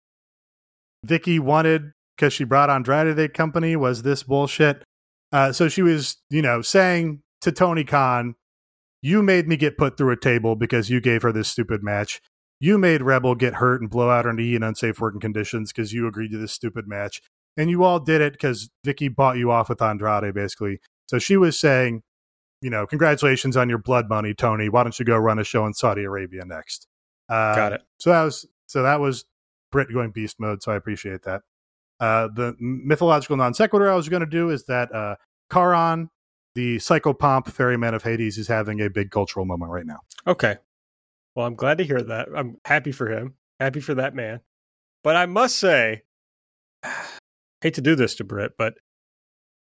Vickie 1.05 1.39
wanted 1.39 1.91
because 2.15 2.33
she 2.33 2.43
brought 2.43 2.69
Andrade 2.69 3.07
to 3.07 3.13
the 3.13 3.29
company. 3.29 3.75
Was 3.75 4.03
this 4.03 4.23
bullshit? 4.23 4.83
Uh, 5.31 5.51
so 5.51 5.67
she 5.67 5.81
was, 5.81 6.17
you 6.29 6.41
know, 6.41 6.61
saying 6.61 7.21
to 7.41 7.51
Tony 7.51 7.83
Khan, 7.83 8.35
"You 9.01 9.23
made 9.23 9.47
me 9.47 9.57
get 9.57 9.77
put 9.77 9.97
through 9.97 10.11
a 10.11 10.19
table 10.19 10.55
because 10.55 10.89
you 10.89 11.01
gave 11.01 11.23
her 11.23 11.31
this 11.31 11.49
stupid 11.49 11.83
match. 11.83 12.21
You 12.59 12.77
made 12.77 13.01
Rebel 13.01 13.35
get 13.35 13.55
hurt 13.55 13.81
and 13.81 13.89
blow 13.89 14.09
out 14.09 14.25
her 14.25 14.33
knee 14.33 14.55
in 14.55 14.63
unsafe 14.63 14.99
working 14.99 15.19
conditions 15.19 15.73
because 15.73 15.91
you 15.91 16.07
agreed 16.07 16.31
to 16.31 16.37
this 16.37 16.53
stupid 16.53 16.87
match, 16.87 17.21
and 17.57 17.69
you 17.69 17.83
all 17.83 17.99
did 17.99 18.21
it 18.21 18.33
because 18.33 18.69
Vickie 18.85 19.13
bought 19.13 19.37
you 19.37 19.51
off 19.51 19.69
with 19.69 19.81
Andrade, 19.81 20.33
basically." 20.33 20.79
So 21.07 21.19
she 21.19 21.35
was 21.35 21.59
saying, 21.59 22.01
you 22.61 22.69
know, 22.69 22.87
congratulations 22.87 23.57
on 23.57 23.67
your 23.67 23.77
blood 23.77 24.07
money, 24.07 24.33
Tony. 24.33 24.69
Why 24.69 24.83
don't 24.83 24.97
you 24.97 25.03
go 25.05 25.17
run 25.17 25.37
a 25.37 25.43
show 25.43 25.65
in 25.65 25.73
Saudi 25.73 26.03
Arabia 26.03 26.45
next? 26.45 26.87
Uh, 27.27 27.55
Got 27.55 27.73
it. 27.73 27.81
So 27.99 28.11
that 28.11 28.23
was 28.23 28.45
so 28.73 28.81
that 28.81 28.99
was 28.99 29.25
Britt 29.71 29.93
going 29.93 30.09
beast 30.09 30.39
mode. 30.39 30.63
So 30.63 30.71
I 30.71 30.75
appreciate 30.75 31.21
that. 31.23 31.43
Uh, 31.99 32.27
the 32.27 32.55
mythological 32.59 33.37
non 33.37 33.53
sequitur 33.53 33.89
I 33.89 33.95
was 33.95 34.09
going 34.09 34.21
to 34.21 34.25
do 34.25 34.49
is 34.49 34.65
that 34.65 34.93
uh, 34.93 35.15
Charon, 35.53 36.09
the 36.55 36.77
psychopomp 36.77 37.49
ferryman 37.49 37.93
of 37.93 38.01
Hades, 38.01 38.39
is 38.39 38.47
having 38.47 38.81
a 38.81 38.89
big 38.89 39.11
cultural 39.11 39.45
moment 39.45 39.71
right 39.71 39.85
now. 39.85 39.99
Okay. 40.25 40.57
Well, 41.35 41.45
I'm 41.45 41.53
glad 41.53 41.77
to 41.77 41.83
hear 41.83 42.01
that. 42.01 42.29
I'm 42.35 42.57
happy 42.65 42.91
for 42.91 43.11
him. 43.11 43.35
Happy 43.59 43.79
for 43.79 43.93
that 43.93 44.15
man. 44.15 44.41
But 45.03 45.17
I 45.17 45.27
must 45.27 45.59
say, 45.59 46.01
hate 47.61 47.75
to 47.75 47.81
do 47.81 47.93
this 47.95 48.15
to 48.15 48.23
Britt, 48.23 48.53
but 48.57 48.73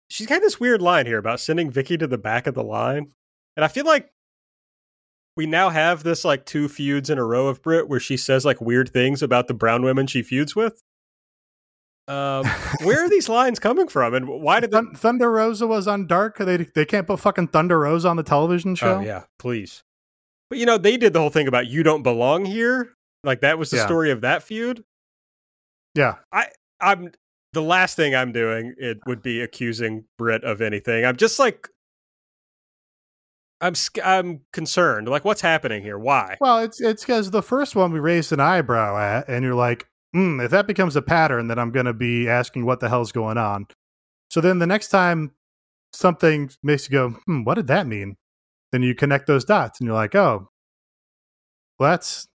she's 0.08 0.28
got 0.28 0.42
this 0.42 0.60
weird 0.60 0.84
line 0.84 1.08
here 1.08 1.18
about 1.18 1.40
sending 1.40 1.72
Vickie 1.72 1.98
to 1.98 2.06
the 2.06 2.20
back 2.20 2.46
of 2.46 2.54
the 2.54 2.64
line. 2.64 3.12
And 3.58 3.66
I 3.66 3.70
feel 3.70 3.86
like 3.86 4.13
we 5.36 5.46
now 5.46 5.70
have 5.70 6.04
this 6.04 6.24
like 6.24 6.46
two 6.46 6.68
feuds 6.68 7.10
in 7.10 7.18
a 7.18 7.24
row 7.24 7.48
of 7.48 7.62
Britt 7.62 7.88
where 7.90 8.00
she 8.00 8.18
says 8.18 8.46
like 8.46 8.62
weird 8.62 8.90
things 8.90 9.24
about 9.24 9.48
the 9.48 9.54
brown 9.54 9.84
women 9.84 10.08
she 10.08 10.22
feuds 10.22 10.56
with. 10.56 10.82
Um, 12.08 12.46
where 12.84 13.04
are 13.06 13.10
these 13.10 13.30
lines 13.30 13.60
coming 13.60 13.88
from, 13.88 14.14
and 14.14 14.28
why 14.28 14.60
did 14.60 14.72
they? 14.72 14.78
Thun- 14.78 14.94
Thunder 14.96 15.32
Rosa 15.32 15.66
was 15.68 15.88
on 15.88 16.06
Dark. 16.08 16.38
They 16.38 16.58
they 16.58 16.86
can't 16.86 17.08
put 17.08 17.20
fucking 17.20 17.48
Thunder 17.48 17.80
Rosa 17.80 18.10
on 18.10 18.18
the 18.18 18.24
television 18.24 18.76
show. 18.76 18.98
Oh 18.98 19.02
yeah, 19.02 19.24
please. 19.40 19.84
But 20.50 20.60
you 20.60 20.66
know 20.66 20.78
they 20.78 20.98
did 20.98 21.14
the 21.14 21.20
whole 21.20 21.30
thing 21.30 21.48
about 21.48 21.68
you 21.68 21.82
don't 21.84 22.04
belong 22.04 22.46
here. 22.46 22.90
Like 23.24 23.42
that 23.42 23.58
was 23.58 23.70
the 23.72 23.78
Yeah. 23.78 23.86
story 23.86 24.12
of 24.12 24.22
that 24.22 24.44
feud. 24.44 24.84
yeah. 25.96 26.16
I 26.32 26.48
I'm 26.82 27.12
the 27.54 27.62
last 27.62 27.96
thing 27.96 28.14
I'm 28.14 28.34
doing. 28.34 28.76
It 28.78 28.98
would 29.08 29.22
be 29.22 29.40
accusing 29.42 30.04
Britt 30.18 30.44
of 30.44 30.62
anything. 30.62 31.06
I'm 31.06 31.16
just 31.16 31.40
like. 31.40 31.70
I'm 33.64 33.74
I'm 34.04 34.42
concerned. 34.52 35.08
Like, 35.08 35.24
what's 35.24 35.42
happening 35.42 35.82
here? 35.82 35.98
Why? 35.98 36.38
Well, 36.42 36.60
it's 36.60 36.82
it's 36.82 37.04
because 37.04 37.32
the 37.32 37.42
first 37.42 37.76
one 37.76 37.94
we 37.94 38.00
raised 38.00 38.34
an 38.34 38.42
eyebrow 38.42 38.98
at, 38.98 39.30
and 39.30 39.44
you're 39.44 39.56
like, 39.56 39.88
hmm, 40.14 40.42
if 40.42 40.52
that 40.52 40.68
becomes 40.68 40.96
a 40.98 41.02
pattern, 41.02 41.48
then 41.48 41.58
I'm 41.58 41.72
going 41.72 41.86
to 41.86 41.94
be 41.94 42.28
asking 42.28 42.66
what 42.66 42.82
the 42.82 42.90
hell's 42.90 43.14
going 43.14 43.38
on. 43.38 43.68
So 44.30 44.42
then 44.42 44.60
the 44.60 44.68
next 44.68 44.90
time 44.90 45.32
something 45.94 46.52
makes 46.62 46.90
you 46.90 46.92
go, 46.92 47.10
hmm, 47.26 47.44
what 47.44 47.56
did 47.56 47.68
that 47.68 47.88
mean? 47.88 48.18
Then 48.74 48.84
you 48.84 48.94
connect 48.96 49.28
those 49.28 49.46
dots, 49.46 49.80
and 49.80 49.88
you're 49.88 49.96
like, 49.96 50.14
oh, 50.14 50.50
well, 51.80 51.92
that's 51.92 52.28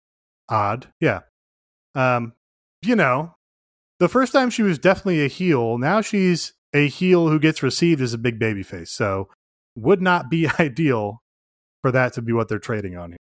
odd. 0.48 0.86
Yeah. 1.00 1.20
Um, 1.96 2.34
you 2.82 2.94
know, 2.94 3.34
the 3.98 4.08
first 4.08 4.32
time 4.32 4.50
she 4.50 4.62
was 4.62 4.78
definitely 4.78 5.24
a 5.24 5.28
heel. 5.28 5.76
Now 5.78 6.02
she's 6.02 6.52
a 6.72 6.88
heel 6.88 7.28
who 7.28 7.40
gets 7.40 7.62
received 7.62 8.00
as 8.00 8.14
a 8.14 8.18
big 8.18 8.38
baby 8.38 8.62
face. 8.62 8.92
So 8.92 9.28
would 9.76 10.00
not 10.02 10.30
be 10.30 10.48
ideal 10.60 11.22
for 11.82 11.92
that 11.92 12.12
to 12.14 12.22
be 12.22 12.32
what 12.32 12.48
they're 12.48 12.58
trading 12.58 12.96
on 12.96 13.10
here. 13.10 13.18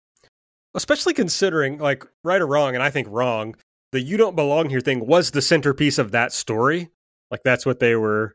especially 0.74 1.14
considering 1.14 1.78
like 1.78 2.04
right 2.24 2.40
or 2.42 2.46
wrong 2.46 2.74
and 2.74 2.82
i 2.82 2.90
think 2.90 3.06
wrong 3.10 3.54
the 3.92 4.00
you 4.00 4.16
don't 4.16 4.36
belong 4.36 4.68
here 4.68 4.80
thing 4.80 5.06
was 5.06 5.30
the 5.30 5.42
centerpiece 5.42 5.98
of 5.98 6.10
that 6.12 6.32
story 6.32 6.90
like 7.30 7.40
that's 7.44 7.64
what 7.64 7.78
they 7.80 7.94
were 7.96 8.34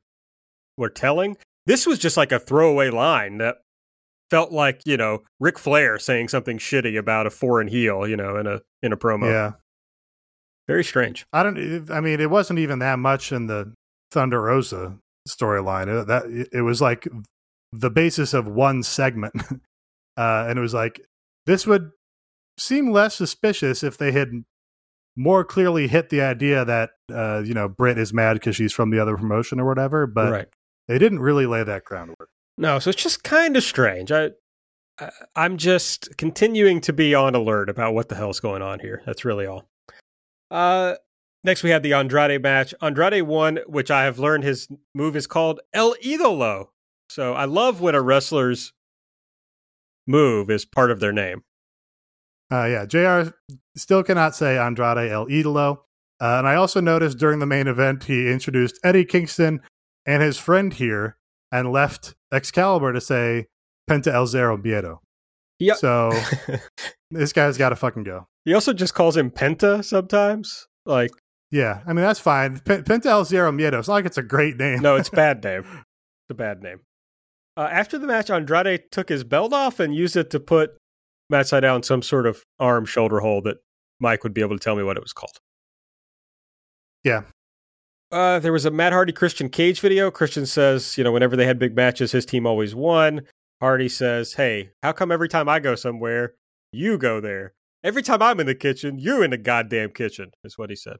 were 0.77 0.89
telling 0.89 1.37
this 1.65 1.85
was 1.87 1.97
just 1.99 2.17
like 2.17 2.31
a 2.31 2.39
throwaway 2.39 2.89
line 2.89 3.37
that 3.37 3.57
felt 4.31 4.51
like 4.51 4.81
you 4.85 4.97
know 4.97 5.21
Ric 5.39 5.59
Flair 5.59 5.99
saying 5.99 6.29
something 6.29 6.57
shitty 6.57 6.97
about 6.97 7.27
a 7.27 7.29
foreign 7.29 7.67
heel 7.67 8.07
you 8.07 8.17
know 8.17 8.37
in 8.37 8.47
a 8.47 8.61
in 8.81 8.91
a 8.91 8.97
promo 8.97 9.29
Yeah. 9.29 9.51
very 10.67 10.83
strange 10.83 11.25
I 11.31 11.43
don't. 11.43 11.89
I 11.91 11.99
mean, 12.01 12.19
it 12.19 12.29
wasn't 12.29 12.59
even 12.59 12.79
that 12.79 12.97
much 12.99 13.31
in 13.31 13.47
the 13.47 13.71
Thunder 14.11 14.41
Rosa 14.41 14.97
storyline. 15.29 16.07
That 16.07 16.49
it 16.51 16.61
was 16.61 16.81
like 16.81 17.07
the 17.79 17.89
basis 17.89 18.33
of 18.33 18.47
one 18.47 18.83
segment, 18.83 19.33
uh, 20.17 20.45
and 20.47 20.57
it 20.57 20.61
was 20.61 20.73
like 20.73 21.01
this 21.45 21.65
would 21.67 21.91
seem 22.57 22.91
less 22.91 23.15
suspicious 23.15 23.83
if 23.83 23.97
they 23.97 24.11
had 24.11 24.29
more 25.17 25.43
clearly 25.45 25.87
hit 25.87 26.09
the 26.09 26.21
idea 26.21 26.65
that 26.65 26.91
uh, 27.13 27.41
you 27.45 27.53
know 27.53 27.67
Britt 27.69 27.97
is 27.97 28.13
mad 28.13 28.33
because 28.35 28.55
she's 28.55 28.73
from 28.73 28.89
the 28.89 28.99
other 28.99 29.15
promotion 29.17 29.59
or 29.59 29.65
whatever. 29.67 30.07
But 30.07 30.31
right 30.31 30.47
they 30.87 30.97
didn't 30.99 31.19
really 31.19 31.45
lay 31.47 31.63
that 31.63 31.83
groundwork. 31.83 32.29
no 32.59 32.77
so 32.79 32.91
it's 32.91 33.01
just 33.01 33.23
kind 33.23 33.57
of 33.57 33.63
strange 33.63 34.11
i 34.11 34.29
I- 34.99 35.09
I'm 35.35 35.57
just 35.57 36.15
continuing 36.17 36.79
to 36.81 36.93
be 36.93 37.15
on 37.15 37.33
alert 37.35 37.69
about 37.69 37.93
what 37.95 38.07
the 38.07 38.15
hell's 38.15 38.39
going 38.39 38.61
on 38.61 38.79
here. 38.79 39.01
That's 39.05 39.25
really 39.25 39.45
all. 39.45 39.67
Uh, 40.49 40.95
next 41.43 41.63
we 41.63 41.69
had 41.71 41.83
the 41.83 41.91
Andrade 41.93 42.41
match. 42.41 42.73
Andrade 42.81 43.23
won, 43.23 43.59
which 43.67 43.91
I 43.91 44.03
have 44.05 44.19
learned 44.19 44.43
his 44.45 44.69
move 44.93 45.15
is 45.17 45.27
called 45.27 45.59
El 45.73 45.95
Idolo. 45.95 46.69
So 47.09 47.33
I 47.33 47.45
love 47.45 47.81
when 47.81 47.95
a 47.95 48.01
wrestler's 48.01 48.73
move 50.07 50.49
is 50.49 50.65
part 50.65 50.91
of 50.91 50.99
their 50.99 51.11
name. 51.13 51.43
Uh, 52.51 52.65
yeah, 52.65 52.85
Jr. 52.85 53.31
still 53.75 54.03
cannot 54.03 54.35
say 54.35 54.57
Andrade 54.57 55.11
El 55.11 55.25
Idolo. 55.27 55.77
Uh, 56.21 56.37
and 56.37 56.47
I 56.47 56.55
also 56.55 56.79
noticed 56.79 57.17
during 57.17 57.39
the 57.39 57.45
main 57.45 57.67
event 57.67 58.05
he 58.05 58.31
introduced 58.31 58.79
Eddie 58.83 59.03
Kingston 59.05 59.61
and 60.05 60.21
his 60.21 60.37
friend 60.37 60.71
here, 60.71 61.17
and 61.51 61.71
left 61.71 62.13
Excalibur 62.31 62.93
to 62.93 63.01
say 63.01 63.47
Penta 63.89 64.13
El 64.13 64.27
Zero 64.27 64.55
Miedo. 64.57 64.99
Yep. 65.59 65.77
So 65.77 66.11
this 67.11 67.33
guy's 67.33 67.57
got 67.57 67.69
to 67.69 67.75
fucking 67.75 68.03
go. 68.03 68.27
he 68.45 68.53
also 68.53 68.71
just 68.73 68.93
calls 68.93 69.17
him 69.17 69.31
Penta 69.31 69.83
sometimes. 69.83 70.67
Like, 70.85 71.09
Yeah, 71.51 71.81
I 71.87 71.93
mean 71.93 72.03
that's 72.05 72.19
fine. 72.19 72.59
P- 72.59 72.77
Penta 72.83 73.07
El 73.07 73.25
Zero 73.25 73.51
Miedo. 73.51 73.79
It's 73.79 73.87
not 73.87 73.95
like 73.95 74.05
it's 74.05 74.17
a 74.19 74.23
great 74.23 74.57
name. 74.57 74.81
no, 74.81 74.95
it's 74.95 75.09
a 75.09 75.11
bad 75.15 75.43
name. 75.43 75.61
It's 75.63 76.31
a 76.31 76.33
bad 76.35 76.61
name. 76.61 76.81
Uh, 77.57 77.69
after 77.71 77.97
the 77.97 78.07
match, 78.07 78.29
Andrade 78.29 78.91
took 78.91 79.09
his 79.09 79.23
belt 79.23 79.53
off 79.53 79.79
and 79.79 79.95
used 79.95 80.17
it 80.17 80.29
to 80.31 80.39
put 80.39 80.77
Matt 81.29 81.45
Sydal 81.45 81.77
in 81.77 81.83
some 81.83 82.01
sort 82.01 82.27
of 82.27 82.43
arm 82.59 82.85
shoulder 82.85 83.19
hold 83.19 83.45
that 83.45 83.57
Mike 83.99 84.23
would 84.23 84.33
be 84.33 84.41
able 84.41 84.57
to 84.57 84.63
tell 84.63 84.75
me 84.75 84.83
what 84.83 84.97
it 84.97 85.03
was 85.03 85.13
called. 85.13 85.39
Yeah. 87.03 87.23
Uh, 88.11 88.39
there 88.39 88.51
was 88.51 88.65
a 88.65 88.71
Matt 88.71 88.93
Hardy 88.93 89.13
Christian 89.13 89.49
Cage 89.49 89.79
video. 89.79 90.11
Christian 90.11 90.45
says, 90.45 90.97
you 90.97 91.03
know, 91.03 91.11
whenever 91.11 91.35
they 91.35 91.45
had 91.45 91.59
big 91.59 91.75
matches, 91.75 92.11
his 92.11 92.25
team 92.25 92.45
always 92.45 92.75
won. 92.75 93.21
Hardy 93.61 93.89
says, 93.89 94.33
hey, 94.33 94.71
how 94.83 94.91
come 94.91 95.11
every 95.11 95.29
time 95.29 95.47
I 95.47 95.59
go 95.59 95.75
somewhere, 95.75 96.33
you 96.71 96.97
go 96.97 97.21
there? 97.21 97.53
Every 97.83 98.01
time 98.01 98.21
I'm 98.21 98.39
in 98.39 98.47
the 98.47 98.55
kitchen, 98.55 98.99
you're 98.99 99.23
in 99.23 99.31
the 99.31 99.37
goddamn 99.37 99.91
kitchen, 99.91 100.31
is 100.43 100.57
what 100.57 100.69
he 100.69 100.75
said. 100.75 100.97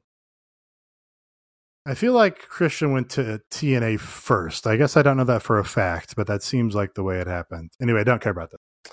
I 1.88 1.94
feel 1.94 2.12
like 2.14 2.40
Christian 2.48 2.90
went 2.92 3.08
to 3.10 3.40
TNA 3.52 4.00
first. 4.00 4.66
I 4.66 4.76
guess 4.76 4.96
I 4.96 5.02
don't 5.02 5.16
know 5.16 5.24
that 5.24 5.42
for 5.42 5.58
a 5.58 5.64
fact, 5.64 6.16
but 6.16 6.26
that 6.26 6.42
seems 6.42 6.74
like 6.74 6.94
the 6.94 7.04
way 7.04 7.20
it 7.20 7.28
happened. 7.28 7.70
Anyway, 7.80 8.00
I 8.00 8.04
don't 8.04 8.20
care 8.20 8.32
about 8.32 8.50
that. 8.50 8.92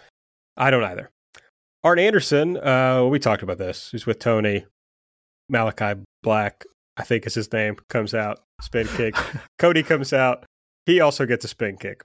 I 0.56 0.70
don't 0.70 0.84
either. 0.84 1.10
Arn 1.84 1.98
Anderson, 1.98 2.56
uh, 2.58 3.04
we 3.10 3.18
talked 3.18 3.42
about 3.42 3.58
this. 3.58 3.90
He's 3.92 4.06
with 4.06 4.20
Tony. 4.20 4.66
Malakai 5.52 6.04
Black, 6.22 6.64
I 6.96 7.04
think 7.04 7.26
is 7.28 7.34
his 7.34 7.52
name, 7.52 7.76
comes 7.90 8.14
out, 8.14 8.40
spin 8.62 8.88
kick. 8.88 9.16
Cody 9.60 9.84
comes 9.84 10.14
out. 10.14 10.46
He 10.86 11.02
also 11.02 11.26
gets 11.26 11.44
a 11.44 11.48
spin 11.50 11.78
kick. 11.78 12.02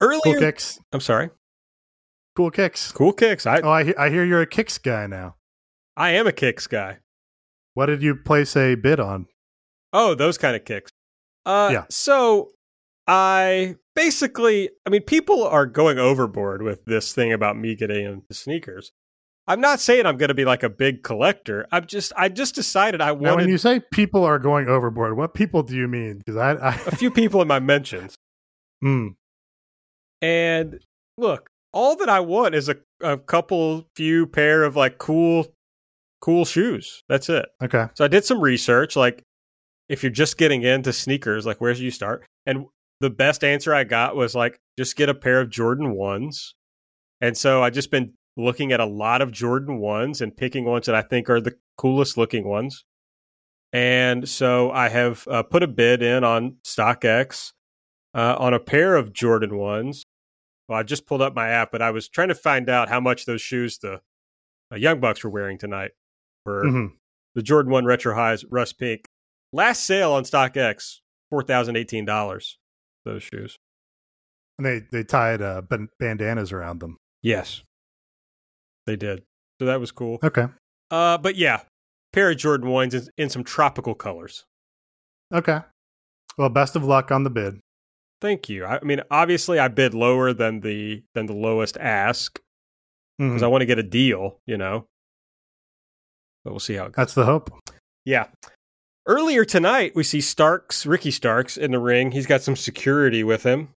Earlier, 0.00 0.20
Cool 0.22 0.38
kicks. 0.38 0.78
I'm 0.92 1.00
sorry, 1.00 1.30
Cool 2.36 2.50
kicks. 2.50 2.92
cool 2.92 3.12
kicks. 3.12 3.46
I 3.46 3.60
Oh, 3.60 3.68
I, 3.70 3.92
I 3.98 4.10
hear 4.10 4.24
you're 4.24 4.40
a 4.42 4.46
kicks 4.46 4.78
guy 4.78 5.06
now. 5.06 5.36
I 5.96 6.10
am 6.10 6.26
a 6.26 6.32
kicks 6.32 6.66
guy. 6.66 6.98
What 7.74 7.86
did 7.86 8.02
you 8.02 8.14
place 8.14 8.56
a 8.56 8.74
bid 8.74 9.00
on? 9.00 9.26
Oh, 9.92 10.14
those 10.14 10.38
kind 10.38 10.56
of 10.56 10.64
kicks. 10.64 10.90
Uh, 11.46 11.70
Yeah. 11.72 11.84
So 11.90 12.50
I 13.06 13.76
basically, 13.96 14.70
I 14.86 14.90
mean, 14.90 15.02
people 15.02 15.44
are 15.44 15.66
going 15.66 15.98
overboard 15.98 16.62
with 16.62 16.84
this 16.84 17.12
thing 17.12 17.32
about 17.32 17.56
me 17.56 17.74
getting 17.74 18.04
into 18.06 18.34
sneakers. 18.34 18.92
I'm 19.46 19.60
not 19.60 19.80
saying 19.80 20.06
I'm 20.06 20.16
going 20.16 20.28
to 20.28 20.34
be 20.34 20.44
like 20.44 20.62
a 20.62 20.68
big 20.68 21.02
collector. 21.02 21.66
I'm 21.72 21.86
just, 21.86 22.12
I 22.16 22.28
just 22.28 22.54
decided 22.54 23.00
I 23.00 23.06
Now, 23.08 23.14
wanted 23.14 23.36
when 23.36 23.48
you 23.48 23.58
say 23.58 23.80
people 23.92 24.22
are 24.22 24.38
going 24.38 24.68
overboard, 24.68 25.16
what 25.16 25.34
people 25.34 25.64
do 25.64 25.74
you 25.74 25.88
mean? 25.88 26.18
Because 26.18 26.36
I, 26.36 26.52
I 26.52 26.74
a 26.86 26.94
few 26.94 27.10
people 27.10 27.42
in 27.42 27.48
my 27.48 27.60
mentions. 27.60 28.14
Hmm. 28.82 29.08
And 30.22 30.80
look, 31.18 31.50
all 31.74 31.96
that 31.96 32.08
I 32.08 32.20
want 32.20 32.54
is 32.54 32.70
a, 32.70 32.76
a 33.02 33.18
couple, 33.18 33.86
few 33.94 34.26
pair 34.26 34.62
of 34.62 34.74
like 34.74 34.96
cool, 34.96 35.46
cool 36.20 36.44
shoes. 36.44 37.02
That's 37.08 37.28
it. 37.28 37.46
okay. 37.62 37.86
So 37.94 38.04
I 38.04 38.08
did 38.08 38.24
some 38.24 38.40
research, 38.40 38.96
like 38.96 39.24
if 39.88 40.02
you're 40.02 40.12
just 40.12 40.38
getting 40.38 40.62
into 40.62 40.92
sneakers, 40.92 41.46
like 41.46 41.60
where 41.60 41.74
should 41.74 41.84
you 41.84 41.90
start? 41.90 42.24
And 42.46 42.66
the 43.00 43.10
best 43.10 43.42
answer 43.42 43.74
I 43.74 43.84
got 43.84 44.14
was 44.14 44.34
like 44.34 44.60
just 44.78 44.96
get 44.96 45.08
a 45.08 45.14
pair 45.14 45.40
of 45.40 45.50
Jordan 45.50 45.92
ones. 45.92 46.54
And 47.20 47.36
so 47.36 47.62
I've 47.62 47.74
just 47.74 47.90
been 47.90 48.14
looking 48.36 48.72
at 48.72 48.80
a 48.80 48.86
lot 48.86 49.20
of 49.20 49.32
Jordan 49.32 49.78
ones 49.78 50.20
and 50.20 50.36
picking 50.36 50.64
ones 50.64 50.86
that 50.86 50.94
I 50.94 51.02
think 51.02 51.28
are 51.28 51.40
the 51.40 51.56
coolest 51.76 52.16
looking 52.16 52.46
ones. 52.46 52.84
And 53.72 54.28
so 54.28 54.70
I 54.70 54.88
have 54.88 55.26
uh, 55.28 55.42
put 55.42 55.62
a 55.62 55.68
bid 55.68 56.02
in 56.02 56.24
on 56.24 56.56
StockX 56.64 57.52
uh, 58.14 58.36
on 58.38 58.54
a 58.54 58.58
pair 58.58 58.96
of 58.96 59.12
Jordan 59.12 59.56
ones. 59.56 60.04
Well, 60.68 60.78
I 60.78 60.82
just 60.82 61.06
pulled 61.06 61.22
up 61.22 61.34
my 61.34 61.48
app, 61.48 61.72
but 61.72 61.82
I 61.82 61.90
was 61.90 62.08
trying 62.08 62.28
to 62.28 62.34
find 62.34 62.68
out 62.68 62.88
how 62.88 63.00
much 63.00 63.26
those 63.26 63.40
shoes 63.40 63.78
the 63.78 64.00
uh, 64.72 64.76
Young 64.76 65.00
Bucks 65.00 65.24
were 65.24 65.30
wearing 65.30 65.58
tonight 65.58 65.92
for 66.44 66.68
hmm 66.68 66.86
the 67.34 67.42
Jordan 67.42 67.72
1 67.72 67.84
Retro 67.84 68.14
Highs 68.14 68.44
Rust 68.50 68.78
Pink. 68.78 69.06
Last 69.52 69.84
sale 69.84 70.12
on 70.12 70.24
StockX, 70.24 70.98
$4,018. 71.32 72.56
Those 73.04 73.22
shoes. 73.22 73.56
And 74.58 74.66
they 74.66 74.82
they 74.92 75.04
tied 75.04 75.40
uh, 75.40 75.62
bandanas 75.98 76.52
around 76.52 76.80
them. 76.80 76.98
Yes. 77.22 77.62
They 78.86 78.96
did. 78.96 79.22
So 79.58 79.66
that 79.66 79.80
was 79.80 79.90
cool. 79.90 80.18
Okay. 80.22 80.46
Uh, 80.90 81.18
but 81.18 81.36
yeah, 81.36 81.60
pair 82.12 82.30
of 82.30 82.36
Jordan 82.36 82.68
1s 82.68 82.94
in, 82.94 83.24
in 83.24 83.30
some 83.30 83.44
tropical 83.44 83.94
colors. 83.94 84.44
Okay. 85.32 85.60
Well, 86.36 86.48
best 86.48 86.76
of 86.76 86.84
luck 86.84 87.10
on 87.10 87.24
the 87.24 87.30
bid. 87.30 87.60
Thank 88.20 88.48
you. 88.48 88.66
I, 88.66 88.80
mean, 88.82 89.00
obviously, 89.10 89.58
I 89.58 89.68
bid 89.68 89.94
lower 89.94 90.32
than 90.32 90.60
the 90.60 91.02
than 91.14 91.26
the 91.26 91.32
lowest 91.32 91.78
ask 91.78 92.38
because 93.18 93.42
I 93.42 93.46
want 93.46 93.62
to 93.62 93.66
get 93.66 93.78
a 93.78 93.82
deal, 93.82 94.40
you 94.46 94.58
know. 94.58 94.86
But 96.44 96.52
we'll 96.52 96.60
see 96.60 96.74
how 96.74 96.84
it 96.84 96.92
goes. 96.92 96.96
That's 96.96 97.14
the 97.14 97.26
hope. 97.26 97.50
Yeah. 98.04 98.26
Earlier 99.06 99.44
tonight, 99.44 99.92
we 99.94 100.04
see 100.04 100.20
Starks, 100.20 100.86
Ricky 100.86 101.10
Starks, 101.10 101.56
in 101.56 101.72
the 101.72 101.78
ring. 101.78 102.12
He's 102.12 102.26
got 102.26 102.42
some 102.42 102.56
security 102.56 103.24
with 103.24 103.42
him. 103.42 103.70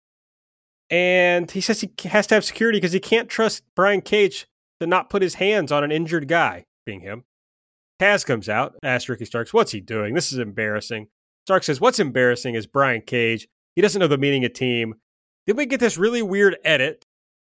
And 0.90 1.50
he 1.50 1.60
says 1.60 1.80
he 1.80 1.90
has 2.08 2.26
to 2.26 2.34
have 2.34 2.44
security 2.44 2.78
because 2.78 2.92
he 2.92 3.00
can't 3.00 3.28
trust 3.28 3.62
Brian 3.74 4.02
Cage 4.02 4.46
to 4.80 4.86
not 4.86 5.10
put 5.10 5.22
his 5.22 5.34
hands 5.34 5.72
on 5.72 5.84
an 5.84 5.92
injured 5.92 6.28
guy, 6.28 6.64
being 6.84 7.00
him. 7.00 7.24
Taz 8.00 8.26
comes 8.26 8.48
out, 8.48 8.74
asks 8.82 9.08
Ricky 9.08 9.24
Starks, 9.24 9.54
What's 9.54 9.72
he 9.72 9.80
doing? 9.80 10.14
This 10.14 10.32
is 10.32 10.38
embarrassing. 10.38 11.08
Starks 11.46 11.66
says, 11.66 11.80
What's 11.80 12.00
embarrassing 12.00 12.56
is 12.56 12.66
Brian 12.66 13.00
Cage. 13.00 13.48
He 13.74 13.82
doesn't 13.82 14.00
know 14.00 14.08
the 14.08 14.18
meaning 14.18 14.44
of 14.44 14.52
team. 14.52 14.96
Then 15.46 15.56
we 15.56 15.66
get 15.66 15.80
this 15.80 15.96
really 15.96 16.20
weird 16.20 16.56
edit, 16.64 17.04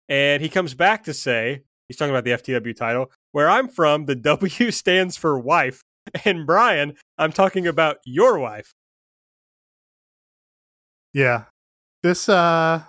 and 0.09 0.43
he 0.43 0.49
comes 0.49 0.75
back 0.75 1.05
to 1.05 1.15
say, 1.15 1.63
He's 1.87 1.97
talking 1.97 2.15
about 2.15 2.25
the 2.25 2.33
FTW 2.33 2.75
title. 2.75 3.11
Where 3.33 3.49
I'm 3.49 3.69
from, 3.69 4.07
the 4.07 4.15
W 4.17 4.71
stands 4.71 5.17
for 5.17 5.39
wife. 5.39 5.83
And 6.25 6.47
Brian, 6.47 6.95
I'm 7.19 7.33
talking 7.33 7.67
about 7.67 7.99
your 8.05 8.39
wife. 8.39 8.73
Yeah. 11.13 11.45
This 12.03 12.29
uh 12.29 12.83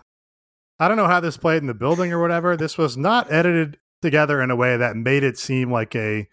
I 0.80 0.88
don't 0.88 0.98
know 0.98 1.07
how 1.07 1.20
this 1.20 1.36
played 1.36 1.61
in 1.61 1.68
the 1.68 1.74
building 1.74 2.14
or 2.14 2.22
whatever. 2.22 2.56
This 2.56 2.78
was 2.78 2.95
not 2.95 3.32
edited 3.32 3.78
together 4.02 4.41
in 4.41 4.49
a 4.52 4.56
way 4.56 4.78
that 4.78 4.95
made 4.95 5.24
it 5.24 5.38
seem 5.38 5.72
like 5.72 5.94
a 5.95 6.28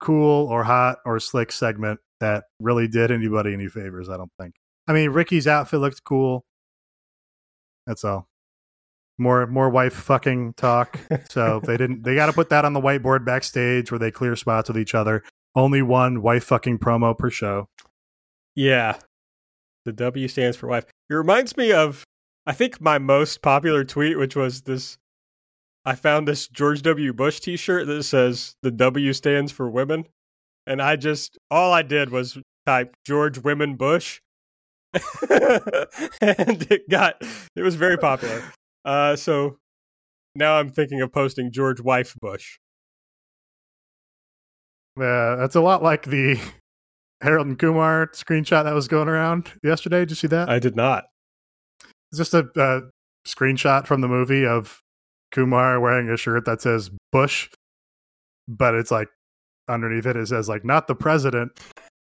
cool 0.00 0.46
or 0.48 0.64
hot 0.64 0.98
or 1.04 1.20
slick 1.20 1.52
segment 1.52 2.00
that 2.20 2.44
really 2.60 2.88
did 2.88 3.10
anybody 3.10 3.52
any 3.52 3.68
favors, 3.68 4.08
I 4.08 4.16
don't 4.16 4.32
think. 4.40 4.54
I 4.88 4.92
mean, 4.92 5.10
Ricky's 5.10 5.46
outfit 5.46 5.80
looked 5.80 6.04
cool. 6.04 6.44
That's 7.86 8.04
all. 8.04 8.28
More 9.18 9.46
more 9.46 9.70
wife 9.70 9.94
fucking 9.94 10.54
talk. 10.54 10.98
So 11.28 11.60
they 11.64 11.76
didn't 11.76 12.02
they 12.02 12.14
got 12.14 12.26
to 12.26 12.32
put 12.32 12.48
that 12.50 12.64
on 12.64 12.72
the 12.72 12.80
whiteboard 12.80 13.24
backstage 13.24 13.90
where 13.90 13.98
they 13.98 14.10
clear 14.10 14.36
spots 14.36 14.68
with 14.68 14.78
each 14.78 14.94
other. 14.94 15.22
Only 15.54 15.82
one 15.82 16.20
wife 16.20 16.44
fucking 16.44 16.78
promo 16.78 17.16
per 17.16 17.30
show. 17.30 17.68
Yeah. 18.54 18.98
The 19.84 19.92
W 19.92 20.28
stands 20.28 20.56
for 20.56 20.66
wife. 20.66 20.84
It 21.10 21.14
reminds 21.14 21.56
me 21.56 21.72
of, 21.72 22.04
I 22.46 22.52
think, 22.52 22.80
my 22.80 22.98
most 22.98 23.42
popular 23.42 23.84
tweet, 23.84 24.18
which 24.18 24.34
was 24.34 24.62
this 24.62 24.96
I 25.84 25.94
found 25.94 26.26
this 26.26 26.48
George 26.48 26.82
W. 26.82 27.12
Bush 27.12 27.40
t 27.40 27.56
shirt 27.56 27.86
that 27.86 28.02
says 28.04 28.56
the 28.62 28.70
W 28.70 29.12
stands 29.12 29.52
for 29.52 29.68
women. 29.68 30.06
And 30.66 30.80
I 30.80 30.96
just, 30.96 31.38
all 31.50 31.72
I 31.72 31.82
did 31.82 32.10
was 32.10 32.38
type 32.64 32.96
George 33.06 33.38
Women 33.38 33.76
Bush. 33.76 34.20
and 34.94 36.66
it 36.70 36.88
got, 36.88 37.16
it 37.54 37.62
was 37.62 37.74
very 37.74 37.98
popular. 37.98 38.42
Uh, 38.84 39.16
so 39.16 39.58
now 40.34 40.56
I'm 40.56 40.70
thinking 40.70 41.00
of 41.00 41.12
posting 41.12 41.50
George 41.50 41.80
Wife 41.80 42.14
Bush. 42.20 42.58
Yeah, 44.98 45.36
that's 45.38 45.56
a 45.56 45.60
lot 45.60 45.82
like 45.82 46.04
the 46.04 46.40
Harold 47.20 47.46
and 47.46 47.58
Kumar 47.58 48.08
screenshot 48.08 48.64
that 48.64 48.74
was 48.74 48.88
going 48.88 49.08
around 49.08 49.52
yesterday. 49.62 50.00
Did 50.00 50.10
you 50.10 50.16
see 50.16 50.26
that? 50.28 50.48
I 50.48 50.58
did 50.58 50.76
not. 50.76 51.04
It's 52.12 52.18
just 52.18 52.34
a, 52.34 52.46
a 52.56 52.82
screenshot 53.26 53.86
from 53.86 54.02
the 54.02 54.08
movie 54.08 54.46
of 54.46 54.80
Kumar 55.32 55.80
wearing 55.80 56.08
a 56.10 56.16
shirt 56.16 56.44
that 56.44 56.62
says 56.62 56.90
Bush, 57.10 57.50
but 58.46 58.74
it's 58.74 58.90
like 58.90 59.08
underneath 59.68 60.06
it, 60.06 60.16
it 60.16 60.28
says 60.28 60.48
like 60.48 60.64
not 60.64 60.86
the 60.86 60.94
president, 60.94 61.58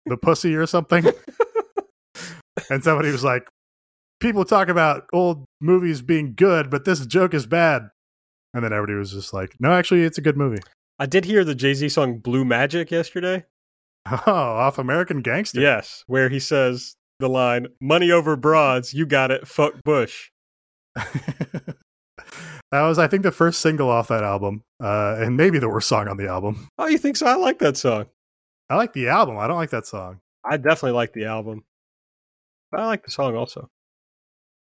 the 0.06 0.18
pussy 0.18 0.56
or 0.56 0.66
something. 0.66 1.06
and 2.70 2.84
somebody 2.84 3.12
was 3.12 3.24
like, 3.24 3.48
people 4.22 4.46
talk 4.46 4.70
about 4.70 5.08
old 5.12 5.44
movies 5.60 6.02
being 6.02 6.34
good, 6.36 6.70
but 6.70 6.86
this 6.86 7.06
joke 7.06 7.34
is 7.34 7.46
bad. 7.46 7.90
And 8.54 8.64
then 8.64 8.72
everybody 8.72 8.98
was 8.98 9.12
just 9.12 9.34
like, 9.34 9.56
no, 9.60 9.72
actually, 9.74 10.04
it's 10.04 10.18
a 10.18 10.22
good 10.22 10.38
movie. 10.38 10.62
I 11.00 11.06
did 11.06 11.26
hear 11.26 11.44
the 11.44 11.56
Jay 11.56 11.74
Z 11.74 11.90
song 11.90 12.20
Blue 12.20 12.46
Magic 12.46 12.92
yesterday. 12.92 13.46
Oh, 14.26 14.32
off 14.34 14.78
American 14.78 15.22
Gangster. 15.22 15.62
Yes, 15.62 16.04
where 16.08 16.30
he 16.30 16.40
says 16.40 16.96
the 17.20 17.30
line, 17.30 17.68
money 17.80 18.12
over 18.12 18.36
broads, 18.36 18.94
you 18.94 19.06
got 19.06 19.32
it, 19.32 19.48
fuck 19.48 19.74
Bush. 19.84 20.32
that 20.96 21.76
was, 22.72 22.98
I 22.98 23.08
think, 23.08 23.24
the 23.24 23.32
first 23.32 23.62
single 23.62 23.90
off 23.90 24.08
that 24.08 24.24
album, 24.24 24.64
uh, 24.84 25.18
and 25.20 25.38
maybe 25.38 25.60
the 25.60 25.70
worst 25.70 25.88
song 25.88 26.08
on 26.08 26.18
the 26.18 26.28
album. 26.28 26.68
Oh, 26.78 26.88
you 26.88 26.98
think 26.98 27.16
so? 27.16 27.28
I 27.28 27.36
like 27.36 27.60
that 27.60 27.78
song. 27.78 28.08
I 28.70 28.76
like 28.76 28.94
the 28.94 29.10
album. 29.10 29.38
I 29.38 29.48
don't 29.48 29.58
like 29.58 29.70
that 29.70 29.86
song. 29.86 30.20
I 30.44 30.58
definitely 30.58 30.94
like 30.94 31.14
the 31.14 31.26
album. 31.26 31.64
I 32.74 32.86
like 32.86 33.04
the 33.04 33.12
song 33.12 33.36
also. 33.36 33.70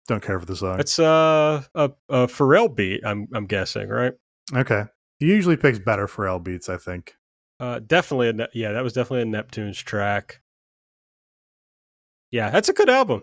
Don't 0.08 0.22
care 0.22 0.40
for 0.40 0.46
the 0.46 0.56
song. 0.56 0.80
It's 0.80 0.98
uh, 0.98 1.62
a, 1.74 1.90
a 2.08 2.26
Pharrell 2.26 2.74
beat, 2.74 3.02
I'm 3.04 3.28
I'm 3.34 3.46
guessing, 3.46 3.88
right? 3.88 4.12
Okay. 4.54 4.84
He 5.18 5.26
usually 5.26 5.56
picks 5.56 5.78
better 5.78 6.06
Pharrell 6.06 6.42
beats, 6.42 6.68
I 6.68 6.76
think. 6.76 7.14
Uh, 7.60 7.78
definitely, 7.78 8.30
a, 8.30 8.48
yeah, 8.52 8.72
that 8.72 8.82
was 8.82 8.92
definitely 8.92 9.22
a 9.22 9.26
Neptune's 9.26 9.80
track. 9.80 10.40
Yeah, 12.32 12.50
that's 12.50 12.68
a 12.68 12.72
good 12.72 12.90
album. 12.90 13.22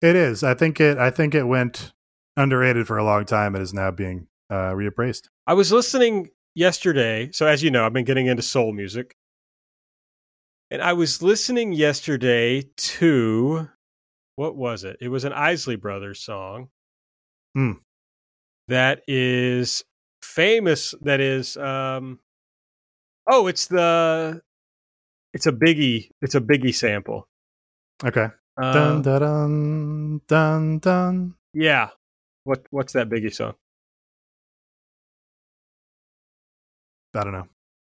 It 0.00 0.16
is. 0.16 0.42
I 0.42 0.54
think 0.54 0.80
it. 0.80 0.96
I 0.96 1.10
think 1.10 1.34
it 1.34 1.44
went 1.44 1.92
underrated 2.36 2.86
for 2.86 2.96
a 2.96 3.04
long 3.04 3.26
time. 3.26 3.54
It 3.54 3.60
is 3.62 3.74
now 3.74 3.90
being 3.90 4.28
uh, 4.48 4.72
reappraised. 4.72 5.28
I 5.46 5.52
was 5.54 5.72
listening 5.72 6.30
yesterday. 6.54 7.30
So, 7.32 7.46
as 7.46 7.62
you 7.62 7.70
know, 7.70 7.84
I've 7.84 7.92
been 7.92 8.04
getting 8.04 8.26
into 8.26 8.42
soul 8.42 8.72
music, 8.72 9.16
and 10.70 10.80
I 10.80 10.94
was 10.94 11.22
listening 11.22 11.72
yesterday 11.72 12.70
to 12.76 13.68
what 14.36 14.56
was 14.56 14.84
it? 14.84 14.98
It 15.00 15.08
was 15.08 15.24
an 15.24 15.32
Isley 15.32 15.76
Brothers 15.76 16.20
song. 16.20 16.68
Hmm. 17.54 17.72
That 18.68 19.02
is 19.08 19.84
famous. 20.22 20.94
That 21.00 21.20
is. 21.20 21.56
um 21.56 22.20
Oh, 23.28 23.48
it's 23.48 23.66
the. 23.66 24.40
It's 25.34 25.46
a 25.46 25.52
biggie. 25.52 26.10
It's 26.22 26.34
a 26.34 26.40
biggie 26.40 26.74
sample. 26.74 27.28
Okay. 28.04 28.28
Uh, 28.56 28.72
dun 28.72 29.02
dun 29.02 29.20
dun 29.20 30.20
dun 30.28 30.78
dun. 30.78 31.34
Yeah. 31.52 31.88
What 32.44 32.64
What's 32.70 32.92
that 32.92 33.08
biggie 33.08 33.34
song? 33.34 33.54
I 37.14 37.24
don't 37.24 37.32
know. 37.32 37.46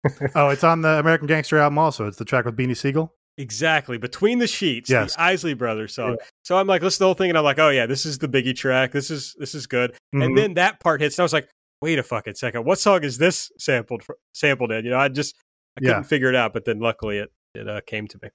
oh, 0.34 0.48
it's 0.48 0.64
on 0.64 0.82
the 0.82 0.98
American 0.98 1.28
Gangster 1.28 1.58
album. 1.58 1.78
Also, 1.78 2.06
it's 2.06 2.16
the 2.16 2.24
track 2.24 2.44
with 2.44 2.56
Beanie 2.56 2.76
Sigel. 2.76 3.14
Exactly. 3.38 3.96
Between 3.98 4.38
the 4.38 4.46
sheets, 4.46 4.90
Yes. 4.90 5.14
the 5.16 5.22
Isley 5.22 5.54
Brothers 5.54 5.94
song. 5.94 6.18
So 6.44 6.56
I'm 6.58 6.66
like, 6.66 6.82
listen 6.82 6.96
to 6.96 6.98
the 7.00 7.04
whole 7.06 7.14
thing, 7.14 7.30
and 7.30 7.38
I'm 7.38 7.44
like, 7.44 7.58
oh 7.58 7.70
yeah, 7.70 7.86
this 7.86 8.04
is 8.04 8.18
the 8.18 8.28
Biggie 8.28 8.54
track. 8.54 8.92
This 8.92 9.10
is 9.10 9.34
this 9.38 9.54
is 9.54 9.66
good. 9.66 9.94
Mhm. 10.14 10.24
And 10.24 10.38
then 10.38 10.54
that 10.54 10.80
part 10.80 11.00
hits, 11.00 11.16
and 11.18 11.22
I 11.22 11.24
was 11.24 11.32
like, 11.32 11.48
wait 11.80 11.98
a 11.98 12.02
fucking 12.02 12.34
second, 12.34 12.64
what 12.64 12.78
song 12.78 13.02
is 13.04 13.18
this 13.18 13.50
sampled 13.58 14.02
fr- 14.04 14.12
sampled 14.34 14.70
in? 14.70 14.84
You 14.84 14.90
know, 14.92 14.98
I 14.98 15.08
just 15.08 15.34
I 15.76 15.80
couldn't 15.80 15.96
Yeah. 15.96 16.02
figure 16.02 16.28
it 16.28 16.34
out, 16.36 16.52
but 16.52 16.64
then 16.66 16.78
luckily 16.80 17.18
it 17.18 17.32
it 17.54 17.68
uh, 17.68 17.80
came 17.86 18.06
to 18.08 18.18
me. 18.22 18.28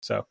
So 0.00 0.26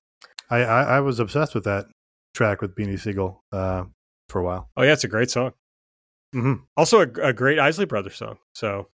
I, 0.50 0.58
I 0.64 0.84
I 0.84 1.00
was 1.00 1.20
obsessed 1.20 1.56
with 1.56 1.64
that 1.64 1.88
track 2.36 2.62
with 2.62 2.76
Beanie 2.76 3.00
Sigel 3.00 3.44
uh, 3.52 3.86
for 4.30 4.40
a 4.42 4.44
while. 4.44 4.70
oh 4.78 4.84
yeah, 4.84 4.94
it's 4.94 5.04
a 5.04 5.08
great 5.08 5.32
song. 5.32 5.54
hmm 6.34 6.54
Also 6.78 7.00
a, 7.02 7.08
a 7.22 7.34
great 7.34 7.58
Isley 7.60 7.86
Brothers 7.86 8.16
song. 8.16 8.38
So 8.54 8.90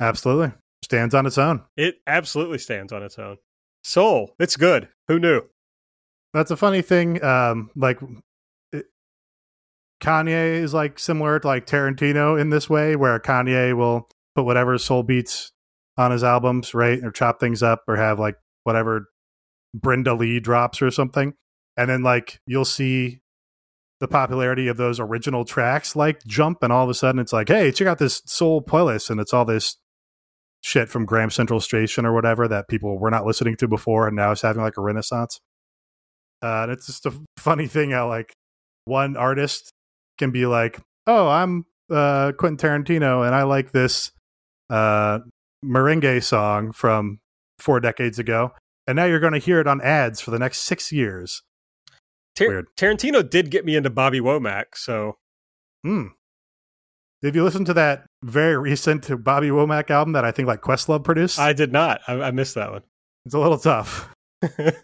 Absolutely, 0.00 0.52
stands 0.84 1.14
on 1.14 1.24
its 1.26 1.38
own. 1.38 1.62
it 1.76 1.96
absolutely 2.08 2.58
stands 2.58 2.92
on 2.92 3.02
its 3.04 3.16
own. 3.18 3.36
Soul, 3.84 4.34
it's 4.40 4.56
good. 4.56 4.88
Who 5.08 5.18
knew? 5.20 5.42
That's 6.32 6.50
a 6.50 6.56
funny 6.56 6.80
thing. 6.80 7.22
Um, 7.22 7.70
like 7.76 8.00
it, 8.72 8.86
Kanye 10.02 10.54
is 10.54 10.72
like 10.72 10.98
similar 10.98 11.38
to 11.38 11.46
like 11.46 11.66
Tarantino 11.66 12.40
in 12.40 12.48
this 12.48 12.68
way, 12.68 12.96
where 12.96 13.20
Kanye 13.20 13.76
will 13.76 14.08
put 14.34 14.46
whatever 14.46 14.78
soul 14.78 15.02
beats 15.02 15.52
on 15.96 16.10
his 16.10 16.24
albums, 16.24 16.74
right, 16.74 16.98
or 17.04 17.12
chop 17.12 17.38
things 17.38 17.62
up, 17.62 17.82
or 17.86 17.96
have 17.96 18.18
like 18.18 18.36
whatever 18.64 19.10
Brenda 19.74 20.14
Lee 20.14 20.40
drops 20.40 20.80
or 20.80 20.90
something, 20.90 21.34
and 21.76 21.90
then 21.90 22.02
like 22.02 22.40
you'll 22.46 22.64
see 22.64 23.20
the 24.00 24.08
popularity 24.08 24.66
of 24.66 24.76
those 24.76 24.98
original 24.98 25.44
tracks 25.44 25.94
like 25.94 26.24
jump, 26.24 26.62
and 26.62 26.72
all 26.72 26.84
of 26.84 26.90
a 26.90 26.94
sudden 26.94 27.20
it's 27.20 27.32
like, 27.32 27.48
hey, 27.48 27.70
check 27.70 27.86
out 27.86 27.98
this 27.98 28.22
soul 28.24 28.62
playlist, 28.62 29.10
and 29.10 29.20
it's 29.20 29.34
all 29.34 29.44
this 29.44 29.76
shit 30.64 30.88
from 30.88 31.04
Graham 31.04 31.30
Central 31.30 31.60
Station 31.60 32.06
or 32.06 32.14
whatever 32.14 32.48
that 32.48 32.68
people 32.68 32.98
were 32.98 33.10
not 33.10 33.26
listening 33.26 33.54
to 33.56 33.68
before, 33.68 34.08
and 34.08 34.16
now 34.16 34.32
it's 34.32 34.40
having 34.40 34.62
like 34.62 34.78
a 34.78 34.80
renaissance. 34.80 35.38
Uh, 36.42 36.62
and 36.62 36.72
it's 36.72 36.86
just 36.86 37.04
a 37.04 37.12
funny 37.36 37.66
thing 37.66 37.90
how 37.90 38.08
like 38.08 38.32
one 38.86 39.16
artist 39.16 39.70
can 40.18 40.30
be 40.30 40.46
like, 40.46 40.80
"Oh, 41.06 41.28
I'm 41.28 41.66
uh, 41.90 42.32
Quentin 42.38 42.56
Tarantino, 42.56 43.26
and 43.26 43.34
I 43.34 43.42
like 43.42 43.72
this 43.72 44.10
uh, 44.70 45.18
merengue 45.64 46.22
song 46.22 46.72
from 46.72 47.18
four 47.58 47.78
decades 47.78 48.18
ago," 48.18 48.52
and 48.86 48.96
now 48.96 49.04
you're 49.04 49.20
going 49.20 49.34
to 49.34 49.38
hear 49.38 49.60
it 49.60 49.66
on 49.66 49.82
ads 49.82 50.20
for 50.20 50.30
the 50.30 50.38
next 50.38 50.60
six 50.60 50.90
years. 50.90 51.42
Tar-. 52.34 52.64
Tarantino 52.76 53.28
did 53.28 53.50
get 53.50 53.64
me 53.64 53.76
into 53.76 53.90
Bobby 53.90 54.20
Womack, 54.20 54.64
so 54.74 55.18
Hmm. 55.84 56.06
Did 57.24 57.34
you 57.34 57.42
listen 57.42 57.64
to 57.64 57.72
that 57.72 58.04
very 58.22 58.58
recent 58.58 59.24
Bobby 59.24 59.48
Womack 59.48 59.88
album 59.88 60.12
that 60.12 60.26
I 60.26 60.30
think 60.30 60.46
like 60.46 60.60
Questlove 60.60 61.04
produced? 61.04 61.38
I 61.38 61.54
did 61.54 61.72
not. 61.72 62.02
I, 62.06 62.20
I 62.20 62.30
missed 62.32 62.54
that 62.56 62.70
one. 62.70 62.82
it's 63.24 63.34
a 63.34 63.38
little 63.38 63.56
tough. 63.56 64.12
I 64.42 64.74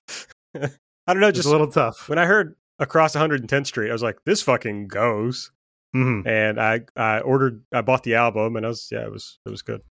don't 1.07 1.21
know. 1.21 1.29
It's 1.29 1.37
Just 1.37 1.49
a 1.49 1.51
little 1.51 1.71
tough. 1.71 2.09
when 2.09 2.19
I 2.19 2.25
heard 2.25 2.57
across 2.79 3.15
110th 3.15 3.67
Street, 3.67 3.91
I 3.91 3.93
was 3.93 4.03
like, 4.03 4.17
"This 4.25 4.41
fucking 4.41 4.89
goes." 4.89 5.53
hmm 5.93 6.23
And 6.25 6.59
I 6.59 6.81
I 6.97 7.21
ordered, 7.21 7.63
I 7.75 7.83
bought 7.83 8.05
the 8.05 8.15
album, 8.15 8.57
and 8.57 8.65
I 8.65 8.71
was 8.71 8.89
yeah, 8.91 9.05
it 9.05 9.13
was 9.13 9.39
it 9.45 9.51
was 9.51 9.61
good. 9.61 9.83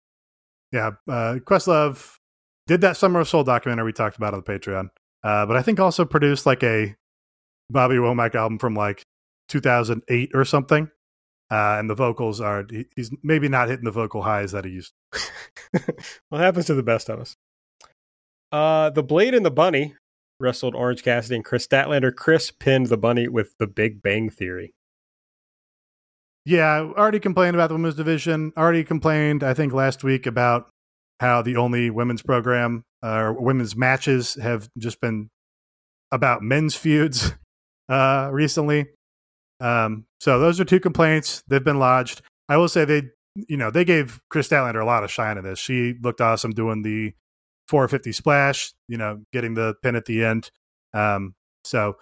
Yeah, 0.71 0.91
uh, 1.07 1.35
Questlove 1.45 2.15
did 2.65 2.81
that 2.81 2.97
Summer 2.97 3.19
of 3.19 3.29
Soul 3.29 3.43
documentary 3.43 3.85
we 3.85 3.93
talked 3.93 4.17
about 4.17 4.33
on 4.33 4.41
the 4.43 4.51
Patreon. 4.51 4.89
uh, 5.23 5.45
but 5.45 5.55
I 5.55 5.61
think 5.61 5.79
also 5.79 6.03
produced 6.03 6.47
like 6.47 6.63
a 6.63 6.95
Bobby 7.69 7.97
Womack 7.97 8.33
album 8.33 8.57
from 8.57 8.73
like 8.73 9.03
2008 9.49 10.31
or 10.33 10.45
something. 10.45 10.89
Uh, 11.51 11.77
and 11.79 11.89
the 11.89 11.95
vocals 11.95 12.39
are 12.39 12.65
he, 12.69 12.85
he's 12.95 13.11
maybe 13.23 13.49
not 13.49 13.69
hitting 13.69 13.85
the 13.85 13.91
vocal 13.91 14.21
highs 14.21 14.51
that 14.51 14.65
he 14.65 14.71
used. 14.71 14.93
what 16.29 16.41
happens 16.41 16.67
to 16.67 16.75
the 16.75 16.83
best 16.83 17.09
of 17.09 17.19
us? 17.19 17.35
Uh, 18.51 18.89
the 18.91 19.03
Blade 19.03 19.33
and 19.33 19.45
the 19.45 19.51
Bunny 19.51 19.95
wrestled 20.39 20.75
Orange 20.75 21.03
Cassidy 21.03 21.35
and 21.35 21.45
Kris 21.45 21.67
Statlander. 21.67 22.15
Kris 22.15 22.51
pinned 22.51 22.87
the 22.87 22.97
Bunny 22.97 23.27
with 23.27 23.57
the 23.57 23.67
Big 23.67 24.01
Bang 24.01 24.29
Theory. 24.29 24.73
Yeah, 26.45 26.91
already 26.97 27.19
complained 27.19 27.55
about 27.55 27.67
the 27.67 27.75
women's 27.75 27.95
division. 27.95 28.53
Already 28.57 28.83
complained, 28.83 29.43
I 29.43 29.53
think, 29.53 29.73
last 29.73 30.03
week 30.03 30.25
about 30.25 30.69
how 31.19 31.41
the 31.41 31.57
only 31.57 31.89
women's 31.89 32.21
program 32.21 32.83
or 33.03 33.29
uh, 33.29 33.41
women's 33.41 33.75
matches 33.75 34.35
have 34.35 34.69
just 34.77 35.01
been 35.01 35.29
about 36.11 36.41
men's 36.41 36.75
feuds 36.75 37.33
uh, 37.89 38.29
recently. 38.31 38.87
Um, 39.59 40.05
so 40.19 40.39
those 40.39 40.59
are 40.59 40.65
two 40.65 40.79
complaints. 40.79 41.43
They've 41.47 41.63
been 41.63 41.79
lodged. 41.79 42.21
I 42.47 42.57
will 42.57 42.69
say 42.69 42.85
they, 42.85 43.03
you 43.35 43.57
know, 43.57 43.71
they 43.71 43.85
gave 43.85 44.19
Kris 44.29 44.47
Statlander 44.47 44.81
a 44.81 44.85
lot 44.85 45.03
of 45.03 45.11
shine 45.11 45.37
in 45.37 45.43
this. 45.43 45.59
She 45.59 45.95
looked 46.01 46.21
awesome 46.21 46.51
doing 46.51 46.81
the 46.81 47.13
450 47.67 48.11
splash, 48.11 48.73
you 48.87 48.97
know, 48.97 49.21
getting 49.31 49.53
the 49.53 49.75
pin 49.83 49.95
at 49.95 50.05
the 50.05 50.23
end. 50.23 50.49
Um, 50.93 51.35
so 51.63 51.97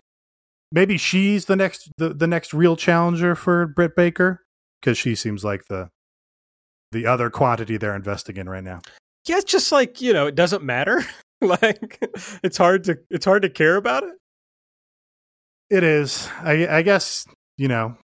maybe 0.72 0.98
she's 0.98 1.46
the 1.46 1.56
next 1.56 1.92
the, 1.98 2.14
the 2.14 2.28
next 2.28 2.54
real 2.54 2.76
challenger 2.76 3.36
for 3.36 3.68
Britt 3.68 3.96
Baker 3.96 4.44
because 4.80 4.98
she 4.98 5.16
seems 5.16 5.44
like 5.44 5.66
the 5.66 5.90
the 6.92 7.06
other 7.06 7.30
quantity 7.30 7.78
they're 7.78 7.96
investing 7.96 8.38
in 8.38 8.48
right 8.48 8.64
now. 8.64 8.82
Yeah, 9.28 9.38
it's 9.38 9.52
just 9.52 9.72
like 9.72 10.02
you 10.02 10.14
know, 10.14 10.28
it 10.28 10.36
doesn't 10.36 10.64
matter. 10.64 11.04
like 11.42 12.00
it's 12.44 12.58
hard 12.58 12.86
to 12.86 12.98
it's 13.10 13.26
hard 13.26 13.42
to 13.42 13.50
care 13.50 13.76
about 13.76 14.04
it. 14.04 14.14
It 15.70 15.84
is. 15.84 16.30
I, 16.40 16.78
I 16.78 16.82
guess 16.82 17.26
you 17.58 17.68
know, 17.68 17.98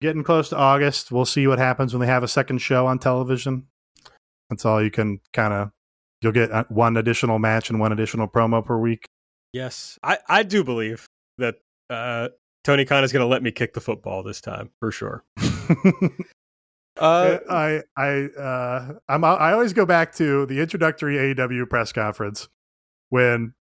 getting 0.00 0.22
close 0.22 0.48
to 0.50 0.56
August. 0.56 1.10
We'll 1.10 1.24
see 1.24 1.46
what 1.46 1.58
happens 1.58 1.92
when 1.92 2.00
they 2.00 2.06
have 2.06 2.22
a 2.22 2.28
second 2.28 2.58
show 2.58 2.86
on 2.86 2.98
television. 2.98 3.66
That's 4.50 4.64
all 4.64 4.82
you 4.82 4.90
can 4.90 5.20
kind 5.32 5.52
of. 5.52 5.70
You'll 6.22 6.32
get 6.32 6.50
uh, 6.50 6.64
one 6.68 6.96
additional 6.96 7.38
match 7.38 7.68
and 7.68 7.78
one 7.78 7.92
additional 7.92 8.28
promo 8.28 8.64
per 8.64 8.78
week. 8.78 9.06
Yes, 9.52 9.98
I 10.02 10.18
I 10.28 10.42
do 10.42 10.64
believe 10.64 11.06
that 11.38 11.56
uh, 11.90 12.28
Tony 12.64 12.84
Khan 12.84 13.04
is 13.04 13.12
going 13.12 13.22
to 13.22 13.26
let 13.26 13.42
me 13.42 13.52
kick 13.52 13.74
the 13.74 13.80
football 13.80 14.22
this 14.22 14.40
time 14.40 14.70
for 14.80 14.90
sure. 14.90 15.24
uh, 16.98 17.38
I 17.50 17.82
I 17.96 18.08
uh, 18.38 18.92
I'm 19.08 19.24
I 19.24 19.52
always 19.52 19.72
go 19.72 19.86
back 19.86 20.14
to 20.16 20.46
the 20.46 20.60
introductory 20.60 21.16
AEW 21.16 21.68
press 21.68 21.92
conference 21.92 22.48
when 23.10 23.54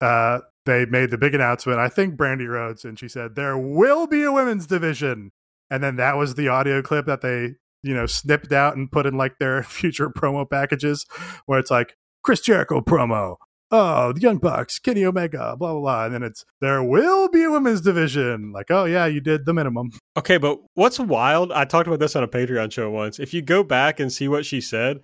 uh, 0.00 0.40
they 0.66 0.86
made 0.86 1.10
the 1.10 1.18
big 1.18 1.34
announcement. 1.34 1.78
I 1.78 1.88
think 1.88 2.16
Brandi 2.16 2.48
Rhodes, 2.48 2.84
and 2.84 2.98
she 2.98 3.08
said 3.08 3.34
there 3.34 3.58
will 3.58 4.06
be 4.06 4.22
a 4.22 4.32
women's 4.32 4.66
division, 4.66 5.30
and 5.70 5.82
then 5.82 5.96
that 5.96 6.16
was 6.16 6.34
the 6.34 6.48
audio 6.48 6.82
clip 6.82 7.06
that 7.06 7.22
they 7.22 7.54
you 7.82 7.94
know 7.94 8.06
snipped 8.06 8.52
out 8.52 8.76
and 8.76 8.90
put 8.90 9.06
in 9.06 9.16
like 9.16 9.38
their 9.38 9.62
future 9.64 10.10
promo 10.10 10.48
packages, 10.48 11.06
where 11.46 11.58
it's 11.58 11.70
like 11.70 11.94
Chris 12.22 12.40
Jericho 12.40 12.80
promo, 12.80 13.36
oh, 13.70 14.12
the 14.12 14.20
Young 14.20 14.38
Bucks, 14.38 14.78
Kenny 14.78 15.04
Omega, 15.04 15.56
blah, 15.58 15.72
blah, 15.72 15.80
blah. 15.80 16.04
And 16.06 16.14
then 16.14 16.22
it's, 16.22 16.44
there 16.60 16.82
will 16.82 17.28
be 17.28 17.44
a 17.44 17.50
women's 17.50 17.80
division. 17.80 18.52
Like, 18.52 18.70
oh, 18.70 18.84
yeah, 18.84 19.06
you 19.06 19.20
did 19.20 19.46
the 19.46 19.54
minimum. 19.54 19.90
Okay, 20.16 20.38
but 20.38 20.58
what's 20.74 20.98
wild, 20.98 21.52
I 21.52 21.64
talked 21.64 21.86
about 21.86 22.00
this 22.00 22.16
on 22.16 22.22
a 22.22 22.28
Patreon 22.28 22.72
show 22.72 22.90
once. 22.90 23.18
If 23.18 23.32
you 23.32 23.42
go 23.42 23.62
back 23.62 24.00
and 24.00 24.12
see 24.12 24.28
what 24.28 24.44
she 24.44 24.60
said, 24.60 25.00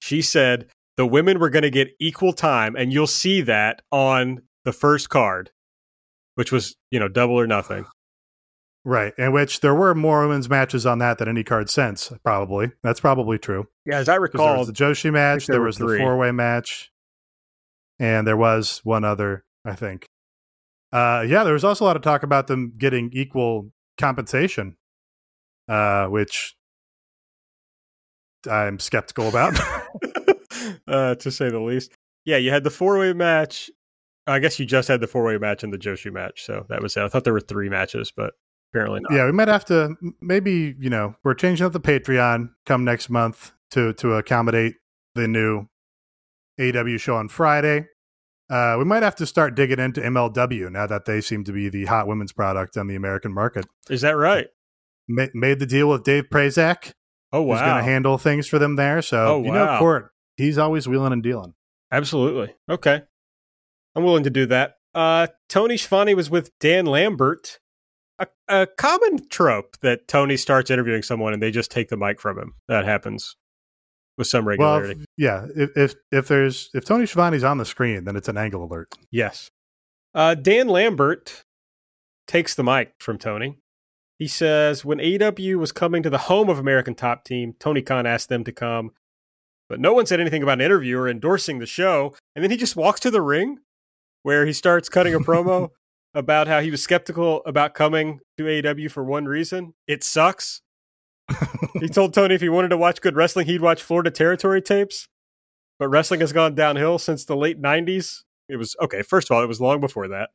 she 0.00 0.22
said 0.22 0.66
the 0.96 1.06
women 1.06 1.38
were 1.38 1.50
going 1.50 1.62
to 1.62 1.70
get 1.70 1.94
equal 1.98 2.32
time, 2.32 2.76
and 2.76 2.92
you'll 2.92 3.06
see 3.06 3.40
that 3.42 3.82
on 3.90 4.42
the 4.64 4.72
first 4.72 5.08
card, 5.08 5.50
which 6.34 6.52
was, 6.52 6.76
you 6.90 7.00
know, 7.00 7.08
double 7.08 7.38
or 7.38 7.46
nothing. 7.46 7.86
Right, 8.82 9.12
in 9.18 9.32
which 9.32 9.60
there 9.60 9.74
were 9.74 9.94
more 9.94 10.26
women's 10.26 10.48
matches 10.48 10.86
on 10.86 10.98
that 11.00 11.18
than 11.18 11.28
any 11.28 11.44
card 11.44 11.68
since, 11.68 12.12
probably. 12.24 12.72
That's 12.82 13.00
probably 13.00 13.38
true. 13.38 13.68
Yeah, 13.84 13.98
as 13.98 14.08
I 14.08 14.14
recall, 14.14 14.46
there 14.46 14.58
was 14.58 14.68
the 14.68 14.72
Joshi 14.72 15.12
match, 15.12 15.46
there, 15.46 15.56
there 15.56 15.62
was 15.62 15.76
three. 15.76 15.98
the 15.98 16.04
four 16.04 16.16
way 16.16 16.32
match 16.32 16.90
and 18.00 18.26
there 18.26 18.36
was 18.36 18.80
one 18.82 19.04
other, 19.04 19.44
I 19.64 19.74
think. 19.74 20.06
Uh, 20.92 21.24
yeah, 21.28 21.44
there 21.44 21.52
was 21.52 21.62
also 21.62 21.84
a 21.84 21.86
lot 21.86 21.96
of 21.96 22.02
talk 22.02 22.24
about 22.24 22.48
them 22.48 22.72
getting 22.76 23.10
equal 23.12 23.70
compensation, 23.98 24.76
uh, 25.68 26.06
which 26.06 26.56
I'm 28.50 28.80
skeptical 28.80 29.28
about, 29.28 29.60
uh, 30.88 31.14
to 31.16 31.30
say 31.30 31.50
the 31.50 31.60
least. 31.60 31.92
Yeah, 32.24 32.38
you 32.38 32.50
had 32.50 32.64
the 32.64 32.70
four 32.70 32.98
way 32.98 33.12
match. 33.12 33.70
I 34.26 34.38
guess 34.38 34.58
you 34.58 34.66
just 34.66 34.88
had 34.88 35.00
the 35.00 35.06
four 35.06 35.24
way 35.24 35.38
match 35.38 35.62
and 35.62 35.72
the 35.72 35.78
Joshi 35.78 36.12
match, 36.12 36.44
so 36.44 36.66
that 36.68 36.82
was 36.82 36.96
it. 36.96 37.02
I 37.02 37.08
thought 37.08 37.24
there 37.24 37.32
were 37.32 37.40
three 37.40 37.68
matches, 37.68 38.12
but 38.14 38.34
apparently 38.72 39.00
not. 39.00 39.12
Yeah, 39.12 39.26
we 39.26 39.32
might 39.32 39.48
have 39.48 39.64
to 39.66 39.96
maybe 40.20 40.74
you 40.78 40.90
know 40.90 41.14
we're 41.24 41.34
changing 41.34 41.66
up 41.66 41.72
the 41.72 41.80
Patreon 41.80 42.50
come 42.66 42.84
next 42.84 43.10
month 43.10 43.52
to 43.72 43.92
to 43.94 44.14
accommodate 44.14 44.74
the 45.14 45.26
new 45.26 45.66
AW 46.60 46.96
show 46.96 47.16
on 47.16 47.28
Friday. 47.28 47.86
Uh, 48.50 48.74
we 48.78 48.84
might 48.84 49.04
have 49.04 49.14
to 49.14 49.26
start 49.26 49.54
digging 49.54 49.78
into 49.78 50.00
MLW 50.00 50.72
now 50.72 50.86
that 50.86 51.04
they 51.04 51.20
seem 51.20 51.44
to 51.44 51.52
be 51.52 51.68
the 51.68 51.84
hot 51.84 52.08
women's 52.08 52.32
product 52.32 52.76
on 52.76 52.88
the 52.88 52.96
American 52.96 53.32
market. 53.32 53.64
Is 53.88 54.00
that 54.00 54.16
right? 54.16 54.48
Ma- 55.08 55.26
made 55.34 55.60
the 55.60 55.66
deal 55.66 55.88
with 55.88 56.02
Dave 56.02 56.24
Prazak. 56.30 56.92
Oh 57.32 57.42
wow, 57.42 57.54
who's 57.54 57.62
going 57.62 57.76
to 57.76 57.82
handle 57.84 58.18
things 58.18 58.48
for 58.48 58.58
them 58.58 58.74
there. 58.76 59.02
So 59.02 59.18
oh, 59.18 59.42
you 59.44 59.50
wow. 59.50 59.74
know, 59.74 59.78
Court, 59.78 60.10
he's 60.36 60.58
always 60.58 60.88
wheeling 60.88 61.12
and 61.12 61.22
dealing. 61.22 61.54
Absolutely. 61.92 62.54
Okay, 62.68 63.02
I'm 63.94 64.04
willing 64.04 64.24
to 64.24 64.30
do 64.30 64.46
that. 64.46 64.76
Uh, 64.94 65.28
Tony 65.48 65.76
Schiavone 65.76 66.14
was 66.14 66.30
with 66.30 66.56
Dan 66.58 66.86
Lambert. 66.86 67.58
A, 68.18 68.26
a 68.48 68.66
common 68.66 69.28
trope 69.28 69.78
that 69.80 70.06
Tony 70.08 70.36
starts 70.36 70.70
interviewing 70.70 71.02
someone 71.02 71.32
and 71.32 71.42
they 71.42 71.50
just 71.50 71.70
take 71.70 71.88
the 71.88 71.96
mic 71.96 72.20
from 72.20 72.38
him. 72.38 72.54
That 72.68 72.84
happens 72.84 73.36
with 74.18 74.26
some 74.26 74.46
regularity. 74.46 74.96
Well, 74.96 75.04
yeah, 75.16 75.46
if, 75.56 75.70
if 75.76 75.94
if 76.12 76.28
there's 76.28 76.68
if 76.74 76.84
Tony 76.84 77.06
Schiavone's 77.06 77.44
on 77.44 77.58
the 77.58 77.64
screen, 77.64 78.04
then 78.04 78.16
it's 78.16 78.28
an 78.28 78.36
angle 78.36 78.64
alert. 78.64 78.94
Yes. 79.10 79.50
Uh, 80.14 80.34
Dan 80.34 80.68
Lambert 80.68 81.44
takes 82.26 82.54
the 82.54 82.64
mic 82.64 82.92
from 82.98 83.16
Tony. 83.16 83.58
He 84.18 84.28
says 84.28 84.84
when 84.84 84.98
AEW 84.98 85.56
was 85.56 85.72
coming 85.72 86.02
to 86.02 86.10
the 86.10 86.18
home 86.18 86.50
of 86.50 86.58
American 86.58 86.94
Top 86.94 87.24
Team, 87.24 87.54
Tony 87.58 87.80
Khan 87.80 88.06
asked 88.06 88.28
them 88.28 88.44
to 88.44 88.52
come, 88.52 88.90
but 89.70 89.80
no 89.80 89.94
one 89.94 90.04
said 90.04 90.20
anything 90.20 90.42
about 90.42 90.58
an 90.58 90.60
interview 90.60 90.98
or 90.98 91.08
endorsing 91.08 91.58
the 91.58 91.64
show. 91.64 92.14
And 92.36 92.44
then 92.44 92.50
he 92.50 92.58
just 92.58 92.76
walks 92.76 93.00
to 93.00 93.10
the 93.10 93.22
ring 93.22 93.60
where 94.22 94.46
he 94.46 94.52
starts 94.52 94.88
cutting 94.88 95.14
a 95.14 95.20
promo 95.20 95.70
about 96.14 96.48
how 96.48 96.60
he 96.60 96.70
was 96.70 96.82
skeptical 96.82 97.42
about 97.46 97.74
coming 97.74 98.20
to 98.36 98.44
AEW 98.44 98.90
for 98.90 99.04
one 99.04 99.26
reason: 99.26 99.74
it 99.86 100.02
sucks 100.02 100.62
he 101.80 101.88
told 101.92 102.14
Tony 102.14 102.34
if 102.34 102.40
he 102.40 102.48
wanted 102.48 102.68
to 102.68 102.76
watch 102.76 103.00
good 103.00 103.16
wrestling, 103.16 103.46
he'd 103.46 103.60
watch 103.60 103.82
Florida 103.82 104.10
Territory 104.10 104.62
tapes. 104.62 105.08
But 105.78 105.88
wrestling 105.88 106.20
has 106.20 106.32
gone 106.32 106.54
downhill 106.54 106.98
since 106.98 107.24
the 107.24 107.36
late 107.36 107.60
90s. 107.60 108.22
It 108.48 108.56
was 108.56 108.76
okay, 108.80 109.02
first 109.02 109.30
of 109.30 109.36
all, 109.36 109.42
it 109.42 109.48
was 109.48 109.60
long 109.60 109.80
before 109.80 110.08
that. 110.08 110.30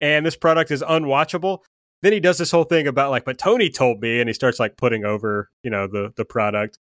And 0.00 0.24
this 0.24 0.36
product 0.36 0.70
is 0.70 0.82
unwatchable. 0.82 1.60
Then 2.02 2.12
he 2.12 2.20
does 2.20 2.38
this 2.38 2.50
whole 2.50 2.64
thing 2.64 2.86
about 2.86 3.10
like, 3.10 3.24
but 3.24 3.38
Tony 3.38 3.70
told 3.70 4.00
me, 4.00 4.20
and 4.20 4.28
he 4.28 4.32
starts 4.32 4.58
like 4.58 4.76
putting 4.76 5.04
over, 5.04 5.50
you 5.62 5.70
know, 5.70 5.86
the 5.86 6.12
the 6.16 6.24
product. 6.24 6.78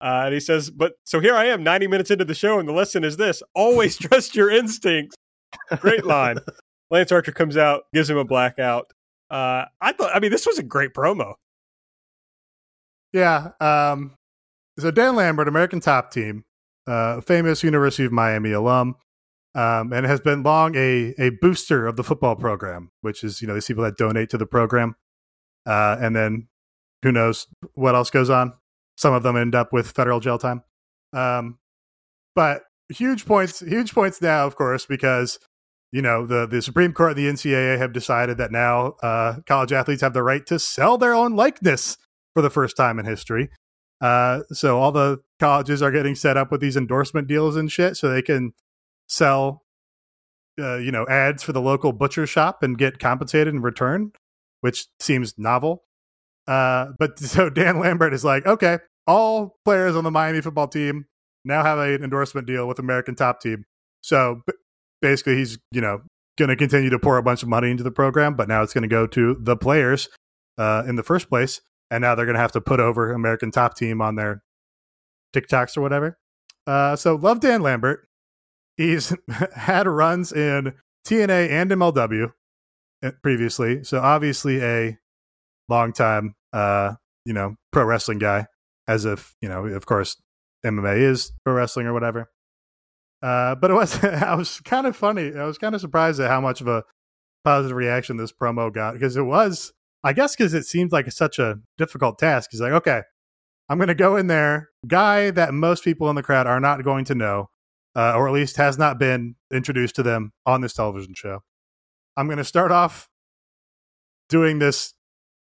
Uh, 0.00 0.22
and 0.26 0.34
he 0.34 0.40
says, 0.40 0.70
but 0.70 0.94
so 1.04 1.20
here 1.20 1.34
I 1.34 1.46
am, 1.46 1.62
90 1.62 1.86
minutes 1.86 2.10
into 2.10 2.24
the 2.24 2.34
show, 2.34 2.58
and 2.58 2.66
the 2.66 2.72
lesson 2.72 3.04
is 3.04 3.18
this 3.18 3.42
always 3.54 3.98
trust 3.98 4.34
your 4.34 4.50
instincts. 4.50 5.16
Great 5.78 6.04
line. 6.04 6.38
Lance 6.90 7.12
Archer 7.12 7.32
comes 7.32 7.56
out, 7.56 7.84
gives 7.94 8.10
him 8.10 8.16
a 8.16 8.24
blackout. 8.24 8.92
Uh, 9.30 9.66
I 9.80 9.92
thought, 9.92 10.10
I 10.14 10.18
mean, 10.18 10.30
this 10.32 10.46
was 10.46 10.58
a 10.58 10.62
great 10.62 10.92
promo. 10.92 11.34
Yeah. 13.12 13.50
Um, 13.60 14.16
so 14.78 14.90
Dan 14.90 15.16
Lambert, 15.16 15.48
American 15.48 15.80
Top 15.80 16.10
Team, 16.10 16.44
uh, 16.86 17.20
famous 17.20 17.62
University 17.62 18.04
of 18.04 18.12
Miami 18.12 18.52
alum, 18.52 18.96
um, 19.54 19.92
and 19.92 20.06
has 20.06 20.20
been 20.20 20.42
long 20.42 20.74
a 20.76 21.14
a 21.18 21.30
booster 21.40 21.86
of 21.86 21.96
the 21.96 22.04
football 22.04 22.36
program, 22.36 22.90
which 23.00 23.22
is 23.22 23.40
you 23.40 23.48
know 23.48 23.54
these 23.54 23.66
people 23.66 23.84
that 23.84 23.96
donate 23.96 24.30
to 24.30 24.38
the 24.38 24.46
program, 24.46 24.96
uh, 25.66 25.96
and 26.00 26.14
then 26.14 26.48
who 27.02 27.12
knows 27.12 27.46
what 27.74 27.94
else 27.94 28.10
goes 28.10 28.30
on. 28.30 28.54
Some 28.96 29.12
of 29.12 29.22
them 29.22 29.36
end 29.36 29.54
up 29.54 29.72
with 29.72 29.90
federal 29.90 30.20
jail 30.20 30.38
time. 30.38 30.62
Um, 31.12 31.58
but 32.34 32.62
huge 32.90 33.26
points, 33.26 33.60
huge 33.60 33.94
points 33.94 34.20
now, 34.20 34.46
of 34.46 34.56
course, 34.56 34.86
because 34.86 35.38
you 35.92 36.02
know 36.02 36.26
the 36.26 36.46
the 36.46 36.62
Supreme 36.62 36.92
Court 36.92 37.16
and 37.16 37.18
the 37.18 37.32
NCAA 37.32 37.78
have 37.78 37.92
decided 37.92 38.38
that 38.38 38.52
now 38.52 38.94
uh, 39.02 39.40
college 39.46 39.72
athletes 39.72 40.02
have 40.02 40.14
the 40.14 40.22
right 40.22 40.44
to 40.46 40.58
sell 40.58 40.98
their 40.98 41.14
own 41.14 41.34
likeness 41.34 41.96
for 42.34 42.42
the 42.42 42.50
first 42.50 42.76
time 42.76 42.98
in 42.98 43.06
history. 43.06 43.50
Uh, 44.00 44.40
so 44.50 44.78
all 44.78 44.92
the 44.92 45.18
colleges 45.38 45.82
are 45.82 45.90
getting 45.90 46.14
set 46.14 46.36
up 46.36 46.50
with 46.50 46.60
these 46.60 46.76
endorsement 46.76 47.28
deals 47.28 47.56
and 47.56 47.70
shit, 47.70 47.96
so 47.96 48.08
they 48.08 48.22
can 48.22 48.52
sell, 49.08 49.62
uh, 50.58 50.76
you 50.76 50.90
know, 50.90 51.06
ads 51.08 51.42
for 51.42 51.52
the 51.52 51.60
local 51.60 51.92
butcher 51.92 52.26
shop 52.26 52.62
and 52.62 52.78
get 52.78 52.98
compensated 52.98 53.52
in 53.52 53.60
return, 53.60 54.12
which 54.60 54.86
seems 55.00 55.34
novel. 55.36 55.84
Uh, 56.46 56.88
but 56.98 57.18
so 57.20 57.50
Dan 57.50 57.78
Lambert 57.80 58.14
is 58.14 58.24
like, 58.24 58.46
okay, 58.46 58.78
all 59.06 59.58
players 59.64 59.96
on 59.96 60.04
the 60.04 60.10
Miami 60.10 60.40
football 60.40 60.68
team 60.68 61.06
now 61.44 61.62
have 61.62 61.78
an 61.78 62.02
endorsement 62.02 62.46
deal 62.46 62.66
with 62.66 62.78
American 62.78 63.14
Top 63.14 63.40
Team. 63.40 63.64
So 64.02 64.42
basically 65.02 65.36
he's 65.36 65.58
you 65.72 65.80
know 65.80 66.02
going 66.38 66.48
to 66.48 66.56
continue 66.56 66.90
to 66.90 66.98
pour 66.98 67.18
a 67.18 67.22
bunch 67.22 67.42
of 67.42 67.48
money 67.48 67.70
into 67.70 67.82
the 67.82 67.90
program, 67.90 68.34
but 68.34 68.48
now 68.48 68.62
it's 68.62 68.72
going 68.72 68.82
to 68.82 68.88
go 68.88 69.06
to 69.06 69.36
the 69.40 69.56
players 69.56 70.08
uh, 70.58 70.82
in 70.86 70.96
the 70.96 71.02
first 71.02 71.28
place, 71.28 71.60
and 71.90 72.02
now 72.02 72.14
they're 72.14 72.26
going 72.26 72.34
to 72.34 72.40
have 72.40 72.52
to 72.52 72.60
put 72.60 72.80
over 72.80 73.12
American 73.12 73.50
Top 73.50 73.76
Team 73.76 74.00
on 74.00 74.14
their 74.14 74.42
TikToks 75.34 75.76
or 75.76 75.82
whatever. 75.82 76.18
Uh, 76.66 76.96
so 76.96 77.14
love 77.14 77.40
Dan 77.40 77.62
Lambert. 77.62 78.06
He's 78.76 79.14
had 79.54 79.86
runs 79.86 80.32
in 80.32 80.74
TNA 81.06 81.50
and 81.50 81.70
MLW 81.70 82.32
uh, 83.02 83.10
previously, 83.22 83.84
so 83.84 84.00
obviously 84.00 84.62
a 84.62 84.98
long 85.68 85.92
time, 85.92 86.34
uh, 86.52 86.94
you 87.24 87.32
know, 87.32 87.56
pro 87.72 87.84
wrestling 87.84 88.18
guy. 88.18 88.46
As 88.88 89.04
if 89.04 89.36
you 89.40 89.48
know, 89.48 89.66
of 89.66 89.86
course, 89.86 90.16
MMA 90.64 90.98
is 90.98 91.32
pro 91.44 91.54
wrestling 91.54 91.86
or 91.86 91.92
whatever. 91.92 92.30
Uh, 93.22 93.54
but 93.54 93.70
it 93.70 93.74
was 93.74 94.02
I 94.04 94.34
was 94.34 94.60
kind 94.60 94.86
of 94.86 94.96
funny. 94.96 95.34
I 95.34 95.44
was 95.44 95.58
kind 95.58 95.74
of 95.74 95.80
surprised 95.80 96.20
at 96.20 96.30
how 96.30 96.40
much 96.40 96.60
of 96.60 96.68
a 96.68 96.84
positive 97.44 97.76
reaction 97.76 98.16
this 98.16 98.32
promo 98.32 98.72
got 98.72 98.94
because 98.94 99.16
it 99.16 99.22
was, 99.22 99.72
I 100.04 100.12
guess, 100.12 100.36
because 100.36 100.54
it 100.54 100.64
seemed 100.64 100.92
like 100.92 101.10
such 101.12 101.38
a 101.38 101.56
difficult 101.78 102.18
task. 102.18 102.50
He's 102.52 102.60
like, 102.60 102.72
okay, 102.72 103.02
I'm 103.68 103.78
going 103.78 103.88
to 103.88 103.94
go 103.94 104.16
in 104.16 104.26
there, 104.26 104.70
guy 104.86 105.30
that 105.30 105.54
most 105.54 105.84
people 105.84 106.10
in 106.10 106.16
the 106.16 106.22
crowd 106.22 106.46
are 106.46 106.60
not 106.60 106.82
going 106.82 107.04
to 107.06 107.14
know, 107.14 107.50
uh, 107.94 108.14
or 108.14 108.26
at 108.26 108.34
least 108.34 108.56
has 108.56 108.76
not 108.76 108.98
been 108.98 109.36
introduced 109.52 109.94
to 109.96 110.02
them 110.02 110.32
on 110.44 110.60
this 110.60 110.72
television 110.72 111.14
show. 111.14 111.40
I'm 112.16 112.26
going 112.26 112.38
to 112.38 112.44
start 112.44 112.72
off 112.72 113.08
doing 114.28 114.58
this, 114.58 114.94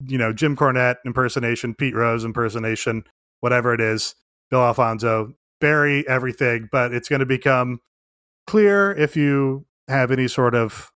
you 0.04 0.18
know, 0.18 0.32
Jim 0.32 0.56
Cornette 0.56 0.96
impersonation, 1.06 1.74
Pete 1.74 1.94
Rose 1.94 2.24
impersonation, 2.24 3.04
whatever 3.40 3.72
it 3.72 3.80
is, 3.80 4.14
Bill 4.50 4.62
Alfonso, 4.62 5.34
bury 5.60 6.06
everything, 6.08 6.68
but 6.70 6.92
it's 6.92 7.08
going 7.08 7.20
to 7.20 7.26
become 7.26 7.80
clear 8.46 8.92
if 8.92 9.16
you 9.16 9.66
have 9.88 10.10
any 10.10 10.28
sort 10.28 10.54
of 10.54 10.90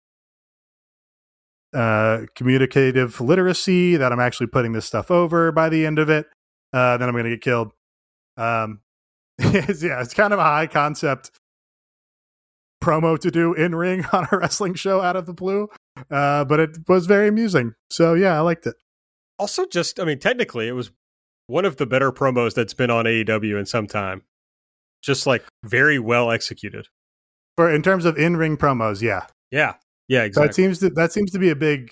uh, 1.72 2.22
communicative 2.34 3.20
literacy 3.20 3.96
that 3.96 4.12
I'm 4.12 4.20
actually 4.20 4.48
putting 4.48 4.72
this 4.72 4.86
stuff 4.86 5.10
over 5.10 5.52
by 5.52 5.68
the 5.68 5.86
end 5.86 5.98
of 5.98 6.10
it. 6.10 6.26
Uh, 6.72 6.96
then 6.96 7.08
I'm 7.08 7.14
going 7.14 7.24
to 7.24 7.30
get 7.30 7.42
killed. 7.42 7.72
Um, 8.36 8.80
it's, 9.38 9.82
yeah, 9.82 10.00
it's 10.00 10.14
kind 10.14 10.32
of 10.32 10.38
a 10.38 10.44
high 10.44 10.66
concept 10.66 11.30
promo 12.82 13.18
to 13.18 13.30
do 13.30 13.54
in 13.54 13.74
ring 13.74 14.04
on 14.12 14.26
a 14.30 14.38
wrestling 14.38 14.74
show 14.74 15.00
out 15.00 15.16
of 15.16 15.26
the 15.26 15.34
blue, 15.34 15.68
uh, 16.10 16.44
but 16.44 16.60
it 16.60 16.78
was 16.88 17.06
very 17.06 17.28
amusing. 17.28 17.74
So 17.90 18.14
yeah, 18.14 18.36
I 18.36 18.40
liked 18.40 18.66
it. 18.66 18.76
Also, 19.38 19.66
just 19.66 19.98
I 20.00 20.04
mean, 20.04 20.18
technically, 20.18 20.68
it 20.68 20.72
was 20.72 20.90
one 21.50 21.64
of 21.64 21.76
the 21.76 21.86
better 21.86 22.12
promos 22.12 22.54
that's 22.54 22.74
been 22.74 22.90
on 22.90 23.04
AEW 23.04 23.58
in 23.58 23.66
some 23.66 23.86
time. 23.86 24.22
Just 25.02 25.26
like 25.26 25.44
very 25.64 25.98
well 25.98 26.30
executed. 26.30 26.86
For 27.56 27.70
in 27.70 27.82
terms 27.82 28.04
of 28.04 28.16
in 28.16 28.36
ring 28.36 28.56
promos, 28.56 29.02
yeah, 29.02 29.26
yeah, 29.50 29.74
yeah, 30.08 30.22
exactly. 30.22 30.46
That 30.46 30.54
seems 30.54 30.78
to 30.80 30.90
that 30.90 31.12
seems 31.12 31.30
to 31.32 31.38
be 31.38 31.50
a 31.50 31.56
big. 31.56 31.90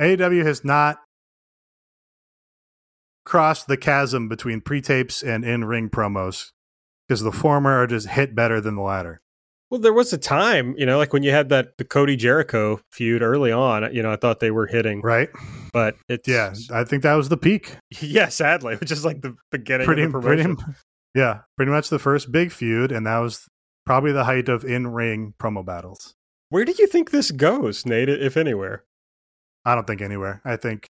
AEW 0.00 0.44
has 0.44 0.64
not 0.64 0.98
crossed 3.24 3.68
the 3.68 3.76
chasm 3.76 4.28
between 4.28 4.60
pre 4.60 4.80
tapes 4.80 5.22
and 5.22 5.44
in 5.44 5.64
ring 5.64 5.88
promos 5.88 6.50
because 7.06 7.22
the 7.22 7.32
former 7.32 7.82
are 7.82 7.86
just 7.86 8.08
hit 8.08 8.34
better 8.34 8.60
than 8.60 8.74
the 8.76 8.82
latter. 8.82 9.20
Well, 9.70 9.80
there 9.80 9.92
was 9.92 10.12
a 10.12 10.18
time, 10.18 10.74
you 10.76 10.86
know, 10.86 10.98
like 10.98 11.12
when 11.12 11.22
you 11.22 11.30
had 11.30 11.48
that 11.48 11.78
the 11.78 11.84
Cody 11.84 12.16
Jericho 12.16 12.80
feud 12.92 13.22
early 13.22 13.50
on. 13.50 13.92
You 13.94 14.02
know, 14.02 14.12
I 14.12 14.16
thought 14.16 14.40
they 14.40 14.50
were 14.50 14.66
hitting 14.66 15.00
right, 15.00 15.30
but 15.72 15.96
it's 16.08 16.28
yeah. 16.28 16.54
I 16.70 16.84
think 16.84 17.02
that 17.02 17.14
was 17.14 17.28
the 17.28 17.36
peak. 17.36 17.76
Yeah, 18.00 18.28
sadly, 18.28 18.76
which 18.80 18.92
is 18.92 19.04
like 19.04 19.22
the 19.22 19.34
beginning 19.50 19.86
pretty, 19.86 20.02
of 20.02 20.12
the 20.12 20.20
promotion. 20.20 20.56
Pretty, 20.56 20.78
yeah, 21.14 21.40
pretty 21.56 21.72
much 21.72 21.88
the 21.88 21.98
first 21.98 22.30
big 22.30 22.52
feud, 22.52 22.92
and 22.92 23.06
that 23.06 23.18
was 23.18 23.48
probably 23.86 24.12
the 24.12 24.24
height 24.24 24.48
of 24.48 24.64
in 24.64 24.88
ring 24.88 25.34
promo 25.40 25.64
battles. 25.64 26.14
Where 26.50 26.64
do 26.64 26.74
you 26.78 26.86
think 26.86 27.10
this 27.10 27.30
goes, 27.30 27.86
Nate? 27.86 28.08
If 28.08 28.36
anywhere, 28.36 28.84
I 29.64 29.74
don't 29.74 29.86
think 29.86 30.02
anywhere. 30.02 30.40
I 30.44 30.56
think 30.56 30.88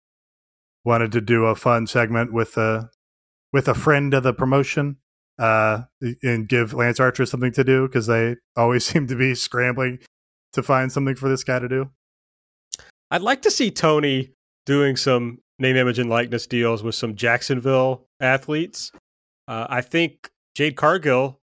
wanted 0.84 1.12
to 1.12 1.20
do 1.20 1.46
a 1.46 1.54
fun 1.54 1.86
segment 1.86 2.32
with 2.32 2.56
a 2.56 2.90
with 3.52 3.68
a 3.68 3.74
friend 3.74 4.12
of 4.12 4.22
the 4.22 4.32
promotion 4.32 4.96
uh, 5.38 5.82
and 6.22 6.48
give 6.48 6.72
Lance 6.72 7.00
Archer 7.00 7.26
something 7.26 7.52
to 7.52 7.64
do 7.64 7.86
because 7.86 8.06
they 8.06 8.36
always 8.56 8.84
seem 8.86 9.06
to 9.08 9.16
be 9.16 9.34
scrambling 9.34 9.98
to 10.52 10.62
find 10.62 10.90
something 10.90 11.14
for 11.14 11.28
this 11.28 11.44
guy 11.44 11.58
to 11.58 11.68
do. 11.68 11.90
I'd 13.10 13.22
like 13.22 13.42
to 13.42 13.50
see 13.50 13.70
Tony 13.70 14.32
doing 14.64 14.96
some 14.96 15.38
name, 15.58 15.76
image, 15.76 15.98
and 15.98 16.10
likeness 16.10 16.46
deals 16.46 16.82
with 16.82 16.94
some 16.94 17.14
Jacksonville 17.14 18.04
athletes. 18.20 18.90
Uh, 19.46 19.66
I 19.68 19.80
think 19.80 20.28
Jade 20.56 20.76
Cargill 20.76 21.38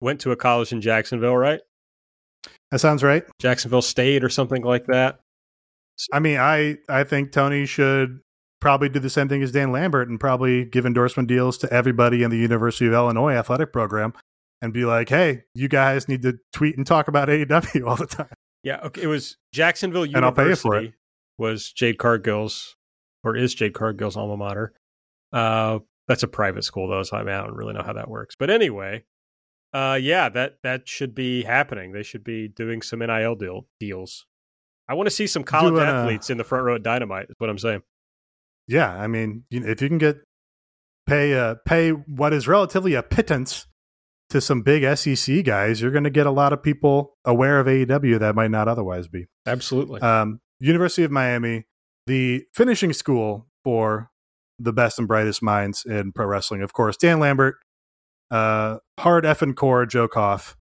went 0.00 0.20
to 0.20 0.32
a 0.32 0.36
college 0.36 0.72
in 0.72 0.80
Jacksonville, 0.80 1.36
right? 1.36 1.60
That 2.70 2.78
sounds 2.78 3.02
right. 3.02 3.24
Jacksonville 3.38 3.82
State 3.82 4.24
or 4.24 4.28
something 4.28 4.62
like 4.62 4.86
that. 4.86 5.20
I 6.12 6.18
mean, 6.18 6.38
I 6.38 6.78
I 6.88 7.04
think 7.04 7.32
Tony 7.32 7.66
should 7.66 8.20
probably 8.64 8.88
do 8.88 8.98
the 8.98 9.10
same 9.10 9.28
thing 9.28 9.42
as 9.42 9.52
Dan 9.52 9.72
Lambert 9.72 10.08
and 10.08 10.18
probably 10.18 10.64
give 10.64 10.86
endorsement 10.86 11.28
deals 11.28 11.58
to 11.58 11.70
everybody 11.70 12.22
in 12.22 12.30
the 12.30 12.38
University 12.38 12.86
of 12.86 12.94
Illinois 12.94 13.34
athletic 13.34 13.74
program 13.74 14.14
and 14.62 14.72
be 14.72 14.86
like, 14.86 15.10
hey, 15.10 15.42
you 15.54 15.68
guys 15.68 16.08
need 16.08 16.22
to 16.22 16.38
tweet 16.50 16.74
and 16.78 16.86
talk 16.86 17.06
about 17.06 17.28
AEW 17.28 17.86
all 17.86 17.96
the 17.96 18.06
time. 18.06 18.32
Yeah, 18.62 18.80
okay. 18.84 19.02
It 19.02 19.06
was 19.06 19.36
Jacksonville 19.52 20.06
University. 20.06 20.16
And 20.16 20.24
I'll 20.24 20.32
pay 20.32 20.48
you 20.48 20.56
for 20.56 20.76
it. 20.76 20.94
Was 21.36 21.72
Jade 21.72 21.98
Cargill's 21.98 22.74
or 23.22 23.36
is 23.36 23.54
Jade 23.54 23.74
Cargill's 23.74 24.16
alma 24.16 24.38
mater? 24.38 24.72
Uh, 25.30 25.80
that's 26.08 26.22
a 26.22 26.28
private 26.28 26.64
school 26.64 26.88
though, 26.88 27.02
so 27.02 27.18
I, 27.18 27.22
mean, 27.22 27.34
I 27.34 27.42
don't 27.42 27.56
really 27.56 27.74
know 27.74 27.82
how 27.82 27.92
that 27.92 28.08
works. 28.08 28.34
But 28.34 28.48
anyway, 28.48 29.04
uh, 29.74 29.98
yeah, 30.00 30.30
that 30.30 30.56
that 30.62 30.88
should 30.88 31.14
be 31.14 31.42
happening. 31.42 31.92
They 31.92 32.02
should 32.02 32.24
be 32.24 32.48
doing 32.48 32.80
some 32.80 33.00
NIL 33.00 33.34
deal 33.34 33.66
deals. 33.78 34.24
I 34.88 34.94
want 34.94 35.06
to 35.06 35.10
see 35.10 35.26
some 35.26 35.44
college 35.44 35.78
athletes 35.78 36.30
in 36.30 36.38
the 36.38 36.44
front 36.44 36.64
row 36.64 36.76
at 36.76 36.82
Dynamite. 36.82 37.26
Is 37.28 37.34
what 37.36 37.50
I'm 37.50 37.58
saying 37.58 37.82
yeah, 38.66 38.90
I 38.90 39.06
mean, 39.06 39.44
you—if 39.50 39.82
you 39.82 39.88
can 39.88 39.98
get 39.98 40.18
pay 41.06 41.34
uh, 41.34 41.56
pay 41.66 41.90
what 41.90 42.32
is 42.32 42.48
relatively 42.48 42.94
a 42.94 43.02
pittance 43.02 43.66
to 44.30 44.40
some 44.40 44.62
big 44.62 44.96
SEC 44.96 45.44
guys, 45.44 45.80
you're 45.80 45.90
going 45.90 46.04
to 46.04 46.10
get 46.10 46.26
a 46.26 46.30
lot 46.30 46.52
of 46.52 46.62
people 46.62 47.16
aware 47.24 47.60
of 47.60 47.66
AEW 47.66 48.18
that 48.20 48.34
might 48.34 48.50
not 48.50 48.68
otherwise 48.68 49.06
be. 49.06 49.26
Absolutely. 49.46 50.00
Um, 50.00 50.40
University 50.60 51.04
of 51.04 51.10
Miami, 51.10 51.66
the 52.06 52.44
finishing 52.54 52.92
school 52.92 53.46
for 53.62 54.10
the 54.58 54.72
best 54.72 54.98
and 54.98 55.06
brightest 55.06 55.42
minds 55.42 55.84
in 55.84 56.12
pro 56.12 56.26
wrestling. 56.26 56.62
Of 56.62 56.72
course, 56.72 56.96
Dan 56.96 57.20
Lambert, 57.20 57.56
uh, 58.30 58.78
hard 58.98 59.24
effing 59.24 59.54
core 59.54 59.84
Joe 59.84 60.08
Koff, 60.08 60.56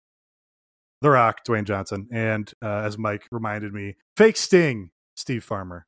The 1.01 1.09
Rock, 1.09 1.41
Dwayne 1.47 1.65
Johnson, 1.65 2.07
and 2.11 2.51
uh, 2.63 2.83
as 2.85 2.97
Mike 2.97 3.27
reminded 3.31 3.73
me, 3.73 3.95
fake 4.15 4.37
Sting, 4.37 4.91
Steve 5.15 5.43
Farmer 5.43 5.85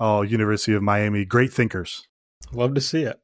all 0.00 0.24
University 0.24 0.74
of 0.74 0.82
Miami 0.82 1.24
great 1.24 1.52
thinkers. 1.52 2.06
Love 2.52 2.74
to 2.74 2.80
see 2.80 3.02
it. 3.02 3.20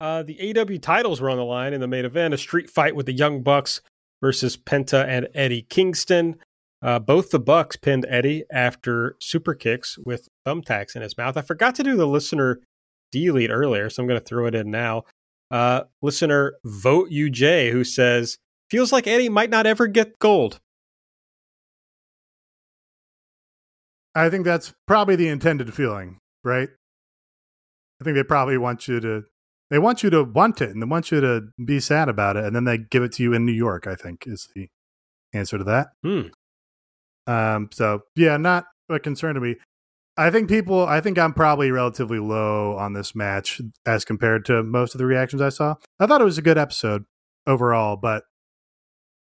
Uh, 0.00 0.22
the 0.22 0.58
AW 0.58 0.78
titles 0.80 1.20
were 1.20 1.30
on 1.30 1.36
the 1.36 1.44
line 1.44 1.72
in 1.72 1.80
the 1.80 1.86
main 1.86 2.04
event, 2.04 2.34
a 2.34 2.38
street 2.38 2.68
fight 2.68 2.96
with 2.96 3.06
the 3.06 3.12
Young 3.12 3.42
Bucks 3.42 3.80
versus 4.20 4.56
Penta 4.56 5.06
and 5.06 5.28
Eddie 5.34 5.62
Kingston. 5.62 6.36
Uh, 6.82 6.98
both 6.98 7.30
the 7.30 7.38
Bucks 7.38 7.76
pinned 7.76 8.04
Eddie 8.08 8.44
after 8.50 9.16
super 9.20 9.54
kicks 9.54 9.96
with 9.98 10.28
thumbtacks 10.44 10.96
in 10.96 11.02
his 11.02 11.16
mouth. 11.16 11.36
I 11.36 11.42
forgot 11.42 11.76
to 11.76 11.84
do 11.84 11.96
the 11.96 12.06
listener 12.06 12.60
delete 13.12 13.50
earlier, 13.50 13.88
so 13.88 14.02
I'm 14.02 14.08
going 14.08 14.18
to 14.18 14.26
throw 14.26 14.46
it 14.46 14.54
in 14.56 14.70
now. 14.70 15.04
Uh, 15.52 15.82
listener 16.00 16.54
Vote 16.64 17.10
UJ, 17.10 17.70
who 17.70 17.84
says, 17.84 18.38
feels 18.70 18.90
like 18.90 19.06
Eddie 19.06 19.28
might 19.28 19.50
not 19.50 19.66
ever 19.66 19.86
get 19.86 20.18
gold. 20.18 20.58
I 24.14 24.28
think 24.28 24.44
that's 24.44 24.74
probably 24.86 25.16
the 25.16 25.28
intended 25.28 25.72
feeling, 25.72 26.18
right? 26.44 26.68
I 28.00 28.04
think 28.04 28.16
they 28.16 28.24
probably 28.24 28.58
want 28.58 28.88
you 28.88 29.00
to 29.00 29.24
they 29.70 29.78
want 29.78 30.02
you 30.02 30.10
to 30.10 30.22
want 30.22 30.60
it 30.60 30.70
and 30.70 30.82
they 30.82 30.86
want 30.86 31.10
you 31.10 31.20
to 31.20 31.48
be 31.64 31.80
sad 31.80 32.08
about 32.08 32.36
it 32.36 32.44
and 32.44 32.54
then 32.54 32.64
they 32.64 32.76
give 32.76 33.02
it 33.02 33.12
to 33.12 33.22
you 33.22 33.32
in 33.32 33.46
New 33.46 33.52
York, 33.52 33.86
I 33.86 33.94
think 33.94 34.24
is 34.26 34.48
the 34.54 34.68
answer 35.32 35.56
to 35.56 35.64
that. 35.64 35.88
Hmm. 36.02 36.22
Um 37.26 37.70
so 37.72 38.00
yeah, 38.16 38.36
not 38.36 38.64
a 38.90 38.98
concern 38.98 39.34
to 39.36 39.40
me. 39.40 39.56
I 40.16 40.30
think 40.30 40.48
people 40.48 40.84
I 40.84 41.00
think 41.00 41.18
I'm 41.18 41.32
probably 41.32 41.70
relatively 41.70 42.18
low 42.18 42.76
on 42.76 42.92
this 42.92 43.14
match 43.14 43.60
as 43.86 44.04
compared 44.04 44.44
to 44.46 44.62
most 44.62 44.94
of 44.94 44.98
the 44.98 45.06
reactions 45.06 45.40
I 45.40 45.48
saw. 45.48 45.76
I 45.98 46.06
thought 46.06 46.20
it 46.20 46.24
was 46.24 46.38
a 46.38 46.42
good 46.42 46.58
episode 46.58 47.04
overall, 47.46 47.96
but 47.96 48.24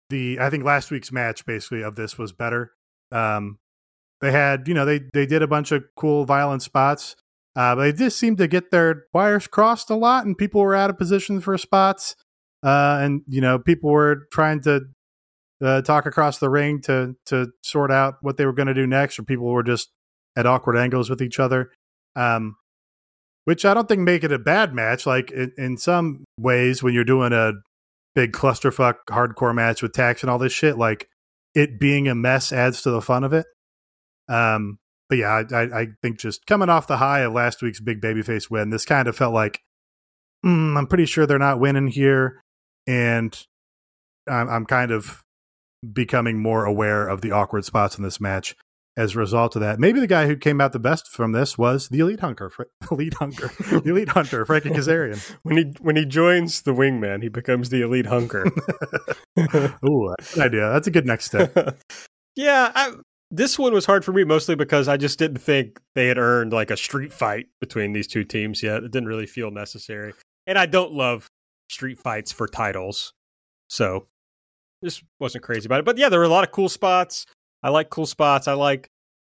the 0.10 0.40
I 0.40 0.50
think 0.50 0.64
last 0.64 0.92
week's 0.92 1.12
match 1.12 1.46
basically 1.46 1.82
of 1.82 1.96
this 1.96 2.18
was 2.18 2.32
better. 2.32 2.74
Um 3.12 3.58
they 4.22 4.32
had, 4.32 4.68
you 4.68 4.74
know, 4.74 4.86
they 4.86 5.02
they 5.14 5.26
did 5.26 5.42
a 5.42 5.48
bunch 5.48 5.72
of 5.72 5.84
cool 5.96 6.26
violent 6.26 6.62
spots. 6.62 7.16
Uh, 7.56 7.76
but 7.76 7.82
they 7.82 7.92
just 7.94 8.20
seemed 8.20 8.38
to 8.38 8.48
get 8.48 8.70
their 8.70 9.06
wires 9.14 9.48
crossed 9.48 9.90
a 9.90 9.96
lot, 9.96 10.26
and 10.26 10.38
people 10.38 10.62
were 10.62 10.76
out 10.76 10.92
of 10.92 10.98
position 10.98 11.42
for 11.42 11.58
spots. 11.58 12.16
Uh, 12.64 13.00
and 13.02 13.22
you 13.28 13.42
know, 13.42 13.58
people 13.58 13.90
were 13.92 14.28
trying 14.32 14.62
to 14.62 14.82
uh, 15.62 15.82
talk 15.82 16.06
across 16.06 16.38
the 16.38 16.50
ring 16.50 16.82
to 16.82 17.16
to 17.26 17.48
sort 17.64 17.92
out 17.92 18.18
what 18.22 18.38
they 18.38 18.46
were 18.46 18.54
going 18.54 18.68
to 18.68 18.74
do 18.74 18.86
next, 18.86 19.18
or 19.18 19.24
people 19.24 19.48
were 19.48 19.64
just 19.64 19.90
at 20.36 20.46
awkward 20.46 20.78
angles 20.78 21.10
with 21.10 21.22
each 21.22 21.40
other. 21.40 21.72
Um, 22.16 22.58
which 23.46 23.64
I 23.64 23.74
don't 23.74 23.88
think 23.88 24.02
make 24.02 24.26
it 24.26 24.32
a 24.34 24.40
bad 24.40 24.74
match. 24.74 25.06
Like 25.06 25.32
in, 25.32 25.54
in 25.58 25.78
some 25.78 26.26
ways, 26.40 26.84
when 26.84 26.94
you're 26.94 27.06
doing 27.06 27.32
a 27.32 27.54
big 28.14 28.34
clusterfuck 28.34 28.96
hardcore 29.10 29.56
match 29.56 29.82
with 29.82 29.94
tax 29.94 30.22
and 30.22 30.30
all 30.30 30.38
this 30.38 30.52
shit, 30.52 30.78
like 30.78 31.08
it 31.56 31.80
being 31.80 32.08
a 32.08 32.14
mess 32.14 32.52
adds 32.52 32.82
to 32.82 32.92
the 32.92 33.02
fun 33.02 33.24
of 33.24 33.32
it. 33.32 33.46
Um, 34.30 34.80
but 35.10 35.18
yeah, 35.20 35.30
I, 35.30 35.56
I, 35.56 35.82
I 35.82 35.88
think 36.02 36.20
just 36.20 36.46
coming 36.46 36.70
off 36.70 36.88
the 36.88 36.98
high 36.98 37.22
of 37.22 37.34
last 37.34 37.62
week's 37.62 37.80
big 37.80 38.02
babyface 38.02 38.50
win, 38.50 38.70
this 38.70 38.86
kind 38.86 39.08
of 39.08 39.16
felt 39.16 39.34
like 39.34 39.62
mm, 40.46 40.78
I'm 40.78 40.88
pretty 40.88 41.06
sure 41.06 41.26
they're 41.26 41.40
not 41.40 41.60
winning 41.60 41.88
here, 41.88 42.42
and 42.86 43.38
I'm, 44.30 44.50
I'm 44.50 44.66
kind 44.66 44.92
of 44.92 45.24
becoming 45.94 46.40
more 46.40 46.66
aware 46.66 47.08
of 47.08 47.22
the 47.22 47.32
awkward 47.32 47.66
spots 47.66 47.98
in 47.98 48.04
this 48.04 48.20
match 48.20 48.56
as 48.98 49.16
a 49.16 49.20
result 49.20 49.56
of 49.56 49.62
that. 49.62 49.80
Maybe 49.80 50.00
the 50.00 50.08
guy 50.08 50.26
who 50.26 50.36
came 50.36 50.60
out 50.60 50.74
the 50.74 50.80
best 50.80 51.08
from 51.08 51.32
this 51.32 51.58
was 51.58 51.88
the 51.90 52.00
elite 52.00 52.20
hunter, 52.20 52.52
elite 52.92 53.14
hunter, 53.14 53.52
the 53.60 53.84
elite 53.86 54.10
hunter, 54.10 54.46
Frankie 54.46 54.72
Kazarian. 54.72 55.20
when 55.44 55.58
he 55.58 55.64
when 55.80 55.96
he 55.96 56.06
joins 56.06 56.64
the 56.64 56.74
wingman, 56.74 57.22
he 57.22 57.30
becomes 57.30 57.70
the 57.70 57.82
elite 57.82 58.08
hunker. 58.08 58.52
Ooh, 59.86 60.16
idea. 60.38 60.72
That's 60.72 60.88
a 60.88 60.92
good 60.92 61.06
next 61.06 61.26
step. 61.26 61.78
yeah, 62.36 62.72
I, 62.74 62.94
this 63.30 63.60
one 63.60 63.74
was 63.74 63.86
hard 63.86 64.06
for 64.06 64.14
me 64.14 64.24
mostly 64.24 64.56
because 64.56 64.88
I 64.88 64.98
just 64.98 65.20
didn't 65.20 65.40
think 65.40 65.80
they 65.96 66.08
had 66.08 66.18
earned 66.18 66.54
like 66.54 66.72
a 66.72 66.78
street 66.78 67.12
fight 67.12 67.48
between 67.60 67.94
these 67.94 68.08
two 68.08 68.24
teams 68.24 68.64
yet. 68.64 68.84
It 68.84 68.92
didn't 68.92 69.10
really 69.10 69.26
feel 69.26 69.52
necessary, 69.52 70.14
and 70.46 70.58
I 70.58 70.66
don't 70.66 70.94
love 70.94 71.30
street 71.70 72.00
fights 72.00 72.32
for 72.32 72.48
titles, 72.48 73.14
so 73.70 74.08
just 74.84 75.04
wasn't 75.20 75.44
crazy 75.44 75.66
about 75.66 75.80
it. 75.80 75.86
But 75.86 75.98
yeah, 75.98 76.10
there 76.10 76.20
were 76.20 76.26
a 76.26 76.30
lot 76.30 76.44
of 76.44 76.52
cool 76.52 76.70
spots. 76.70 77.26
I 77.64 77.70
like 77.70 77.90
cool 77.90 78.06
spots. 78.06 78.48
I 78.48 78.54
like, 78.54 78.90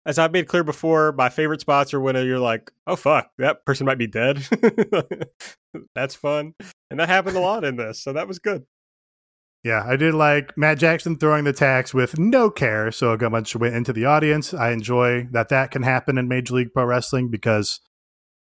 as 0.04 0.18
I've 0.18 0.32
made 0.32 0.48
clear 0.48 0.64
before, 0.64 1.12
my 1.12 1.28
favorite 1.28 1.60
spots 1.60 1.94
are 1.94 2.00
when 2.00 2.16
you're 2.16 2.38
like, 2.38 2.70
oh 2.86 2.96
fuck, 2.96 3.30
that 3.38 3.64
person 3.64 3.86
might 3.86 3.98
be 3.98 4.06
dead. 4.06 4.46
That's 5.94 6.14
fun, 6.14 6.54
and 6.90 7.00
that 7.00 7.08
happened 7.08 7.36
a 7.36 7.40
lot 7.40 7.64
in 7.64 7.76
this, 7.76 8.00
so 8.00 8.12
that 8.12 8.28
was 8.28 8.38
good. 8.38 8.66
Yeah, 9.64 9.84
I 9.86 9.96
did 9.96 10.14
like 10.14 10.56
Matt 10.56 10.78
Jackson 10.78 11.18
throwing 11.18 11.44
the 11.44 11.52
tax 11.52 11.92
with 11.92 12.18
no 12.18 12.48
care, 12.48 12.92
so 12.92 13.10
a 13.10 13.30
bunch 13.30 13.56
went 13.56 13.74
into 13.74 13.92
the 13.92 14.04
audience. 14.04 14.54
I 14.54 14.70
enjoy 14.70 15.26
that 15.32 15.48
that 15.48 15.72
can 15.72 15.82
happen 15.82 16.16
in 16.16 16.28
Major 16.28 16.54
League 16.54 16.72
Pro 16.72 16.84
Wrestling 16.84 17.28
because 17.28 17.80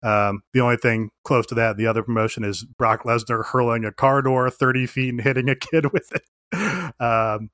um, 0.04 0.42
the 0.54 0.60
only 0.60 0.78
thing 0.78 1.10
close 1.24 1.46
to 1.48 1.56
that, 1.56 1.78
the 1.78 1.88
other 1.88 2.04
promotion 2.04 2.44
is 2.44 2.64
Brock 2.64 3.04
Lesnar 3.04 3.46
hurling 3.46 3.86
a 3.86 3.92
car 3.92 4.22
door 4.22 4.50
30 4.50 4.86
feet 4.88 5.10
and 5.10 5.22
hitting 5.22 5.50
a 5.50 5.56
kid 5.56 5.86
with 5.94 6.12
it. 6.12 6.24
Um, 7.02 7.50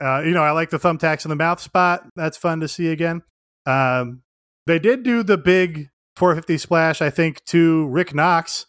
uh, 0.00 0.22
you 0.24 0.32
know, 0.32 0.42
I 0.42 0.52
like 0.52 0.70
the 0.70 0.78
thumbtacks 0.78 1.24
in 1.24 1.30
the 1.30 1.36
mouth 1.36 1.60
spot. 1.60 2.06
That's 2.14 2.36
fun 2.36 2.60
to 2.60 2.68
see 2.68 2.88
again. 2.88 3.22
Um, 3.64 4.22
they 4.66 4.78
did 4.78 5.02
do 5.02 5.22
the 5.22 5.38
big 5.38 5.88
450 6.16 6.58
splash, 6.58 7.02
I 7.02 7.10
think, 7.10 7.44
to 7.46 7.86
Rick 7.88 8.14
Knox, 8.14 8.66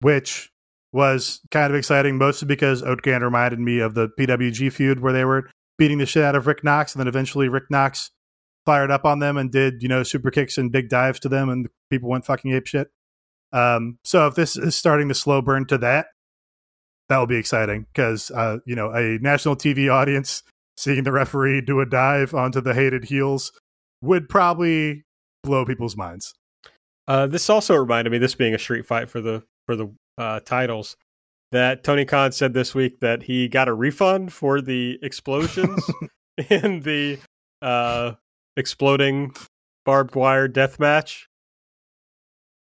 which 0.00 0.51
was 0.92 1.40
kind 1.50 1.72
of 1.72 1.76
exciting, 1.76 2.18
mostly 2.18 2.46
because 2.46 2.82
Oatgan 2.82 3.22
reminded 3.22 3.58
me 3.58 3.80
of 3.80 3.94
the 3.94 4.08
PWG 4.18 4.72
feud 4.72 5.00
where 5.00 5.12
they 5.12 5.24
were 5.24 5.50
beating 5.78 5.98
the 5.98 6.06
shit 6.06 6.24
out 6.24 6.34
of 6.34 6.46
Rick 6.46 6.62
Knox, 6.62 6.94
and 6.94 7.00
then 7.00 7.08
eventually 7.08 7.48
Rick 7.48 7.64
Knox 7.70 8.10
fired 8.66 8.90
up 8.90 9.04
on 9.04 9.18
them 9.18 9.36
and 9.36 9.50
did, 9.50 9.82
you 9.82 9.88
know, 9.88 10.02
super 10.02 10.30
kicks 10.30 10.58
and 10.58 10.70
big 10.70 10.88
dives 10.88 11.18
to 11.20 11.28
them, 11.28 11.48
and 11.48 11.68
people 11.90 12.08
went 12.08 12.26
fucking 12.26 12.52
ape 12.52 12.66
shit. 12.66 12.88
Um, 13.52 13.98
so 14.04 14.26
if 14.26 14.34
this 14.34 14.56
is 14.56 14.76
starting 14.76 15.08
to 15.08 15.14
slow 15.14 15.42
burn 15.42 15.66
to 15.66 15.78
that, 15.78 16.06
that 17.08 17.18
will 17.18 17.26
be 17.26 17.36
exciting 17.36 17.86
because 17.92 18.30
uh, 18.30 18.58
you 18.64 18.74
know 18.74 18.90
a 18.90 19.18
national 19.18 19.56
TV 19.56 19.92
audience 19.92 20.42
seeing 20.78 21.04
the 21.04 21.12
referee 21.12 21.60
do 21.60 21.80
a 21.80 21.86
dive 21.86 22.34
onto 22.34 22.60
the 22.60 22.72
hated 22.72 23.04
heels 23.04 23.52
would 24.00 24.28
probably 24.28 25.04
blow 25.42 25.66
people's 25.66 25.96
minds. 25.96 26.32
Uh, 27.06 27.26
this 27.26 27.50
also 27.50 27.74
reminded 27.74 28.10
me, 28.10 28.18
this 28.18 28.34
being 28.34 28.54
a 28.54 28.58
street 28.58 28.86
fight 28.86 29.10
for 29.10 29.20
the 29.20 29.42
for 29.66 29.76
the 29.76 29.94
uh, 30.18 30.40
titles, 30.40 30.96
that 31.52 31.84
Tony 31.84 32.04
Khan 32.04 32.32
said 32.32 32.54
this 32.54 32.74
week 32.74 33.00
that 33.00 33.24
he 33.24 33.48
got 33.48 33.68
a 33.68 33.74
refund 33.74 34.32
for 34.32 34.60
the 34.60 34.98
explosions 35.02 35.88
in 36.50 36.80
the 36.80 37.18
uh, 37.60 38.12
exploding 38.56 39.34
barbed 39.84 40.14
wire 40.14 40.48
death 40.48 40.80
match. 40.80 41.28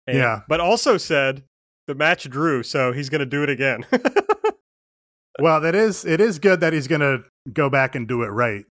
And, 0.06 0.18
yeah, 0.18 0.42
but 0.48 0.60
also 0.60 0.98
said 0.98 1.44
the 1.88 1.96
match 1.96 2.30
drew, 2.30 2.64
so 2.64 2.94
he's 2.94 3.10
going 3.10 3.20
to 3.20 3.26
do 3.26 3.44
it 3.44 3.50
again. 3.50 3.86
well, 5.40 5.60
that 5.62 5.76
is 5.76 6.06
it 6.06 6.22
is 6.22 6.40
good 6.40 6.62
that 6.62 6.74
he's 6.74 6.88
going 6.88 7.02
to 7.02 7.24
go 7.52 7.70
back 7.70 7.96
and 7.96 8.08
do 8.08 8.24
it 8.24 8.28
right. 8.28 8.64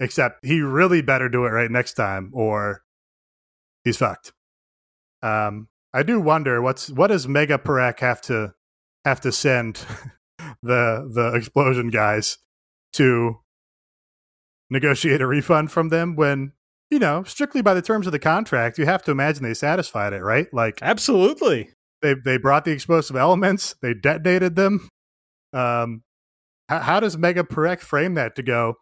Except 0.00 0.44
he 0.44 0.62
really 0.62 1.02
better 1.02 1.28
do 1.28 1.44
it 1.44 1.50
right 1.50 1.70
next 1.70 1.92
time, 1.94 2.30
or 2.32 2.82
he's 3.84 3.98
fucked. 3.98 4.32
Um, 5.22 5.68
I 5.92 6.02
do 6.02 6.20
wonder 6.20 6.62
what's 6.62 6.90
what 6.90 7.08
does 7.08 7.26
Megha 7.26 7.58
Parekh 7.58 8.00
have 8.00 8.20
to 8.22 8.54
have 9.04 9.20
to 9.22 9.32
send 9.32 9.76
the 10.62 11.10
the 11.12 11.32
explosion 11.34 11.88
guys 11.88 12.38
to 12.94 13.40
negotiate 14.68 15.20
a 15.20 15.26
refund 15.26 15.72
from 15.72 15.88
them 15.88 16.14
when 16.16 16.52
you 16.90 16.98
know 16.98 17.24
strictly 17.24 17.62
by 17.62 17.74
the 17.74 17.82
terms 17.82 18.06
of 18.06 18.12
the 18.12 18.18
contract 18.18 18.78
you 18.78 18.86
have 18.86 19.02
to 19.02 19.10
imagine 19.10 19.42
they 19.42 19.54
satisfied 19.54 20.12
it 20.12 20.22
right 20.22 20.46
like 20.52 20.78
absolutely 20.80 21.70
they 22.02 22.14
they 22.14 22.36
brought 22.38 22.64
the 22.64 22.72
explosive 22.72 23.16
elements. 23.16 23.74
They 23.82 23.94
detonated 23.94 24.56
them. 24.56 24.88
Um, 25.52 26.02
how, 26.68 26.80
how 26.80 27.00
does 27.00 27.16
Megha 27.16 27.48
Parekh 27.48 27.80
frame 27.80 28.14
that 28.14 28.36
to 28.36 28.42
go? 28.42 28.76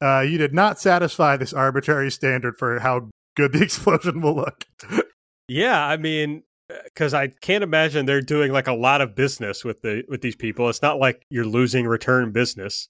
Uh, 0.00 0.20
you 0.20 0.38
did 0.38 0.54
not 0.54 0.80
satisfy 0.80 1.36
this 1.36 1.52
arbitrary 1.52 2.10
standard 2.10 2.56
for 2.58 2.80
how 2.80 3.10
good 3.36 3.52
the 3.52 3.62
explosion 3.62 4.20
will 4.20 4.36
look. 4.36 4.64
Yeah, 5.48 5.84
I 5.84 5.96
mean, 5.96 6.42
because 6.84 7.14
I 7.14 7.28
can't 7.28 7.64
imagine 7.64 8.06
they're 8.06 8.20
doing 8.20 8.52
like 8.52 8.66
a 8.66 8.74
lot 8.74 9.00
of 9.00 9.14
business 9.14 9.64
with 9.64 9.82
the 9.82 10.04
with 10.08 10.20
these 10.20 10.36
people. 10.36 10.68
It's 10.68 10.82
not 10.82 10.98
like 10.98 11.24
you're 11.30 11.46
losing 11.46 11.86
return 11.86 12.32
business. 12.32 12.88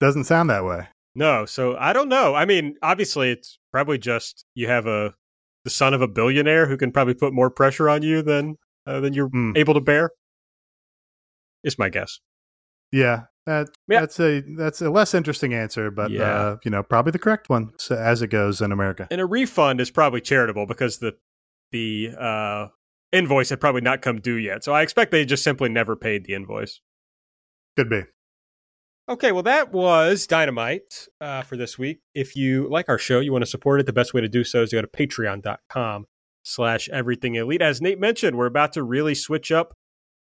Doesn't 0.00 0.24
sound 0.24 0.50
that 0.50 0.64
way. 0.64 0.88
No, 1.14 1.46
so 1.46 1.76
I 1.76 1.92
don't 1.92 2.08
know. 2.08 2.34
I 2.34 2.44
mean, 2.44 2.76
obviously, 2.82 3.30
it's 3.30 3.58
probably 3.72 3.98
just 3.98 4.44
you 4.54 4.68
have 4.68 4.86
a 4.86 5.14
the 5.64 5.70
son 5.70 5.94
of 5.94 6.02
a 6.02 6.08
billionaire 6.08 6.66
who 6.66 6.76
can 6.76 6.92
probably 6.92 7.14
put 7.14 7.32
more 7.32 7.50
pressure 7.50 7.88
on 7.88 8.02
you 8.02 8.20
than 8.22 8.56
uh, 8.86 9.00
than 9.00 9.14
you're 9.14 9.30
mm. 9.30 9.56
able 9.56 9.74
to 9.74 9.80
bear. 9.80 10.10
Is 11.62 11.78
my 11.78 11.88
guess. 11.88 12.20
Yeah, 12.92 13.22
that, 13.46 13.68
yeah. 13.88 14.00
that's 14.00 14.20
a 14.20 14.42
that's 14.56 14.82
a 14.82 14.90
less 14.90 15.14
interesting 15.14 15.54
answer, 15.54 15.90
but 15.90 16.10
yeah. 16.10 16.22
uh, 16.22 16.56
you 16.64 16.70
know, 16.70 16.82
probably 16.82 17.12
the 17.12 17.18
correct 17.18 17.48
one 17.48 17.72
so, 17.78 17.96
as 17.96 18.20
it 18.22 18.28
goes 18.28 18.60
in 18.60 18.72
America. 18.72 19.08
And 19.10 19.20
a 19.20 19.26
refund 19.26 19.80
is 19.80 19.90
probably 19.90 20.20
charitable 20.20 20.66
because 20.66 20.98
the 20.98 21.14
the 21.74 22.10
uh, 22.16 22.68
invoice 23.10 23.50
had 23.50 23.60
probably 23.60 23.80
not 23.80 24.00
come 24.00 24.20
due 24.20 24.36
yet. 24.36 24.62
So 24.62 24.72
I 24.72 24.82
expect 24.82 25.10
they 25.10 25.24
just 25.24 25.42
simply 25.42 25.68
never 25.68 25.96
paid 25.96 26.24
the 26.24 26.32
invoice. 26.34 26.80
Could 27.76 27.90
be. 27.90 28.02
Okay, 29.08 29.32
well, 29.32 29.42
that 29.42 29.72
was 29.72 30.26
Dynamite 30.28 31.08
uh, 31.20 31.42
for 31.42 31.56
this 31.56 31.76
week. 31.76 31.98
If 32.14 32.36
you 32.36 32.68
like 32.70 32.88
our 32.88 32.96
show, 32.96 33.18
you 33.18 33.32
want 33.32 33.42
to 33.42 33.50
support 33.50 33.80
it, 33.80 33.86
the 33.86 33.92
best 33.92 34.14
way 34.14 34.20
to 34.20 34.28
do 34.28 34.44
so 34.44 34.62
is 34.62 34.70
to 34.70 34.76
go 34.76 34.82
to 34.82 34.88
patreon.com 34.88 36.06
slash 36.44 36.88
everything 36.90 37.34
elite. 37.34 37.60
As 37.60 37.82
Nate 37.82 37.98
mentioned, 37.98 38.38
we're 38.38 38.46
about 38.46 38.72
to 38.74 38.82
really 38.84 39.16
switch 39.16 39.50
up 39.50 39.74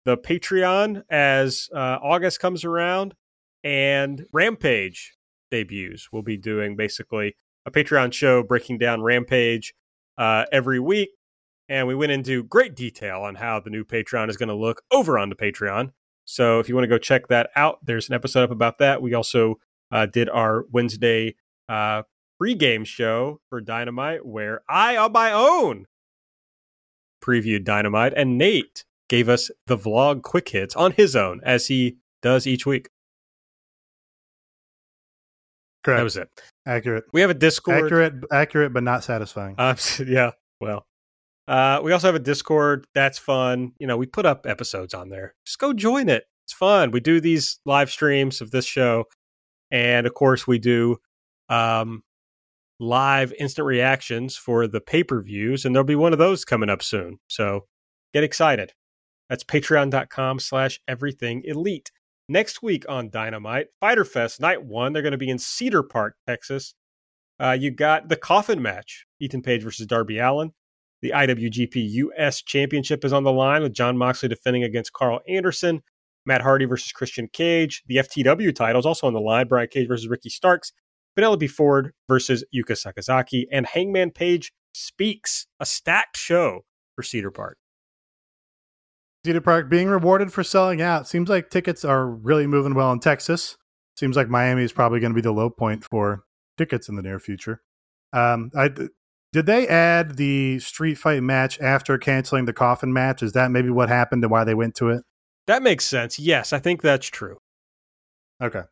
the 0.06 0.16
Patreon 0.16 1.02
as 1.10 1.68
uh, 1.74 1.98
August 2.02 2.40
comes 2.40 2.64
around 2.64 3.14
and 3.62 4.24
Rampage 4.32 5.12
debuts. 5.50 6.08
We'll 6.10 6.22
be 6.22 6.38
doing 6.38 6.76
basically 6.76 7.36
a 7.66 7.70
Patreon 7.70 8.12
show 8.14 8.42
breaking 8.42 8.78
down 8.78 9.02
Rampage 9.02 9.74
uh, 10.16 10.46
every 10.50 10.80
week. 10.80 11.10
And 11.68 11.86
we 11.86 11.94
went 11.94 12.12
into 12.12 12.44
great 12.44 12.74
detail 12.74 13.20
on 13.22 13.36
how 13.36 13.60
the 13.60 13.70
new 13.70 13.84
Patreon 13.84 14.28
is 14.28 14.36
going 14.36 14.48
to 14.48 14.54
look 14.54 14.82
over 14.90 15.18
on 15.18 15.28
the 15.28 15.36
Patreon. 15.36 15.92
So 16.24 16.60
if 16.60 16.68
you 16.68 16.74
want 16.74 16.84
to 16.84 16.88
go 16.88 16.98
check 16.98 17.28
that 17.28 17.50
out, 17.56 17.78
there's 17.84 18.08
an 18.08 18.14
episode 18.14 18.44
up 18.44 18.50
about 18.50 18.78
that. 18.78 19.02
We 19.02 19.14
also 19.14 19.56
uh, 19.90 20.06
did 20.06 20.28
our 20.28 20.64
Wednesday 20.70 21.36
uh, 21.68 22.02
pregame 22.40 22.86
show 22.86 23.40
for 23.48 23.60
Dynamite 23.60 24.24
where 24.26 24.62
I, 24.68 24.96
on 24.96 25.12
my 25.12 25.32
own, 25.32 25.86
previewed 27.22 27.64
Dynamite, 27.64 28.12
and 28.16 28.36
Nate 28.36 28.84
gave 29.08 29.28
us 29.28 29.50
the 29.66 29.76
vlog 29.76 30.22
quick 30.22 30.48
hits 30.48 30.74
on 30.74 30.92
his 30.92 31.14
own, 31.14 31.40
as 31.44 31.68
he 31.68 31.98
does 32.22 32.46
each 32.46 32.66
week. 32.66 32.88
Correct. 35.84 35.98
That 35.98 36.04
was 36.04 36.16
it. 36.16 36.28
Accurate. 36.66 37.04
We 37.12 37.20
have 37.20 37.30
a 37.30 37.34
Discord. 37.34 37.84
Accurate, 37.84 38.14
accurate, 38.30 38.72
but 38.72 38.82
not 38.84 39.04
satisfying. 39.04 39.56
Uh, 39.58 39.74
yeah. 40.06 40.30
Well, 40.60 40.86
uh, 41.48 41.80
we 41.82 41.92
also 41.92 42.08
have 42.08 42.14
a 42.14 42.20
Discord. 42.20 42.86
That's 42.94 43.18
fun. 43.18 43.72
You 43.78 43.86
know, 43.86 43.96
we 43.96 44.06
put 44.06 44.26
up 44.26 44.46
episodes 44.46 44.94
on 44.94 45.08
there. 45.08 45.34
Just 45.44 45.58
go 45.58 45.72
join 45.72 46.08
it. 46.08 46.24
It's 46.44 46.52
fun. 46.52 46.90
We 46.90 47.00
do 47.00 47.20
these 47.20 47.58
live 47.64 47.90
streams 47.90 48.40
of 48.40 48.50
this 48.50 48.64
show, 48.64 49.04
and 49.70 50.06
of 50.06 50.14
course, 50.14 50.46
we 50.46 50.58
do 50.58 50.96
um, 51.48 52.02
live 52.80 53.32
instant 53.38 53.66
reactions 53.66 54.36
for 54.36 54.66
the 54.66 54.80
pay 54.80 55.04
per 55.04 55.22
views, 55.22 55.64
and 55.64 55.74
there'll 55.74 55.84
be 55.84 55.96
one 55.96 56.12
of 56.12 56.18
those 56.18 56.44
coming 56.44 56.70
up 56.70 56.82
soon. 56.82 57.18
So 57.28 57.66
get 58.12 58.24
excited. 58.24 58.72
That's 59.28 59.44
patreon.com 59.44 60.40
slash 60.40 60.80
everything 60.86 61.42
elite. 61.44 61.90
Next 62.28 62.62
week 62.62 62.84
on 62.88 63.10
Dynamite, 63.10 63.68
Fighter 63.80 64.04
Fest 64.04 64.40
Night 64.40 64.64
1, 64.64 64.92
they're 64.92 65.02
going 65.02 65.12
to 65.12 65.18
be 65.18 65.30
in 65.30 65.38
Cedar 65.38 65.82
Park, 65.82 66.16
Texas. 66.26 66.74
Uh, 67.40 67.56
you 67.58 67.70
got 67.70 68.08
the 68.08 68.16
coffin 68.16 68.62
match 68.62 69.06
Ethan 69.20 69.42
Page 69.42 69.62
versus 69.62 69.86
Darby 69.86 70.18
Allin. 70.18 70.52
The 71.02 71.10
IWGP 71.10 71.74
US 71.74 72.40
Championship 72.42 73.04
is 73.04 73.12
on 73.12 73.24
the 73.24 73.32
line 73.32 73.62
with 73.62 73.74
Jon 73.74 73.98
Moxley 73.98 74.28
defending 74.28 74.62
against 74.62 74.92
Karl 74.92 75.20
Anderson. 75.28 75.82
Matt 76.24 76.42
Hardy 76.42 76.64
versus 76.64 76.92
Christian 76.92 77.28
Cage. 77.32 77.82
The 77.86 77.96
FTW 77.96 78.54
title 78.54 78.78
is 78.78 78.86
also 78.86 79.08
on 79.08 79.12
the 79.12 79.20
line. 79.20 79.48
Brian 79.48 79.68
Cage 79.68 79.88
versus 79.88 80.08
Ricky 80.08 80.28
Starks. 80.28 80.72
Penelope 81.16 81.48
Ford 81.48 81.92
versus 82.08 82.44
Yuka 82.54 82.72
Sakazaki. 82.78 83.44
And 83.50 83.66
Hangman 83.66 84.12
Page 84.12 84.52
speaks. 84.72 85.46
A 85.58 85.66
stacked 85.66 86.16
show 86.16 86.60
for 86.94 87.02
Cedar 87.02 87.32
Park. 87.32 87.58
Cedar 89.24 89.40
Park 89.40 89.68
being 89.68 89.88
rewarded 89.88 90.32
for 90.32 90.44
selling 90.44 90.80
out. 90.80 91.08
Seems 91.08 91.28
like 91.28 91.50
tickets 91.50 91.84
are 91.84 92.08
really 92.08 92.46
moving 92.46 92.74
well 92.74 92.92
in 92.92 93.00
Texas. 93.00 93.56
Seems 93.96 94.16
like 94.16 94.28
Miami 94.28 94.62
is 94.62 94.72
probably 94.72 95.00
going 95.00 95.12
to 95.12 95.16
be 95.16 95.20
the 95.20 95.32
low 95.32 95.50
point 95.50 95.84
for 95.84 96.24
tickets 96.56 96.88
in 96.88 96.96
the 96.96 97.02
near 97.02 97.18
future. 97.18 97.60
Um, 98.12 98.50
I 98.56 98.70
did 99.32 99.46
they 99.46 99.66
add 99.66 100.16
the 100.16 100.58
street 100.58 100.96
fight 100.96 101.22
match 101.22 101.58
after 101.60 101.96
canceling 101.98 102.44
the 102.44 102.52
coffin 102.52 102.92
match? 102.92 103.22
Is 103.22 103.32
that 103.32 103.50
maybe 103.50 103.70
what 103.70 103.88
happened 103.88 104.22
and 104.22 104.30
why 104.30 104.44
they 104.44 104.54
went 104.54 104.74
to 104.76 104.90
it? 104.90 105.02
That 105.46 105.62
makes 105.62 105.86
sense. 105.86 106.18
Yes, 106.18 106.52
I 106.52 106.58
think 106.58 106.82
that's 106.82 107.06
true. 107.06 107.38
Okay. 108.42 108.62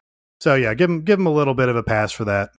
So 0.41 0.55
yeah, 0.55 0.75
give 0.75 0.89
them 0.89 1.03
give 1.03 1.19
them 1.19 1.27
a 1.27 1.33
little 1.33 1.55
bit 1.55 1.69
of 1.69 1.77
a 1.77 1.83
pass 1.83 2.13
for 2.13 2.25
that. 2.27 2.51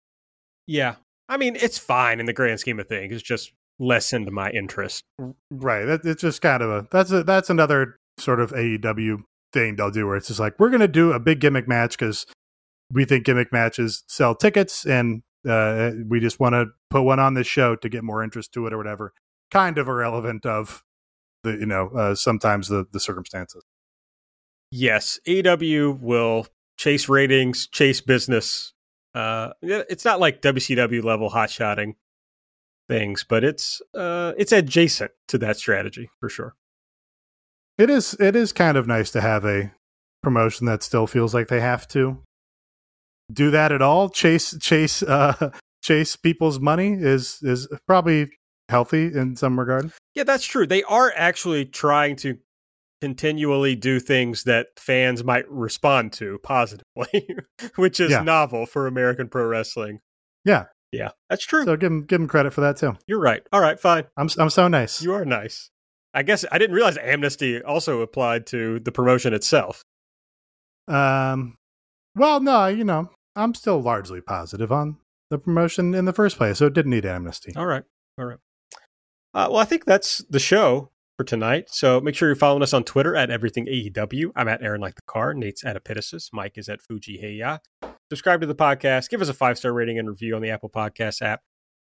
Yeah. 0.66 0.96
I 1.28 1.36
mean, 1.36 1.56
it's 1.56 1.78
fine 1.78 2.20
in 2.20 2.26
the 2.26 2.32
grand 2.32 2.60
scheme 2.60 2.78
of 2.78 2.88
things. 2.88 3.12
It's 3.12 3.22
just 3.22 3.52
lessened 3.78 4.30
my 4.30 4.50
interest. 4.50 5.02
Right. 5.50 5.88
It's 6.04 6.22
just 6.22 6.42
kind 6.42 6.62
of 6.62 6.70
a 6.70 6.86
that's 6.90 7.10
a 7.10 7.22
that's 7.22 7.50
another 7.50 7.96
sort 8.18 8.40
of 8.40 8.52
AEW 8.52 9.22
thing 9.52 9.76
they'll 9.76 9.90
do 9.90 10.06
where 10.06 10.16
it's 10.16 10.28
just 10.28 10.40
like 10.40 10.58
we're 10.58 10.70
going 10.70 10.80
to 10.80 10.88
do 10.88 11.12
a 11.12 11.20
big 11.20 11.40
gimmick 11.40 11.68
match 11.68 11.98
because 11.98 12.26
we 12.90 13.04
think 13.04 13.24
gimmick 13.24 13.52
matches 13.52 14.04
sell 14.06 14.34
tickets 14.34 14.84
and 14.84 15.22
uh, 15.48 15.90
we 16.08 16.20
just 16.20 16.40
want 16.40 16.54
to 16.54 16.66
put 16.90 17.02
one 17.02 17.18
on 17.18 17.34
this 17.34 17.46
show 17.46 17.76
to 17.76 17.88
get 17.88 18.04
more 18.04 18.22
interest 18.22 18.52
to 18.54 18.66
it 18.66 18.72
or 18.72 18.78
whatever. 18.78 19.12
Kind 19.50 19.78
of 19.78 19.88
irrelevant 19.88 20.46
of 20.46 20.82
the 21.42 21.52
you 21.52 21.66
know 21.66 21.88
uh, 21.88 22.14
sometimes 22.14 22.68
the 22.68 22.86
the 22.92 23.00
circumstances. 23.00 23.64
Yes, 24.70 25.18
AEW 25.26 26.00
will 26.00 26.46
chase 26.78 27.08
ratings, 27.08 27.66
chase 27.66 28.00
business. 28.00 28.72
Uh, 29.14 29.50
it's 29.60 30.06
not 30.06 30.20
like 30.20 30.40
WCW 30.40 31.04
level 31.04 31.28
hot 31.28 31.50
shotting 31.50 31.96
things, 32.88 33.24
but 33.28 33.44
it's 33.44 33.82
uh, 33.94 34.32
it's 34.38 34.52
adjacent 34.52 35.10
to 35.28 35.38
that 35.38 35.56
strategy 35.56 36.10
for 36.18 36.28
sure. 36.28 36.54
It 37.76 37.90
is 37.90 38.14
it 38.14 38.36
is 38.36 38.52
kind 38.52 38.76
of 38.76 38.86
nice 38.86 39.10
to 39.10 39.20
have 39.20 39.44
a 39.44 39.72
promotion 40.22 40.66
that 40.66 40.82
still 40.82 41.06
feels 41.06 41.34
like 41.34 41.48
they 41.48 41.60
have 41.60 41.86
to 41.88 42.22
do 43.32 43.50
that 43.50 43.72
at 43.72 43.82
all. 43.82 44.08
Chase 44.08 44.56
chase 44.60 45.02
uh, 45.02 45.50
chase 45.82 46.16
people's 46.16 46.60
money 46.60 46.92
is 46.92 47.38
is 47.42 47.68
probably 47.86 48.30
healthy 48.68 49.06
in 49.06 49.36
some 49.36 49.58
regard. 49.58 49.90
Yeah, 50.14 50.24
that's 50.24 50.44
true. 50.46 50.66
They 50.66 50.82
are 50.84 51.12
actually 51.16 51.64
trying 51.66 52.16
to 52.16 52.38
continually 53.00 53.74
do 53.74 53.98
things 53.98 54.44
that 54.44 54.68
fans 54.78 55.24
might 55.24 55.48
respond 55.50 56.12
to 56.14 56.38
positively, 56.42 57.28
which 57.76 57.98
is 57.98 58.10
Yeah. 58.12 58.22
novel 58.22 58.64
for 58.66 58.86
American 58.86 59.28
pro 59.28 59.44
wrestling. 59.46 60.00
Yeah. 60.44 60.66
Yeah, 60.92 61.12
that's 61.30 61.46
true. 61.46 61.64
So 61.64 61.74
give 61.74 61.90
them 61.90 62.04
give 62.04 62.20
them 62.20 62.28
credit 62.28 62.52
for 62.52 62.60
that 62.60 62.76
too. 62.76 62.94
You're 63.06 63.18
right. 63.18 63.42
All 63.50 63.62
right, 63.62 63.80
fine. 63.80 64.04
I'm 64.18 64.28
I'm 64.38 64.50
so 64.50 64.68
nice. 64.68 65.00
You 65.02 65.14
are 65.14 65.24
nice. 65.24 65.70
I 66.12 66.22
guess 66.22 66.44
I 66.52 66.58
didn't 66.58 66.76
realize 66.76 66.98
amnesty 66.98 67.62
also 67.62 68.02
applied 68.02 68.46
to 68.48 68.78
the 68.78 68.92
promotion 68.92 69.32
itself. 69.32 69.82
Um, 70.86 71.56
well, 72.14 72.40
no, 72.40 72.66
you 72.66 72.84
know, 72.84 73.08
I'm 73.34 73.54
still 73.54 73.80
largely 73.80 74.20
positive 74.20 74.70
on 74.70 74.98
the 75.30 75.38
promotion 75.38 75.94
in 75.94 76.04
the 76.04 76.12
first 76.12 76.36
place, 76.36 76.58
so 76.58 76.66
it 76.66 76.74
didn't 76.74 76.90
need 76.90 77.06
amnesty. 77.06 77.52
All 77.56 77.66
right. 77.66 77.84
All 78.18 78.26
right. 78.26 78.38
Uh, 79.34 79.48
well, 79.50 79.60
I 79.60 79.64
think 79.64 79.86
that's 79.86 80.18
the 80.28 80.38
show 80.38 80.90
for 81.16 81.24
tonight. 81.24 81.68
So 81.70 82.00
make 82.00 82.14
sure 82.14 82.28
you're 82.28 82.36
following 82.36 82.62
us 82.62 82.74
on 82.74 82.84
Twitter 82.84 83.16
at 83.16 83.30
Everything 83.30 83.66
AEW. 83.66 84.32
I'm 84.36 84.48
at 84.48 84.62
Aaron 84.62 84.80
Like 84.80 84.96
the 84.96 85.02
Car. 85.06 85.32
Nate's 85.32 85.64
at 85.64 85.82
Epitasis. 85.82 86.28
Mike 86.32 86.58
is 86.58 86.68
at 86.68 86.82
Fuji 86.82 87.18
Heya. 87.22 87.60
Subscribe 88.10 88.42
to 88.42 88.46
the 88.46 88.54
podcast. 88.54 89.08
Give 89.08 89.22
us 89.22 89.28
a 89.28 89.34
five 89.34 89.56
star 89.56 89.72
rating 89.72 89.98
and 89.98 90.08
review 90.08 90.36
on 90.36 90.42
the 90.42 90.50
Apple 90.50 90.68
Podcast 90.68 91.22
app. 91.22 91.40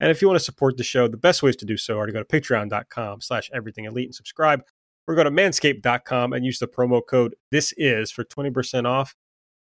And 0.00 0.10
if 0.10 0.22
you 0.22 0.28
want 0.28 0.38
to 0.38 0.44
support 0.44 0.76
the 0.76 0.84
show, 0.84 1.08
the 1.08 1.16
best 1.16 1.42
ways 1.42 1.56
to 1.56 1.64
do 1.64 1.76
so 1.76 1.98
are 1.98 2.06
to 2.06 2.12
go 2.12 2.22
to 2.22 2.24
patreon.com 2.24 3.20
slash 3.20 3.50
everything 3.52 3.84
elite 3.84 4.06
and 4.06 4.14
subscribe, 4.14 4.62
or 5.06 5.14
go 5.14 5.24
to 5.24 5.30
manscaped.com 5.30 6.32
and 6.32 6.44
use 6.44 6.58
the 6.58 6.68
promo 6.68 7.00
code 7.04 7.34
this 7.50 7.72
is 7.76 8.10
for 8.10 8.24
20% 8.24 8.86
off 8.86 9.14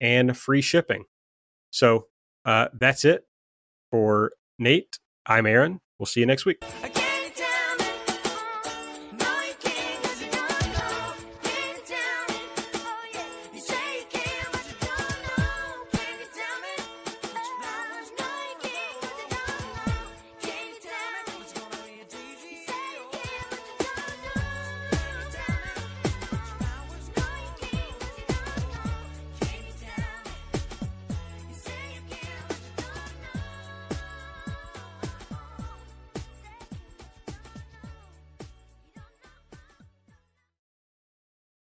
and 0.01 0.37
free 0.37 0.61
shipping. 0.61 1.05
So 1.75 2.07
uh, 2.45 2.69
that's 2.79 3.03
it 3.03 3.27
for 3.91 4.31
Nate. 4.57 4.97
I'm 5.25 5.45
Aaron. 5.45 5.81
We'll 5.99 6.05
see 6.05 6.21
you 6.21 6.25
next 6.25 6.45
week. 6.45 6.63